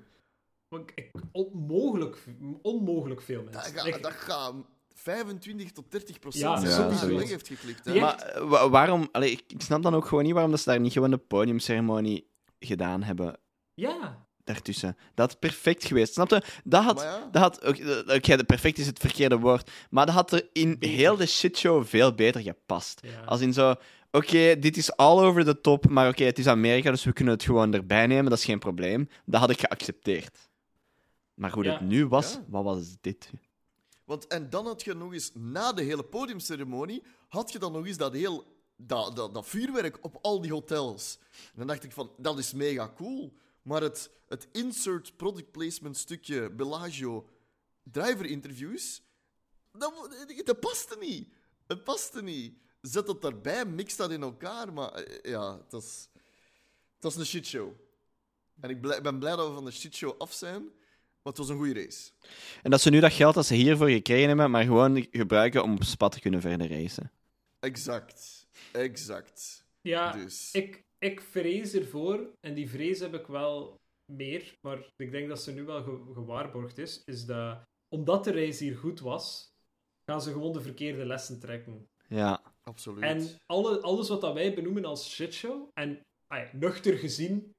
Onmogelijk, 1.31 2.17
onmogelijk 2.61 3.21
veel 3.21 3.43
Dat 3.43 3.73
mensen. 3.73 4.01
dat 4.01 4.11
gaat 4.11 4.53
25 4.93 5.71
tot 5.71 5.91
30 5.91 6.19
procent 6.19 6.61
Ja, 6.61 6.69
sowieso. 6.71 7.15
weg 7.17 7.29
heeft 7.29 7.47
geklikt. 7.47 7.85
Hè? 7.85 7.99
Maar 7.99 8.15
eh, 8.19 8.49
wa- 8.49 8.69
waarom... 8.69 9.09
Allee, 9.11 9.31
ik, 9.31 9.43
ik 9.47 9.61
snap 9.61 9.83
dan 9.83 9.95
ook 9.95 10.05
gewoon 10.05 10.23
niet 10.23 10.33
waarom 10.33 10.51
dat 10.51 10.59
ze 10.59 10.69
daar 10.69 10.79
niet 10.79 10.93
gewoon 10.93 11.11
de 11.11 11.17
podiumceremonie 11.17 12.29
gedaan 12.59 13.03
hebben 13.03 13.39
ja, 13.73 14.26
daartussen. 14.47 14.97
Dat 15.13 15.29
had 15.29 15.39
perfect 15.39 15.85
geweest. 15.85 16.13
Snap 16.13 16.29
je? 16.29 16.41
Dat 16.63 16.83
had... 16.83 17.01
Ja. 17.01 17.29
Dat 17.31 17.41
had 17.41 17.65
oké, 18.15 18.43
perfect 18.45 18.77
is 18.77 18.85
het 18.85 18.99
verkeerde 18.99 19.37
woord. 19.37 19.71
Maar 19.89 20.05
dat 20.05 20.15
had 20.15 20.31
er 20.31 20.49
in 20.53 20.75
heel 20.79 21.15
de 21.15 21.25
shitshow 21.25 21.85
veel 21.85 22.13
beter 22.13 22.41
gepast. 22.41 22.99
ja. 23.03 23.21
Als 23.25 23.41
in 23.41 23.53
zo... 23.53 23.75
Oké, 24.11 24.59
dit 24.59 24.77
is 24.77 24.95
all 24.95 25.23
over 25.25 25.45
the 25.45 25.61
top, 25.61 25.89
maar 25.89 26.07
oké, 26.09 26.23
het 26.23 26.39
is 26.39 26.47
Amerika, 26.47 26.91
dus 26.91 27.03
we 27.03 27.13
kunnen 27.13 27.33
het 27.33 27.43
gewoon 27.43 27.73
erbij 27.73 28.07
nemen. 28.07 28.29
Dat 28.29 28.37
is 28.39 28.45
geen 28.45 28.59
probleem. 28.59 29.09
Dat 29.25 29.39
had 29.39 29.49
ik 29.49 29.59
geaccepteerd. 29.59 30.37
Maar 31.33 31.51
hoe 31.51 31.63
Ja. 31.63 31.71
het 31.71 31.81
nu 31.81 32.07
was, 32.07 32.31
Ja. 32.33 32.43
wat 32.47 32.63
was 32.63 32.95
dit? 33.01 33.29
Want, 34.05 34.27
en 34.27 34.49
dan 34.49 34.65
had 34.65 34.83
je 34.83 34.93
nog 34.93 35.13
eens, 35.13 35.31
na 35.33 35.73
de 35.73 35.83
hele 35.83 36.03
podiumceremonie, 36.03 37.03
had 37.27 37.51
je 37.51 37.59
dan 37.59 37.71
nog 37.71 37.85
eens 37.85 37.97
dat 37.97 38.13
heel... 38.13 38.55
Dat, 38.79 39.15
dat, 39.15 39.33
dat 39.33 39.47
vuurwerk 39.47 39.97
op 40.01 40.17
al 40.21 40.41
die 40.41 40.51
hotels. 40.51 41.17
En 41.31 41.53
dan 41.55 41.67
dacht 41.67 41.83
ik 41.83 41.91
van, 41.91 42.11
dat 42.17 42.37
is 42.37 42.53
mega 42.53 42.91
cool. 42.95 43.33
Maar 43.67 43.81
het, 43.81 44.09
het 44.27 44.47
insert 44.51 45.17
product 45.17 45.51
placement 45.51 45.97
stukje 45.97 46.51
Bellagio 46.51 47.29
driver 47.83 48.25
interviews, 48.25 49.01
dat, 49.71 49.93
dat 50.43 50.59
paste 50.59 50.97
niet. 50.99 51.33
Het 51.67 51.83
paste 51.83 52.23
niet. 52.23 52.57
Zet 52.81 53.05
dat 53.05 53.21
daarbij, 53.21 53.65
mix 53.65 53.95
dat 53.95 54.11
in 54.11 54.21
elkaar, 54.21 54.73
maar 54.73 54.91
eh, 54.91 55.31
ja, 55.31 55.57
het 55.57 55.71
was, 55.71 56.09
het 56.93 57.03
was 57.03 57.15
een 57.15 57.25
shitshow. 57.25 57.71
En 58.59 58.69
ik 58.69 58.81
blij- 58.81 59.01
ben 59.01 59.19
blij 59.19 59.35
dat 59.35 59.47
we 59.47 59.53
van 59.53 59.65
de 59.65 59.71
shitshow 59.71 60.21
af 60.21 60.33
zijn, 60.33 60.63
maar 60.63 61.33
het 61.33 61.37
was 61.37 61.49
een 61.49 61.57
goede 61.57 61.81
race. 61.81 62.11
En 62.63 62.71
dat 62.71 62.81
ze 62.81 62.89
nu 62.89 62.99
dat 62.99 63.13
geld 63.13 63.35
dat 63.35 63.45
ze 63.45 63.53
hiervoor 63.53 63.89
gekregen 63.89 64.27
hebben, 64.27 64.51
maar 64.51 64.63
gewoon 64.63 65.07
gebruiken 65.11 65.63
om 65.63 65.73
op 65.73 65.83
spat 65.83 66.11
te 66.11 66.19
kunnen 66.19 66.41
verder 66.41 66.69
racen. 66.69 67.11
Exact. 67.59 68.47
Exact. 68.71 69.65
ja 69.81 70.11
dus. 70.11 70.51
ik, 70.51 70.85
ik 70.97 71.21
vrees 71.21 71.73
ervoor, 71.73 72.29
en 72.39 72.53
die 72.53 72.69
vrees 72.69 72.99
heb 72.99 73.13
ik 73.13 73.27
wel 73.27 73.75
meer, 74.11 74.53
maar 74.61 74.89
ik 74.95 75.11
denk 75.11 75.27
dat 75.27 75.41
ze 75.41 75.51
nu 75.53 75.63
wel 75.63 75.83
ge- 75.83 76.13
gewaarborgd 76.13 76.77
is, 76.77 77.01
is 77.05 77.25
dat 77.25 77.63
omdat 77.95 78.23
de 78.23 78.31
race 78.31 78.63
hier 78.63 78.77
goed 78.77 78.99
was, 78.99 79.51
gaan 80.11 80.21
ze 80.21 80.31
gewoon 80.31 80.53
de 80.53 80.61
verkeerde 80.61 81.05
lessen 81.05 81.39
trekken. 81.39 81.87
Ja. 82.09 82.41
Absoluut. 82.63 83.03
En 83.03 83.27
alle, 83.45 83.81
alles 83.81 84.09
wat 84.09 84.21
dat 84.21 84.33
wij 84.33 84.53
benoemen 84.53 84.85
als 84.85 85.11
shitshow, 85.13 85.69
en 85.73 86.01
nuchter 86.53 86.97
gezien, 86.97 87.51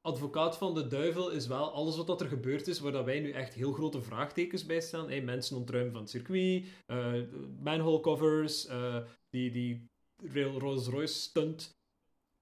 advocaat 0.00 0.56
van 0.56 0.74
de 0.74 0.86
duivel 0.86 1.30
is 1.30 1.46
wel 1.46 1.70
alles 1.72 1.96
wat 1.96 2.06
dat 2.06 2.20
er 2.20 2.28
gebeurd 2.28 2.66
is, 2.66 2.78
waar 2.80 2.92
dat 2.92 3.04
wij 3.04 3.20
nu 3.20 3.30
echt 3.30 3.54
heel 3.54 3.72
grote 3.72 4.02
vraagtekens 4.02 4.66
bij 4.66 4.80
staan. 4.80 5.08
Hey, 5.08 5.22
mensen 5.22 5.56
ontruimen 5.56 5.92
van 5.92 6.00
het 6.00 6.10
circuit, 6.10 6.64
eh, 6.86 7.22
manhole 7.62 8.00
covers, 8.00 8.66
eh, 8.66 9.04
die, 9.30 9.50
die 9.50 9.84
Rail- 10.22 10.58
Rolls-Royce 10.58 11.14
stunt. 11.14 11.70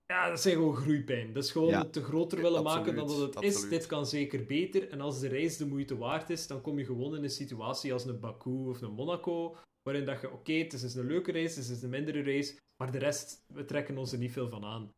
Ja, 0.07 0.29
dat 0.29 0.41
zijn 0.41 0.55
gewoon 0.55 0.77
groeipijn. 0.77 1.33
Dat 1.33 1.45
is 1.45 1.51
gewoon 1.51 1.69
Ja. 1.69 1.79
het 1.83 1.93
te 1.93 2.03
groter 2.03 2.43
willen 2.43 2.59
absoluut, 2.65 2.79
maken 2.87 2.95
dan 2.97 3.19
dat 3.19 3.35
het 3.35 3.45
is. 3.45 3.69
Dit 3.69 3.87
kan 3.87 4.07
zeker 4.07 4.47
beter. 4.47 4.89
En 4.89 5.01
als 5.01 5.21
de 5.21 5.29
reis 5.29 5.57
de 5.57 5.67
moeite 5.67 5.97
waard 5.97 6.31
is, 6.31 6.47
dan 6.47 6.61
kom 6.61 6.79
je 6.79 6.85
gewoon 6.85 7.17
in 7.17 7.23
een 7.23 7.31
situatie 7.31 7.93
als 7.93 8.05
een 8.05 8.21
Baku 8.21 8.69
of 8.69 8.81
een 8.81 8.93
Monaco, 8.93 9.57
waarin 9.83 10.05
dat 10.05 10.21
je, 10.21 10.31
oké, 10.33 10.53
het 10.53 10.73
is 10.73 10.95
een 10.95 11.07
leuke 11.07 11.33
race, 11.33 11.59
het 11.61 11.69
is 11.69 11.83
een 11.83 11.91
mindere 11.91 12.23
race, 12.23 12.59
maar 12.77 12.91
de 12.93 12.99
rest, 12.99 13.43
we 13.47 13.65
trekken 13.65 13.99
ons 13.99 14.13
er 14.13 14.19
niet 14.19 14.33
veel 14.33 14.49
van 14.49 14.65
aan. 14.65 14.93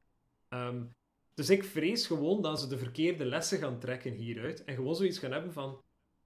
Ehm, 0.49 0.83
dus 1.35 1.51
ik 1.51 1.65
vrees 1.65 2.07
gewoon 2.07 2.43
dat 2.43 2.61
ze 2.61 2.67
de 2.67 2.79
verkeerde 2.79 3.25
lessen 3.25 3.59
gaan 3.59 3.79
trekken 3.79 4.13
hieruit 4.13 4.65
en 4.65 4.75
gewoon 4.75 4.97
zoiets 4.97 5.19
gaan 5.19 5.33
hebben 5.33 5.53
van, 5.53 5.81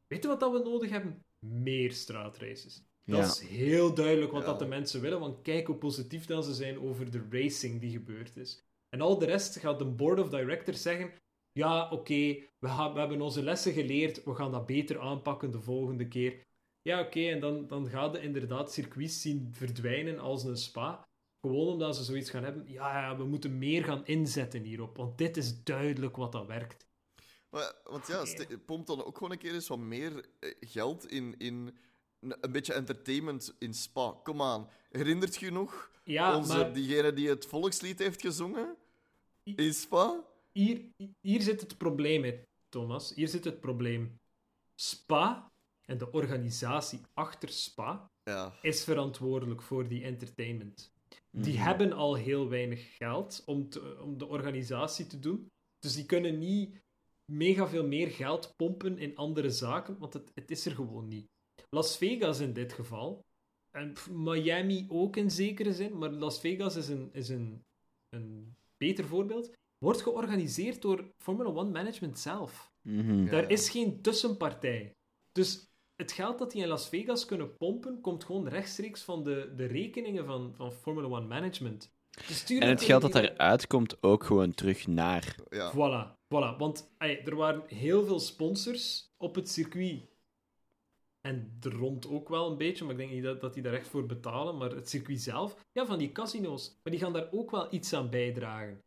weet 0.06 0.22
je 0.22 0.28
wat 0.28 0.40
dat 0.40 0.52
we 0.52 0.58
nodig 0.58 0.90
hebben? 0.90 1.22
Meer 1.38 1.92
straatraces. 1.92 2.82
Dat 3.04 3.18
Ja. 3.18 3.24
is 3.24 3.40
heel 3.40 3.94
duidelijk 3.94 4.32
wat 4.32 4.40
Ja. 4.42 4.46
dat 4.48 4.58
de 4.58 4.66
mensen 4.66 5.00
willen, 5.00 5.20
want 5.20 5.42
kijk 5.42 5.66
hoe 5.66 5.76
positief 5.76 6.26
dan 6.26 6.42
ze 6.42 6.54
zijn 6.54 6.80
over 6.80 7.10
de 7.10 7.22
racing 7.30 7.80
die 7.80 7.90
gebeurd 7.90 8.36
is. 8.36 8.62
En 8.88 9.00
al 9.00 9.18
de 9.18 9.26
rest 9.26 9.58
gaat 9.58 9.78
de 9.78 9.84
board 9.86 10.20
of 10.20 10.28
directors 10.28 10.82
zeggen, 10.82 11.12
ja, 11.52 11.90
oké, 11.90 12.14
we, 12.58 12.68
gaan- 12.68 12.92
we 12.92 12.98
hebben 12.98 13.20
onze 13.20 13.42
lessen 13.42 13.72
geleerd, 13.72 14.24
we 14.24 14.34
gaan 14.34 14.50
dat 14.50 14.66
beter 14.66 15.00
aanpakken 15.00 15.50
de 15.50 15.60
volgende 15.60 16.08
keer. 16.08 16.46
Ja, 16.82 17.00
oké, 17.00 17.20
en 17.28 17.40
dan, 17.40 17.66
dan 17.66 17.88
gaan 17.88 18.12
de 18.12 18.20
inderdaad 18.20 18.72
circuits 18.72 19.20
zien 19.20 19.48
verdwijnen 19.52 20.18
als 20.18 20.44
een 20.44 20.56
spa. 20.56 21.06
Gewoon 21.40 21.66
omdat 21.68 21.96
ze 21.96 22.04
zoiets 22.04 22.30
gaan 22.30 22.44
hebben, 22.44 22.64
ja, 22.68 23.00
ja, 23.00 23.16
we 23.16 23.24
moeten 23.24 23.58
meer 23.58 23.84
gaan 23.84 24.06
inzetten 24.06 24.62
hierop, 24.62 24.96
want 24.96 25.18
dit 25.18 25.36
is 25.36 25.62
duidelijk 25.62 26.16
wat 26.16 26.32
dat 26.32 26.46
werkt. 26.46 26.86
Maar, 27.50 27.74
want 27.84 28.06
ja, 28.06 28.24
ste- 28.24 28.58
pomp 28.58 28.86
dan 28.86 29.04
ook 29.04 29.16
gewoon 29.16 29.32
een 29.32 29.38
keer 29.38 29.54
eens 29.54 29.68
wat 29.68 29.78
meer 29.78 30.28
eh, 30.40 30.54
geld 30.60 31.06
in, 31.10 31.34
in 31.38 31.76
een, 32.20 32.52
beetje 32.52 32.72
entertainment 32.72 33.54
in 33.58 33.74
Spa. 33.74 34.14
Kom 34.22 34.42
aan. 34.42 34.68
Herinnert 34.90 35.36
je 35.36 35.50
nog 35.50 35.90
Ja, 36.04 36.36
onze, 36.36 36.56
maar 36.56 36.72
diegene 36.72 37.12
die 37.12 37.28
het 37.28 37.46
volkslied 37.46 37.98
heeft 37.98 38.20
gezongen 38.20 38.76
in 39.42 39.74
Spa? 39.74 40.24
hier, 40.52 40.80
hier 41.20 41.42
zit 41.42 41.60
het 41.60 41.78
probleem 41.78 42.24
in, 42.24 42.42
Thomas. 42.68 43.14
Hier 43.14 43.28
zit 43.28 43.44
het 43.44 43.60
probleem. 43.60 44.18
Spa 44.74 45.50
en 45.84 45.98
de 45.98 46.10
organisatie 46.12 47.00
achter 47.14 47.48
Spa 47.48 48.10
Ja. 48.24 48.54
is 48.62 48.84
verantwoordelijk 48.84 49.62
voor 49.62 49.88
die 49.88 50.02
entertainment. 50.04 50.92
Die 51.30 51.54
Mhm. 51.54 51.62
hebben 51.62 51.92
al 51.92 52.14
heel 52.14 52.48
weinig 52.48 52.96
geld 52.96 53.42
om, 53.46 53.68
te- 53.68 53.98
om 54.02 54.18
de 54.18 54.26
organisatie 54.26 55.06
te 55.06 55.18
doen. 55.18 55.46
Dus 55.78 55.94
die 55.94 56.06
kunnen 56.06 56.38
niet 56.38 56.80
mega 57.24 57.68
veel 57.68 57.86
meer 57.86 58.08
geld 58.10 58.52
pompen 58.56 58.98
in 58.98 59.16
andere 59.16 59.50
zaken, 59.50 59.98
want 59.98 60.12
het, 60.12 60.30
het 60.34 60.50
is 60.50 60.66
er 60.66 60.72
gewoon 60.74 61.08
niet. 61.08 61.26
Las 61.70 61.96
Vegas 61.96 62.40
in 62.40 62.52
dit 62.52 62.72
geval, 62.72 63.24
en 63.70 63.92
pff, 63.92 64.10
Miami 64.10 64.86
ook 64.88 65.16
in 65.16 65.30
zekere 65.30 65.72
zin, 65.72 65.98
maar 65.98 66.10
Las 66.10 66.40
Vegas 66.40 66.76
is 66.76 66.88
een, 66.88 67.08
is 67.12 67.28
een, 67.28 67.64
een 68.08 68.56
beter 68.76 69.04
voorbeeld, 69.04 69.52
wordt 69.78 70.02
georganiseerd 70.02 70.82
door 70.82 71.12
Formula 71.18 71.48
One 71.48 71.70
Management 71.70 72.18
zelf. 72.18 72.72
Ja. 72.82 73.30
Daar 73.30 73.50
is 73.50 73.70
geen 73.70 74.02
tussenpartij. 74.02 74.92
Dus 75.32 75.66
het 75.96 76.12
geld 76.12 76.38
dat 76.38 76.50
die 76.50 76.62
in 76.62 76.68
Las 76.68 76.88
Vegas 76.88 77.24
kunnen 77.24 77.56
pompen, 77.56 78.00
komt 78.00 78.24
gewoon 78.24 78.48
rechtstreeks 78.48 79.02
van 79.02 79.24
de, 79.24 79.52
de 79.56 79.64
rekeningen 79.66 80.24
van, 80.24 80.54
van 80.56 80.72
Formula 80.72 81.06
One 81.06 81.26
Management. 81.26 81.90
En 82.48 82.68
het 82.68 82.82
geld 82.82 83.02
dat 83.02 83.12
die 83.12 83.32
eruit 83.32 83.66
komt 83.66 84.02
ook 84.02 84.24
gewoon 84.24 84.54
terug 84.54 84.86
naar. 84.86 85.36
ja. 85.50 85.72
Voilà, 85.72 86.16
voilà. 86.26 86.56
Want 86.58 86.90
ey, 86.98 87.22
er 87.24 87.36
waren 87.36 87.62
heel 87.66 88.04
veel 88.04 88.20
sponsors 88.20 89.10
op 89.16 89.34
het 89.34 89.48
circuit. 89.48 90.00
En 91.28 91.58
rond 91.60 92.08
ook 92.08 92.28
wel 92.28 92.50
een 92.50 92.56
beetje, 92.56 92.84
maar 92.84 92.92
ik 92.92 92.98
denk 92.98 93.10
niet 93.10 93.22
dat, 93.22 93.40
dat 93.40 93.54
die 93.54 93.62
daar 93.62 93.74
echt 93.74 93.88
voor 93.88 94.06
betalen. 94.06 94.56
Maar 94.56 94.70
het 94.70 94.88
circuit 94.88 95.20
zelf, 95.20 95.66
ja, 95.72 95.86
van 95.86 95.98
die 95.98 96.12
casino's. 96.12 96.78
Maar 96.82 96.92
die 96.92 97.02
gaan 97.02 97.12
daar 97.12 97.28
ook 97.32 97.50
wel 97.50 97.74
iets 97.74 97.92
aan 97.92 98.10
bijdragen. 98.10 98.82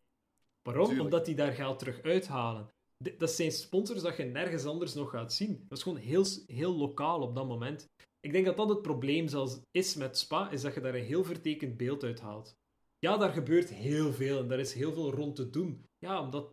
Waarom? 0.61 0.99
Omdat 0.99 1.25
die 1.25 1.35
daar 1.35 1.51
geld 1.51 1.79
terug 1.79 2.01
uithalen. 2.01 2.69
Dat 3.17 3.31
zijn 3.31 3.51
sponsors 3.51 4.01
dat 4.01 4.17
je 4.17 4.23
nergens 4.23 4.65
anders 4.65 4.93
nog 4.93 5.09
gaat 5.09 5.33
zien. 5.33 5.65
Dat 5.67 5.77
is 5.77 5.83
gewoon 5.83 5.97
heel, 5.97 6.25
heel 6.47 6.75
lokaal 6.75 7.21
op 7.21 7.35
dat 7.35 7.47
moment. 7.47 7.89
Ik 8.19 8.31
denk 8.31 8.45
dat 8.45 8.57
dat 8.57 8.69
het 8.69 8.81
probleem 8.81 9.27
zelfs 9.27 9.59
is 9.71 9.95
met 9.95 10.17
Spa, 10.17 10.51
is 10.51 10.61
dat 10.61 10.73
je 10.73 10.81
daar 10.81 10.95
een 10.95 11.03
heel 11.03 11.23
vertekend 11.23 11.77
beeld 11.77 12.03
uit 12.03 12.19
haalt. 12.19 12.55
Ja, 12.99 13.17
daar 13.17 13.33
gebeurt 13.33 13.69
heel 13.69 14.13
veel 14.13 14.39
en 14.39 14.47
daar 14.47 14.59
is 14.59 14.73
heel 14.73 14.93
veel 14.93 15.11
rond 15.11 15.35
te 15.35 15.49
doen. 15.49 15.85
Ja, 15.97 16.21
omdat 16.21 16.43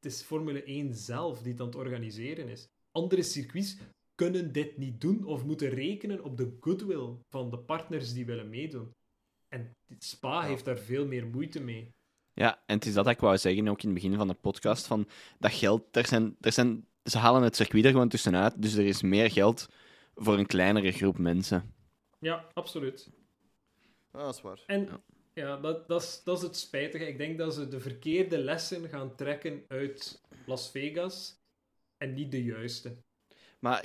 het 0.00 0.12
is 0.12 0.22
Formule 0.22 0.62
1 0.62 0.94
zelf 0.94 1.42
die 1.42 1.52
het 1.52 1.60
aan 1.60 1.66
het 1.66 1.76
organiseren 1.76 2.48
is. 2.48 2.68
Andere 2.90 3.22
circuits 3.22 3.76
kunnen 4.16 4.52
dit 4.52 4.76
niet 4.76 5.00
doen 5.00 5.24
of 5.24 5.44
moeten 5.44 5.68
rekenen 5.68 6.24
op 6.24 6.36
de 6.36 6.56
goodwill 6.60 7.16
van 7.28 7.50
de 7.50 7.58
partners 7.58 8.12
die 8.12 8.26
willen 8.26 8.50
meedoen. 8.50 8.94
En 9.48 9.76
Spa 9.98 10.42
heeft 10.42 10.64
daar 10.64 10.78
veel 10.78 11.06
meer 11.06 11.26
moeite 11.26 11.60
mee. 11.60 11.94
Ja, 12.32 12.62
en 12.66 12.74
het 12.74 12.86
is 12.86 12.94
dat, 12.94 13.08
ik 13.08 13.20
wou 13.20 13.38
zeggen, 13.38 13.68
ook 13.68 13.82
in 13.82 13.88
het 13.88 13.94
begin 13.94 14.16
van 14.16 14.28
de 14.28 14.34
podcast, 14.34 14.86
van 14.86 15.08
dat 15.38 15.52
geld, 15.52 15.96
er 15.96 16.06
zijn, 16.06 16.36
er 16.40 16.52
zijn, 16.52 16.86
ze 17.04 17.18
halen 17.18 17.42
het 17.42 17.56
circuit 17.56 17.84
er 17.84 17.90
gewoon 17.90 18.08
tussenuit, 18.08 18.62
dus 18.62 18.74
er 18.74 18.86
is 18.86 19.02
meer 19.02 19.30
geld 19.30 19.68
voor 20.14 20.38
een 20.38 20.46
kleinere 20.46 20.92
groep 20.92 21.18
mensen. 21.18 21.74
Ja, 22.18 22.46
absoluut. 22.52 23.10
Ah, 24.10 24.24
dat 24.24 24.34
is 24.34 24.40
waar. 24.40 24.62
En 24.66 24.88
ja, 25.32 25.56
dat, 25.56 25.88
dat, 25.88 26.02
is, 26.02 26.22
dat 26.24 26.36
is 26.36 26.42
het 26.42 26.56
spijtige. 26.56 27.06
Ik 27.06 27.18
denk 27.18 27.38
dat 27.38 27.54
ze 27.54 27.68
de 27.68 27.80
verkeerde 27.80 28.38
lessen 28.38 28.88
gaan 28.88 29.14
trekken 29.14 29.64
uit 29.68 30.22
Las 30.46 30.70
Vegas 30.70 31.40
en 31.96 32.14
niet 32.14 32.30
de 32.30 32.44
juiste. 32.44 32.96
Maar 33.58 33.84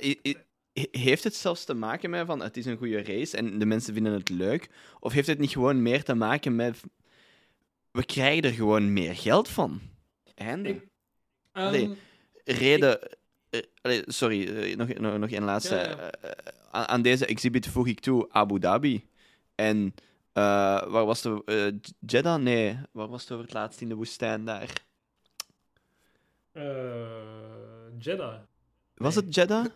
heeft 0.90 1.24
het 1.24 1.34
zelfs 1.34 1.64
te 1.64 1.74
maken 1.74 2.10
met 2.10 2.26
van 2.26 2.42
het 2.42 2.56
is 2.56 2.66
een 2.66 2.76
goede 2.76 3.02
race 3.02 3.36
en 3.36 3.58
de 3.58 3.66
mensen 3.66 3.94
vinden 3.94 4.12
het 4.12 4.28
leuk? 4.28 4.70
Of 5.00 5.12
heeft 5.12 5.26
het 5.26 5.38
niet 5.38 5.50
gewoon 5.50 5.82
meer 5.82 6.04
te 6.04 6.14
maken 6.14 6.56
met 6.56 6.82
we 7.92 8.04
krijgen 8.04 8.42
er 8.42 8.52
gewoon 8.52 8.92
meer 8.92 9.16
geld 9.16 9.48
van? 9.48 9.80
Einde. 10.34 10.82
Um, 11.52 11.96
reden. 12.44 12.98
Eh, 13.50 14.02
sorry, 14.06 14.56
eh, 14.56 14.76
nog, 14.76 14.88
nog, 14.88 15.18
nog 15.18 15.30
een 15.30 15.44
laatste. 15.44 15.76
Eh, 15.76 16.30
aan, 16.70 17.02
deze 17.02 17.26
exhibit 17.26 17.66
voeg 17.66 17.86
ik 17.86 18.00
toe 18.00 18.32
Abu 18.32 18.58
Dhabi. 18.58 19.08
En 19.54 19.94
waar 20.32 21.04
was 21.04 21.22
de. 21.22 21.80
Jeddah? 21.98 22.42
Nee, 22.42 22.78
waar 22.92 23.08
was 23.08 23.22
het 23.22 23.30
over 23.30 23.44
het 23.44 23.54
laatst 23.54 23.80
in 23.80 23.88
de 23.88 23.94
woestijn 23.94 24.44
daar? 24.44 24.72
Jeddah. 27.98 28.40
Was 29.02 29.14
het 29.14 29.34
Jeddah? 29.34 29.66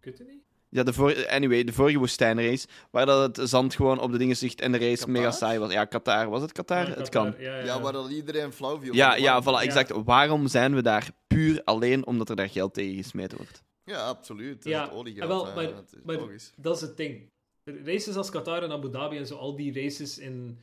Kunt 0.00 0.20
u 0.20 0.24
niet? 0.24 0.42
Ja, 0.68 0.82
de 0.82 0.92
vorige, 0.92 1.30
anyway, 1.30 1.64
de 1.64 1.72
vorige 1.72 1.98
woestijnrace, 1.98 2.66
waar 2.90 3.06
dat 3.06 3.36
het 3.36 3.48
zand 3.48 3.74
gewoon 3.74 4.00
op 4.00 4.12
de 4.12 4.18
dingen 4.18 4.36
zicht 4.36 4.60
en 4.60 4.72
de 4.72 4.78
race 4.78 5.10
mega 5.10 5.30
saai 5.30 5.58
was. 5.58 5.72
Ja, 5.72 5.84
Qatar. 5.84 6.28
Was 6.28 6.42
het 6.42 6.52
Qatar? 6.52 6.96
het 6.96 7.08
kan. 7.08 7.34
Ja, 7.38 7.58
ja, 7.58 7.80
waar 7.80 7.92
dat 7.92 8.10
iedereen 8.10 8.52
flauw 8.52 8.80
viel. 8.80 8.94
Ja, 8.94 9.14
ja, 9.14 9.42
voilà, 9.42 9.62
exact. 9.62 9.90
Waarom 10.04 10.48
zijn 10.48 10.74
we 10.74 10.82
daar? 10.82 11.10
Puur 11.26 11.64
alleen 11.64 12.06
omdat 12.06 12.28
er 12.28 12.36
daar 12.36 12.48
geld 12.48 12.74
tegen 12.74 12.96
gesmeten 12.96 13.36
wordt. 13.36 13.62
Ja, 13.84 14.06
absoluut. 14.06 14.64
Ja, 14.64 15.02
het 15.04 15.26
wel, 15.26 15.44
maar, 15.44 15.70
maar 16.04 16.18
dat 16.56 16.76
is 16.76 16.80
het 16.80 16.96
ding. 16.96 17.30
Races 17.64 18.16
als 18.16 18.30
Qatar 18.30 18.62
en 18.62 18.70
Abu 18.70 18.90
Dhabi 18.90 19.16
en 19.16 19.26
zo, 19.26 19.36
al 19.36 19.56
die 19.56 19.82
races 19.82 20.18
in 20.18 20.58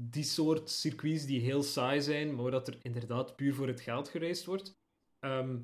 die 0.00 0.24
soort 0.24 0.70
circuits 0.70 1.26
die 1.26 1.40
heel 1.40 1.62
saai 1.62 2.00
zijn, 2.02 2.34
maar 2.34 2.50
dat 2.50 2.68
er 2.68 2.78
inderdaad 2.82 3.36
puur 3.36 3.54
voor 3.54 3.66
het 3.66 3.80
geld 3.80 4.08
gereisd 4.08 4.44
wordt. 4.44 4.74
Ehm, 5.20 5.56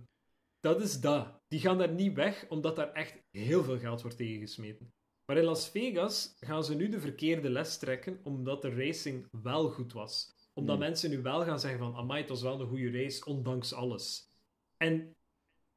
dat 0.65 0.81
is 0.81 1.01
dat. 1.01 1.41
Die 1.49 1.61
gaan 1.61 1.79
daar 1.79 1.93
niet 1.93 2.15
weg, 2.15 2.47
omdat 2.49 2.77
daar 2.77 2.93
echt 2.93 3.15
heel 3.31 3.65
veel 3.65 3.79
geld 3.79 4.03
wordt 4.03 4.17
tegengesmeten. 4.17 4.93
Maar 5.27 5.37
in 5.37 5.45
Las 5.45 5.69
Vegas 5.69 6.37
gaan 6.41 6.65
ze 6.65 6.75
nu 6.75 6.89
de 6.89 7.01
verkeerde 7.01 7.51
les 7.51 7.79
trekken, 7.79 8.21
omdat 8.23 8.63
de 8.63 8.75
racing 8.75 9.29
wel 9.43 9.71
goed 9.71 9.93
was. 9.93 10.33
Omdat 10.53 10.77
hmm. 10.77 10.85
mensen 10.85 11.11
nu 11.11 11.23
wel 11.23 11.45
gaan 11.45 11.61
zeggen 11.61 11.79
van, 11.79 11.95
amai, 11.95 12.21
het 12.21 12.29
was 12.29 12.43
wel 12.43 12.61
een 12.61 12.69
goede 12.69 12.91
race, 12.91 13.25
ondanks 13.25 13.73
alles. 13.73 14.29
En 14.77 15.15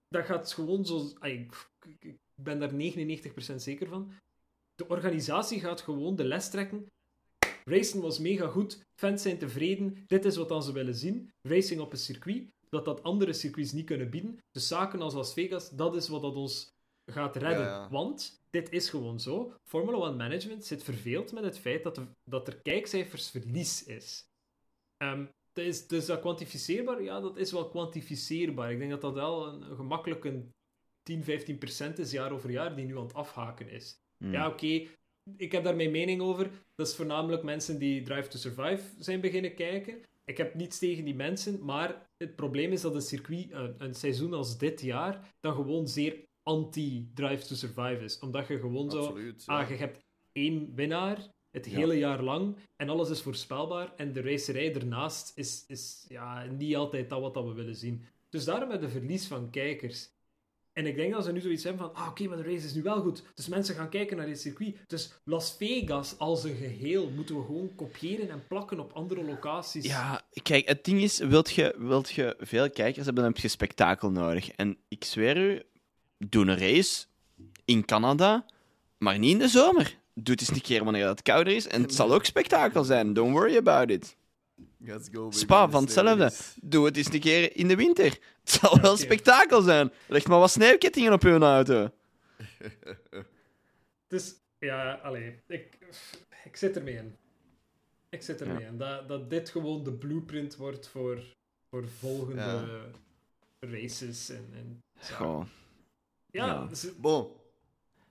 dat 0.08 0.26
gaat 0.26 0.54
gewoon 0.54 0.86
zo... 0.86 1.12
Ik 2.00 2.18
ben 2.36 2.60
daar 2.60 2.72
99% 2.72 3.56
zeker 3.56 3.88
van. 3.88 4.12
De 4.76 4.88
organisatie 4.88 5.60
gaat 5.60 5.82
gewoon 5.82 6.16
de 6.16 6.26
les 6.26 6.50
trekken. 6.50 6.86
Racing 7.64 8.04
was 8.04 8.20
mega 8.20 8.48
goed, 8.48 8.86
fans 8.96 9.22
zijn 9.22 9.38
tevreden, 9.38 10.04
dit 10.06 10.26
is 10.26 10.36
wat 10.36 10.66
ze 10.66 10.72
willen 10.72 10.96
zien. 10.96 11.32
Racing 11.42 11.82
op 11.82 11.92
een 11.92 11.98
circuit 11.98 12.56
dat 12.70 12.86
dat 12.86 13.04
andere 13.04 13.34
circuits 13.34 13.72
niet 13.72 13.86
kunnen 13.86 14.10
bieden. 14.10 14.38
Dus 14.52 14.68
zaken 14.68 15.02
als 15.02 15.14
Las 15.14 15.34
Vegas, 15.34 15.70
dat 15.70 15.96
is 15.96 16.08
wat 16.08 16.22
dat 16.22 16.36
ons 16.36 16.76
gaat 17.06 17.36
redden. 17.36 17.90
Want 17.90 18.42
dit 18.50 18.72
is 18.72 18.90
gewoon 18.90 19.20
zo. 19.20 19.54
Formula 19.64 19.98
One 19.98 20.16
Management 20.16 20.66
zit 20.66 20.84
verveeld 20.84 21.32
met 21.32 21.44
het 21.44 21.60
feit 21.60 21.84
dat, 21.84 22.02
dat 22.24 22.48
er 22.48 22.58
kijkcijfersverlies 22.58 23.84
is. 23.84 24.26
Um, 24.98 25.30
dat 25.54 25.66
is. 25.66 25.88
Dus 25.88 26.06
dat 26.06 26.20
kwantificeerbaar? 26.20 27.04
Ja, 27.04 27.20
dat 27.20 27.38
is 27.38 27.52
wel 27.52 27.70
kwantificeerbaar. 27.70 28.72
Ik 28.72 28.80
denk 28.80 28.92
dat 28.92 29.02
dat 29.02 29.14
wel 29.14 29.48
een, 29.48 29.76
gemakkelijk 29.76 30.26
een 30.26 30.54
10, 31.04 31.24
15 31.24 31.58
procent 31.58 32.00
is 32.00 32.12
jaar 32.12 32.32
over 32.32 32.52
jaar 32.52 32.76
die 32.76 32.86
nu 32.86 32.98
aan 32.98 33.04
het 33.04 33.14
afhaken 33.14 33.70
is. 33.70 34.00
Hmm. 34.18 34.32
Ja, 34.32 34.48
oké. 34.48 34.88
Ik 35.38 35.52
heb 35.52 35.64
daar 35.64 35.76
mijn 35.76 35.92
mening 35.92 36.22
over. 36.22 36.50
Dat 36.76 36.88
is 36.88 36.96
voornamelijk 36.96 37.44
mensen 37.44 37.80
die 37.80 38.02
Drive 38.02 38.28
to 38.28 38.38
Survive 38.38 38.84
zijn 39.00 39.22
beginnen 39.22 39.56
kijken 39.56 40.04
ik 40.28 40.38
heb 40.38 40.54
niets 40.54 40.80
tegen 40.80 41.06
die 41.06 41.16
mensen, 41.16 41.66
maar 41.66 42.10
het 42.18 42.36
probleem 42.36 42.72
is 42.72 42.82
dat 42.82 42.96
een 42.96 43.02
circuit, 43.02 43.52
een, 43.52 43.76
een 43.78 43.96
seizoen 43.96 44.34
als 44.34 44.58
dit 44.58 44.82
jaar, 44.82 45.36
dan 45.40 45.54
gewoon 45.54 45.88
zeer 45.88 46.26
anti-Drive 46.44 47.48
to 47.48 47.56
Survive 47.56 48.04
is. 48.04 48.20
Omdat 48.20 48.48
je 48.48 48.60
gewoon 48.60 48.92
zo... 48.92 49.18
Ah, 49.46 49.70
je 49.70 49.76
hebt 49.76 50.06
één 50.32 50.76
winnaar, 50.76 51.28
het 51.52 51.66
hele 51.66 51.98
jaar 51.98 52.24
lang, 52.24 52.58
en 52.76 52.90
alles 52.90 53.10
is 53.10 53.22
voorspelbaar, 53.22 53.94
en 53.96 54.14
de 54.14 54.22
racerij 54.22 54.76
ernaast 54.76 55.38
is, 55.38 55.64
is 55.68 56.06
ja, 56.08 56.46
niet 56.46 56.76
altijd 56.76 57.10
dat 57.10 57.22
wat 57.22 57.34
dat 57.34 57.46
we 57.46 57.54
willen 57.54 57.76
zien. 57.76 58.04
Dus 58.30 58.46
daarom 58.46 58.70
met 58.70 58.82
de 58.82 58.90
verlies 58.90 59.28
van 59.28 59.50
kijkers. 59.50 60.16
En 60.78 60.86
ik 60.86 60.96
denk 60.96 61.14
dat 61.14 61.24
ze 61.24 61.32
nu 61.32 61.40
zoiets 61.40 61.64
hebben 61.64 61.82
van, 61.82 62.04
ah 62.04 62.08
oké, 62.08 62.28
maar 62.28 62.38
de 62.38 62.44
race 62.44 62.66
is 62.66 62.74
nu 62.74 62.82
wel 62.82 63.02
goed. 63.02 63.24
Dus 63.36 63.48
mensen 63.48 63.76
gaan 63.76 63.90
kijken 63.90 64.18
naar 64.18 64.26
dit 64.26 64.40
circuit. 64.40 64.76
Dus 64.88 65.14
Las 65.24 65.56
Vegas 65.58 66.16
als 66.18 66.44
een 66.44 66.56
geheel 66.56 67.10
moeten 67.10 67.36
we 67.36 67.46
gewoon 67.46 67.76
kopiëren 67.76 68.30
en 68.30 68.48
plakken 68.48 68.80
op 68.80 68.92
andere 68.94 69.24
locaties. 69.24 69.86
Ja, 69.86 70.22
kijk, 70.44 70.68
het 70.68 70.86
ding 70.86 71.02
is, 71.02 71.18
wilt 71.18 71.52
je, 71.52 71.76
wilt 71.78 72.12
je 72.12 72.36
veel 72.40 72.70
kijkers 72.70 73.06
hebben, 73.06 73.24
dan 73.24 73.34
heb 73.34 73.42
je 73.42 73.48
spektakel 73.48 74.12
nodig. 74.12 74.50
En 74.50 74.78
ik 74.88 75.04
zweer 75.04 75.38
u, 75.38 75.62
doe 76.18 76.46
een 76.46 76.58
race 76.58 77.06
in 77.66 77.86
Canada, 77.86 78.46
maar 78.98 79.20
niet 79.20 79.32
in 79.32 79.40
de 79.40 79.48
zomer. 79.48 79.98
Doe 80.14 80.36
het 80.36 80.40
eens 80.40 80.50
een 80.50 80.62
keer 80.62 80.84
wanneer 80.84 81.08
het 81.08 81.22
kouder 81.22 81.54
is. 81.54 81.68
En 81.68 81.82
het 81.82 81.94
zal 81.94 82.14
ook 82.14 82.26
spektakel 82.26 82.84
zijn. 82.84 83.14
Don't 83.14 83.32
worry 83.32 83.58
about 83.58 83.90
it. 83.90 84.16
Let's 84.80 85.10
go, 85.12 85.32
Spa 85.32 85.70
van 85.70 85.84
hetzelfde. 85.84 86.32
Doe 86.62 86.86
het 86.86 86.98
eens 86.98 87.14
een 87.14 87.20
keer 87.20 87.56
in 87.56 87.68
de 87.68 87.76
winter. 87.76 88.18
Het 88.42 88.50
zal 88.52 88.80
wel 88.82 88.98
spektakel 88.98 89.62
zijn. 89.62 89.92
Leg 90.08 90.28
maar 90.28 90.40
wat 90.40 90.52
sneeuwkettingen 90.52 91.14
op 91.14 91.22
hun 91.22 91.44
auto. 91.44 91.90
dus, 94.08 94.36
ja, 94.60 94.94
alleen. 94.94 95.40
Ik, 95.48 95.78
ik 96.44 96.56
zit 96.56 96.76
ermee 96.76 96.96
in. 96.96 97.16
Ik 98.10 98.22
zit 98.22 98.42
ermee 98.42 98.66
in. 98.66 98.78
Dat, 98.78 99.08
dat 99.08 99.30
dit 99.30 99.50
gewoon 99.50 99.84
de 99.84 99.94
blueprint 99.94 100.56
wordt 100.56 100.88
voor, 100.88 101.24
voor 101.70 101.88
volgende 101.88 102.66
races. 103.60 104.30
En, 104.30 104.50
en 104.54 104.84
ja, 105.18 105.48
ja. 106.32 106.66
Dus, 106.66 106.98
bon. 106.98 107.28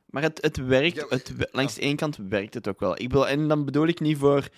Maar 0.06 0.22
het, 0.22 0.43
het 0.43 0.56
werkt, 0.56 1.10
het, 1.10 1.32
langs 1.52 1.74
de 1.74 1.80
ene 1.80 1.94
kant 1.94 2.16
werkt 2.16 2.55
het 2.55 2.68
ook 2.68 2.80
wel. 2.80 2.93
Ik 3.01 3.09
bedoel, 3.09 3.28
en 3.28 3.48
dan 3.48 3.64
bedoel 3.64 3.86
ik 3.86 4.01
niet 4.01 4.18
voor 4.18 4.48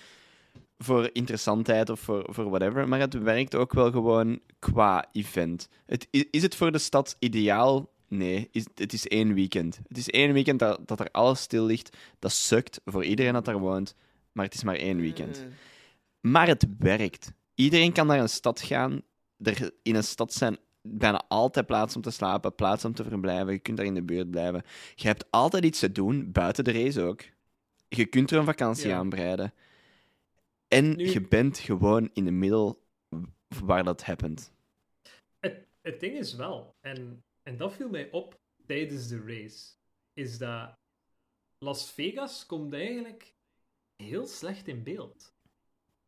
voor 0.79 1.11
interessantheid 1.13 1.91
of 1.91 2.01
voor, 2.01 2.27
voor 2.29 2.51
whatever, 2.51 2.89
maar 2.89 3.01
het 3.01 3.15
werkt 3.15 3.55
ook 3.55 3.73
wel 3.73 3.91
gewoon 3.91 4.41
qua 4.59 5.09
event. 5.13 5.69
Het, 5.87 6.09
is 6.31 6.43
het 6.43 6.55
voor 6.55 6.73
de 6.73 6.79
stad 6.79 7.17
ideaal? 7.19 7.91
Nee, 8.09 8.49
is, 8.53 8.67
het 8.75 8.93
is 8.93 9.07
één 9.07 9.35
weekend. 9.35 9.81
Het 9.89 9.97
is 9.97 10.09
één 10.09 10.33
weekend 10.33 10.59
dat, 10.59 10.89
dat 10.89 11.01
er 11.01 11.11
alles 11.11 11.41
stil 11.41 11.65
ligt. 11.65 11.97
Dat 12.19 12.33
sukt 12.33 12.81
voor 12.85 13.05
iedereen 13.05 13.33
dat 13.33 13.45
daar 13.45 13.59
woont, 13.59 13.95
maar 14.33 14.45
het 14.45 14.55
is 14.55 14.63
maar 14.63 14.77
één 14.77 15.01
weekend. 15.01 15.45
Mm. 15.45 15.53
Maar 16.33 16.47
het 16.47 16.67
werkt. 16.79 17.33
Iedereen 17.55 17.93
kan 17.93 18.07
naar 18.07 18.19
een 18.19 18.29
stad 18.29 18.61
gaan. 18.61 19.03
Er 19.39 19.71
in 19.83 19.95
een 19.95 20.05
stad 20.05 20.33
zijn 20.33 20.57
bijna 20.83 21.25
altijd 21.29 21.67
plaats 21.67 21.97
om 21.97 22.03
te 22.03 22.11
slapen, 22.11 22.55
plaats 22.55 22.85
om 22.85 22.95
te 22.95 23.05
verblijven. 23.05 23.53
Je 23.53 23.59
kunt 23.59 23.77
daar 23.77 23.87
in 23.87 23.95
de 23.95 24.03
buurt 24.03 24.31
blijven. 24.31 24.63
Je 24.95 25.07
hebt 25.07 25.25
altijd 25.31 25.65
iets 25.65 25.79
te 25.79 25.93
doen, 25.93 26.33
buiten 26.33 26.65
de 26.65 26.73
race 26.73 27.03
ook. 27.03 27.21
Je 27.89 28.07
kunt 28.07 28.31
er 28.31 28.39
een 28.39 28.45
vakantie 28.45 28.89
ja. 28.89 28.97
aanbreiden. 28.97 29.53
En 30.69 30.99
je 30.99 31.21
bent 31.21 31.59
gewoon 31.59 32.11
in 32.13 32.25
de 32.25 32.31
middel 32.31 32.83
waar 33.65 33.85
dat 33.85 34.03
happens. 34.03 34.51
Het, 35.39 35.67
het 35.81 36.01
ding 36.01 36.17
is 36.17 36.35
wel, 36.35 36.75
en, 36.81 37.25
en 37.43 37.57
dat 37.57 37.73
viel 37.73 37.89
mij 37.89 38.11
op 38.11 38.41
tijdens 38.67 39.09
de 39.09 39.23
race, 39.27 39.75
is 40.13 40.39
dat 40.39 40.77
Las 41.59 41.91
Vegas 41.91 42.47
komt 42.47 42.73
eigenlijk 42.73 43.35
heel 43.97 44.27
slecht 44.27 44.69
in 44.69 44.83
beeld. 44.83 45.33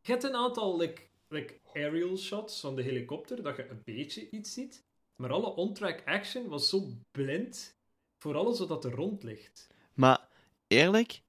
Je 0.01 0.11
hebt 0.11 0.23
een 0.23 0.35
aantal 0.35 0.77
like, 0.77 1.01
like 1.27 1.59
aerial 1.73 2.17
shots 2.17 2.59
van 2.59 2.75
de 2.75 2.81
helikopter, 2.81 3.43
dat 3.43 3.55
je 3.55 3.69
een 3.69 3.81
beetje 3.83 4.29
iets 4.29 4.53
ziet, 4.53 4.83
maar 5.15 5.31
alle 5.31 5.55
on-track 5.55 6.01
action 6.05 6.47
was 6.47 6.69
zo 6.69 6.87
blind 7.11 7.77
voor 8.17 8.35
alles 8.35 8.59
wat 8.59 8.85
er 8.85 8.91
rond 8.91 9.23
ligt. 9.23 9.67
Maar 9.93 10.27
eerlijk, 10.67 11.21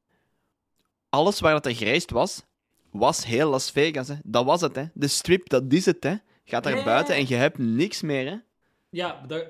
alles 1.09 1.41
waar 1.41 1.53
dat 1.53 1.67
er 1.67 1.75
gereisd 1.75 2.11
was, 2.11 2.45
was 2.93 3.25
heel 3.25 3.51
Las 3.51 3.71
Vegas. 3.71 4.09
Hè. 4.09 4.15
Dat 4.25 4.45
was 4.45 4.61
het, 4.61 4.77
hè. 4.77 4.85
De 4.95 5.09
strip, 5.09 5.49
dat 5.49 5.73
is 5.73 5.87
het, 5.87 6.03
hè. 6.05 6.15
Gaat 6.45 6.65
daar 6.65 6.85
buiten 6.85 7.15
en 7.15 7.29
je 7.29 7.35
hebt 7.35 7.59
niks 7.59 8.01
meer, 8.03 8.31
hè. 8.31 8.37
Ja, 8.91 9.27
dat, 9.27 9.49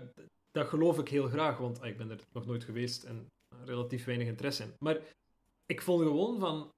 dat 0.51 0.69
geloof 0.69 0.99
ik 0.99 1.09
heel 1.09 1.29
graag, 1.29 1.59
want 1.59 1.81
ah, 1.81 1.89
ik 1.89 1.97
ben 1.97 2.11
er 2.11 2.21
nog 2.33 2.47
nooit 2.47 2.65
geweest 2.65 3.03
en 3.03 3.27
relatief 3.65 4.05
weinig 4.05 4.27
interesse 4.27 4.63
in. 4.63 4.75
Maar 4.79 4.99
ik 5.67 5.83
vond 5.83 6.03
gewoon 6.03 6.41
van 6.41 6.71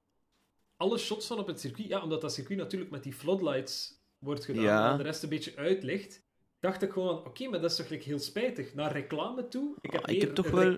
alle 0.77 0.97
shots 0.97 1.27
van 1.27 1.39
op 1.39 1.47
het 1.47 1.59
circuit, 1.59 1.87
ja, 1.87 2.01
omdat 2.01 2.21
dat 2.21 2.33
circuit 2.33 2.59
natuurlijk 2.59 2.91
met 2.91 3.03
die 3.03 3.13
floodlights 3.13 3.99
wordt 4.19 4.45
gedaan 4.45 4.63
Ja. 4.63 4.91
en 4.91 4.97
de 4.97 5.03
rest 5.03 5.23
een 5.23 5.29
beetje 5.29 5.55
uitlicht, 5.55 6.21
dacht 6.59 6.81
ik 6.81 6.91
gewoon 6.91 7.25
oké, 7.25 7.47
maar 7.47 7.61
dat 7.61 7.71
is 7.71 7.87
toch 7.87 8.03
heel 8.03 8.19
spijtig. 8.19 8.73
Naar 8.73 8.91
reclame 8.91 9.47
toe, 9.47 9.75
ik 9.81 9.91
heb, 9.91 10.03
Ah, 10.05 10.13
ik 10.15 10.21
heb 10.21 10.35
toch 10.35 10.49
wel... 10.49 10.77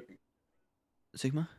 Zeg 1.11 1.31
maar. 1.31 1.56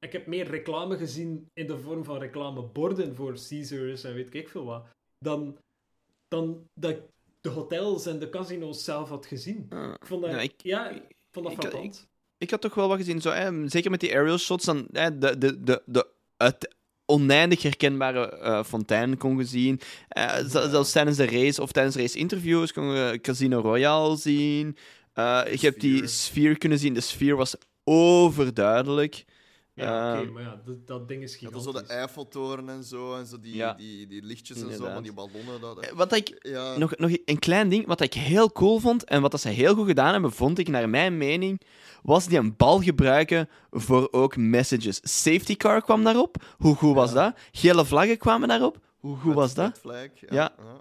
Ik 0.00 0.12
heb 0.12 0.26
meer 0.26 0.46
reclame 0.50 0.96
gezien 0.96 1.50
in 1.54 1.66
de 1.66 1.78
vorm 1.78 2.04
van 2.04 2.18
reclameborden 2.18 3.14
voor 3.16 3.32
Caesars 3.48 4.04
en 4.04 4.14
weet 4.14 4.34
ik 4.34 4.48
veel 4.48 4.64
wat, 4.64 4.86
dan, 5.18 5.56
dan 6.28 6.68
dat 6.74 6.90
ik 6.90 7.00
de 7.40 7.48
hotels 7.48 8.06
en 8.06 8.18
de 8.18 8.28
casino's 8.28 8.84
zelf 8.84 9.08
had 9.08 9.26
gezien. 9.26 9.66
Ah. 9.68 9.94
Ik 10.00 10.06
vond 10.06 10.22
dat, 10.22 10.30
Ja, 10.30 10.40
ja, 10.56 10.88
ik- 10.88 11.02
ik, 11.08 11.16
vond 11.30 11.62
dat 11.62 11.74
ik-. 11.74 12.06
Ik 12.38 12.50
had 12.50 12.60
toch 12.60 12.74
wel 12.74 12.88
wat 12.88 12.98
gezien, 12.98 13.20
zo, 13.20 13.30
hè, 13.30 13.68
zeker 13.68 13.90
met 13.90 14.00
die 14.00 14.14
aerial 14.14 14.38
shots, 14.38 14.64
dan 14.64 14.86
hè, 14.92 15.18
de, 15.18 15.38
de, 15.38 15.62
de, 15.62 15.82
de 15.86 16.06
uit 16.36 16.74
oneindig 17.06 17.62
herkenbare 17.62 18.28
eh, 18.30 18.64
fontein 18.64 19.16
kon 19.16 19.36
je 19.38 19.44
zien. 19.44 19.80
Eh, 20.08 20.36
zel- 20.46 20.68
zelfs 20.68 20.92
tijdens 20.92 21.16
de 21.16 21.26
race 21.26 21.62
of 21.62 21.72
tijdens 21.72 21.96
race 21.96 22.18
interviews 22.18 22.72
kon 22.72 22.84
je 22.84 23.18
Casino 23.20 23.60
Royale 23.60 24.16
zien. 24.16 24.76
Eh, 25.12 25.40
je 25.50 25.66
hebt 25.66 25.80
die 25.80 25.94
Sphere. 25.96 26.08
sfeer 26.08 26.58
kunnen 26.58 26.78
zien. 26.78 26.94
De 26.94 27.00
sfeer 27.00 27.36
was 27.36 27.54
overduidelijk. 27.84 29.24
Ja, 29.78 30.14
Eh, 30.14 30.20
oké, 30.20 30.30
maar 30.30 30.42
ja, 30.42 30.60
dat, 30.64 30.86
dat 30.86 31.08
ding 31.08 31.22
is 31.22 31.32
Ja, 31.32 31.38
gigantisch. 31.38 31.64
dan 31.64 31.74
zo 31.74 31.80
de 31.86 31.92
Eiffeltoren 31.92 32.68
en 32.68 32.84
zo, 32.84 33.14
en 33.16 33.26
zo 33.26 33.40
die, 33.40 33.54
Ja. 33.56 33.72
die, 33.74 34.06
die 34.06 34.22
lichtjes 34.22 34.62
en 34.62 34.72
zo 34.76 34.84
van 34.92 35.02
die 35.02 35.12
ballonnen. 35.12 35.60
Dat, 35.60 35.78
Eh, 35.78 35.92
Wat 35.92 36.12
ik 36.12 36.38
ja, 36.42 36.76
nog, 36.76 36.96
nog 36.96 37.10
een 37.24 37.38
klein 37.38 37.68
ding, 37.68 37.86
wat 37.86 38.00
ik 38.00 38.14
heel 38.14 38.52
cool 38.52 38.78
vond 38.78 39.04
en 39.04 39.22
wat 39.22 39.30
dat 39.30 39.40
ze 39.40 39.48
heel 39.48 39.74
goed 39.74 39.86
gedaan 39.86 40.12
hebben, 40.12 40.32
vond 40.32 40.58
ik 40.58 40.68
naar 40.68 40.88
mijn 40.88 41.16
mening, 41.18 41.60
was 42.02 42.26
die 42.26 42.38
een 42.38 42.56
bal 42.56 42.80
gebruiken 42.82 43.48
voor 43.70 44.08
ook 44.10 44.36
messages. 44.36 45.00
Safety 45.02 45.56
car 45.56 45.82
kwam 45.82 46.04
daarop. 46.04 46.36
Hoe 46.58 46.74
goed 46.76 46.94
was 46.94 47.12
Ja. 47.12 47.14
dat? 47.24 47.38
Gele 47.52 47.84
vlaggen 47.84 48.18
kwamen 48.18 48.48
daarop. 48.48 48.78
Hoe 48.98 49.16
goed 49.16 49.24
met 49.24 49.34
was 49.34 49.54
dat? 49.54 49.78
flag, 49.78 50.08
ja, 50.20 50.28
Ja. 50.30 50.52
ja. 50.58 50.80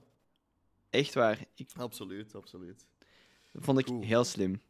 Echt 0.90 1.14
waar. 1.14 1.46
Ik 1.56 1.70
Absoluut, 1.78 2.36
absoluut. 2.36 2.86
vond 3.54 3.80
ik 3.80 3.86
Cool. 3.86 4.02
heel 4.02 4.24
slim. 4.24 4.62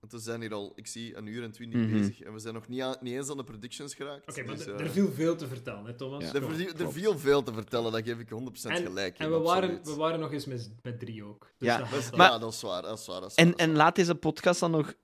Want 0.00 0.12
we 0.12 0.18
zijn 0.18 0.40
hier 0.40 0.52
al, 0.54 0.72
ik 0.74 0.86
zie, 0.86 1.16
een 1.16 1.26
uur 1.26 1.42
en 1.42 1.50
twintig 1.50 1.80
Mhm. 1.80 1.92
bezig. 1.92 2.20
En 2.20 2.32
we 2.32 2.38
zijn 2.38 2.54
nog 2.54 2.68
niet, 2.68 2.80
aan- 2.80 2.96
niet 3.00 3.14
eens 3.14 3.30
aan 3.30 3.36
de 3.36 3.44
predictions 3.44 3.94
geraakt. 3.94 4.28
Oké, 4.30 4.42
maar 4.44 4.56
dus, 4.56 4.66
er- 4.66 4.74
eh, 4.74 4.80
er 4.80 4.90
viel 4.90 5.12
veel 5.12 5.36
te 5.36 5.46
vertellen, 5.48 5.84
hè, 5.84 5.94
Thomas? 5.94 6.24
Ja. 6.24 6.34
er, 6.34 6.50
viel- 6.54 6.72
er 6.86 6.92
viel 6.92 7.18
veel 7.18 7.42
te 7.42 7.52
vertellen, 7.52 7.92
dat 7.92 8.02
geef 8.04 8.18
ik 8.18 8.28
100% 8.30 8.74
En, 8.78 8.82
gelijk. 8.86 9.18
en 9.18 9.30
we, 9.30 9.38
waren, 9.38 9.84
we 9.84 9.94
waren 9.94 10.20
nog 10.20 10.32
eens 10.32 10.46
met, 10.46 10.70
met 10.82 10.98
drie 11.00 11.24
ook. 11.24 11.52
Dus 11.58 11.68
Ja, 11.68 11.78
dat- 11.78 12.16
Maar- 12.16 12.30
ja, 12.30 12.38
dat 12.38 12.52
is 12.52 12.60
waar. 12.60 12.82
Dat 12.82 12.98
is 12.98 13.06
waar, 13.06 13.20
dat 13.20 13.30
is 13.30 13.36
En, 13.36 13.44
waar, 13.44 13.50
dat 13.52 13.60
is 13.60 13.64
en 13.66 13.70
waar. 13.72 13.84
laat 13.84 13.96
deze 13.96 14.14
podcast 14.14 14.60
dan 14.60 14.70
nog 14.70 14.94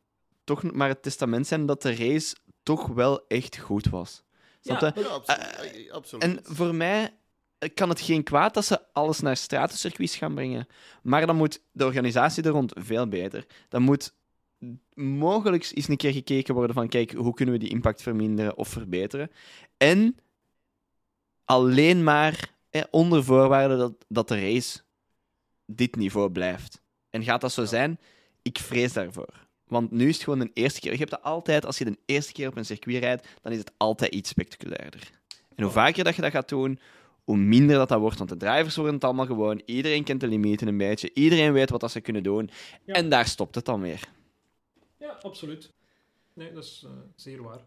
toch 0.45 0.62
maar 0.73 0.89
het 0.89 1.03
testament 1.03 1.47
zijn 1.47 1.66
dat 1.66 1.83
de 1.83 1.95
race 1.97 2.37
toch 2.62 2.87
wel 2.87 3.25
echt 3.29 3.57
goed 3.59 3.87
was. 3.89 4.23
Snap 4.61 4.81
Ja, 4.81 4.93
je? 4.95 5.01
Ja, 5.01 5.07
absoluut. 5.07 5.87
eh, 5.87 5.93
absoluut. 5.93 6.23
En 6.25 6.39
voor 6.43 6.75
mij 6.75 7.16
kan 7.75 7.89
het 7.89 8.01
geen 8.01 8.23
kwaad 8.23 8.55
dat 8.55 8.65
ze 8.65 8.81
alles 8.93 9.21
naar 9.21 9.37
stratencircuits 9.37 10.16
gaan 10.16 10.35
brengen. 10.35 10.66
Maar 11.03 11.27
dan 11.27 11.37
moet 11.37 11.61
de 11.73 11.85
organisatie 11.85 12.43
er 12.43 12.51
rond 12.51 12.73
veel 12.77 13.09
beter. 13.09 13.47
Dan 13.69 13.83
moet 13.83 14.15
mogelijk 14.95 15.70
eens 15.74 15.89
een 15.89 15.97
keer 15.97 16.12
gekeken 16.12 16.55
worden 16.55 16.74
van, 16.74 16.89
kijk, 16.89 17.12
hoe 17.12 17.35
kunnen 17.35 17.55
we 17.55 17.61
die 17.61 17.70
impact 17.70 18.03
verminderen 18.03 18.57
of 18.57 18.69
verbeteren? 18.69 19.31
En 19.77 20.16
alleen 21.45 22.05
maar 22.05 22.53
eh, 22.70 22.82
onder 22.91 23.24
voorwaarde 23.24 23.77
dat, 23.77 24.05
dat 24.09 24.28
de 24.28 24.41
race 24.41 24.81
dit 25.66 25.97
niveau 25.97 26.31
blijft. 26.31 26.82
En 27.11 27.23
gaat 27.23 27.41
dat 27.41 27.53
zo 27.53 27.65
zijn? 27.65 27.99
Ik 28.43 28.59
vrees 28.59 28.93
daarvoor. 28.93 29.47
Want 29.66 29.91
nu 29.91 30.09
is 30.09 30.15
het 30.15 30.24
gewoon 30.24 30.41
een 30.41 30.51
eerste 30.55 30.81
keer. 30.81 30.93
Je 30.93 30.99
hebt 30.99 31.11
dat 31.11 31.23
altijd, 31.23 31.66
als 31.66 31.78
je 31.78 31.85
de 31.85 31.99
eerste 32.07 32.32
keer 32.32 32.49
op 32.49 32.57
een 32.57 32.65
circuit 32.65 33.03
rijdt, 33.03 33.28
dan 33.43 33.53
is 33.53 33.59
het 33.59 33.73
altijd 33.77 34.15
iets 34.15 34.28
spectaculairder. 34.28 35.11
En 35.55 35.62
hoe 35.62 35.73
vaker 35.73 36.05
dat 36.05 36.16
je 36.16 36.23
dat 36.23 36.31
gaat 36.31 36.49
doen, 36.49 36.78
hoe 37.24 37.36
minder 37.36 37.77
dat, 37.77 37.89
dat 37.89 38.01
wordt. 38.01 38.19
Want 38.19 38.31
de 38.31 38.36
drivers 38.36 38.77
worden 38.77 38.95
het 38.95 39.05
allemaal 39.05 39.27
gewoon. 39.27 39.62
Iedereen 39.65 40.05
kent 40.05 40.20
de 40.20 40.27
limieten 40.27 40.69
een 40.69 40.77
beetje. 40.77 41.11
Iedereen 41.15 41.53
weet 41.53 41.70
wat 41.70 41.81
dat 41.81 41.91
ze 41.91 42.01
kunnen 42.01 42.23
doen. 42.23 42.51
Ja. 42.85 42.95
En 42.95 43.09
daar 43.09 43.27
stopt 43.27 43.55
het 43.55 43.65
dan 43.65 43.81
weer. 43.81 44.09
Absoluut. 45.25 45.73
Nee, 46.35 46.53
dat 46.53 46.65
is 46.65 46.83
eh, 46.87 46.91
zeer 47.17 47.43
waar. 47.43 47.67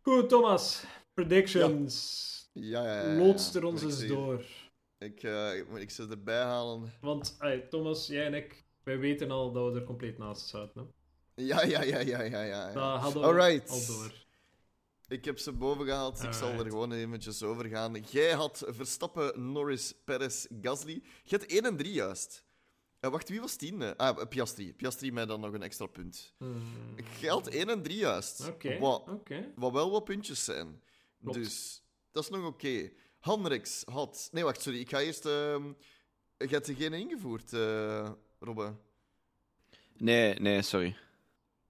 Goed, 0.00 0.28
Thomas. 0.28 0.84
Predictions. 1.14 2.24
Ja, 2.52 2.84
ja, 2.84 3.12
ja, 3.12 3.20
ons 3.62 3.82
eens 3.82 4.06
door. 4.06 4.44
Ik, 4.98 5.22
eh, 5.22 5.56
ik, 5.56 5.68
moet- 5.68 5.80
ik 5.80 5.90
zou 5.90 6.10
erbij 6.10 6.42
halen. 6.42 6.92
Want 7.00 7.36
Thomas, 7.70 8.06
jij 8.06 8.26
en 8.26 8.34
ik, 8.34 8.64
wij 8.82 8.98
weten 8.98 9.30
al 9.30 9.52
dat 9.52 9.72
we 9.72 9.78
er 9.78 9.84
compleet 9.84 10.18
naast 10.18 10.46
zaten. 10.46 10.92
Hè? 11.34 11.42
Ja, 11.42 11.62
ja, 11.64 11.82
ja, 11.82 11.98
ja, 11.98 12.20
ja, 12.22 12.42
ja. 12.42 12.72
Dat 12.72 13.00
hadden 13.00 13.22
we 13.22 13.28
Alright. 13.28 13.70
al 13.70 13.86
door. 13.86 14.12
Ik 15.08 15.24
heb 15.24 15.38
ze 15.38 15.52
boven 15.52 15.84
gehaald, 15.84 16.22
ik 16.22 16.32
zal 16.32 16.48
er 16.52 16.64
gewoon 16.66 16.92
eventjes 16.92 17.42
over 17.42 17.64
gaan. 17.66 17.94
Jij 18.10 18.32
had 18.32 18.64
Verstappen, 18.68 19.52
Norris, 19.52 19.94
Perez, 20.04 20.46
Gasly. 20.60 21.02
Je 21.24 21.36
had 21.36 21.46
1 21.46 21.64
en 21.64 21.76
3 21.76 21.92
juist. 21.92 22.44
Eh, 23.00 23.10
wacht, 23.10 23.28
wie 23.28 23.40
was 23.40 23.56
10? 23.56 23.96
Ah, 23.96 24.28
Piastri. 24.28 24.74
Piastri 24.74 25.12
mij 25.12 25.26
dan 25.26 25.40
nog 25.40 25.52
een 25.52 25.62
extra 25.62 25.86
punt. 25.86 26.34
Hmm, 26.38 26.62
had 27.22 27.46
1 27.48 27.68
en 27.68 27.82
3 27.82 27.96
juist. 27.98 28.48
Oké, 28.48 28.78
Wat, 28.78 29.08
wat 29.54 29.72
wel 29.72 29.90
wat 29.90 30.04
puntjes 30.04 30.44
zijn. 30.44 30.82
Klopt. 31.22 31.38
Dus 31.38 31.82
dat 32.10 32.22
is 32.22 32.30
nog 32.30 32.46
oké. 32.46 32.90
Hanrix 33.20 33.82
had. 33.84 34.28
Nee, 34.32 34.44
wacht, 34.44 34.62
sorry. 34.62 34.78
Ik 34.80 34.88
ga 34.90 35.00
eerst. 35.00 35.26
ehm 35.26 35.72
je 36.38 36.46
hebt 36.48 36.70
geen 36.76 36.92
ingevoerd, 36.92 37.52
eh 37.52 38.10
Robbe. 38.38 38.74
Nee, 39.96 40.34
nee, 40.34 40.62
sorry. 40.62 40.96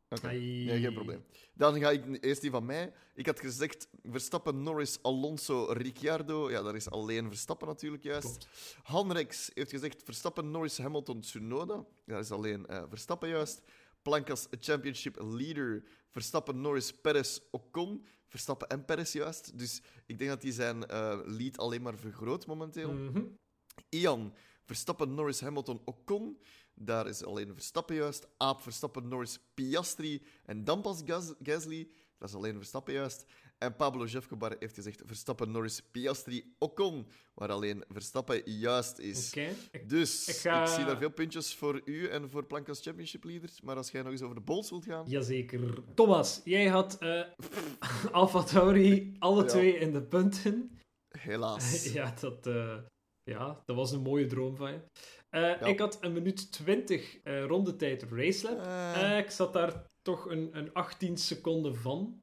Oké. 0.08 0.26
Nee, 0.32 0.80
geen 0.80 0.94
probleem. 0.94 1.24
Dan 1.56 1.80
ga 1.80 1.90
ik 1.90 2.24
eerst 2.24 2.40
die 2.40 2.50
van 2.50 2.64
mij. 2.64 2.92
Ik 3.14 3.26
had 3.26 3.40
gezegd 3.40 3.88
Verstappen, 4.02 4.62
Norris, 4.62 4.98
Alonso, 5.02 5.64
Ricciardo. 5.64 6.50
Ja, 6.50 6.62
daar 6.62 6.74
is 6.74 6.90
alleen 6.90 7.28
Verstappen 7.28 7.68
natuurlijk 7.68 8.02
juist. 8.02 8.26
Klopt. 8.26 8.48
Hanrex 8.82 9.50
heeft 9.54 9.70
gezegd 9.70 10.02
Verstappen, 10.02 10.50
Norris, 10.50 10.78
Hamilton, 10.78 11.20
Tsunoda. 11.20 11.84
Daar 12.04 12.20
is 12.20 12.30
alleen 12.30 12.66
eh, 12.66 12.82
Verstappen 12.88 13.28
juist. 13.28 13.62
Plankas 14.02 14.46
Championship 14.50 15.16
Leader, 15.20 15.84
Verstappen, 16.10 16.60
Norris, 16.60 16.92
Perez, 16.92 17.40
Ocon. 17.50 18.06
Verstappen 18.28 18.68
en 18.68 18.84
Perez 18.84 19.12
juist. 19.12 19.58
Dus 19.58 19.82
ik 20.06 20.18
denk 20.18 20.30
dat 20.30 20.40
die 20.40 20.52
zijn 20.52 20.86
eh, 20.86 21.18
lead 21.24 21.58
alleen 21.58 21.82
maar 21.82 21.98
vergroot 21.98 22.46
momenteel. 22.46 22.92
Mhm. 22.92 23.22
Ian, 23.88 24.34
Verstappen, 24.64 25.14
Norris, 25.14 25.40
Hamilton, 25.40 25.80
Ocon. 25.84 26.38
Daar 26.80 27.06
is 27.08 27.24
alleen 27.24 27.52
Verstappen 27.54 27.96
juist. 27.96 28.28
Aap, 28.36 28.60
Verstappen, 28.60 29.08
Norris, 29.08 29.38
Piastri. 29.54 30.22
En 30.44 30.64
dan 30.64 30.80
pas 30.82 31.02
Gas- 31.04 31.34
Gasly. 31.42 31.88
Dat 32.18 32.28
is 32.28 32.34
alleen 32.34 32.56
Verstappen 32.56 32.94
juist. 32.94 33.24
En 33.58 33.76
Pablo 33.76 34.04
Jefcobar 34.04 34.56
heeft 34.58 34.74
gezegd 34.74 35.02
Verstappen, 35.04 35.50
Norris, 35.50 35.80
Piastri, 35.90 36.54
Ocon. 36.58 37.06
Waar 37.34 37.50
alleen 37.50 37.84
Verstappen 37.88 38.42
juist 38.50 38.98
is. 38.98 39.28
Oké. 39.28 39.48
Dus 39.86 40.28
Ik 40.28 40.34
zie 40.34 40.84
daar 40.84 40.96
veel 40.98 41.10
puntjes 41.10 41.54
voor 41.54 41.80
u 41.84 42.06
en 42.08 42.30
voor 42.30 42.44
Plankas 42.46 42.80
Championship 42.80 43.24
Leaders. 43.24 43.60
Maar 43.60 43.76
als 43.76 43.90
jij 43.90 44.02
nog 44.02 44.12
eens 44.12 44.22
over 44.22 44.34
de 44.34 44.40
bols 44.40 44.70
wilt 44.70 44.84
gaan... 44.84 45.04
Jazeker. 45.08 45.82
Thomas, 45.94 46.40
jij 46.44 46.66
had 46.66 46.98
eh 46.98 47.22
Alfa 48.12 48.42
Tauri 48.42 49.16
alle 49.18 49.42
Ja. 49.42 49.48
twee 49.48 49.78
in 49.78 49.92
de 49.92 50.02
punten. 50.02 50.78
Helaas. 51.18 51.84
ja, 51.92 52.14
dat, 52.20 52.46
eh, 52.46 52.78
ja, 53.22 53.62
dat 53.64 53.76
was 53.76 53.92
een 53.92 54.02
mooie 54.02 54.26
droom 54.26 54.56
van 54.56 54.72
je. 54.72 54.80
Eh, 55.36 55.68
Ik 55.68 55.78
had 55.78 55.98
een 56.00 56.12
minuut 56.12 56.52
20 56.52 57.18
eh 57.22 57.44
rondetijd 57.44 58.02
op 58.02 58.10
Racelab. 58.12 58.58
Eh, 58.96 59.18
ik 59.18 59.30
zat 59.30 59.52
daar 59.52 59.84
toch 60.02 60.30
een, 60.30 60.56
een 60.56 60.72
18 60.74 61.16
seconden 61.16 61.76
van, 61.76 62.20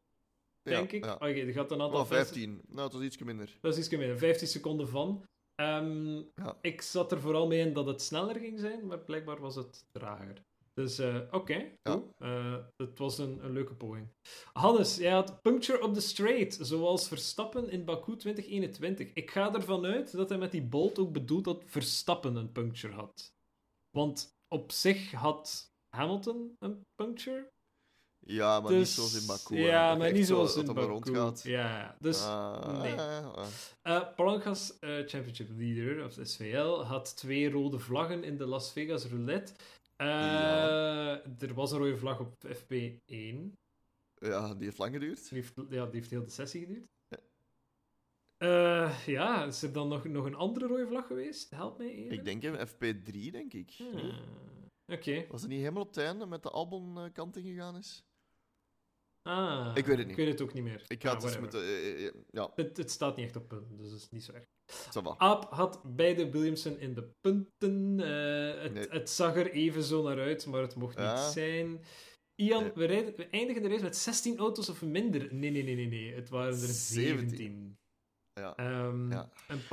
denk 0.62 0.92
ik. 0.92 1.06
Oké, 1.06 1.26
er 1.26 1.54
gaat 1.54 1.72
een 1.72 1.82
aantal... 1.82 2.00
Oh, 2.00 2.08
15. 2.08 2.62
Nou, 2.68 2.84
het 2.84 2.94
was 2.94 3.04
iets 3.04 3.18
minder. 3.18 3.58
Dat 3.62 3.74
is 3.74 3.80
iets 3.80 3.90
minder, 3.90 4.18
15 4.18 4.48
seconden 4.48 4.88
van. 4.88 5.24
Ehm. 5.56 6.22
Ik 6.62 6.82
zat 6.82 7.12
er 7.12 7.22
vooral 7.22 7.48
mee 7.48 7.60
in 7.60 7.74
dat 7.74 7.86
het 7.86 8.02
sneller 8.02 8.36
ging 8.36 8.60
zijn, 8.60 8.88
maar 8.88 9.00
blijkbaar 9.00 9.40
was 9.40 9.56
het 9.56 9.86
trager. 9.92 10.42
Dus 10.74 11.00
eh, 11.00 11.20
oké, 11.32 11.78
cool. 11.84 12.10
Eh, 12.18 12.58
het 12.78 13.00
was 13.00 13.18
een, 13.18 13.44
een 13.46 13.52
leuke 13.52 13.76
poging. 13.76 14.08
Hannes, 14.54 14.98
jij 14.98 15.12
had 15.12 15.42
puncture 15.42 15.82
op 15.82 15.94
the 15.94 16.02
straight, 16.02 16.58
zoals 16.62 17.08
Verstappen 17.08 17.70
in 17.70 17.86
Baku 17.86 18.16
2021. 18.16 19.14
Ik 19.14 19.32
ga 19.32 19.54
ervan 19.54 19.86
uit 19.86 20.12
dat 20.12 20.30
hij 20.30 20.38
met 20.38 20.52
die 20.52 20.64
bolt 20.64 21.00
ook 21.00 21.14
bedoelt 21.14 21.44
dat 21.44 21.64
Verstappen 21.66 22.36
een 22.36 22.52
puncture 22.52 22.94
had. 22.94 23.34
Want 23.90 24.36
op 24.48 24.72
zich 24.72 25.12
had 25.12 25.72
Hamilton 25.96 26.56
een 26.60 26.82
puncture. 26.96 27.52
Ja, 28.26 28.60
maar 28.60 28.72
dus, 28.72 28.80
niet 28.80 28.88
zoals 28.88 29.22
in 29.22 29.28
Baku. 29.28 29.58
Ja, 29.58 29.96
maar 29.96 30.08
echt 30.08 30.16
niet 30.16 30.28
zo 30.28 30.36
zoals 30.36 30.56
in 30.56 30.66
Baku. 30.66 30.82
rondgaat. 30.82 31.44
Ja, 31.44 31.96
dus... 32.00 32.22
Ah, 32.22 32.82
nee. 32.82 32.94
ah. 32.94 33.46
Eh 33.82 34.16
Palangas 34.16 34.78
Championship 34.80 35.50
Leader, 35.50 36.06
of 36.06 36.18
SVL, 36.22 36.82
had 36.82 37.16
twee 37.16 37.50
rode 37.50 37.80
vlaggen 37.80 38.24
in 38.24 38.38
de 38.38 38.46
Las 38.46 38.72
Vegas 38.72 39.06
Roulette. 39.06 39.54
Eh, 39.96 40.08
Ja. 40.08 41.24
Er 41.40 41.54
was 41.54 41.72
een 41.72 41.78
rode 41.78 41.98
vlag 41.98 42.20
op 42.20 42.44
FP1. 42.48 43.54
Ja, 44.16 44.54
die 44.54 44.64
heeft 44.64 44.78
lang 44.78 44.94
geduurd. 44.94 45.30
Die 45.30 45.38
heeft, 45.42 45.54
ja, 45.70 45.86
die 45.86 45.96
heeft 45.96 46.10
heel 46.10 46.24
de 46.24 46.30
sessie 46.30 46.62
geduurd. 46.66 46.92
Uh, 48.38 49.06
ja, 49.06 49.46
is 49.46 49.62
er 49.64 49.74
dan 49.74 49.88
nog, 49.88 50.04
nog 50.08 50.26
een 50.26 50.36
andere 50.36 50.68
rode 50.68 50.88
vlag 50.88 51.08
geweest? 51.08 51.50
Help 51.50 51.78
mij 51.78 51.92
even. 51.92 52.18
Ik 52.18 52.24
denk 52.26 52.44
een 52.44 52.68
FP3, 52.68 53.32
denk 53.32 53.54
ik. 53.54 53.72
Hmm. 53.72 54.12
Oké. 54.86 55.26
Was 55.28 55.42
het 55.42 55.50
niet 55.50 55.60
helemaal 55.60 55.82
op 55.82 55.88
het 55.88 55.98
einde 55.98 56.26
met 56.26 56.44
de 56.44 56.50
Albon 56.50 57.12
kant 57.12 57.38
gegaan 57.38 57.76
is? 57.78 58.06
Ah, 59.24 59.72
ik 59.74 59.86
weet 59.86 59.98
het 59.98 60.08
niet. 60.08 60.18
Ik 60.18 60.26
weet 60.26 60.34
het 60.34 60.42
ook 60.42 60.54
niet 60.54 60.64
meer. 60.64 60.84
Ik 60.88 61.02
ga 61.04 61.12
het 61.12 61.22
dus 61.22 61.40
met 61.40 61.54
uh, 61.54 62.12
ja. 62.30 62.52
het, 62.56 62.78
het, 62.78 62.92
staat 62.92 63.16
niet 63.16 63.26
echt 63.26 63.36
op 63.36 63.48
punten, 63.48 63.78
dus 63.78 63.90
dat 63.90 64.00
is 64.00 64.10
niet 64.10 64.24
zo 64.24 64.32
erg. 64.32 64.46
Aap 65.18 65.48
had 65.50 65.82
beide 65.84 66.30
Williamson 66.30 66.80
in 66.80 66.94
de 66.94 67.10
punten. 67.22 68.00
Uh, 68.00 68.62
het, 68.62 68.74
nee. 68.74 68.88
het, 68.90 69.10
zag 69.10 69.36
er 69.36 69.52
even 69.52 69.84
zo 69.84 70.04
naar 70.04 70.20
uit, 70.20 70.46
maar 70.46 70.62
het 70.62 70.76
mocht 70.76 70.98
ja. 70.98 71.14
niet 71.14 71.34
zijn. 71.34 71.82
Ian, 72.36 72.64
nee. 72.64 72.72
we, 72.76 72.86
rijden, 72.86 73.16
we, 73.16 73.28
eindigen 73.28 73.62
de 73.62 73.68
race 73.68 73.84
met 73.84 73.98
16 73.98 74.38
auto's 74.38 74.70
of 74.70 74.82
minder. 74.82 75.34
Nee, 75.34 75.52
nee, 75.52 75.64
nee, 75.64 75.76
nee, 75.76 75.88
nee. 75.88 76.14
Het 76.14 76.30
waren 76.30 76.54
er 76.54 76.68
17. 76.68 77.30
17. 77.30 77.78
Ja. 78.34 78.84
Um, 78.86 79.12
ja. 79.12 79.30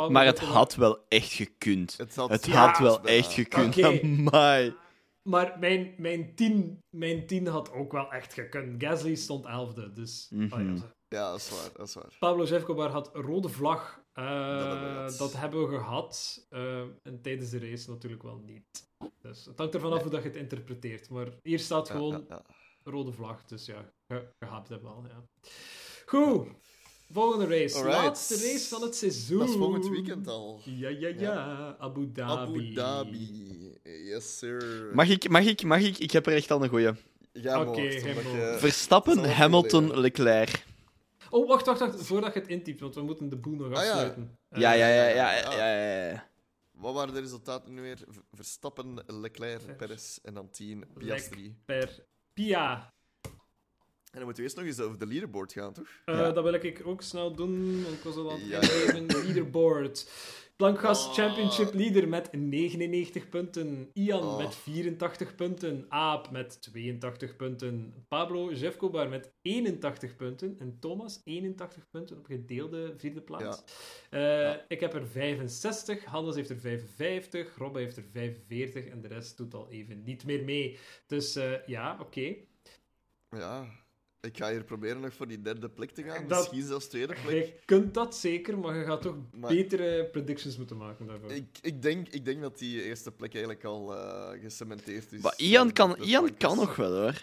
maar 0.09 0.27
het 0.27 0.39
had 0.39 0.75
wel 0.75 1.05
echt 1.09 1.33
gekund. 1.33 1.97
Het 1.97 2.15
had, 2.15 2.31
het 2.31 2.47
had 2.47 2.79
wel 2.79 3.05
echt 3.05 3.33
gekund. 3.33 3.77
Okay. 3.77 4.01
Maar 5.31 5.59
mijn, 5.59 5.95
mijn, 5.99 6.35
tien, 6.35 6.83
mijn 6.97 7.27
tien 7.27 7.47
had 7.47 7.73
ook 7.73 7.93
wel 7.93 8.13
echt 8.13 8.35
gekund. 8.35 8.83
Gasly 8.83 9.15
stond 9.15 9.47
elfde, 9.47 9.93
dus... 9.93 10.27
Mm 10.31 10.51
-hmm. 10.51 10.53
oh, 10.53 10.77
ja. 10.77 10.95
ja, 11.09 11.31
dat 11.31 11.39
is 11.39 11.51
waar, 11.51 11.71
dat 11.77 11.87
is 11.87 11.95
waar. 11.95 12.17
Pablo 12.19 12.45
Zevkobar 12.45 12.91
had 12.91 13.11
rode 13.13 13.49
vlag. 13.49 14.03
Uh, 14.15 14.25
dat, 14.59 14.69
hebben 14.69 15.05
we, 15.05 15.17
dat, 15.19 15.33
hebben 15.33 15.69
we 15.69 15.77
gehad. 15.77 16.47
Uh, 16.51 16.81
en 16.81 17.23
tijdens 17.23 17.51
de 17.51 17.59
race 17.59 17.91
natuurlijk 17.91 18.23
wel 18.23 18.39
niet. 18.39 18.89
Dus 19.21 19.45
het 19.45 19.59
hangt 19.59 19.75
ervan 19.75 19.93
af 19.93 20.03
hoe 20.03 20.11
dat 20.11 20.23
je 20.23 20.29
het 20.29 20.39
interpreteert. 20.39 21.11
Maar 21.11 21.29
hier 21.43 21.59
staat 21.59 21.91
gewoon 21.91 22.25
ja, 22.29 22.43
rode 22.85 23.13
vlag. 23.13 23.45
Dus 23.45 23.67
ja, 23.67 23.93
hebt 24.39 24.69
hem 24.69 24.83
wel. 24.83 25.05
Ja. 25.09 25.25
Goed. 26.07 26.49
Volgende 27.13 27.47
race. 27.47 27.77
Alright. 27.77 28.03
Laatste 28.03 28.35
race 28.35 28.69
van 28.69 28.83
het 28.83 28.97
seizoen. 28.97 29.39
Dat 29.39 29.49
is 29.49 29.55
volgend 29.55 29.89
weekend 29.89 30.29
al. 30.29 30.61
Ja, 30.65 30.89
ja, 30.89 31.09
ja. 31.09 31.15
ja. 31.19 31.77
Abu 31.79 32.13
Dhabi. 32.13 32.41
Abu 32.41 32.73
Dhabi. 32.75 33.79
Yes, 33.83 34.39
sir. 34.39 34.91
Mag 34.93 35.09
ik, 35.09 35.29
mag 35.29 35.45
ik, 35.45 35.63
mag 35.63 35.81
ik? 35.81 35.99
Ik 35.99 36.11
heb 36.11 36.27
er 36.27 36.35
echt 36.35 36.51
al 36.51 36.63
een 36.63 36.69
goeie. 36.69 36.91
Ja, 37.33 37.61
Oké, 37.61 37.71
okay, 37.71 38.59
Verstappen, 38.59 39.35
Hamilton, 39.35 40.01
Leclerc. 40.01 40.65
Oh, 41.31 41.49
wacht, 41.49 41.67
wacht, 41.67 41.81
wacht. 41.81 42.07
Voordat 42.07 42.35
je 42.35 42.41
het 42.41 42.49
intypt, 42.49 42.81
want 42.81 42.95
we 42.95 43.03
moeten 43.03 43.29
de 43.29 43.37
boel 43.37 43.55
nog 43.55 43.73
afsluiten. 43.73 44.39
Ah, 44.51 44.61
ja. 44.61 44.73
ja, 44.73 44.87
ja, 44.87 45.09
ja, 45.09 45.33
ja, 45.33 45.53
ja, 45.53 46.09
ja, 46.09 46.27
Wat 46.71 46.95
waren 46.95 47.15
de 47.15 47.21
resultaten 47.21 47.75
nu 47.75 47.83
weer? 47.83 47.99
Verstappen, 48.33 49.05
Leclerc, 49.07 49.77
Perez 49.77 50.19
en 50.23 50.35
dan 50.35 50.51
10, 50.51 50.85
Piastri. 50.99 51.57
Per 51.65 52.05
Pia. 52.35 52.93
En 54.11 54.19
dan 54.19 54.25
moeten 54.25 54.43
we 54.45 54.49
eerst 54.49 54.57
nog 54.57 54.67
eens 54.67 54.81
over 54.81 54.99
de 54.99 55.07
leaderboard 55.07 55.53
gaan, 55.53 55.73
toch? 55.73 55.85
Uh, 56.07 56.15
ja. 56.15 56.31
Dat 56.31 56.45
wil 56.45 56.53
ik 56.53 56.83
ook 56.85 57.03
snel 57.03 57.35
doen, 57.35 57.83
want 57.83 57.95
ik 57.95 58.03
was 58.03 58.17
al 58.17 58.31
aan 58.31 58.41
het 58.41 58.49
ja. 58.49 58.61
geven. 58.63 59.07
Leaderboard. 59.25 60.11
Plankgas 60.57 61.07
oh. 61.07 61.13
Championship 61.15 61.75
leader 61.75 62.09
met 62.09 62.33
99 62.33 63.29
punten. 63.29 63.91
Ian 63.93 64.23
oh. 64.23 64.37
met 64.37 64.55
84 64.55 65.35
punten. 65.35 65.87
Aap 65.89 66.31
met 66.31 66.63
82 66.63 67.37
punten. 67.37 67.95
Pablo 68.09 68.53
Jefkobar 68.53 69.09
met 69.09 69.33
81 69.43 70.17
punten. 70.17 70.57
En 70.59 70.79
Thomas 70.81 71.21
81 71.25 71.91
punten 71.91 72.19
op 72.19 72.27
gedeelde 72.27 72.95
vierde 72.97 73.21
plaats. 73.21 73.63
Ja. 74.11 74.19
Uh, 74.19 74.43
ja. 74.43 74.65
Ik 74.69 74.81
heb 74.81 74.95
er 74.95 75.07
65. 75.07 76.05
Hannes 76.05 76.35
heeft 76.35 76.51
er 76.51 76.61
55. 76.61 77.57
Robbe 77.57 77.79
heeft 77.79 77.97
er 77.97 78.05
45. 78.13 78.87
En 78.87 79.01
de 79.01 79.09
rest 79.09 79.37
doet 79.37 79.55
al 79.55 79.69
even 79.71 80.03
niet 80.03 80.25
meer 80.25 80.45
mee. 80.45 80.79
Dus 81.07 81.37
uh, 81.37 81.67
ja, 81.67 81.93
oké. 81.93 82.03
Okay. 82.03 82.49
Ja, 83.31 83.80
ik 84.21 84.37
ga 84.37 84.51
hier 84.51 84.65
proberen 84.65 85.01
nog 85.01 85.15
voor 85.15 85.29
die 85.29 85.41
derde 85.41 85.69
plek 85.69 85.91
te 85.91 86.03
gaan. 86.03 86.29
Dat, 86.29 86.39
Misschien 86.39 86.67
zelfs 86.67 86.87
tweede 86.87 87.15
plek. 87.25 87.47
Je 87.47 87.55
kunt 87.65 87.95
dat 87.95 88.17
zeker, 88.17 88.59
maar 88.59 88.77
je 88.77 88.85
gaat 88.85 89.03
toch 89.03 89.17
maar, 89.33 89.51
betere 89.51 90.05
predictions 90.05 90.57
moeten 90.57 90.77
maken 90.77 91.07
daarvoor. 91.07 91.33
Ik, 91.33 91.59
ik, 91.63 91.83
denk, 91.83 92.09
ik 92.09 92.25
denk 92.25 92.41
dat 92.41 92.59
die 92.59 92.83
eerste 92.83 93.13
plek 93.13 93.33
eigenlijk 93.33 93.65
al 93.65 93.95
uh, 93.95 94.29
gecementeerd 94.43 95.13
is. 95.13 95.21
Maar 95.21 95.35
Ian 95.37 95.73
kan, 95.73 95.97
Ian 95.97 96.37
kan 96.37 96.57
nog 96.57 96.77
wel 96.77 96.93
hoor. 96.93 97.23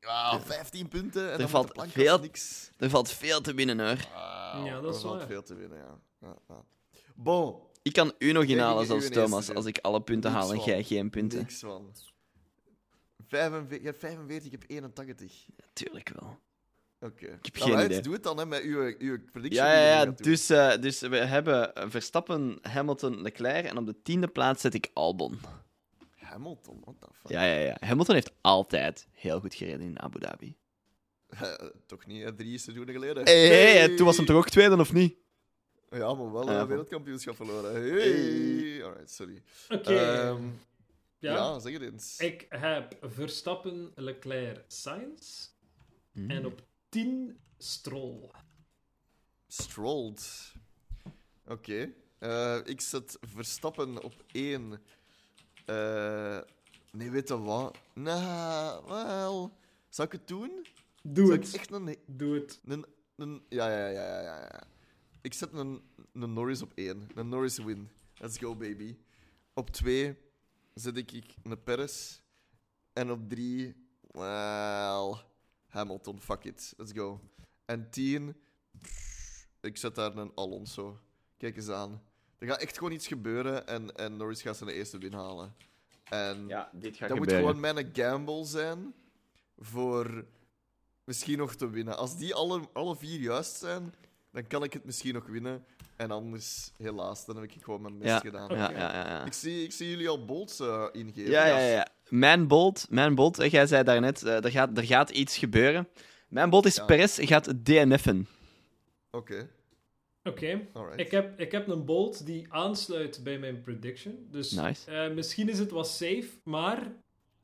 Ja, 0.00 0.40
15 0.40 0.88
punten 0.88 1.32
en 1.32 1.40
er 1.40 1.48
valt 1.48 1.72
veel, 1.88 2.18
niks. 2.18 2.70
Er 2.78 2.90
valt 2.90 3.10
veel 3.10 3.40
te 3.40 3.54
winnen 3.54 3.80
hoor. 3.80 3.96
Wow, 3.96 4.66
ja, 4.66 4.80
dat 4.80 4.94
is 4.94 5.02
er 5.02 5.08
valt 5.08 5.18
waar. 5.18 5.26
veel 5.26 5.42
te 5.42 5.54
winnen, 5.54 5.78
ja. 5.78 5.98
ja, 6.20 6.36
ja. 6.48 6.64
Bon. 7.14 7.56
Ik 7.82 7.92
kan 7.92 8.12
u 8.18 8.32
nog 8.32 8.44
inhalen 8.44 8.86
zoals 8.86 9.08
Thomas, 9.08 9.54
als 9.54 9.66
ik 9.66 9.78
alle 9.78 10.00
punten 10.00 10.30
haal 10.30 10.52
en 10.52 10.60
jij 10.64 10.82
geen 10.82 11.10
punten. 11.10 11.38
Niks 11.38 11.58
van. 11.58 11.92
45, 13.34 13.78
je 13.78 13.86
hebt 13.86 13.98
45, 13.98 14.52
ik 14.52 14.52
heb 14.52 14.70
81. 14.70 15.46
Natuurlijk 15.56 16.08
wel. 16.20 16.38
Oké. 17.00 17.24
Okay. 17.24 17.36
Ik 17.42 17.44
heb 17.44 17.56
geen 17.56 17.84
idee. 17.84 18.00
Doe 18.00 18.12
het 18.12 18.22
dan 18.22 18.38
hè, 18.38 18.46
met 18.46 18.62
uw, 18.62 18.94
uw 18.98 19.18
prediction. 19.32 19.66
Ja, 19.66 19.72
ja, 19.72 20.00
ja. 20.00 20.06
Dus, 20.06 20.50
uh, 20.50 20.76
dus 20.80 21.00
we 21.00 21.16
hebben 21.16 21.72
Verstappen, 21.90 22.58
Hamilton, 22.62 23.22
Leclerc 23.22 23.64
en 23.64 23.76
op 23.76 23.86
de 23.86 24.02
tiende 24.02 24.28
plaats 24.28 24.60
zet 24.60 24.74
ik 24.74 24.90
Albon. 24.92 25.38
Hamilton, 26.16 26.80
what 26.84 26.94
the 27.00 27.06
fuck? 27.12 27.30
Ja, 27.30 27.44
ja, 27.44 27.58
ja. 27.58 27.76
Hamilton 27.80 28.14
heeft 28.14 28.32
altijd 28.40 29.08
heel 29.12 29.40
goed 29.40 29.54
gereden 29.54 29.86
in 29.86 30.00
Abu 30.00 30.18
Dhabi. 30.18 30.56
Uh, 31.30 31.52
toch 31.86 32.06
niet, 32.06 32.22
hè? 32.22 32.34
drie 32.34 32.58
seizoenen 32.58 32.94
geleden. 32.94 33.24
Hey, 33.24 33.46
hey, 33.46 33.76
hey. 33.76 33.96
Toen 33.96 34.06
was 34.06 34.16
hem 34.16 34.26
toch 34.26 34.36
ook 34.36 34.48
tweede, 34.48 34.76
of 34.76 34.92
niet? 34.92 35.16
Ja, 35.90 36.14
maar 36.14 36.32
wel 36.32 36.48
een 36.48 36.60
uh, 36.60 36.66
wereldkampioenschap 36.66 37.36
verloren. 37.36 37.72
Hey. 37.72 37.90
hey. 37.90 38.84
Alright, 38.84 39.10
sorry. 39.10 39.42
Oké. 39.68 39.90
Okay. 39.90 40.28
Um, 40.28 40.58
ja. 41.24 41.34
ja, 41.34 41.58
zeg 41.58 41.72
het 41.72 41.82
eens. 41.82 42.18
Ik 42.18 42.46
heb 42.48 42.96
Verstappen, 43.00 43.92
Leclerc, 43.94 44.64
Sainz. 44.68 45.48
Mm. 46.12 46.30
En 46.30 46.46
op 46.46 46.62
10 46.88 47.38
Stroll. 47.58 48.30
Strolled. 49.46 50.52
Oké. 51.46 51.52
Okay. 51.52 51.94
Uh, 52.20 52.66
ik 52.66 52.80
zet 52.80 53.18
Verstappen 53.20 54.02
op 54.02 54.24
1. 54.32 54.80
Uh, 55.66 56.40
nee, 56.92 57.10
weet 57.10 57.28
je 57.28 57.38
wat? 57.38 57.78
Nou, 57.94 58.86
wel. 58.86 59.58
Zal 59.88 60.04
ik 60.04 60.12
het 60.12 60.28
doen? 60.28 60.66
Doe 61.02 61.32
het. 61.32 61.48
Ik 61.48 61.54
echt 61.54 61.72
een, 61.72 61.96
Doe 62.06 62.34
het. 62.34 62.60
Een, 62.64 62.84
een, 63.16 63.42
ja, 63.48 63.68
ja, 63.68 63.88
ja, 63.88 64.20
ja, 64.20 64.38
ja. 64.40 64.62
Ik 65.22 65.34
zet 65.34 65.52
een, 65.52 65.82
een 66.12 66.32
Norris 66.32 66.62
op 66.62 66.72
1. 66.74 67.08
Een 67.14 67.28
Norris 67.28 67.58
win. 67.58 67.90
Let's 68.18 68.38
go, 68.38 68.56
baby. 68.56 68.96
Op 69.54 69.70
2 69.70 70.16
zet 70.74 70.96
ik 70.96 71.34
een 71.42 71.62
Perez. 71.62 72.20
En 72.92 73.10
op 73.10 73.28
3, 73.28 73.74
well, 74.00 75.14
Hamilton, 75.66 76.20
fuck 76.20 76.44
it, 76.44 76.74
let's 76.76 76.92
go. 76.92 77.20
En 77.64 77.90
10, 77.90 78.36
ik 79.60 79.76
zet 79.76 79.94
daar 79.94 80.16
een 80.16 80.32
Alonso. 80.34 80.98
Kijk 81.36 81.56
eens 81.56 81.68
aan. 81.68 82.02
Er 82.38 82.46
gaat 82.46 82.60
echt 82.60 82.78
gewoon 82.78 82.92
iets 82.92 83.06
gebeuren 83.06 83.66
en, 83.66 83.96
en 83.96 84.16
Norris 84.16 84.42
gaat 84.42 84.56
zijn 84.56 84.70
eerste 84.70 84.98
win 84.98 85.12
halen. 85.12 85.54
En 86.04 86.48
ja, 86.48 86.70
dit 86.72 86.96
gaat 86.96 87.08
dat 87.08 87.18
gebeuren. 87.18 87.44
moet 87.44 87.54
gewoon 87.54 87.74
mijn 87.74 87.90
gamble 87.92 88.44
zijn 88.44 88.94
voor 89.58 90.24
misschien 91.04 91.38
nog 91.38 91.54
te 91.54 91.70
winnen. 91.70 91.96
Als 91.96 92.16
die 92.16 92.34
alle, 92.34 92.68
alle 92.72 92.96
vier 92.96 93.20
juist 93.20 93.56
zijn, 93.56 93.94
dan 94.30 94.46
kan 94.46 94.62
ik 94.62 94.72
het 94.72 94.84
misschien 94.84 95.14
nog 95.14 95.26
winnen. 95.26 95.64
En 95.96 96.10
anders, 96.10 96.70
helaas, 96.76 97.26
dan 97.26 97.36
heb 97.36 97.44
ik 97.44 97.62
gewoon 97.62 97.82
mijn 97.82 97.98
best 97.98 98.10
ja, 98.10 98.18
gedaan. 98.18 98.56
Ja, 98.56 98.70
ja, 98.70 98.92
ja, 99.08 99.24
Ik, 99.24 99.32
zie, 99.32 99.64
ik 99.64 99.72
zie 99.72 99.90
jullie 99.90 100.08
al 100.08 100.24
bolts 100.24 100.60
uh, 100.60 100.84
ingeven. 100.92 101.30
Ja, 101.30 101.46
ja, 101.46 101.58
ja. 101.58 101.88
Mijn 102.08 102.46
bolt, 102.46 102.86
mijn 102.90 103.14
bolt 103.14 103.50
jij 103.50 103.66
zei 103.66 103.82
daarnet, 103.84 104.22
uh, 104.22 104.44
er, 104.44 104.50
gaat, 104.50 104.76
er 104.78 104.84
gaat 104.84 105.10
iets 105.10 105.36
gebeuren. 105.36 105.88
Mijn 106.28 106.50
bolt 106.50 106.66
is 106.66 106.76
Ja. 106.76 106.84
Perez 106.84 107.18
gaat 107.22 107.64
DNF'en. 107.64 108.28
Oké, 109.10 109.48
Oké. 110.22 110.66
alright. 110.72 111.00
Ik 111.00 111.10
heb, 111.10 111.40
ik 111.40 111.52
heb 111.52 111.68
een 111.68 111.84
bolt 111.84 112.26
die 112.26 112.46
aansluit 112.52 113.20
bij 113.24 113.38
mijn 113.38 113.60
prediction. 113.60 114.26
Dus 114.30 114.50
Nice. 114.50 114.90
eh, 114.90 115.14
misschien 115.14 115.48
is 115.48 115.58
het 115.58 115.70
wat 115.70 115.88
safe, 115.88 116.28
maar 116.44 116.92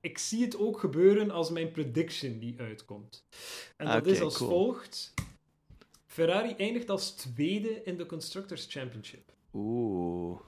ik 0.01 0.19
zie 0.19 0.43
het 0.45 0.59
ook 0.59 0.81
gebeuren 0.81 1.31
als 1.31 1.51
mijn 1.51 1.71
prediction 1.71 2.39
die 2.39 2.55
uitkomt. 2.59 3.25
En 3.77 3.87
dat 3.87 3.97
Oké, 3.97 4.11
is 4.11 4.21
als 4.21 4.37
cool. 4.37 4.51
volgt. 4.51 5.15
Ferrari 6.21 6.55
eindigt 6.57 6.91
als 6.91 7.11
tweede 7.11 7.83
in 7.85 7.97
de 7.97 8.07
Constructors 8.07 8.67
Championship. 8.69 9.33
Oeh. 9.53 10.41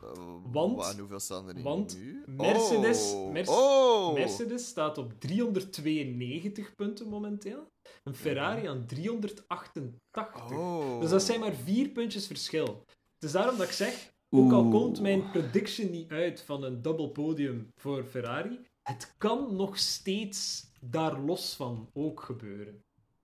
Want- 0.53 0.93
en 0.93 0.99
hoeveel 0.99 1.21
staan 1.21 1.49
er 1.49 1.63
want 1.63 1.99
nu? 1.99 2.23
Mercedes- 2.27 3.13
Oh, 3.13 3.31
Merce- 3.33 3.51
oh. 3.53 4.13
Mercedes 4.15 4.67
staat 4.67 4.99
op 4.99 5.13
392 5.19 6.75
punten 6.75 7.09
momenteel. 7.09 7.67
En 8.05 8.15
Ferrari 8.15 8.67
aan 8.67 8.87
388. 8.87 10.51
Oh. 10.53 11.01
Dus 11.01 11.11
dat 11.11 11.23
zijn 11.23 11.41
maar 11.41 11.53
vier 11.55 11.89
puntjes 11.89 12.27
verschil. 12.27 12.85
Het 13.15 13.25
is 13.25 13.33
daarom 13.33 13.57
dat 13.57 13.67
ik 13.67 13.73
zeg, 13.73 14.13
ook 14.31 14.53
al 14.53 14.69
komt 14.69 15.01
mijn 15.01 15.31
prediction 15.31 15.91
niet 15.91 16.11
uit 16.11 16.41
van 16.41 16.63
een 16.65 16.83
double 16.83 17.09
podium 17.09 17.69
voor 17.75 18.05
Ferrari, 18.05 18.61
het 18.83 19.15
kan 19.19 19.57
nog 19.57 19.79
steeds 19.79 20.71
daar 20.81 21.21
los 21.21 21.55
van 21.55 21.89
ook 21.93 22.21
gebeuren. 22.23 22.81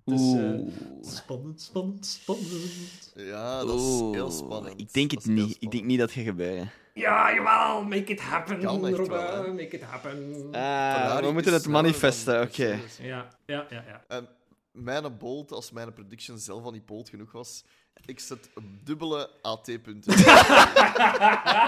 Dus 0.08 0.20
eh, 0.20 0.58
Oeh. 0.58 0.68
spannend, 1.02 1.60
spannend, 1.60 2.06
spannend. 2.06 3.12
Ja, 3.14 3.64
dat 3.64 3.74
is 3.80 3.82
Oeh. 4.00 4.14
heel 4.14 4.30
spannend. 4.30 4.80
Ik 4.80 4.92
denk 4.92 5.10
het 5.10 5.26
niet. 5.26 5.56
Ik 5.60 5.70
denk 5.70 5.84
niet 5.84 5.98
dat 5.98 6.10
gaat 6.10 6.24
gebeuren. 6.24 6.70
Ja, 6.94 7.34
jawel, 7.34 7.82
make 7.82 8.04
it 8.12 8.20
happen, 8.20 8.60
wel, 8.62 8.82
hè. 8.84 9.52
make 9.52 9.68
it 9.76 9.82
happen. 9.82 10.48
Ah, 10.52 11.18
we 11.20 11.30
moeten 11.32 11.52
het 11.52 11.66
manifesten, 11.68 12.42
oké. 12.42 12.78
Ja, 13.02 13.28
ja, 13.46 13.66
ja, 13.70 13.84
ja. 13.86 14.04
En 14.08 14.28
mijn 14.72 15.16
bolt, 15.18 15.52
als 15.52 15.70
mijn 15.70 15.92
prediction 15.92 16.38
zelf 16.38 16.64
al 16.64 16.70
niet 16.70 16.86
bold 16.86 17.08
genoeg 17.08 17.32
was, 17.32 17.64
Ik 18.06 18.20
zet 18.20 18.50
dubbele 18.84 19.30
AT-punten. 19.42 20.12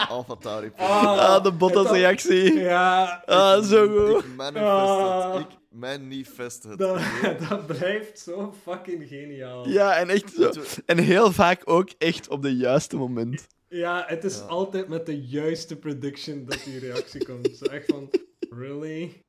AlphaTauri. 0.09 0.73
Ah, 0.77 1.43
de 1.43 1.53
Bottas-reactie. 1.53 2.55
Ja, 2.59 3.23
Ah, 3.27 3.63
zo 3.65 3.89
goed. 3.89 4.25
Ik 4.25 4.35
manifest 4.37 4.65
Ah. 4.67 5.35
het. 5.35 5.47
Manifest 5.71 6.63
het. 6.63 6.79
dat, 6.79 7.01
dat 7.49 7.67
blijft 7.67 8.19
zo 8.19 8.55
fucking 8.63 9.09
geniaal. 9.09 9.69
Ja, 9.69 9.97
en 9.97 10.09
echt 10.09 10.33
zo. 10.33 10.53
En 10.87 10.99
heel 10.99 11.33
vaak 11.33 11.63
ook 11.65 11.91
echt 11.99 12.29
op 12.29 12.43
de 12.43 12.57
juiste 12.57 12.97
moment. 12.97 13.47
Ja, 13.69 14.05
het 14.07 14.25
is 14.25 14.37
Ja. 14.39 14.43
altijd 14.45 14.89
met 14.89 15.07
de 15.07 15.21
juiste 15.27 15.77
prediction 15.77 16.45
dat 16.45 16.63
die 16.65 16.79
reactie 16.79 17.25
komt. 17.25 17.57
Zo 17.57 17.65
echt 17.65 17.87
van, 17.87 18.11
really? 18.51 19.23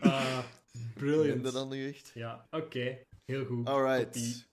Ah, 0.00 0.38
brilliant. 0.94 1.34
Minder 1.34 1.52
dan 1.52 1.68
nu 1.68 1.88
echt. 1.88 2.10
Ja, 2.14 2.46
oké. 2.50 2.98
Heel 3.24 3.44
goed. 3.44 3.66
Alright. 3.68 4.46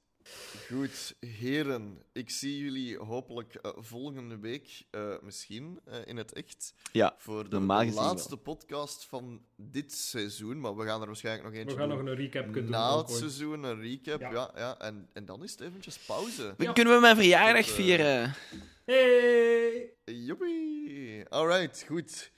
Goed, 0.69 1.15
heren. 1.19 2.03
Ik 2.11 2.30
zie 2.30 2.57
jullie 2.57 2.98
hopelijk 2.98 3.56
eh, 3.56 3.72
volgende 3.76 4.38
week 4.38 4.85
eh, 4.89 5.14
misschien 5.22 5.80
eh, 5.85 5.95
in 6.06 6.18
het 6.18 6.34
echt. 6.34 6.73
Ja, 6.91 7.15
Voor 7.18 7.49
de, 7.49 7.60
laatste 7.60 8.38
podcast 8.38 9.06
van 9.06 9.41
dit 9.56 9.93
seizoen. 9.93 10.60
Maar 10.60 10.76
we 10.76 10.85
gaan 10.85 11.02
er 11.02 11.07
waarschijnlijk 11.07 11.43
nog 11.43 11.53
We 11.53 11.60
eentje 11.60 11.77
gaan 11.77 11.89
nog 11.89 11.99
een 11.99 12.15
recap 12.15 12.43
kunnen 12.43 12.72
doen. 12.72 12.72
Na 12.72 12.98
het 12.98 13.10
ooit. 13.10 13.19
seizoen, 13.19 13.64
een 13.64 13.81
recap. 13.81 14.19
Ja. 14.19 14.31
Ja. 14.31 14.52
Ja, 14.56 14.80
En, 14.80 15.10
en 15.14 15.26
dan 15.26 15.43
is 15.43 15.52
het 15.52 15.61
eventjes 15.61 15.98
pauze. 15.98 16.53
Ja. 16.57 16.72
Kunnen 16.72 16.93
we 16.93 16.99
mijn 16.99 17.15
verjaardag 17.15 17.65
Tot, 17.65 17.76
vieren? 17.76 18.34
Hey! 18.85 19.93
Joepie! 20.06 21.30
Alright, 21.30 21.84
goed. 21.88 22.31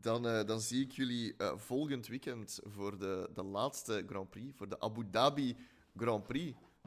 Dan, 0.00 0.26
eh, 0.26 0.44
dan 0.44 0.60
zie 0.60 0.84
ik 0.84 0.92
jullie 0.92 1.34
eh, 1.36 1.52
volgend 1.56 2.06
weekend 2.06 2.60
voor 2.62 2.98
de, 2.98 3.30
de 3.34 3.42
laatste 3.42 4.04
Grand 4.06 4.30
Prix, 4.30 4.56
voor 4.56 4.68
de 4.68 4.80
Abu 4.80 5.06
Dhabi 5.10 5.56
Grand 5.96 6.26
Prix. 6.26 6.58